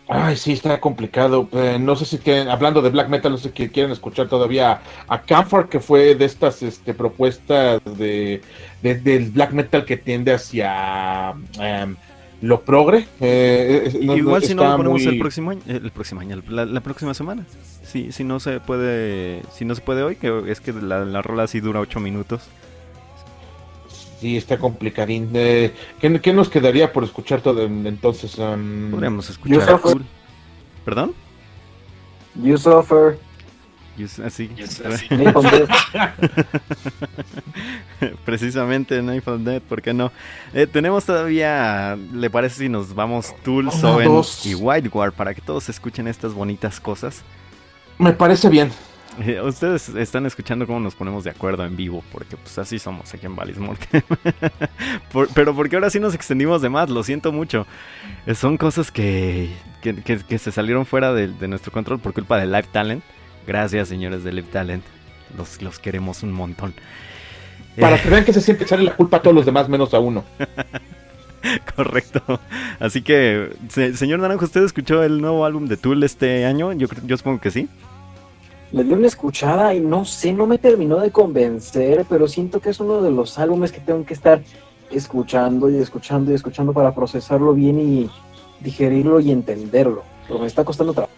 Ay, 0.09 0.37
sí, 0.37 0.53
está 0.53 0.81
complicado. 0.81 1.49
Eh, 1.53 1.79
no 1.81 1.97
sé 1.97 2.05
si 2.05 2.19
quieren, 2.19 2.49
hablando 2.49 2.81
de 2.81 2.91
black 2.91 3.09
metal, 3.09 3.33
no 3.33 3.39
sé 3.39 3.53
si 3.55 3.69
quieren 3.69 3.91
escuchar 3.91 4.29
todavía 4.29 4.81
a 5.09 5.23
Camphor, 5.23 5.69
que 5.69 5.81
fue 5.81 6.15
de 6.15 6.25
estas 6.25 6.63
este, 6.63 6.95
propuestas 6.95 7.81
de, 7.85 8.41
de, 8.83 8.95
del 8.95 9.31
black 9.31 9.53
metal 9.53 9.85
que 9.85 9.97
tiende 9.97 10.33
hacia 10.33 11.33
um, 11.33 11.97
lo 12.41 12.61
progre. 12.61 13.07
Eh, 13.21 13.99
no, 14.03 14.17
Igual 14.17 14.43
no, 14.43 14.47
si 14.47 14.55
no 14.55 14.65
lo 14.65 14.77
ponemos 14.77 15.03
muy... 15.03 15.13
el 15.13 15.19
próximo 15.19 15.51
año, 15.51 15.63
el 15.67 15.91
próximo 15.91 16.21
año, 16.21 16.41
la, 16.49 16.65
la, 16.65 16.81
próxima 16.81 17.13
semana. 17.13 17.45
Sí, 17.83 18.13
si 18.13 18.23
no 18.23 18.39
se 18.39 18.61
puede, 18.61 19.43
si 19.53 19.65
no 19.65 19.75
se 19.75 19.81
puede 19.81 20.03
hoy, 20.05 20.17
que 20.17 20.45
es 20.47 20.61
que 20.61 20.73
la, 20.73 21.05
la 21.05 21.23
rola 21.23 21.49
sí 21.49 21.59
dura 21.61 21.81
ocho 21.81 21.99
minutos. 21.99 22.43
Sí, 24.21 24.37
está 24.37 24.59
complicadín. 24.59 25.31
Eh, 25.35 25.75
¿qué, 26.01 26.21
¿qué, 26.21 26.33
nos 26.33 26.49
quedaría 26.49 26.93
por 26.93 27.05
escuchar 27.05 27.43
todo 27.43 27.65
entonces? 27.65 28.39
Um, 28.39 28.91
Podríamos 28.91 29.29
escuchar 29.29 29.81
cool. 29.81 30.05
¿Perdón? 30.85 31.15
You 32.35 32.57
suffer. 32.57 33.19
You, 33.97 34.07
así. 34.25 34.51
You 34.57 34.67
Precisamente 38.25 39.01
Knife 39.01 39.31
of 39.31 39.41
Death, 39.41 39.63
¿por 39.63 39.81
qué 39.81 39.95
no? 39.95 40.13
Eh, 40.53 40.67
tenemos 40.67 41.05
todavía, 41.05 41.97
¿le 42.13 42.29
parece 42.29 42.61
si 42.61 42.69
nos 42.69 42.95
vamos 42.95 43.35
Tool, 43.43 43.71
Soen 43.73 44.11
y 44.45 44.55
White 44.55 44.91
War 44.93 45.13
para 45.13 45.35
que 45.35 45.41
todos 45.41 45.69
escuchen 45.69 46.09
estas 46.09 46.35
bonitas 46.35 46.79
cosas? 46.79 47.23
Me 47.99 48.13
parece 48.13 48.51
bien. 48.51 48.71
Ustedes 49.45 49.89
están 49.91 50.27
escuchando 50.27 50.67
cómo 50.67 50.81
nos 50.81 50.95
ponemos 50.95 51.25
de 51.25 51.31
acuerdo 51.31 51.65
en 51.65 51.77
vivo, 51.77 52.03
porque 52.13 52.37
pues 52.37 52.59
así 52.59 52.79
somos 52.79 53.13
aquí 53.15 53.27
en 53.27 53.37
Valis 53.37 53.59
Morte. 53.59 54.05
Por, 55.13 55.29
pero 55.29 55.55
porque 55.55 55.77
ahora 55.77 55.91
sí 55.91 56.01
nos 56.01 56.15
extendimos 56.15 56.63
de 56.63 56.69
más, 56.69 56.91
lo 56.91 57.03
siento 57.03 57.33
mucho. 57.33 57.67
Son 58.35 58.57
cosas 58.57 58.91
que, 58.91 59.51
que, 59.83 59.95
que, 60.03 60.19
que 60.19 60.39
se 60.39 60.53
salieron 60.53 60.87
fuera 60.87 61.13
de, 61.13 61.29
de, 61.29 61.49
nuestro 61.49 61.73
control 61.73 61.99
por 61.99 62.13
culpa 62.13 62.39
de 62.39 62.47
Live 62.47 62.69
Talent. 62.73 63.03
Gracias, 63.47 63.89
señores 63.89 64.25
de 64.25 64.33
Live 64.33 64.49
Talent. 64.53 64.85
Los, 65.37 65.63
los 65.63 65.79
queremos 65.79 66.23
un 66.23 66.33
montón. 66.33 66.75
Para 67.79 68.01
que 68.01 68.09
vean 68.09 68.25
que 68.25 68.33
se 68.33 68.41
siente 68.41 68.65
echarle 68.65 68.87
la 68.87 68.97
culpa 68.97 69.19
a 69.19 69.23
todos 69.23 69.37
los 69.37 69.47
demás 69.47 69.69
menos 69.69 69.93
a 69.95 69.99
uno. 69.99 70.25
Correcto. 71.77 72.41
Así 72.81 73.03
que, 73.03 73.51
señor 73.69 74.19
Naranjo, 74.19 74.47
¿usted 74.47 74.65
escuchó 74.65 75.03
el 75.03 75.21
nuevo 75.21 75.45
álbum 75.45 75.67
de 75.67 75.77
Tool 75.77 76.03
este 76.03 76.45
año? 76.45 76.73
Yo, 76.73 76.89
yo 77.05 77.17
supongo 77.17 77.41
que 77.41 77.51
sí 77.51 77.69
le 78.73 78.85
di 78.85 78.93
una 78.93 79.07
escuchada 79.07 79.75
y 79.75 79.81
no 79.81 80.05
sé, 80.05 80.33
no 80.33 80.47
me 80.47 80.59
terminó 80.59 80.99
de 80.99 81.11
convencer, 81.11 82.05
pero 82.09 82.27
siento 82.27 82.61
que 82.61 82.71
es 82.71 82.81
uno 82.81 83.01
de 83.01 83.11
los 83.11 83.39
álbumes 83.39 83.73
que 83.73 83.81
tengo 83.81 84.05
que 84.05 84.15
estar 84.15 84.43
escuchando 84.91 85.71
y 85.71 85.77
escuchando 85.77 86.33
y 86.33 86.35
escuchando 86.35 86.73
para 86.73 86.95
procesarlo 86.95 87.55
bien 87.55 87.79
y 87.79 88.11
digerirlo 88.61 89.21
y 89.21 89.31
entenderlo. 89.31 90.03
Pero 90.27 90.41
me 90.41 90.47
está 90.47 90.65
costando 90.65 90.93
trabajo. 90.93 91.13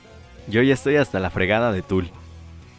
Yo 0.49 0.63
ya 0.63 0.75
estoy 0.75 0.97
hasta 0.97 1.21
la 1.21 1.31
fregada 1.31 1.73
de 1.73 1.83
Tool. 1.83 2.11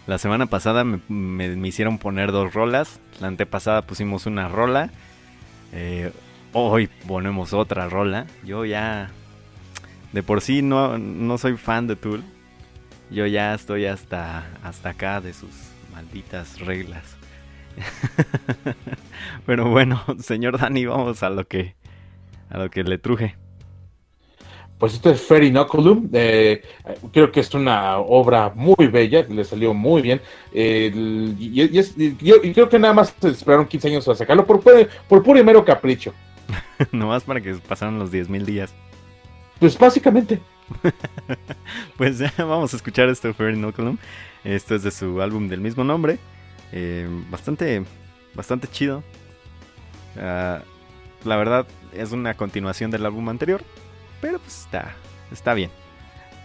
La 0.07 0.17
semana 0.17 0.47
pasada 0.47 0.83
me, 0.83 0.99
me, 1.07 1.67
hicieron 1.67 1.97
poner 1.97 2.31
dos 2.31 2.53
rolas. 2.53 2.99
La 3.19 3.27
antepasada 3.27 3.83
pusimos 3.83 4.25
una 4.25 4.47
rola. 4.47 4.91
Eh, 5.71 6.11
hoy 6.53 6.89
ponemos 7.07 7.53
otra 7.53 7.89
rola. 7.89 8.25
Yo 8.43 8.65
ya. 8.65 9.11
De 10.13 10.23
por 10.23 10.41
sí 10.41 10.63
no, 10.63 10.97
no 10.97 11.37
soy 11.37 11.57
fan 11.57 11.85
de 11.85 11.95
Tool 11.95 12.23
Yo 13.09 13.25
ya 13.25 13.53
estoy 13.53 13.85
hasta, 13.85 14.45
hasta 14.63 14.89
acá 14.89 15.21
de 15.21 15.33
sus 15.33 15.49
malditas 15.93 16.59
reglas. 16.59 17.17
Pero 19.45 19.69
bueno, 19.69 20.03
señor 20.19 20.59
Dani, 20.59 20.85
vamos 20.85 21.23
a 21.23 21.29
lo 21.29 21.47
que 21.47 21.75
a 22.49 22.57
lo 22.57 22.69
que 22.69 22.83
le 22.83 22.97
truje. 22.97 23.35
Pues 24.77 24.93
esto 24.93 25.09
es 25.09 25.21
Fairy 25.21 25.47
Inoculum. 25.47 26.09
Eh, 26.13 26.63
creo 27.11 27.31
que 27.31 27.41
es 27.41 27.53
una 27.53 27.97
obra 27.97 28.51
muy 28.55 28.87
bella, 28.87 29.25
le 29.29 29.43
salió 29.43 29.73
muy 29.73 30.01
bien. 30.01 30.21
Eh, 30.53 30.91
y, 31.37 31.61
y, 31.61 31.77
es, 31.77 31.95
y, 31.97 32.15
yo, 32.17 32.35
y 32.41 32.53
creo 32.53 32.69
que 32.69 32.79
nada 32.79 32.93
más 32.93 33.13
esperaron 33.23 33.67
15 33.67 33.87
años 33.89 34.07
a 34.07 34.15
sacarlo 34.15 34.45
por, 34.45 34.61
por 34.61 35.23
puro 35.23 35.37
y 35.37 35.43
mero 35.43 35.65
capricho. 35.65 36.13
Nomás 36.91 37.23
para 37.23 37.41
que 37.41 37.55
pasaran 37.55 37.99
los 37.99 38.11
10.000 38.11 38.45
días. 38.45 38.73
Pues 39.59 39.77
básicamente. 39.77 40.39
pues 41.97 42.17
ya 42.17 42.33
vamos 42.37 42.73
a 42.73 42.77
escuchar 42.77 43.09
esto 43.09 43.33
Fairy. 43.33 43.59
Esto 44.43 44.75
es 44.75 44.83
de 44.83 44.91
su 44.91 45.21
álbum 45.21 45.47
del 45.47 45.61
mismo 45.61 45.83
nombre. 45.83 46.19
Eh, 46.71 47.07
bastante, 47.29 47.83
bastante 48.33 48.67
chido. 48.67 49.03
Uh, 50.15 50.59
la 51.27 51.35
verdad 51.35 51.67
es 51.93 52.11
una 52.11 52.33
continuación 52.35 52.91
del 52.91 53.05
álbum 53.05 53.29
anterior. 53.29 53.61
Pero 54.21 54.39
pues 54.39 54.61
está, 54.61 54.95
está 55.31 55.53
bien. 55.53 55.71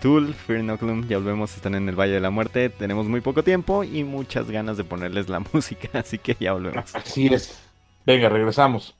Tool, 0.00 0.34
Fear 0.34 0.60
Inoculum, 0.60 1.08
ya 1.08 1.16
volvemos, 1.16 1.54
están 1.56 1.74
en 1.74 1.88
el 1.88 1.98
Valle 1.98 2.12
de 2.12 2.20
la 2.20 2.30
Muerte. 2.30 2.68
Tenemos 2.68 3.06
muy 3.06 3.20
poco 3.20 3.42
tiempo 3.42 3.84
y 3.84 4.04
muchas 4.04 4.50
ganas 4.50 4.76
de 4.76 4.84
ponerles 4.84 5.28
la 5.28 5.40
música, 5.52 5.88
así 5.98 6.18
que 6.18 6.36
ya 6.38 6.52
volvemos. 6.52 6.94
Así 6.94 7.26
es. 7.26 7.58
Venga, 8.04 8.28
regresamos. 8.28 8.94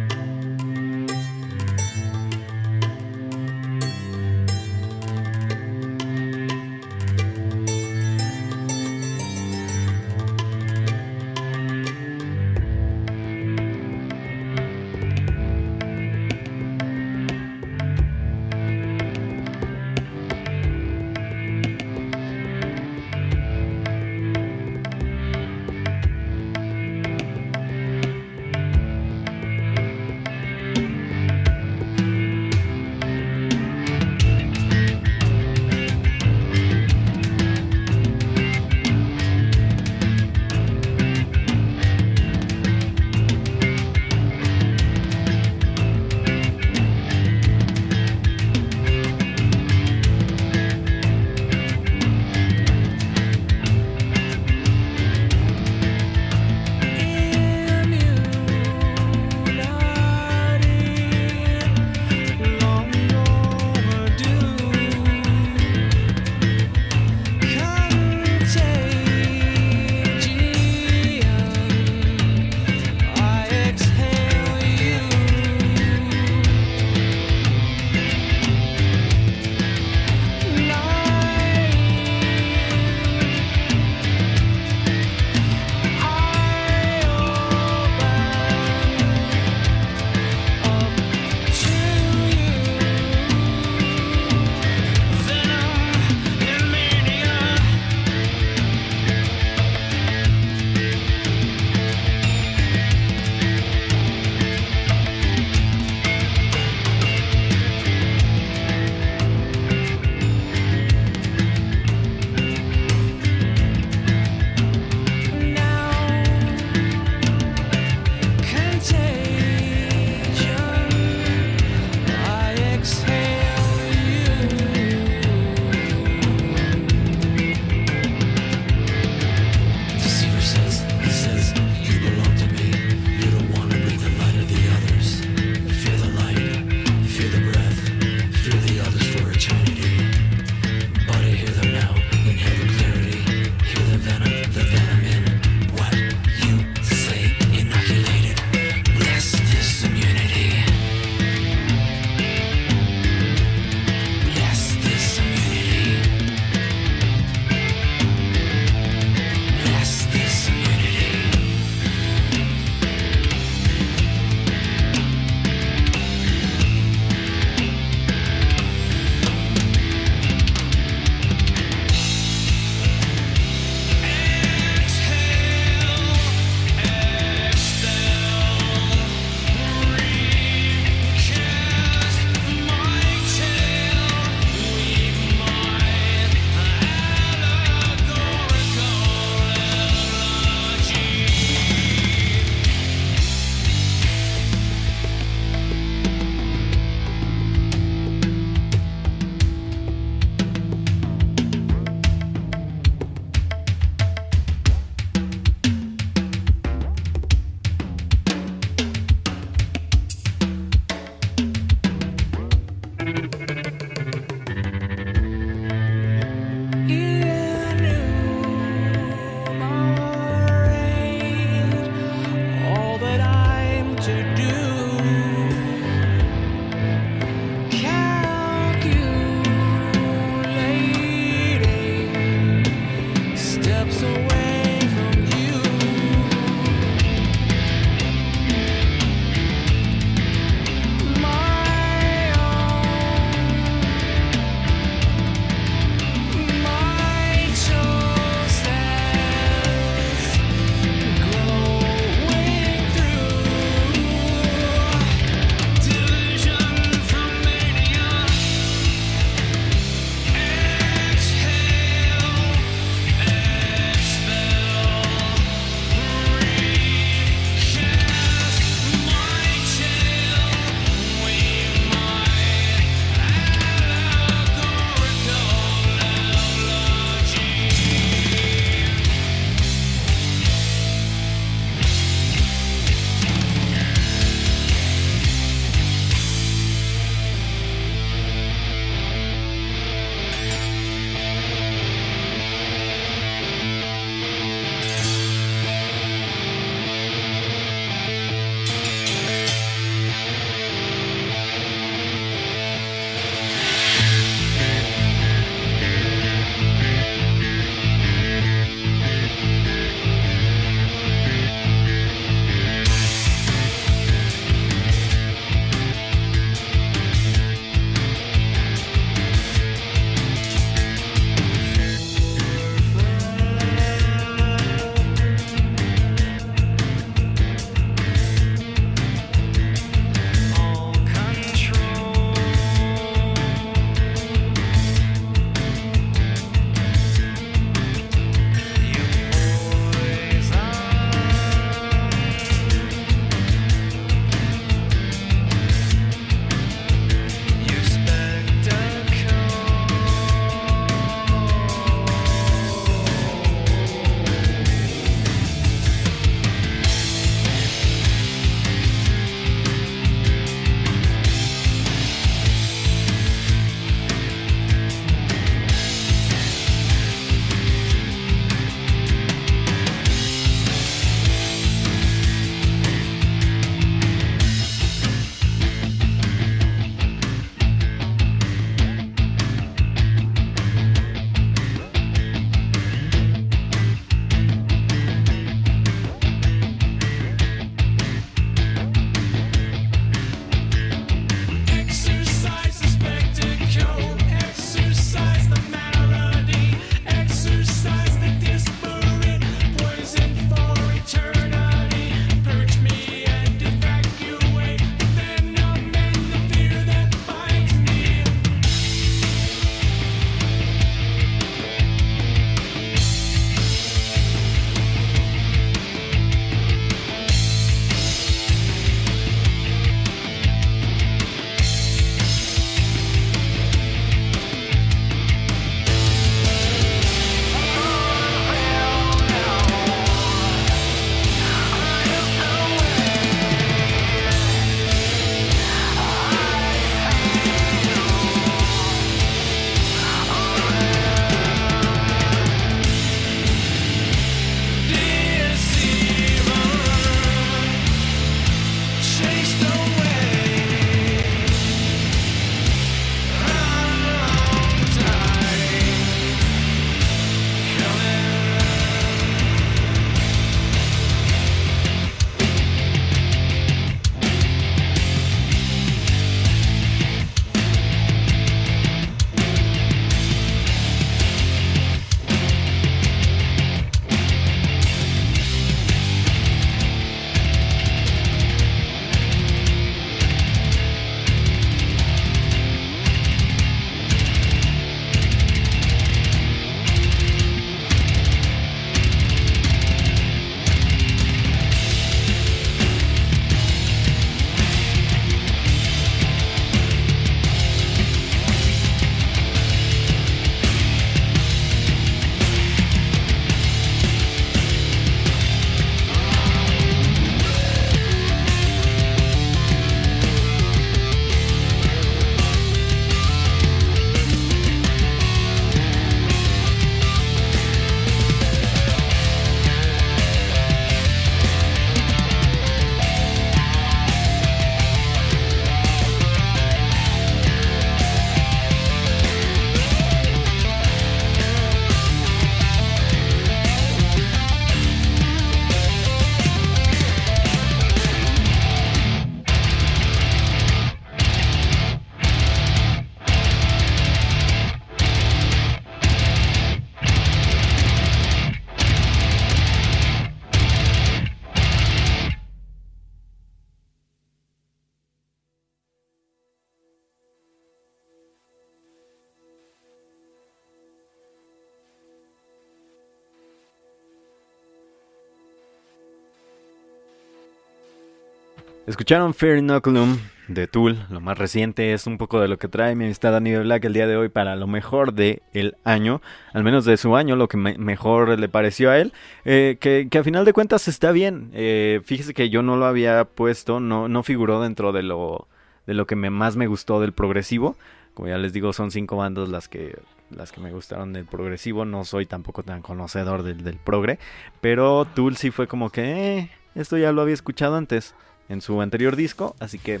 Escucharon 568.88 569.34
Fair 569.34 569.58
Inoculum 569.58 570.16
de 570.48 570.66
Tool, 570.66 570.96
lo 571.10 571.20
más 571.20 571.36
reciente, 571.36 571.92
es 571.92 572.06
un 572.06 572.16
poco 572.16 572.40
de 572.40 572.48
lo 572.48 572.56
que 572.56 572.68
trae 572.68 572.94
mi 572.94 573.04
amistad 573.04 573.32
Danny 573.32 573.54
Black 573.54 573.84
el 573.84 573.92
día 573.92 574.06
de 574.06 574.16
hoy 574.16 574.30
para 574.30 574.56
lo 574.56 574.66
mejor 574.66 575.12
del 575.12 575.42
el 575.52 575.76
año, 575.84 576.22
al 576.54 576.64
menos 576.64 576.86
de 576.86 576.96
su 576.96 577.14
año, 577.14 577.36
lo 577.36 577.48
que 577.48 577.58
mejor 577.58 578.38
le 578.38 578.48
pareció 578.48 578.90
a 578.90 578.96
él, 578.96 579.12
eh, 579.44 579.76
que, 579.78 580.08
que, 580.10 580.16
a 580.16 580.24
final 580.24 580.46
de 580.46 580.54
cuentas 580.54 580.88
está 580.88 581.12
bien. 581.12 581.50
Eh, 581.52 582.00
fíjese 582.02 582.32
que 582.32 582.48
yo 582.48 582.62
no 582.62 582.78
lo 582.78 582.86
había 582.86 583.26
puesto, 583.26 583.78
no, 583.78 584.08
no 584.08 584.22
figuró 584.22 584.62
dentro 584.62 584.92
de 584.92 585.02
lo, 585.02 585.48
de 585.86 585.92
lo 585.92 586.06
que 586.06 586.16
me, 586.16 586.30
más 586.30 586.56
me 586.56 586.66
gustó 586.66 586.98
del 586.98 587.12
progresivo. 587.12 587.76
Como 588.14 588.28
ya 588.28 588.38
les 588.38 588.54
digo, 588.54 588.72
son 588.72 588.90
cinco 588.90 589.18
bandas 589.18 589.50
las 589.50 589.68
que 589.68 589.98
las 590.30 590.50
que 590.50 590.62
me 590.62 590.72
gustaron 590.72 591.12
del 591.12 591.26
progresivo. 591.26 591.84
No 591.84 592.04
soy 592.04 592.24
tampoco 592.24 592.62
tan 592.62 592.80
conocedor 592.80 593.42
del, 593.42 593.64
del 593.64 593.76
progre. 593.76 594.18
Pero 594.62 595.04
Tool 595.04 595.36
sí 595.36 595.50
fue 595.50 595.66
como 595.66 595.90
que, 595.90 596.38
eh, 596.38 596.50
esto 596.74 596.96
ya 596.96 597.12
lo 597.12 597.20
había 597.20 597.34
escuchado 597.34 597.76
antes 597.76 598.14
en 598.48 598.60
su 598.60 598.80
anterior 598.80 599.16
disco. 599.16 599.54
Así 599.60 599.78
que 599.78 600.00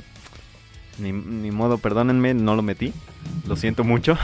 ni, 0.98 1.12
modo, 1.50 1.78
perdónenme, 1.78 2.34
no 2.34 2.56
lo 2.56 2.62
metí. 2.62 2.92
Lo 3.46 3.56
siento 3.56 3.84
mucho. 3.84 4.18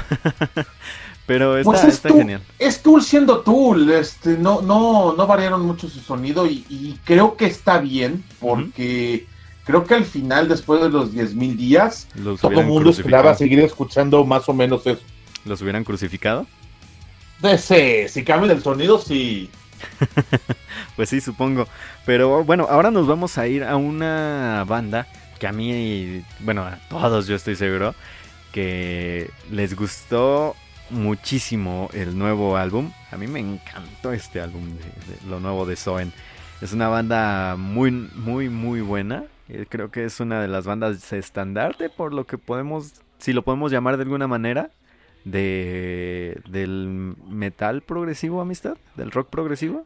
Pero 1.27 1.57
está, 1.57 1.71
pues 1.71 1.85
está 1.85 2.11
genial. 2.11 2.43
Es 2.59 2.83
Tool 2.83 3.03
siendo 3.03 3.41
Tool. 3.41 3.91
Este, 3.91 4.37
no, 4.37 4.61
no, 4.61 5.15
no 5.15 5.27
variaron 5.27 5.63
mucho 5.63 5.89
su 5.89 6.01
sonido 6.01 6.47
y, 6.47 6.99
creo 7.05 7.37
que 7.37 7.47
está 7.47 7.79
bien 7.79 8.23
porque 8.41 9.27
creo 9.65 9.85
que 9.85 9.95
al 9.95 10.05
final, 10.05 10.49
después 10.49 10.83
de 10.83 10.91
los 10.91 11.15
10.000 11.15 11.57
días, 11.57 12.09
todo 12.41 12.61
el 12.61 12.67
mundo 12.67 12.91
esperaba 12.91 13.35
seguir 13.35 13.61
escuchando 13.61 14.25
más 14.25 14.49
o 14.49 14.53
menos 14.53 14.87
eso. 14.87 15.01
¿Los 15.47 15.63
hubieran 15.63 15.85
crucificado? 15.85 16.47
De 17.41 18.09
si 18.09 18.25
cambian 18.25 18.57
el 18.57 18.63
sonido, 18.63 18.99
sí. 18.99 19.51
pues 20.97 21.09
sí, 21.09 21.21
supongo. 21.21 21.67
Pero 22.05 22.45
bueno, 22.45 22.67
ahora 22.69 22.91
nos 22.91 23.07
vamos 23.07 23.39
a 23.39 23.47
ir 23.47 23.65
a 23.65 23.77
una 23.77 24.65
banda 24.67 25.07
que 25.39 25.47
a 25.47 25.53
mí, 25.53 26.25
bueno, 26.41 26.63
a 26.63 26.79
todos 26.89 27.27
yo 27.27 27.37
estoy 27.37 27.57
seguro, 27.57 27.95
que 28.53 29.31
les 29.51 29.75
gustó 29.75 30.55
muchísimo 30.91 31.91
el 31.93 32.17
nuevo 32.19 32.57
álbum. 32.57 32.93
A 33.11 33.17
mí 33.17 33.27
me 33.27 33.41
encantó 33.41 34.13
este 34.13 34.41
álbum, 34.41 34.63
lo 35.29 35.41
nuevo 35.41 35.67
de 35.67 35.77
Soen. 35.77 36.13
Es 36.61 36.73
una 36.73 36.89
banda 36.89 37.57
muy, 37.57 37.91
muy, 37.91 38.49
muy 38.49 38.81
buena. 38.81 39.25
Eh, 39.49 39.67
creo 39.69 39.91
que 39.91 40.05
es 40.05 40.21
una 40.21 40.41
de 40.41 40.49
las 40.49 40.65
bandas 40.65 41.13
estandarte, 41.13 41.91
por 41.91 42.15
lo 42.15 42.25
que 42.25 42.39
podemos, 42.39 42.95
si 43.19 43.33
lo 43.33 43.43
podemos 43.43 43.71
llamar 43.71 43.97
de 43.97 44.05
alguna 44.05 44.27
manera, 44.27 44.71
de 45.25 46.41
del 46.49 47.15
metal 47.29 47.83
progresivo, 47.83 48.41
amistad, 48.41 48.77
del 48.97 49.11
rock 49.11 49.29
progresivo. 49.31 49.85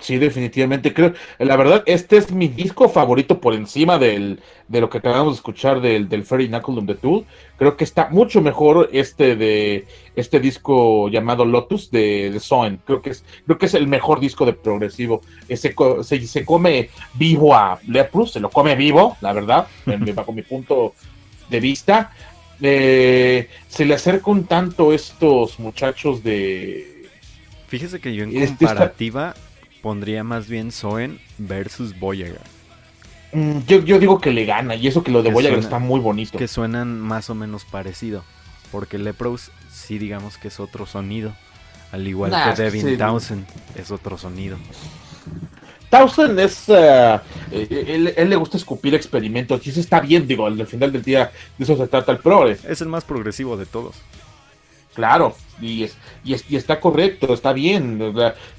Sí, 0.00 0.16
definitivamente. 0.16 0.94
Creo, 0.94 1.12
la 1.38 1.56
verdad, 1.56 1.82
este 1.86 2.18
es 2.18 2.30
mi 2.30 2.46
disco 2.46 2.88
favorito 2.88 3.40
por 3.40 3.54
encima 3.54 3.98
del, 3.98 4.40
de 4.68 4.80
lo 4.80 4.88
que 4.88 4.98
acabamos 4.98 5.32
de 5.32 5.36
escuchar 5.36 5.80
del, 5.80 6.08
del 6.08 6.22
Fairy 6.22 6.48
Knuckle 6.48 6.82
de 6.82 6.94
Tool. 6.94 7.24
Creo 7.56 7.76
que 7.76 7.82
está 7.82 8.08
mucho 8.08 8.40
mejor 8.40 8.90
este 8.92 9.34
de 9.34 9.86
este 10.14 10.38
disco 10.38 11.08
llamado 11.08 11.44
Lotus 11.44 11.90
de, 11.90 12.30
de 12.30 12.38
Soen. 12.38 12.80
Creo 12.84 13.02
que 13.02 13.10
es, 13.10 13.24
creo 13.44 13.58
que 13.58 13.66
es 13.66 13.74
el 13.74 13.88
mejor 13.88 14.20
disco 14.20 14.46
de 14.46 14.52
progresivo. 14.52 15.20
Ese, 15.48 15.74
se, 16.02 16.26
se 16.26 16.44
come 16.44 16.90
vivo 17.14 17.54
a 17.56 17.80
Leprus, 17.88 18.32
se 18.32 18.40
lo 18.40 18.50
come 18.50 18.76
vivo, 18.76 19.16
la 19.20 19.32
verdad, 19.32 19.66
bajo 20.14 20.32
mi 20.32 20.42
punto 20.42 20.94
de 21.50 21.60
vista. 21.60 22.12
Eh, 22.60 23.48
se 23.68 23.84
le 23.84 23.94
acercan 23.94 24.44
tanto 24.44 24.92
estos 24.92 25.58
muchachos 25.58 26.22
de. 26.22 27.08
Fíjese 27.68 28.00
que 28.00 28.14
yo 28.14 28.24
en 28.24 28.36
este 28.36 28.66
comparativa 28.66 29.34
pondría 29.82 30.24
más 30.24 30.48
bien 30.48 30.72
Soen 30.72 31.20
versus 31.38 31.98
Voyager. 31.98 32.40
Mm, 33.32 33.58
yo, 33.66 33.98
digo 33.98 34.20
que 34.20 34.30
le 34.30 34.46
gana, 34.46 34.74
y 34.74 34.86
eso 34.86 35.02
que 35.02 35.10
lo 35.10 35.22
de 35.22 35.30
Voyager 35.30 35.58
está 35.58 35.78
muy 35.78 36.00
bonito. 36.00 36.38
Que 36.38 36.48
suenan 36.48 36.98
más 36.98 37.30
o 37.30 37.34
menos 37.34 37.64
parecido. 37.64 38.24
Porque 38.72 38.98
Lepros 38.98 39.50
sí 39.72 39.98
digamos 39.98 40.36
que 40.38 40.48
es 40.48 40.60
otro 40.60 40.86
sonido. 40.86 41.34
Al 41.92 42.06
igual 42.06 42.32
que 42.32 42.62
Devin 42.62 42.98
Townsend 42.98 43.46
es 43.76 43.90
otro 43.90 44.18
sonido. 44.18 44.58
Townsend 45.90 46.38
es. 46.38 46.68
Uh, 46.68 47.18
él, 47.50 48.14
le 48.28 48.36
gusta 48.36 48.56
escupir 48.56 48.94
experimentos. 48.94 49.66
Y 49.66 49.70
eso 49.70 49.80
está 49.80 50.00
bien, 50.00 50.26
digo, 50.26 50.46
al 50.46 50.66
final 50.66 50.92
del 50.92 51.02
día 51.02 51.30
de 51.56 51.64
eso 51.64 51.76
se 51.76 51.86
trata 51.86 52.12
el 52.12 52.18
progres. 52.18 52.64
Es 52.64 52.80
el 52.80 52.88
más 52.88 53.04
progresivo 53.04 53.56
de 53.56 53.66
todos. 53.66 53.96
Claro, 54.94 55.36
y, 55.60 55.84
es, 55.84 55.96
y, 56.24 56.56
está 56.56 56.80
correcto, 56.80 57.32
está 57.32 57.52
bien. 57.52 58.14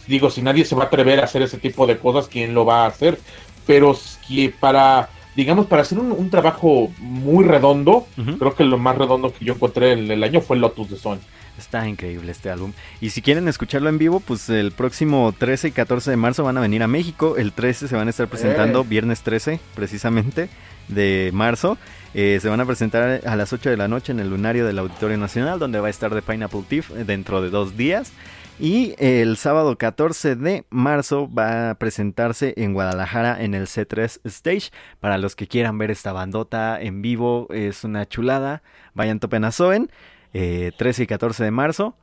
Digo, 0.07 0.29
si 0.29 0.41
nadie 0.41 0.63
se 0.63 0.75
va 0.75 0.83
a 0.83 0.87
atrever 0.87 1.19
a 1.19 1.25
hacer 1.25 1.41
ese 1.41 1.57
tipo 1.57 1.85
de 1.85 1.97
cosas, 1.97 2.29
¿quién 2.29 2.53
lo 2.53 2.65
va 2.65 2.85
a 2.85 2.87
hacer? 2.87 3.19
Pero 3.67 3.93
que 4.25 4.53
para, 4.57 5.09
digamos, 5.35 5.65
para 5.65 5.81
hacer 5.81 5.99
un, 5.99 6.29
trabajo 6.29 6.89
muy 6.99 7.43
redondo, 7.43 8.07
creo 8.39 8.55
que 8.55 8.63
lo 8.63 8.77
más 8.77 8.97
redondo 8.97 9.33
que 9.33 9.43
yo 9.43 9.53
encontré 9.53 9.91
en 9.91 10.09
el 10.09 10.23
año 10.23 10.39
fue 10.39 10.55
Lotus 10.57 10.89
de 10.89 10.97
Sony. 10.97 11.19
Está 11.59 11.87
increíble 11.87 12.31
este 12.31 12.49
álbum. 12.49 12.71
Y 13.01 13.09
si 13.09 13.21
quieren 13.21 13.47
escucharlo 13.49 13.89
en 13.89 13.97
vivo, 13.97 14.21
pues 14.21 14.49
el 14.49 14.71
próximo 14.71 15.35
13 15.37 15.67
y 15.67 15.71
14 15.71 16.09
de 16.09 16.17
marzo 16.17 16.43
van 16.45 16.57
a 16.57 16.61
venir 16.61 16.81
a 16.83 16.87
México. 16.87 17.35
El 17.37 17.51
13 17.51 17.89
se 17.89 17.95
van 17.95 18.07
a 18.07 18.09
estar 18.09 18.27
presentando, 18.27 18.81
eh. 18.81 18.85
viernes 18.87 19.21
13 19.21 19.59
precisamente 19.75 20.49
de 20.87 21.31
marzo. 21.33 21.77
Eh, 22.13 22.39
se 22.41 22.47
van 22.47 22.61
a 22.61 22.65
presentar 22.65 23.21
a 23.25 23.35
las 23.35 23.51
8 23.51 23.69
de 23.69 23.77
la 23.77 23.89
noche 23.89 24.13
en 24.13 24.19
el 24.19 24.29
lunario 24.29 24.65
del 24.65 24.79
Auditorio 24.79 25.17
Nacional, 25.17 25.59
donde 25.59 25.79
va 25.79 25.87
a 25.87 25.89
estar 25.89 26.11
The 26.11 26.21
Pineapple 26.21 26.63
Thief 26.67 26.89
dentro 26.91 27.41
de 27.41 27.49
dos 27.49 27.75
días. 27.75 28.13
Y 28.57 28.93
el 28.97 29.37
sábado 29.37 29.77
14 29.77 30.35
de 30.35 30.65
marzo 30.69 31.29
va 31.31 31.69
a 31.69 31.75
presentarse 31.75 32.53
en 32.57 32.73
Guadalajara 32.73 33.41
en 33.41 33.53
el 33.53 33.67
C3 33.67 34.19
Stage. 34.25 34.71
Para 34.99 35.17
los 35.17 35.35
que 35.35 35.47
quieran 35.47 35.77
ver 35.77 35.91
esta 35.91 36.11
bandota 36.11 36.81
en 36.81 37.01
vivo, 37.01 37.47
es 37.51 37.83
una 37.83 38.07
chulada. 38.07 38.63
Vayan 38.93 39.19
topen 39.19 39.45
a 39.45 39.51
Soen. 39.51 39.89
13 40.31 41.03
y 41.03 41.07
14 41.07 41.43
de 41.43 41.51
marzo. 41.51 41.95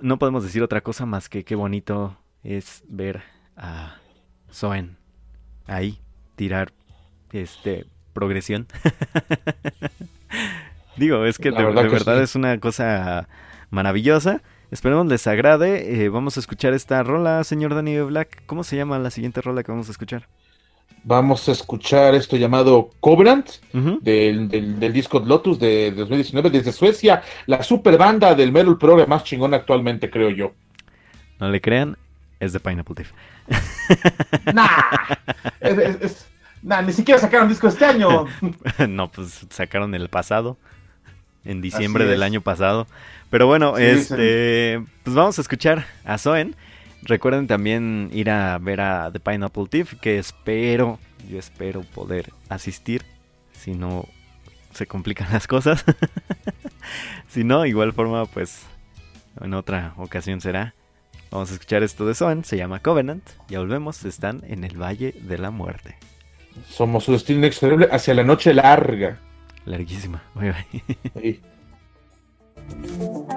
No 0.00 0.18
podemos 0.18 0.42
decir 0.42 0.62
otra 0.62 0.80
cosa 0.80 1.06
más 1.06 1.28
que 1.28 1.44
qué 1.44 1.54
bonito 1.54 2.16
es 2.42 2.82
ver 2.88 3.22
a 3.56 3.96
Soen 4.50 4.96
ahí 5.66 6.00
tirar 6.36 6.72
este 7.32 7.86
progresión. 8.12 8.66
Digo, 10.96 11.24
es 11.24 11.38
que 11.38 11.50
de, 11.50 11.64
verdad, 11.64 12.22
es 12.22 12.36
una 12.36 12.58
cosa 12.60 13.28
maravillosa. 13.70 14.42
Esperemos 14.70 15.06
les 15.06 15.26
agrade. 15.26 16.04
Eh, 16.04 16.08
vamos 16.08 16.36
a 16.36 16.40
escuchar 16.40 16.72
esta 16.72 17.02
rola, 17.02 17.42
señor 17.44 17.74
Danny 17.74 18.00
Black. 18.00 18.44
¿Cómo 18.46 18.64
se 18.64 18.76
llama 18.76 18.98
la 18.98 19.10
siguiente 19.10 19.40
rola 19.40 19.62
que 19.62 19.72
vamos 19.72 19.88
a 19.88 19.92
escuchar? 19.92 20.28
Vamos 21.06 21.46
a 21.50 21.52
escuchar 21.52 22.14
esto 22.14 22.36
llamado 22.36 22.90
Cobrant 23.00 23.46
del, 24.00 24.92
disco 24.92 25.20
Lotus 25.20 25.58
de, 25.58 25.90
2019 25.90 26.48
desde 26.48 26.72
Suecia, 26.72 27.22
la 27.46 27.62
super 27.62 27.98
banda 27.98 28.34
del 28.34 28.52
metal 28.52 28.78
progre 28.78 29.06
más 29.06 29.22
chingón 29.22 29.52
actualmente, 29.52 30.08
creo 30.08 30.30
yo. 30.30 30.54
No 31.38 31.50
le 31.50 31.60
crean, 31.60 31.98
es 32.40 32.54
de 32.54 32.60
Pineapple 32.60 32.94
Thief. 32.94 33.12
nah, 34.54 34.70
es, 35.60 36.26
ni 36.62 36.92
siquiera 36.92 37.20
sacaron 37.20 37.48
disco 37.48 37.68
este 37.68 37.84
año. 37.84 38.26
no, 38.88 39.10
pues 39.10 39.46
sacaron 39.50 39.94
el 39.94 40.08
pasado. 40.08 40.56
En 41.44 41.60
diciembre 41.60 42.06
del 42.06 42.22
año 42.22 42.40
pasado. 42.40 42.86
Pero 43.28 43.46
bueno, 43.46 43.76
este. 43.76 44.82
Pues 45.02 45.14
vamos 45.14 45.38
a 45.38 45.42
escuchar 45.42 45.84
a 46.06 46.16
Zoen. 46.16 46.56
Recuerden 47.04 47.46
también 47.46 48.10
ir 48.12 48.30
a 48.30 48.58
ver 48.58 48.80
a 48.80 49.10
The 49.12 49.20
Pineapple 49.20 49.66
Thief. 49.68 49.94
Que 50.00 50.18
espero, 50.18 50.98
yo 51.28 51.38
espero 51.38 51.82
poder 51.82 52.32
asistir. 52.48 53.04
Si 53.52 53.72
no 53.72 54.08
se 54.72 54.86
complican 54.86 55.32
las 55.32 55.46
cosas. 55.46 55.84
si 57.28 57.44
no, 57.44 57.66
igual 57.66 57.92
forma, 57.92 58.26
pues 58.26 58.62
en 59.40 59.54
otra 59.54 59.94
ocasión 59.96 60.40
será. 60.40 60.74
Vamos 61.30 61.50
a 61.50 61.54
escuchar 61.54 61.82
esto 61.82 62.06
de 62.06 62.14
Zoen. 62.14 62.44
Se 62.44 62.56
llama 62.56 62.80
Covenant. 62.80 63.28
Ya 63.48 63.58
volvemos. 63.58 64.04
Están 64.04 64.42
en 64.46 64.64
el 64.64 64.80
Valle 64.80 65.12
de 65.12 65.38
la 65.38 65.50
Muerte. 65.50 65.96
Somos 66.68 67.04
su 67.04 67.12
destino 67.12 67.40
inexorable 67.40 67.88
hacia 67.90 68.14
la 68.14 68.22
noche 68.22 68.54
larga. 68.54 69.18
Larguísima. 69.64 70.22
Bye 70.34 70.54
bye. 71.14 71.40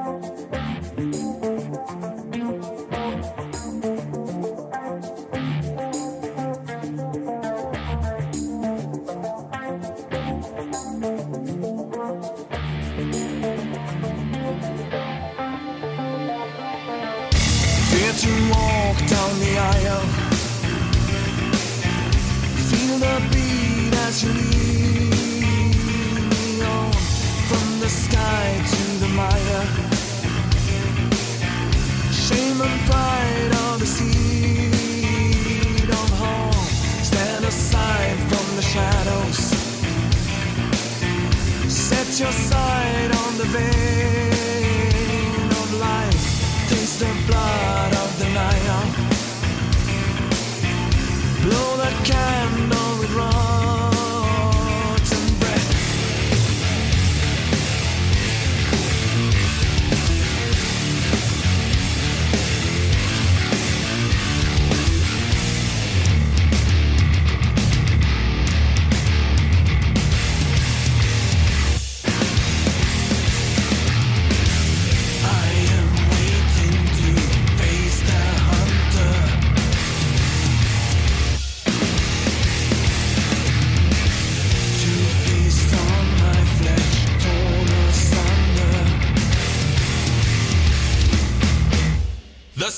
Your 42.19 42.31
side 42.31 43.11
on 43.15 43.37
the 43.37 43.43
vein 43.43 44.31
of 45.51 45.73
life. 45.79 46.67
Taste 46.67 46.99
the 46.99 47.13
blood 47.27 47.93
of 47.93 48.17
the 48.17 48.29
lion. 48.33 48.87
Blow 51.43 51.77
the 51.77 51.91
candle. 52.03 52.56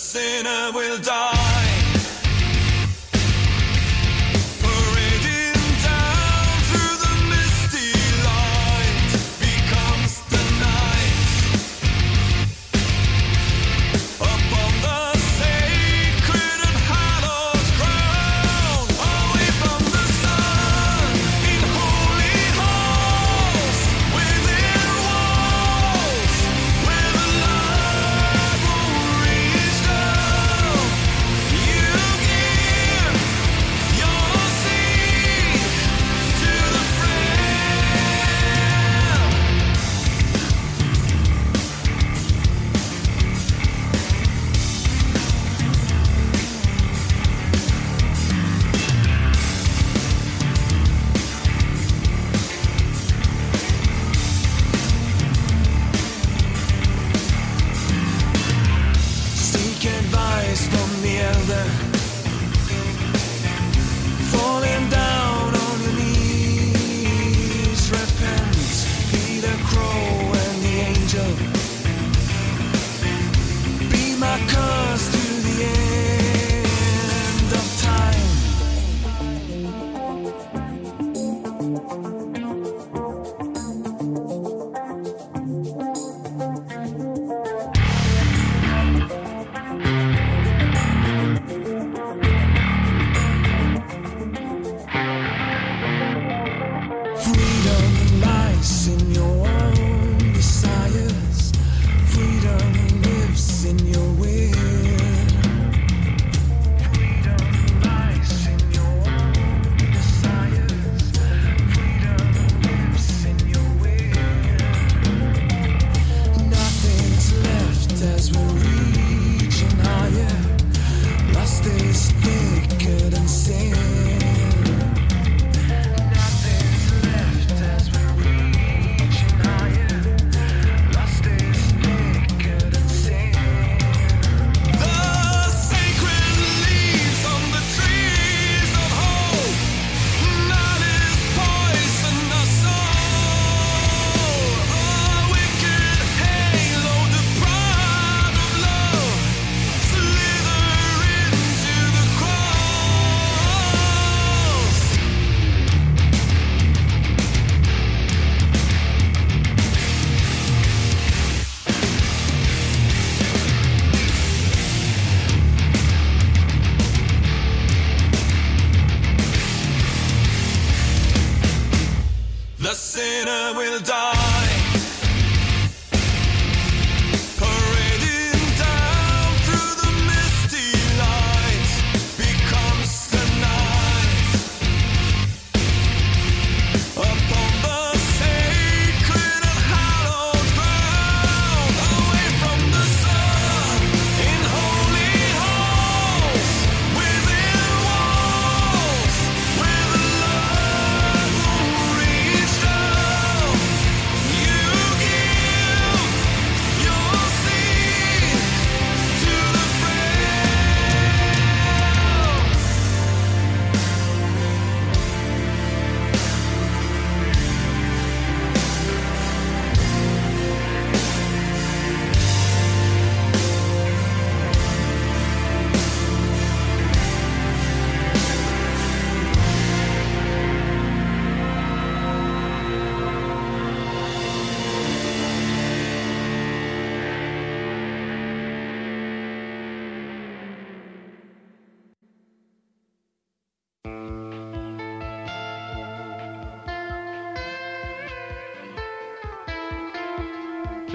sinner 0.10 0.72
will 0.74 0.98
die. 0.98 1.39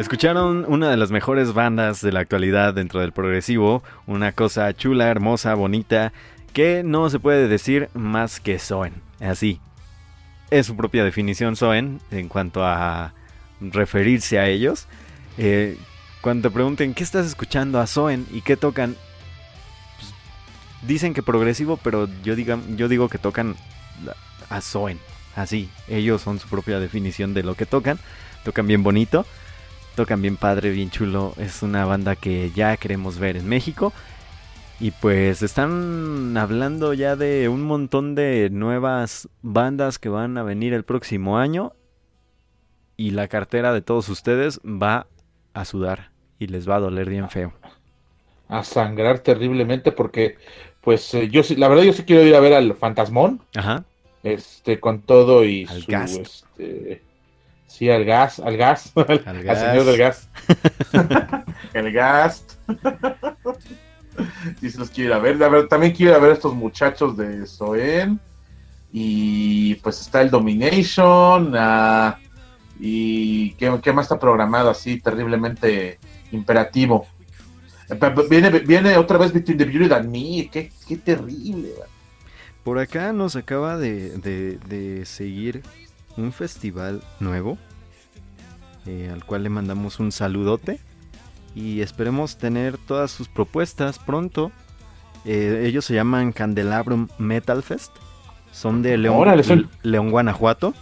Escucharon 0.05 0.67
una 0.69 0.91
de 0.91 0.99
las 0.99 1.11
mejores 1.11 1.55
bandas 1.55 2.03
de 2.03 2.13
la 2.13 2.21
actualidad 2.21 2.75
dentro 2.75 3.01
del 3.01 3.13
progresivo, 3.13 3.83
una 4.07 4.33
cosa 4.33 4.71
chula, 4.77 5.09
hermosa, 5.09 5.55
bonita, 5.55 6.13
que 6.53 6.83
no 6.85 7.09
se 7.09 7.19
puede 7.19 7.49
decir 7.49 7.89
más 7.95 8.39
que 8.39 8.59
Soen. 8.59 8.93
Así. 9.19 9.61
Es 10.51 10.67
su 10.67 10.77
propia 10.77 11.05
definición 11.05 11.57
Soen 11.57 12.03
en 12.11 12.29
cuanto 12.29 12.67
a 12.67 13.15
referirse 13.63 14.39
a 14.39 14.47
ellos. 14.47 14.89
Eh, 15.39 15.79
cuando 16.21 16.51
te 16.51 16.55
pregunten 16.55 16.93
qué 16.93 17.03
estás 17.03 17.25
escuchando 17.25 17.81
a 17.81 17.87
Soen 17.87 18.27
y 18.31 18.43
qué 18.43 18.59
tocan, 18.59 18.97
pues, 19.97 20.13
dicen 20.87 21.15
que 21.15 21.23
progresivo, 21.23 21.79
pero 21.79 22.11
yo, 22.23 22.35
yo 22.35 22.89
digo 22.89 23.09
que 23.09 23.17
tocan 23.17 23.57
a 24.51 24.61
Soen. 24.61 24.99
Así, 25.35 25.71
ellos 25.89 26.21
son 26.21 26.39
su 26.39 26.47
propia 26.47 26.79
definición 26.79 27.33
de 27.33 27.43
lo 27.43 27.55
que 27.55 27.65
tocan. 27.65 27.99
Tocan 28.45 28.67
bien 28.67 28.83
bonito, 28.83 29.25
tocan 29.95 30.23
bien 30.23 30.37
padre, 30.37 30.71
bien 30.71 30.91
chulo. 30.91 31.35
Es 31.39 31.63
una 31.63 31.85
banda 31.85 32.17
que 32.17 32.51
ya 32.55 32.77
queremos 32.77 33.19
ver 33.19 33.37
en 33.37 33.49
México. 33.49 33.93
Y 34.81 34.91
pues 34.91 35.43
están 35.43 36.37
hablando 36.37 36.95
ya 36.95 37.17
de 37.17 37.49
un 37.49 37.63
montón 37.63 38.15
de 38.15 38.51
nuevas 38.51 39.29
bandas 39.41 39.99
que 39.99 40.09
van 40.09 40.37
a 40.37 40.43
venir 40.43 40.75
el 40.75 40.85
próximo 40.85 41.39
año. 41.39 41.73
Y 42.97 43.11
la 43.11 43.29
cartera 43.29 43.73
de 43.73 43.83
todos 43.83 44.09
ustedes 44.09 44.61
va 44.65 45.07
a 45.53 45.65
sudar 45.65 46.11
y 46.39 46.49
les 46.49 46.69
va 46.69 46.77
a 46.77 46.81
doler 46.81 47.09
bien 47.09 47.31
feo. 47.31 47.53
A 48.49 48.63
sangrar 48.63 49.21
terriblemente 49.21 49.91
porque, 49.93 50.37
pues, 50.81 51.15
eh, 51.15 51.29
yo 51.31 51.43
la 51.57 51.69
verdad 51.69 51.85
yo 51.85 51.93
sí 51.93 52.05
quiero 52.05 52.23
ir 52.25 52.35
a 52.35 52.41
ver 52.41 52.53
al 52.53 52.75
Fantasmón, 52.75 53.41
Ajá. 53.55 53.85
este, 54.23 54.79
con 54.81 55.01
todo 55.01 55.45
y 55.45 55.67
Al 55.67 55.83
su, 55.83 56.21
este, 56.21 57.03
sí, 57.77 57.91
al 57.91 58.05
gas, 58.05 58.39
al 58.41 58.57
gas, 58.57 58.93
al, 58.97 59.23
Al 59.27 59.49
al 59.49 59.57
señor 59.57 59.85
del 59.85 59.99
gas. 59.99 60.29
el 61.75 61.93
gas. 61.93 62.45
sí, 64.61 64.71
se 64.71 64.79
los 64.79 64.91
quiero 64.91 65.11
ir 65.11 65.15
a 65.15 65.19
ver. 65.19 65.37
La 65.37 65.49
verdad, 65.49 65.69
también 65.69 65.93
quiero 65.93 66.13
ir 66.13 66.17
a 66.17 66.21
ver 66.21 66.31
a 66.31 66.35
estos 66.35 66.55
muchachos 66.55 67.17
de 67.17 67.47
Soen. 67.47 68.21
Y 68.93 69.75
pues 69.77 70.01
está 70.01 70.21
el 70.23 70.31
Domination. 70.31 71.53
ah, 71.57 72.19
y 72.79 73.53
¿qué, 73.55 73.77
qué 73.83 73.93
más 73.93 74.05
está 74.07 74.19
programado 74.19 74.71
así 74.71 75.01
terriblemente 75.01 75.99
imperativo. 76.33 77.07
Eh, 77.91 77.99
Viene, 78.31 78.51
viene 78.61 78.97
otra 78.97 79.19
vez 79.19 79.33
Between 79.33 79.59
the 79.59 79.65
Beauty 79.65 79.93
and 79.95 80.09
Me. 80.11 80.49
Qué, 80.51 80.71
qué 80.87 80.97
terrible. 80.97 81.71
Por 82.63 82.79
acá 82.79 83.13
nos 83.13 83.37
acaba 83.37 83.77
de, 83.77 84.17
de- 84.19 84.59
de 84.69 85.05
seguir 85.05 85.63
un 86.17 86.33
festival 86.33 87.03
nuevo, 87.21 87.59
eh, 88.87 89.11
al 89.13 89.25
cual 89.25 89.43
le 89.43 89.49
mandamos 89.51 89.99
un 90.01 90.13
saludote 90.13 90.79
y 91.55 91.81
esperemos 91.81 92.37
tener 92.39 92.79
todas 92.79 93.11
sus 93.11 93.29
propuestas 93.29 93.99
pronto. 93.99 94.53
Eh, 95.25 95.65
ellos 95.67 95.85
se 95.85 95.95
llaman 95.95 96.33
Candelabrum 96.33 97.09
Metal 97.19 97.63
Fest, 97.63 97.93
son 98.53 98.83
de 98.83 98.97
León, 98.99 99.17
Órale, 99.17 99.43
son- 99.43 99.71
León, 99.83 100.11
Guanajuato. 100.11 100.75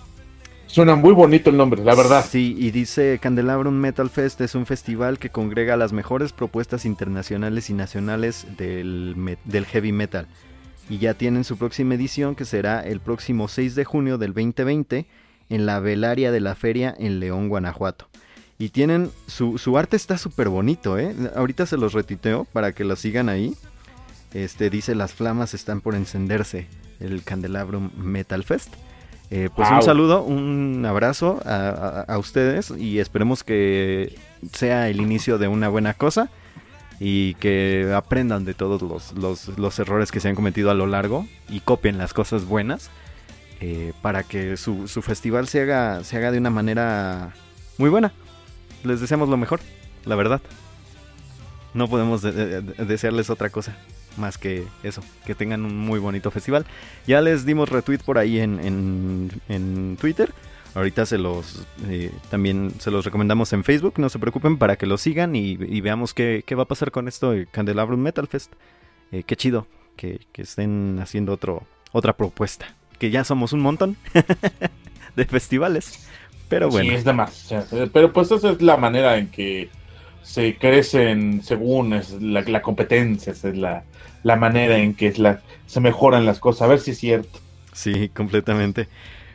Suena 0.66 0.94
muy 0.96 1.12
bonito 1.12 1.50
el 1.50 1.56
nombre, 1.58 1.84
la 1.84 1.94
verdad. 1.94 2.24
Sí, 2.26 2.56
y 2.58 2.70
dice 2.70 3.18
Candelabrum 3.20 3.74
Metal 3.74 4.08
Fest 4.08 4.40
es 4.40 4.54
un 4.54 4.64
festival 4.64 5.18
que 5.18 5.28
congrega 5.28 5.76
las 5.76 5.92
mejores 5.92 6.32
propuestas 6.32 6.86
internacionales 6.86 7.68
y 7.68 7.74
nacionales 7.74 8.46
del, 8.56 9.36
del 9.44 9.66
heavy 9.66 9.92
metal. 9.92 10.26
Y 10.88 10.96
ya 10.98 11.12
tienen 11.14 11.44
su 11.44 11.58
próxima 11.58 11.94
edición 11.94 12.34
que 12.34 12.46
será 12.46 12.80
el 12.80 13.00
próximo 13.00 13.48
6 13.48 13.74
de 13.74 13.84
junio 13.84 14.16
del 14.18 14.32
2020 14.32 15.06
en 15.48 15.66
la 15.66 15.80
velaria 15.80 16.32
de 16.32 16.40
la 16.40 16.54
feria 16.54 16.94
en 16.98 17.20
León, 17.20 17.48
Guanajuato. 17.48 18.08
Y 18.58 18.68
tienen, 18.68 19.10
su, 19.26 19.58
su 19.58 19.76
arte 19.76 19.96
está 19.96 20.18
súper 20.18 20.48
bonito, 20.48 20.98
¿eh? 20.98 21.14
Ahorita 21.34 21.66
se 21.66 21.76
los 21.76 21.92
retiteo 21.94 22.44
para 22.44 22.72
que 22.72 22.84
lo 22.84 22.94
sigan 22.96 23.28
ahí. 23.28 23.54
Este 24.34 24.70
dice 24.70 24.94
las 24.94 25.12
flamas 25.12 25.52
están 25.54 25.80
por 25.80 25.94
encenderse, 25.94 26.66
el 27.00 27.22
Candelabrum 27.24 27.90
Metal 27.96 28.44
Fest. 28.44 28.72
Eh, 29.30 29.48
pues 29.54 29.68
un 29.70 29.82
saludo, 29.82 30.22
un 30.22 30.84
abrazo 30.86 31.40
a, 31.44 31.68
a- 31.68 32.00
a 32.02 32.18
ustedes 32.18 32.70
y 32.70 32.98
esperemos 32.98 33.42
que 33.44 34.14
sea 34.52 34.88
el 34.90 35.00
inicio 35.00 35.38
de 35.38 35.48
una 35.48 35.68
buena 35.70 35.94
cosa 35.94 36.28
y 37.00 37.34
que 37.36 37.92
aprendan 37.96 38.44
de 38.44 38.52
todos 38.54 38.82
los, 38.82 39.12
los- 39.14 39.58
los 39.58 39.78
errores 39.78 40.12
que 40.12 40.20
se 40.20 40.28
han 40.28 40.34
cometido 40.34 40.70
a 40.70 40.74
lo 40.74 40.86
largo 40.86 41.26
y 41.48 41.60
copien 41.60 41.96
las 41.98 42.12
cosas 42.14 42.44
buenas 42.44 42.90
eh, 43.62 43.92
para 44.02 44.24
que 44.24 44.56
su, 44.56 44.88
su 44.88 45.00
festival 45.02 45.46
se 45.46 45.62
haga, 45.62 46.02
se 46.04 46.16
haga 46.16 46.32
de 46.32 46.38
una 46.38 46.50
manera 46.50 47.32
muy 47.78 47.88
buena. 47.90 48.12
Les 48.82 49.00
deseamos 49.00 49.28
lo 49.28 49.36
mejor, 49.36 49.60
la 50.04 50.16
verdad. 50.16 50.40
No 51.72 51.88
podemos 51.88 52.20
de- 52.22 52.32
de- 52.32 52.60
de- 52.60 52.84
desearles 52.84 53.30
otra 53.30 53.48
cosa 53.50 53.76
más 54.18 54.36
que 54.36 54.66
eso, 54.82 55.02
que 55.24 55.34
tengan 55.34 55.64
un 55.64 55.74
muy 55.78 55.98
bonito 56.00 56.30
festival. 56.30 56.66
Ya 57.06 57.20
les 57.22 57.46
dimos 57.46 57.68
retweet 57.70 58.00
por 58.04 58.18
ahí 58.18 58.40
en, 58.40 58.60
en- 58.60 59.30
en 59.48 59.96
Twitter. 59.98 60.34
Ahorita 60.74 61.06
se 61.06 61.18
los 61.18 61.66
eh, 61.86 62.10
también 62.30 62.72
se 62.78 62.90
los 62.90 63.04
recomendamos 63.04 63.52
en 63.52 63.62
Facebook, 63.62 63.94
no 63.98 64.08
se 64.08 64.18
preocupen 64.18 64.56
para 64.58 64.76
que 64.76 64.86
lo 64.86 64.96
sigan 64.98 65.36
y, 65.36 65.56
veamos 65.82 66.14
qué, 66.14 66.42
qué 66.46 66.54
va 66.54 66.62
a 66.64 66.68
pasar 66.68 66.90
con 66.90 67.08
esto 67.08 67.30
de 67.30 67.46
Candelabrum 67.46 68.00
Metal 68.00 68.26
Fest. 68.26 68.52
Eh, 69.12 69.22
qué 69.22 69.36
chido 69.36 69.66
que, 69.96 70.20
que 70.32 70.42
estén 70.42 70.98
haciendo 71.00 71.32
otro, 71.32 71.62
otra 71.92 72.14
propuesta. 72.16 72.74
Que 73.02 73.10
ya 73.10 73.24
somos 73.24 73.52
un 73.52 73.58
montón 73.58 73.96
de 75.16 75.24
festivales. 75.24 76.06
Pero 76.48 76.68
bueno. 76.68 76.88
Sí, 76.88 76.94
es 76.94 77.04
demasiado. 77.04 77.66
Pero 77.92 78.12
pues 78.12 78.30
esa 78.30 78.52
es 78.52 78.62
la 78.62 78.76
manera 78.76 79.18
en 79.18 79.26
que 79.26 79.70
se 80.22 80.54
crecen 80.54 81.42
según 81.42 81.94
es 81.94 82.12
la, 82.22 82.42
la 82.42 82.62
competencia, 82.62 83.32
esa 83.32 83.48
es 83.48 83.56
la, 83.56 83.82
la 84.22 84.36
manera 84.36 84.78
en 84.78 84.94
que 84.94 85.08
es 85.08 85.18
la, 85.18 85.40
se 85.66 85.80
mejoran 85.80 86.24
las 86.24 86.38
cosas. 86.38 86.62
A 86.62 86.66
ver 86.68 86.78
si 86.78 86.92
es 86.92 86.98
cierto. 86.98 87.40
Sí, 87.72 88.08
completamente. 88.10 88.86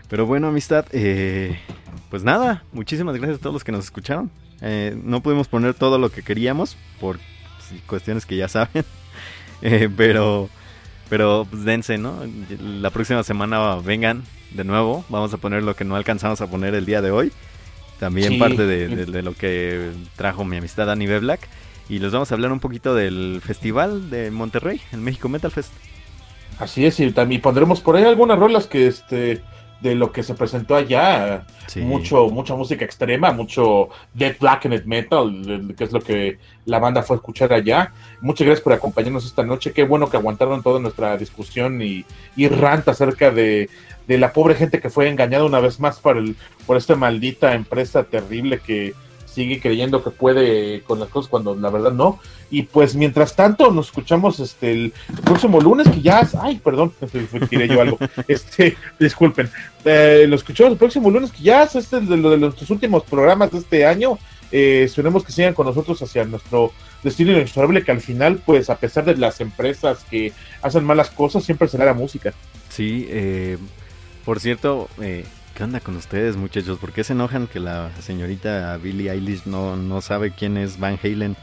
Pero 0.08 0.26
bueno, 0.26 0.48
amistad, 0.48 0.86
eh, 0.94 1.60
pues 2.10 2.24
nada, 2.24 2.64
muchísimas 2.72 3.18
gracias 3.18 3.40
a 3.40 3.42
todos 3.42 3.54
los 3.56 3.66
que 3.66 3.74
nos 3.74 3.84
escucharon. 3.84 4.32
Eh, 4.62 4.98
no 5.04 5.22
pudimos 5.22 5.50
poner 5.50 5.74
todo 5.74 6.00
lo 6.00 6.10
que 6.10 6.24
queríamos 6.24 6.78
por 7.02 7.20
cuestiones 7.86 8.26
que 8.26 8.38
ya 8.38 8.48
saben. 8.48 8.86
Eh, 9.64 9.90
pero, 9.98 10.52
pero 11.10 11.46
pues 11.50 11.64
dense, 11.66 11.98
¿no? 11.98 12.16
La 12.60 12.90
próxima 12.90 13.24
semana 13.24 13.76
vengan 13.78 14.24
de 14.52 14.64
nuevo. 14.64 15.06
Vamos 15.10 15.34
a 15.34 15.38
poner 15.38 15.64
lo 15.64 15.76
que 15.76 15.86
no 15.86 15.96
alcanzamos 15.96 16.42
a 16.42 16.48
poner 16.48 16.76
el 16.76 16.86
día 16.86 17.02
de 17.02 17.12
hoy. 17.12 17.32
También 18.00 18.34
Sí. 18.34 18.38
parte 18.38 18.66
de, 18.66 18.88
de- 18.88 19.06
de 19.06 19.22
lo 19.24 19.34
que 19.34 19.92
trajo 20.16 20.44
mi 20.46 20.58
amistad 20.58 20.90
Annie 20.92 21.20
Black. 21.20 21.48
Y 21.90 22.00
les 22.00 22.12
vamos 22.12 22.32
a 22.32 22.36
hablar 22.36 22.52
un 22.52 22.60
poquito 22.60 22.94
del 22.94 23.42
festival 23.44 24.10
de 24.10 24.30
Monterrey, 24.30 24.82
el 24.92 25.00
México 25.00 25.30
Metal 25.30 25.50
Fest. 25.52 25.72
Así 26.60 26.86
es, 26.86 27.00
y 27.00 27.12
también 27.12 27.40
pondremos 27.42 27.80
por 27.82 27.96
ahí 27.96 28.04
algunas 28.04 28.38
rolas 28.38 28.68
que 28.68 28.88
este 28.88 29.42
de 29.82 29.96
lo 29.96 30.12
que 30.12 30.24
se 30.24 30.34
presentó 30.34 30.76
allá. 30.76 31.46
Sí. 31.68 31.82
Mucho, 31.82 32.30
mucha 32.30 32.56
música 32.56 32.86
extrema, 32.86 33.32
mucho 33.32 33.90
Dead 34.14 34.36
Blackened 34.40 34.86
Metal, 34.86 35.76
que 35.78 35.84
es 35.84 35.92
lo 35.92 36.02
que 36.02 36.40
la 36.66 36.80
banda 36.80 37.04
fue 37.04 37.16
a 37.16 37.20
escuchar 37.20 37.54
allá. 37.54 37.92
Muchas 38.22 38.46
gracias 38.46 38.64
por 38.64 38.74
acompañarnos 38.74 39.26
esta 39.26 39.44
noche. 39.44 39.74
Qué 39.74 39.84
bueno 39.84 40.10
que 40.10 40.18
aguantaron 40.18 40.64
toda 40.64 40.80
nuestra 40.80 41.18
discusión 41.18 41.82
y, 41.82 42.06
y 42.36 42.48
rant 42.48 42.88
acerca 42.88 43.32
de, 43.32 43.70
de 44.08 44.18
la 44.18 44.34
pobre 44.34 44.56
gente 44.56 44.80
que 44.80 44.90
fue 44.90 45.10
engañada 45.10 45.46
una 45.46 45.60
vez 45.60 45.80
más 45.80 46.00
por, 46.00 46.18
el, 46.18 46.36
por 46.66 46.78
esta 46.78 46.96
maldita 46.96 47.54
empresa 47.54 48.04
terrible 48.04 48.60
que 48.60 48.94
sigue 49.38 49.62
creyendo 49.62 50.04
que 50.04 50.10
puede 50.10 50.82
con 50.82 51.00
las 51.00 51.10
cosas 51.10 51.30
cuando 51.30 51.54
la 51.56 51.70
verdad 51.70 51.92
no. 51.92 52.20
Y 52.50 52.64
pues 52.64 52.96
mientras 52.96 53.36
tanto 53.36 53.72
nos 53.72 53.88
escuchamos 53.88 54.40
este 54.40 54.72
el 54.72 54.94
próximo 55.24 55.62
lunes 55.62 55.88
que 55.88 56.02
ya, 56.02 56.28
ay, 56.42 56.60
perdón, 56.64 56.92
tiré 57.50 57.68
yo 57.68 57.82
algo. 57.82 58.00
Este, 58.28 58.76
disculpen. 59.00 59.50
Eh, 59.86 60.26
lo 60.28 60.36
escuchamos 60.36 60.74
el 60.74 60.80
próximo 60.80 61.12
lunes 61.12 61.32
que 61.32 61.44
ya 61.44 61.64
es 61.64 61.76
este 61.76 62.00
de, 62.00 62.18
lo 62.18 62.32
de 62.32 62.38
nuestros 62.38 62.70
últimos 62.72 63.04
programas 63.04 63.52
de 63.52 63.60
este 63.60 63.86
año. 63.86 64.18
Eh, 64.52 64.82
esperemos 64.84 65.24
que 65.24 65.32
sigan 65.32 65.54
con 65.54 65.68
nosotros 65.68 66.02
hacia 66.02 66.26
nuestro 66.26 66.72
destino 67.04 67.32
inexorable 67.32 67.84
que 67.84 67.92
al 67.92 68.02
final, 68.02 68.42
pues 68.44 68.72
a 68.72 68.78
pesar 68.78 69.06
de 69.06 69.18
las 69.18 69.40
empresas 69.40 70.04
que 70.10 70.34
hacen 70.64 70.84
malas 70.84 71.12
cosas, 71.12 71.44
siempre 71.44 71.68
será 71.68 71.86
la 71.86 71.94
música. 71.94 72.34
Sí, 72.70 73.06
eh, 73.10 73.58
por 74.26 74.40
cierto, 74.40 74.90
eh, 75.00 75.26
¿qué 75.58 75.64
onda 75.64 75.80
con 75.80 75.96
ustedes, 75.96 76.38
muchachos? 76.38 76.78
¿Por 76.78 76.94
qué 76.94 77.04
se 77.04 77.14
enojan 77.14 77.48
que 77.48 77.60
la 77.60 77.90
señorita 78.00 78.78
Billie 78.78 79.10
Eilish 79.10 79.48
no, 79.48 79.76
no 79.76 80.02
sabe 80.02 80.30
quién 80.32 80.56
es 80.56 80.80
Van 80.80 81.00
Halen? 81.04 81.36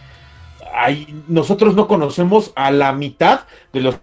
Ay, 0.73 1.21
nosotros 1.27 1.75
no 1.75 1.89
conocemos 1.89 2.53
a 2.55 2.71
la 2.71 2.93
mitad 2.93 3.41
de 3.73 3.81
los 3.81 3.97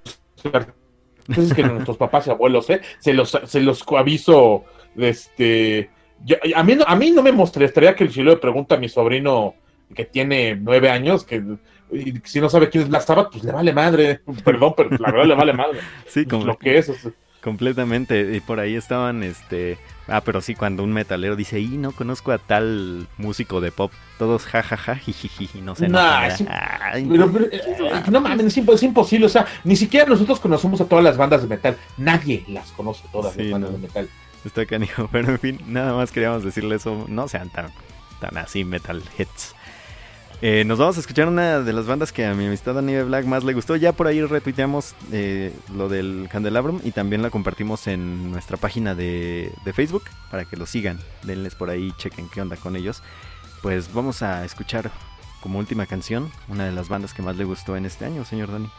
artistas 0.44 1.54
que 1.56 1.64
nuestros 1.64 1.96
papás 1.96 2.28
y 2.28 2.30
abuelos, 2.30 2.70
¿eh? 2.70 2.82
Se 3.00 3.14
los, 3.14 3.30
se 3.46 3.62
los 3.62 3.86
aviso, 3.98 4.66
este... 4.98 5.90
yo- 6.26 6.36
a, 6.56 6.64
mí 6.64 6.76
no, 6.76 6.84
a 6.86 6.96
mí 6.98 7.12
no 7.12 7.22
me 7.22 7.32
mostraría 7.32 7.96
que 7.96 8.10
si 8.10 8.22
le 8.22 8.36
pregunta 8.36 8.76
a 8.76 8.80
mi 8.80 8.90
sobrino 8.90 9.56
que 9.96 10.04
tiene 10.04 10.56
nueve 10.56 10.90
años, 10.90 11.24
que 11.24 11.42
si 12.26 12.42
no 12.42 12.50
sabe 12.50 12.70
quién 12.70 12.84
es 12.84 12.90
Black 12.90 13.04
Sabbath, 13.04 13.30
pues 13.32 13.46
le 13.46 13.52
vale 13.54 13.72
madre. 13.74 14.20
Perdón, 14.44 14.74
pero 14.76 14.90
la 14.90 15.10
verdad 15.12 15.26
le 15.26 15.36
vale 15.36 15.54
madre. 15.54 15.80
Sí, 16.06 16.26
como 16.26 16.46
lo 16.46 16.58
que 16.58 16.78
es. 16.78 16.90
es- 16.90 17.10
Completamente. 17.42 18.36
Y 18.36 18.40
por 18.40 18.60
ahí 18.60 18.76
estaban, 18.76 19.24
este... 19.24 19.78
Ah, 20.08 20.22
pero 20.22 20.42
sí, 20.42 20.56
cuando 20.56 20.84
un 20.84 20.92
metalero 20.92 21.36
dice, 21.36 21.60
y 21.60 21.70
no 21.78 21.92
conozco 21.92 22.32
a 22.32 22.38
tal 22.38 23.08
músico 23.18 23.62
de 23.62 23.72
pop, 23.72 23.92
todos 24.20 24.46
jajaja, 24.46 24.96
jijiji, 24.96 25.62
no 25.62 25.74
sé. 25.76 25.88
no, 25.88 25.98
Nah, 26.00 26.28
nada. 26.28 26.92
Ay, 26.94 27.08
Pero, 27.10 27.32
pero, 27.32 27.46
eh, 27.46 28.04
no 28.12 28.20
mames, 28.22 28.46
es, 28.46 28.58
es 28.58 28.84
imposible. 28.84 29.26
O 29.26 29.30
sea, 29.30 29.46
ni 29.64 29.76
siquiera 29.76 30.06
nosotros 30.06 30.40
conocemos 30.40 30.82
a 30.82 30.86
todas 30.86 31.04
las 31.04 31.18
bandas 31.18 31.42
de 31.42 31.48
metal. 31.48 31.78
Nadie 31.98 32.44
las 32.48 32.72
conoce 32.74 33.04
todas 33.12 33.34
Sí, 33.34 33.44
las 33.44 33.52
bandas 33.54 33.72
no. 33.72 33.78
de 33.78 33.82
metal. 33.84 34.10
Está 34.44 34.66
canijo, 34.66 35.08
pero 35.12 35.30
en 35.30 35.40
fin, 35.40 35.60
nada 35.68 35.94
más 35.94 36.12
queríamos 36.12 36.44
decirle 36.44 36.76
eso. 36.76 37.06
No 37.08 37.28
sean 37.28 37.50
tan, 37.50 37.68
tan 38.20 38.38
así 38.38 38.64
metal 38.66 39.02
hits. 39.18 39.56
Eh, 40.44 40.64
nos 40.66 40.80
vamos 40.80 40.98
a 40.98 41.02
escuchar 41.02 41.28
una 41.28 41.60
de 41.60 41.72
las 41.72 41.86
bandas 41.86 42.12
que 42.12 42.26
a 42.26 42.34
mi 42.34 42.48
amistad 42.48 42.76
Anive 42.76 43.04
Black 43.04 43.26
más 43.26 43.44
le 43.44 43.54
gustó. 43.54 43.76
Ya 43.76 43.92
por 43.92 44.08
ahí 44.08 44.24
retuiteamos 44.24 44.96
eh, 45.12 45.54
lo 45.76 45.88
del 45.88 46.28
Candelabrum 46.32 46.82
y 46.84 46.92
también 46.92 47.22
la 47.22 47.30
compartimos 47.30 47.86
en 47.86 48.32
nuestra 48.32 48.58
página 48.58 48.96
de, 48.96 49.52
de 49.64 49.74
Facebook 49.74 50.04
para 50.32 50.46
que 50.46 50.58
lo 50.58 50.66
sigan. 50.66 51.00
Denles 51.22 51.54
por 51.54 51.70
ahí, 51.70 51.94
chequen 51.98 52.28
qué 52.28 52.42
onda 52.42 52.56
con 52.56 52.76
ellos. 52.76 53.04
Pues 53.62 53.94
vamos 53.94 54.24
a 54.24 54.44
escuchar 54.44 54.90
como 55.44 55.60
última 55.60 55.86
canción 55.86 56.32
una 56.48 56.66
de 56.66 56.72
las 56.72 56.90
bandas 56.90 57.14
que 57.14 57.22
más 57.22 57.38
le 57.38 57.44
gustó 57.44 57.78
en 57.78 57.86
este 57.86 58.06
año, 58.06 58.26
señor 58.26 58.52
Dani. 58.52 58.70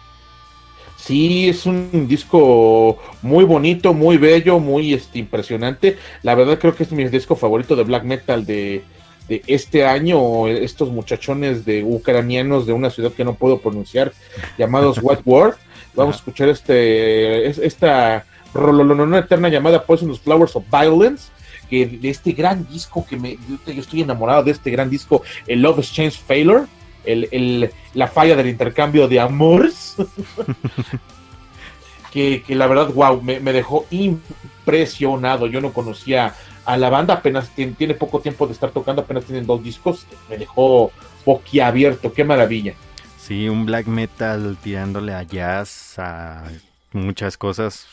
Sí, 0.96 1.48
es 1.48 1.64
un 1.64 2.08
disco 2.08 2.98
muy 3.22 3.44
bonito, 3.44 3.94
muy 3.94 4.18
bello, 4.18 4.58
muy 4.58 4.94
este, 4.94 5.20
impresionante. 5.20 5.96
La 6.22 6.34
verdad 6.34 6.58
creo 6.58 6.74
que 6.74 6.82
es 6.82 6.90
mi 6.90 7.04
disco 7.04 7.36
favorito 7.36 7.76
de 7.76 7.84
black 7.84 8.02
metal 8.02 8.44
de, 8.44 8.84
de 9.28 9.42
este 9.46 9.86
año. 9.86 10.48
Estos 10.48 10.90
muchachones 10.90 11.64
de 11.64 11.84
ucranianos 11.84 12.66
de 12.66 12.72
una 12.72 12.90
ciudad 12.90 13.12
que 13.12 13.24
no 13.24 13.34
puedo 13.34 13.58
pronunciar, 13.58 14.12
llamados 14.58 14.98
White 15.02 15.22
World. 15.24 15.54
Vamos 15.94 16.16
a 16.16 16.18
escuchar 16.18 16.48
este 16.48 17.46
es- 17.46 17.58
esta 17.58 18.24
rololonona 18.54 19.18
eterna 19.18 19.48
llamada 19.48 19.84
Poisonous 19.84 20.20
Flowers 20.20 20.56
of 20.56 20.64
Violence. 20.70 21.30
Que 21.70 21.86
de 21.86 22.10
este 22.10 22.32
gran 22.32 22.66
disco 22.68 23.06
que 23.08 23.16
me 23.16 23.38
yo 23.66 23.80
estoy 23.80 24.02
enamorado 24.02 24.42
de 24.42 24.50
este 24.50 24.70
gran 24.70 24.90
disco, 24.90 25.22
el 25.46 25.62
Love 25.62 25.78
Exchange 25.78 26.18
Failure, 26.18 26.64
el, 27.04 27.28
el- 27.32 27.70
la 27.94 28.08
falla 28.08 28.36
del 28.36 28.48
intercambio 28.48 29.08
de 29.08 29.20
amores. 29.20 29.94
que, 32.12 32.42
que 32.46 32.54
la 32.54 32.66
verdad, 32.66 32.92
wow, 32.92 33.22
me, 33.22 33.40
me 33.40 33.54
dejó 33.54 33.86
impresionado. 33.90 35.46
Yo 35.46 35.62
no 35.62 35.72
conocía 35.72 36.34
a 36.64 36.76
la 36.76 36.90
banda, 36.90 37.14
apenas 37.14 37.50
tiene, 37.50 37.94
poco 37.94 38.20
tiempo 38.20 38.46
de 38.46 38.52
estar 38.52 38.70
tocando, 38.70 39.02
apenas 39.02 39.24
tienen 39.24 39.46
dos 39.46 39.62
discos. 39.62 40.06
Me 40.28 40.38
dejó 40.38 40.92
boquiabierto, 41.24 42.12
qué 42.12 42.24
maravilla. 42.24 42.74
Sí, 43.18 43.48
un 43.48 43.66
black 43.66 43.86
metal 43.86 44.56
tirándole 44.62 45.14
a 45.14 45.22
jazz, 45.22 45.98
a 45.98 46.44
muchas 46.92 47.36
cosas 47.36 47.86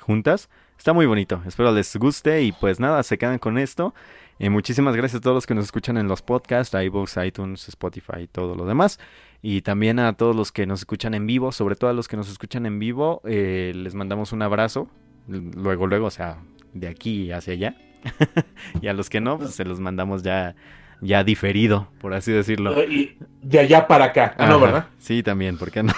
juntas. 0.00 0.48
Está 0.76 0.92
muy 0.92 1.06
bonito, 1.06 1.40
espero 1.46 1.70
les 1.72 1.94
guste 1.96 2.42
y 2.42 2.52
pues 2.52 2.80
nada, 2.80 3.02
se 3.04 3.16
quedan 3.16 3.38
con 3.38 3.58
esto. 3.58 3.94
Eh, 4.40 4.50
muchísimas 4.50 4.96
gracias 4.96 5.20
a 5.20 5.22
todos 5.22 5.36
los 5.36 5.46
que 5.46 5.54
nos 5.54 5.66
escuchan 5.66 5.96
en 5.96 6.08
los 6.08 6.22
podcasts, 6.22 6.74
iVoox, 6.74 7.16
iTunes, 7.24 7.68
Spotify 7.68 8.22
y 8.22 8.26
todo 8.26 8.56
lo 8.56 8.66
demás. 8.66 8.98
Y 9.40 9.62
también 9.62 10.00
a 10.00 10.14
todos 10.14 10.34
los 10.34 10.50
que 10.50 10.66
nos 10.66 10.80
escuchan 10.80 11.14
en 11.14 11.26
vivo, 11.26 11.52
sobre 11.52 11.76
todo 11.76 11.90
a 11.90 11.92
los 11.92 12.08
que 12.08 12.16
nos 12.16 12.28
escuchan 12.28 12.66
en 12.66 12.78
vivo, 12.78 13.20
eh, 13.24 13.72
les 13.74 13.94
mandamos 13.94 14.32
un 14.32 14.42
abrazo. 14.42 14.88
Luego, 15.28 15.86
luego, 15.86 16.06
o 16.06 16.10
sea, 16.10 16.38
de 16.72 16.88
aquí 16.88 17.30
hacia 17.30 17.52
allá. 17.52 17.76
y 18.80 18.88
a 18.88 18.92
los 18.92 19.10
que 19.10 19.20
no, 19.20 19.38
pues 19.38 19.54
se 19.54 19.64
los 19.64 19.80
mandamos 19.80 20.22
ya, 20.22 20.54
ya 21.00 21.24
diferido, 21.24 21.88
por 22.00 22.14
así 22.14 22.32
decirlo. 22.32 22.82
Y 22.84 23.16
de 23.42 23.60
allá 23.60 23.86
para 23.86 24.06
acá. 24.06 24.34
Ah, 24.38 24.46
no, 24.46 24.60
¿verdad? 24.60 24.86
Sí, 24.98 25.22
también, 25.22 25.58
¿por 25.58 25.70
qué 25.70 25.82
no? 25.82 25.92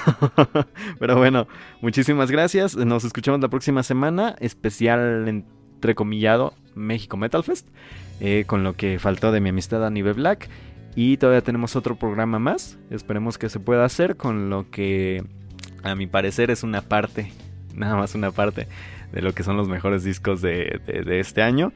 Pero 0.98 1.16
bueno, 1.16 1.46
muchísimas 1.80 2.30
gracias. 2.30 2.76
Nos 2.76 3.04
escuchamos 3.04 3.40
la 3.40 3.48
próxima 3.48 3.82
semana. 3.82 4.36
Especial 4.40 5.28
entrecomillado 5.28 6.54
México 6.74 7.16
Metal 7.16 7.42
Fest. 7.42 7.68
eh, 8.20 8.44
con 8.46 8.62
lo 8.64 8.74
que 8.74 8.98
faltó 8.98 9.32
de 9.32 9.40
mi 9.40 9.50
amistad 9.50 9.84
a 9.84 9.90
nivel 9.90 10.14
Black. 10.14 10.48
Y 10.96 11.16
todavía 11.16 11.42
tenemos 11.42 11.74
otro 11.74 11.96
programa 11.96 12.38
más. 12.38 12.78
Esperemos 12.90 13.36
que 13.36 13.48
se 13.48 13.58
pueda 13.58 13.84
hacer 13.84 14.16
con 14.16 14.48
lo 14.48 14.70
que 14.70 15.24
a 15.82 15.94
mi 15.96 16.06
parecer 16.06 16.50
es 16.50 16.62
una 16.62 16.82
parte, 16.82 17.32
nada 17.74 17.96
más 17.96 18.14
una 18.14 18.30
parte 18.30 18.68
de 19.14 19.22
lo 19.22 19.32
que 19.32 19.42
son 19.44 19.56
los 19.56 19.68
mejores 19.68 20.04
discos 20.04 20.42
de, 20.42 20.80
de- 20.86 21.02
de 21.04 21.20
este 21.20 21.40
año. 21.42 21.72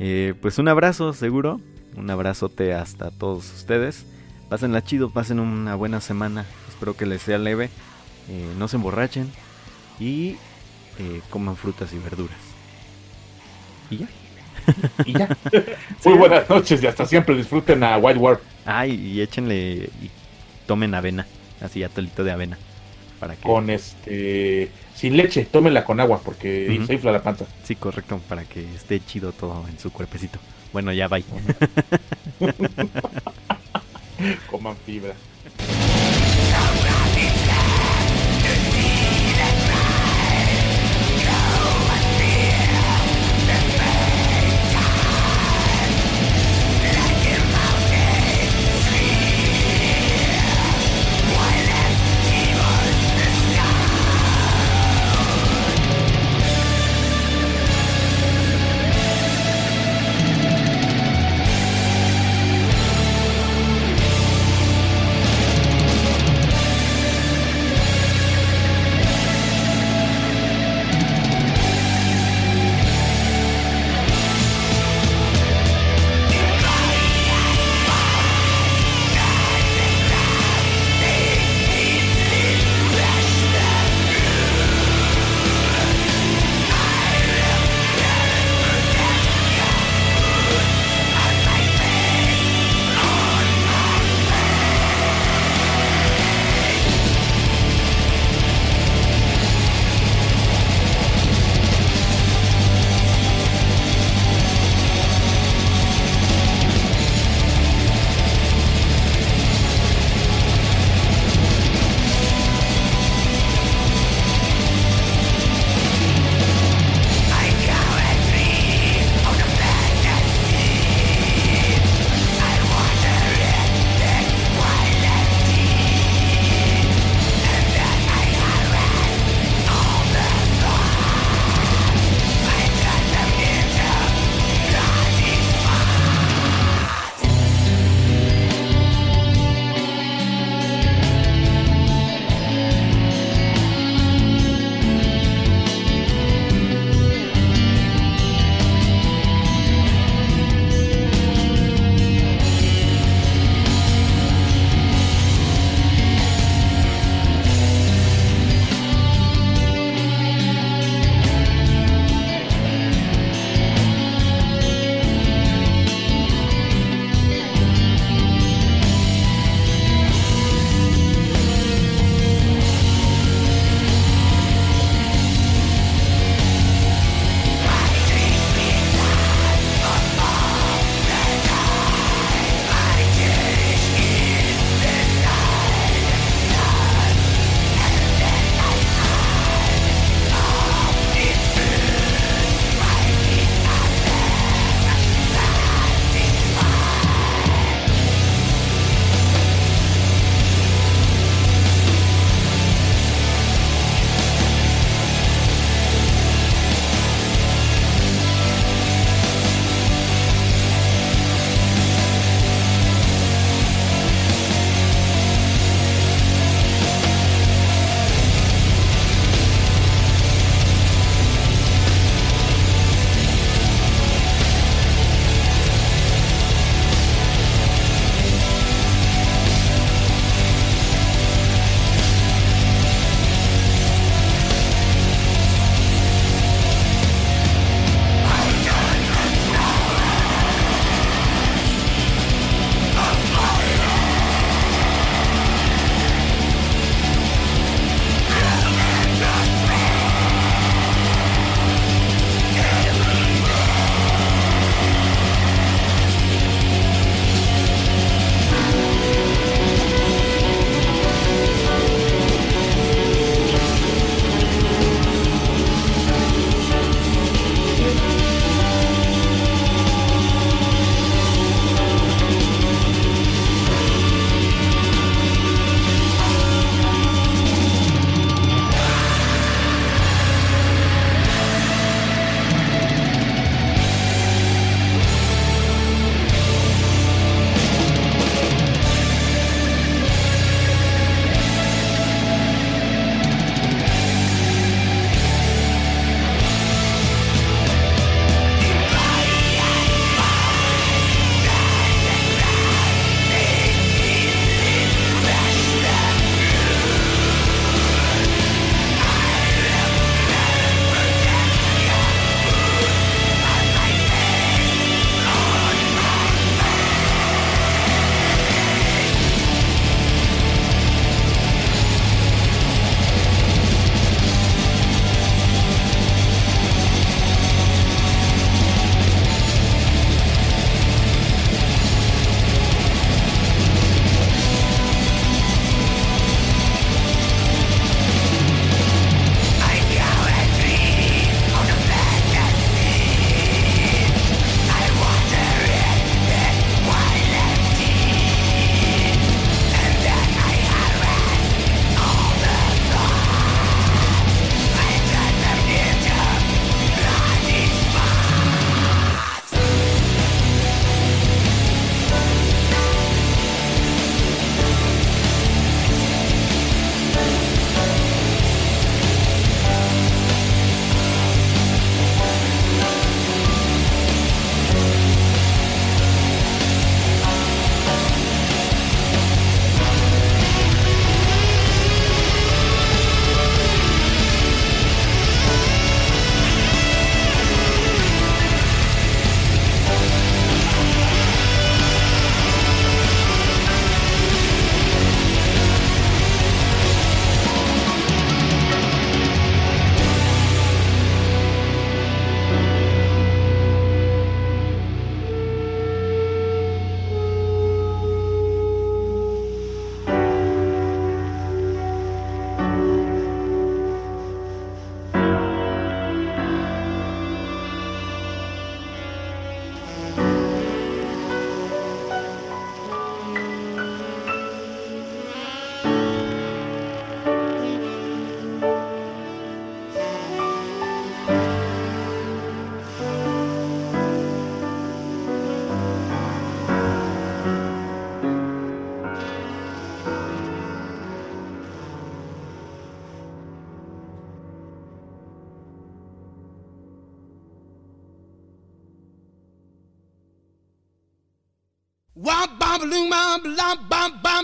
Eh, 0.00 0.34
pues 0.40 0.58
un 0.58 0.68
abrazo 0.68 1.12
seguro. 1.12 1.60
Un 1.96 2.10
abrazote 2.10 2.74
hasta 2.74 3.10
todos 3.10 3.52
ustedes. 3.54 4.06
Pásenla 4.48 4.82
chido, 4.82 5.10
pasen 5.10 5.38
una 5.40 5.74
buena 5.74 6.00
semana. 6.00 6.44
Espero 6.68 6.96
que 6.96 7.06
les 7.06 7.22
sea 7.22 7.38
leve. 7.38 7.70
eh, 8.28 8.52
no 8.58 8.68
se 8.68 8.76
emborrachen. 8.76 9.30
Y 10.00 10.36
eh, 10.98 11.20
coman 11.30 11.56
frutas 11.56 11.92
y 11.92 11.98
verduras. 11.98 12.38
Y 13.90 13.98
ya. 13.98 14.08
Y 15.04 15.12
ya. 15.12 15.28
Muy 16.04 16.14
buenas 16.14 16.48
noches 16.48 16.82
y 16.82 16.86
hasta 16.86 17.04
siempre 17.06 17.34
disfruten 17.36 17.82
a 17.82 17.98
White 17.98 18.18
War. 18.18 18.40
Ay, 18.64 18.92
y 18.94 19.20
échenle 19.20 19.90
y 20.02 20.10
tomen 20.66 20.94
avena. 20.94 21.26
Así 21.60 21.82
atolito 21.82 22.22
de 22.24 22.30
avena. 22.32 22.58
Para 23.18 23.34
que... 23.34 23.42
Con 23.42 23.68
este. 23.70 24.70
Sin 24.98 25.16
leche, 25.16 25.44
tómenla 25.44 25.84
con 25.84 26.00
agua 26.00 26.20
porque 26.24 26.82
se 26.84 26.94
infla 26.94 27.12
la 27.12 27.22
panza. 27.22 27.44
Sí, 27.62 27.76
correcto, 27.76 28.20
para 28.28 28.42
que 28.42 28.64
esté 28.74 28.98
chido 28.98 29.30
todo 29.30 29.64
en 29.68 29.78
su 29.78 29.92
cuerpecito. 29.92 30.40
Bueno, 30.72 30.92
ya 30.92 31.06
bye. 31.06 31.24
Coman 34.50 34.76
fibra. 34.84 35.14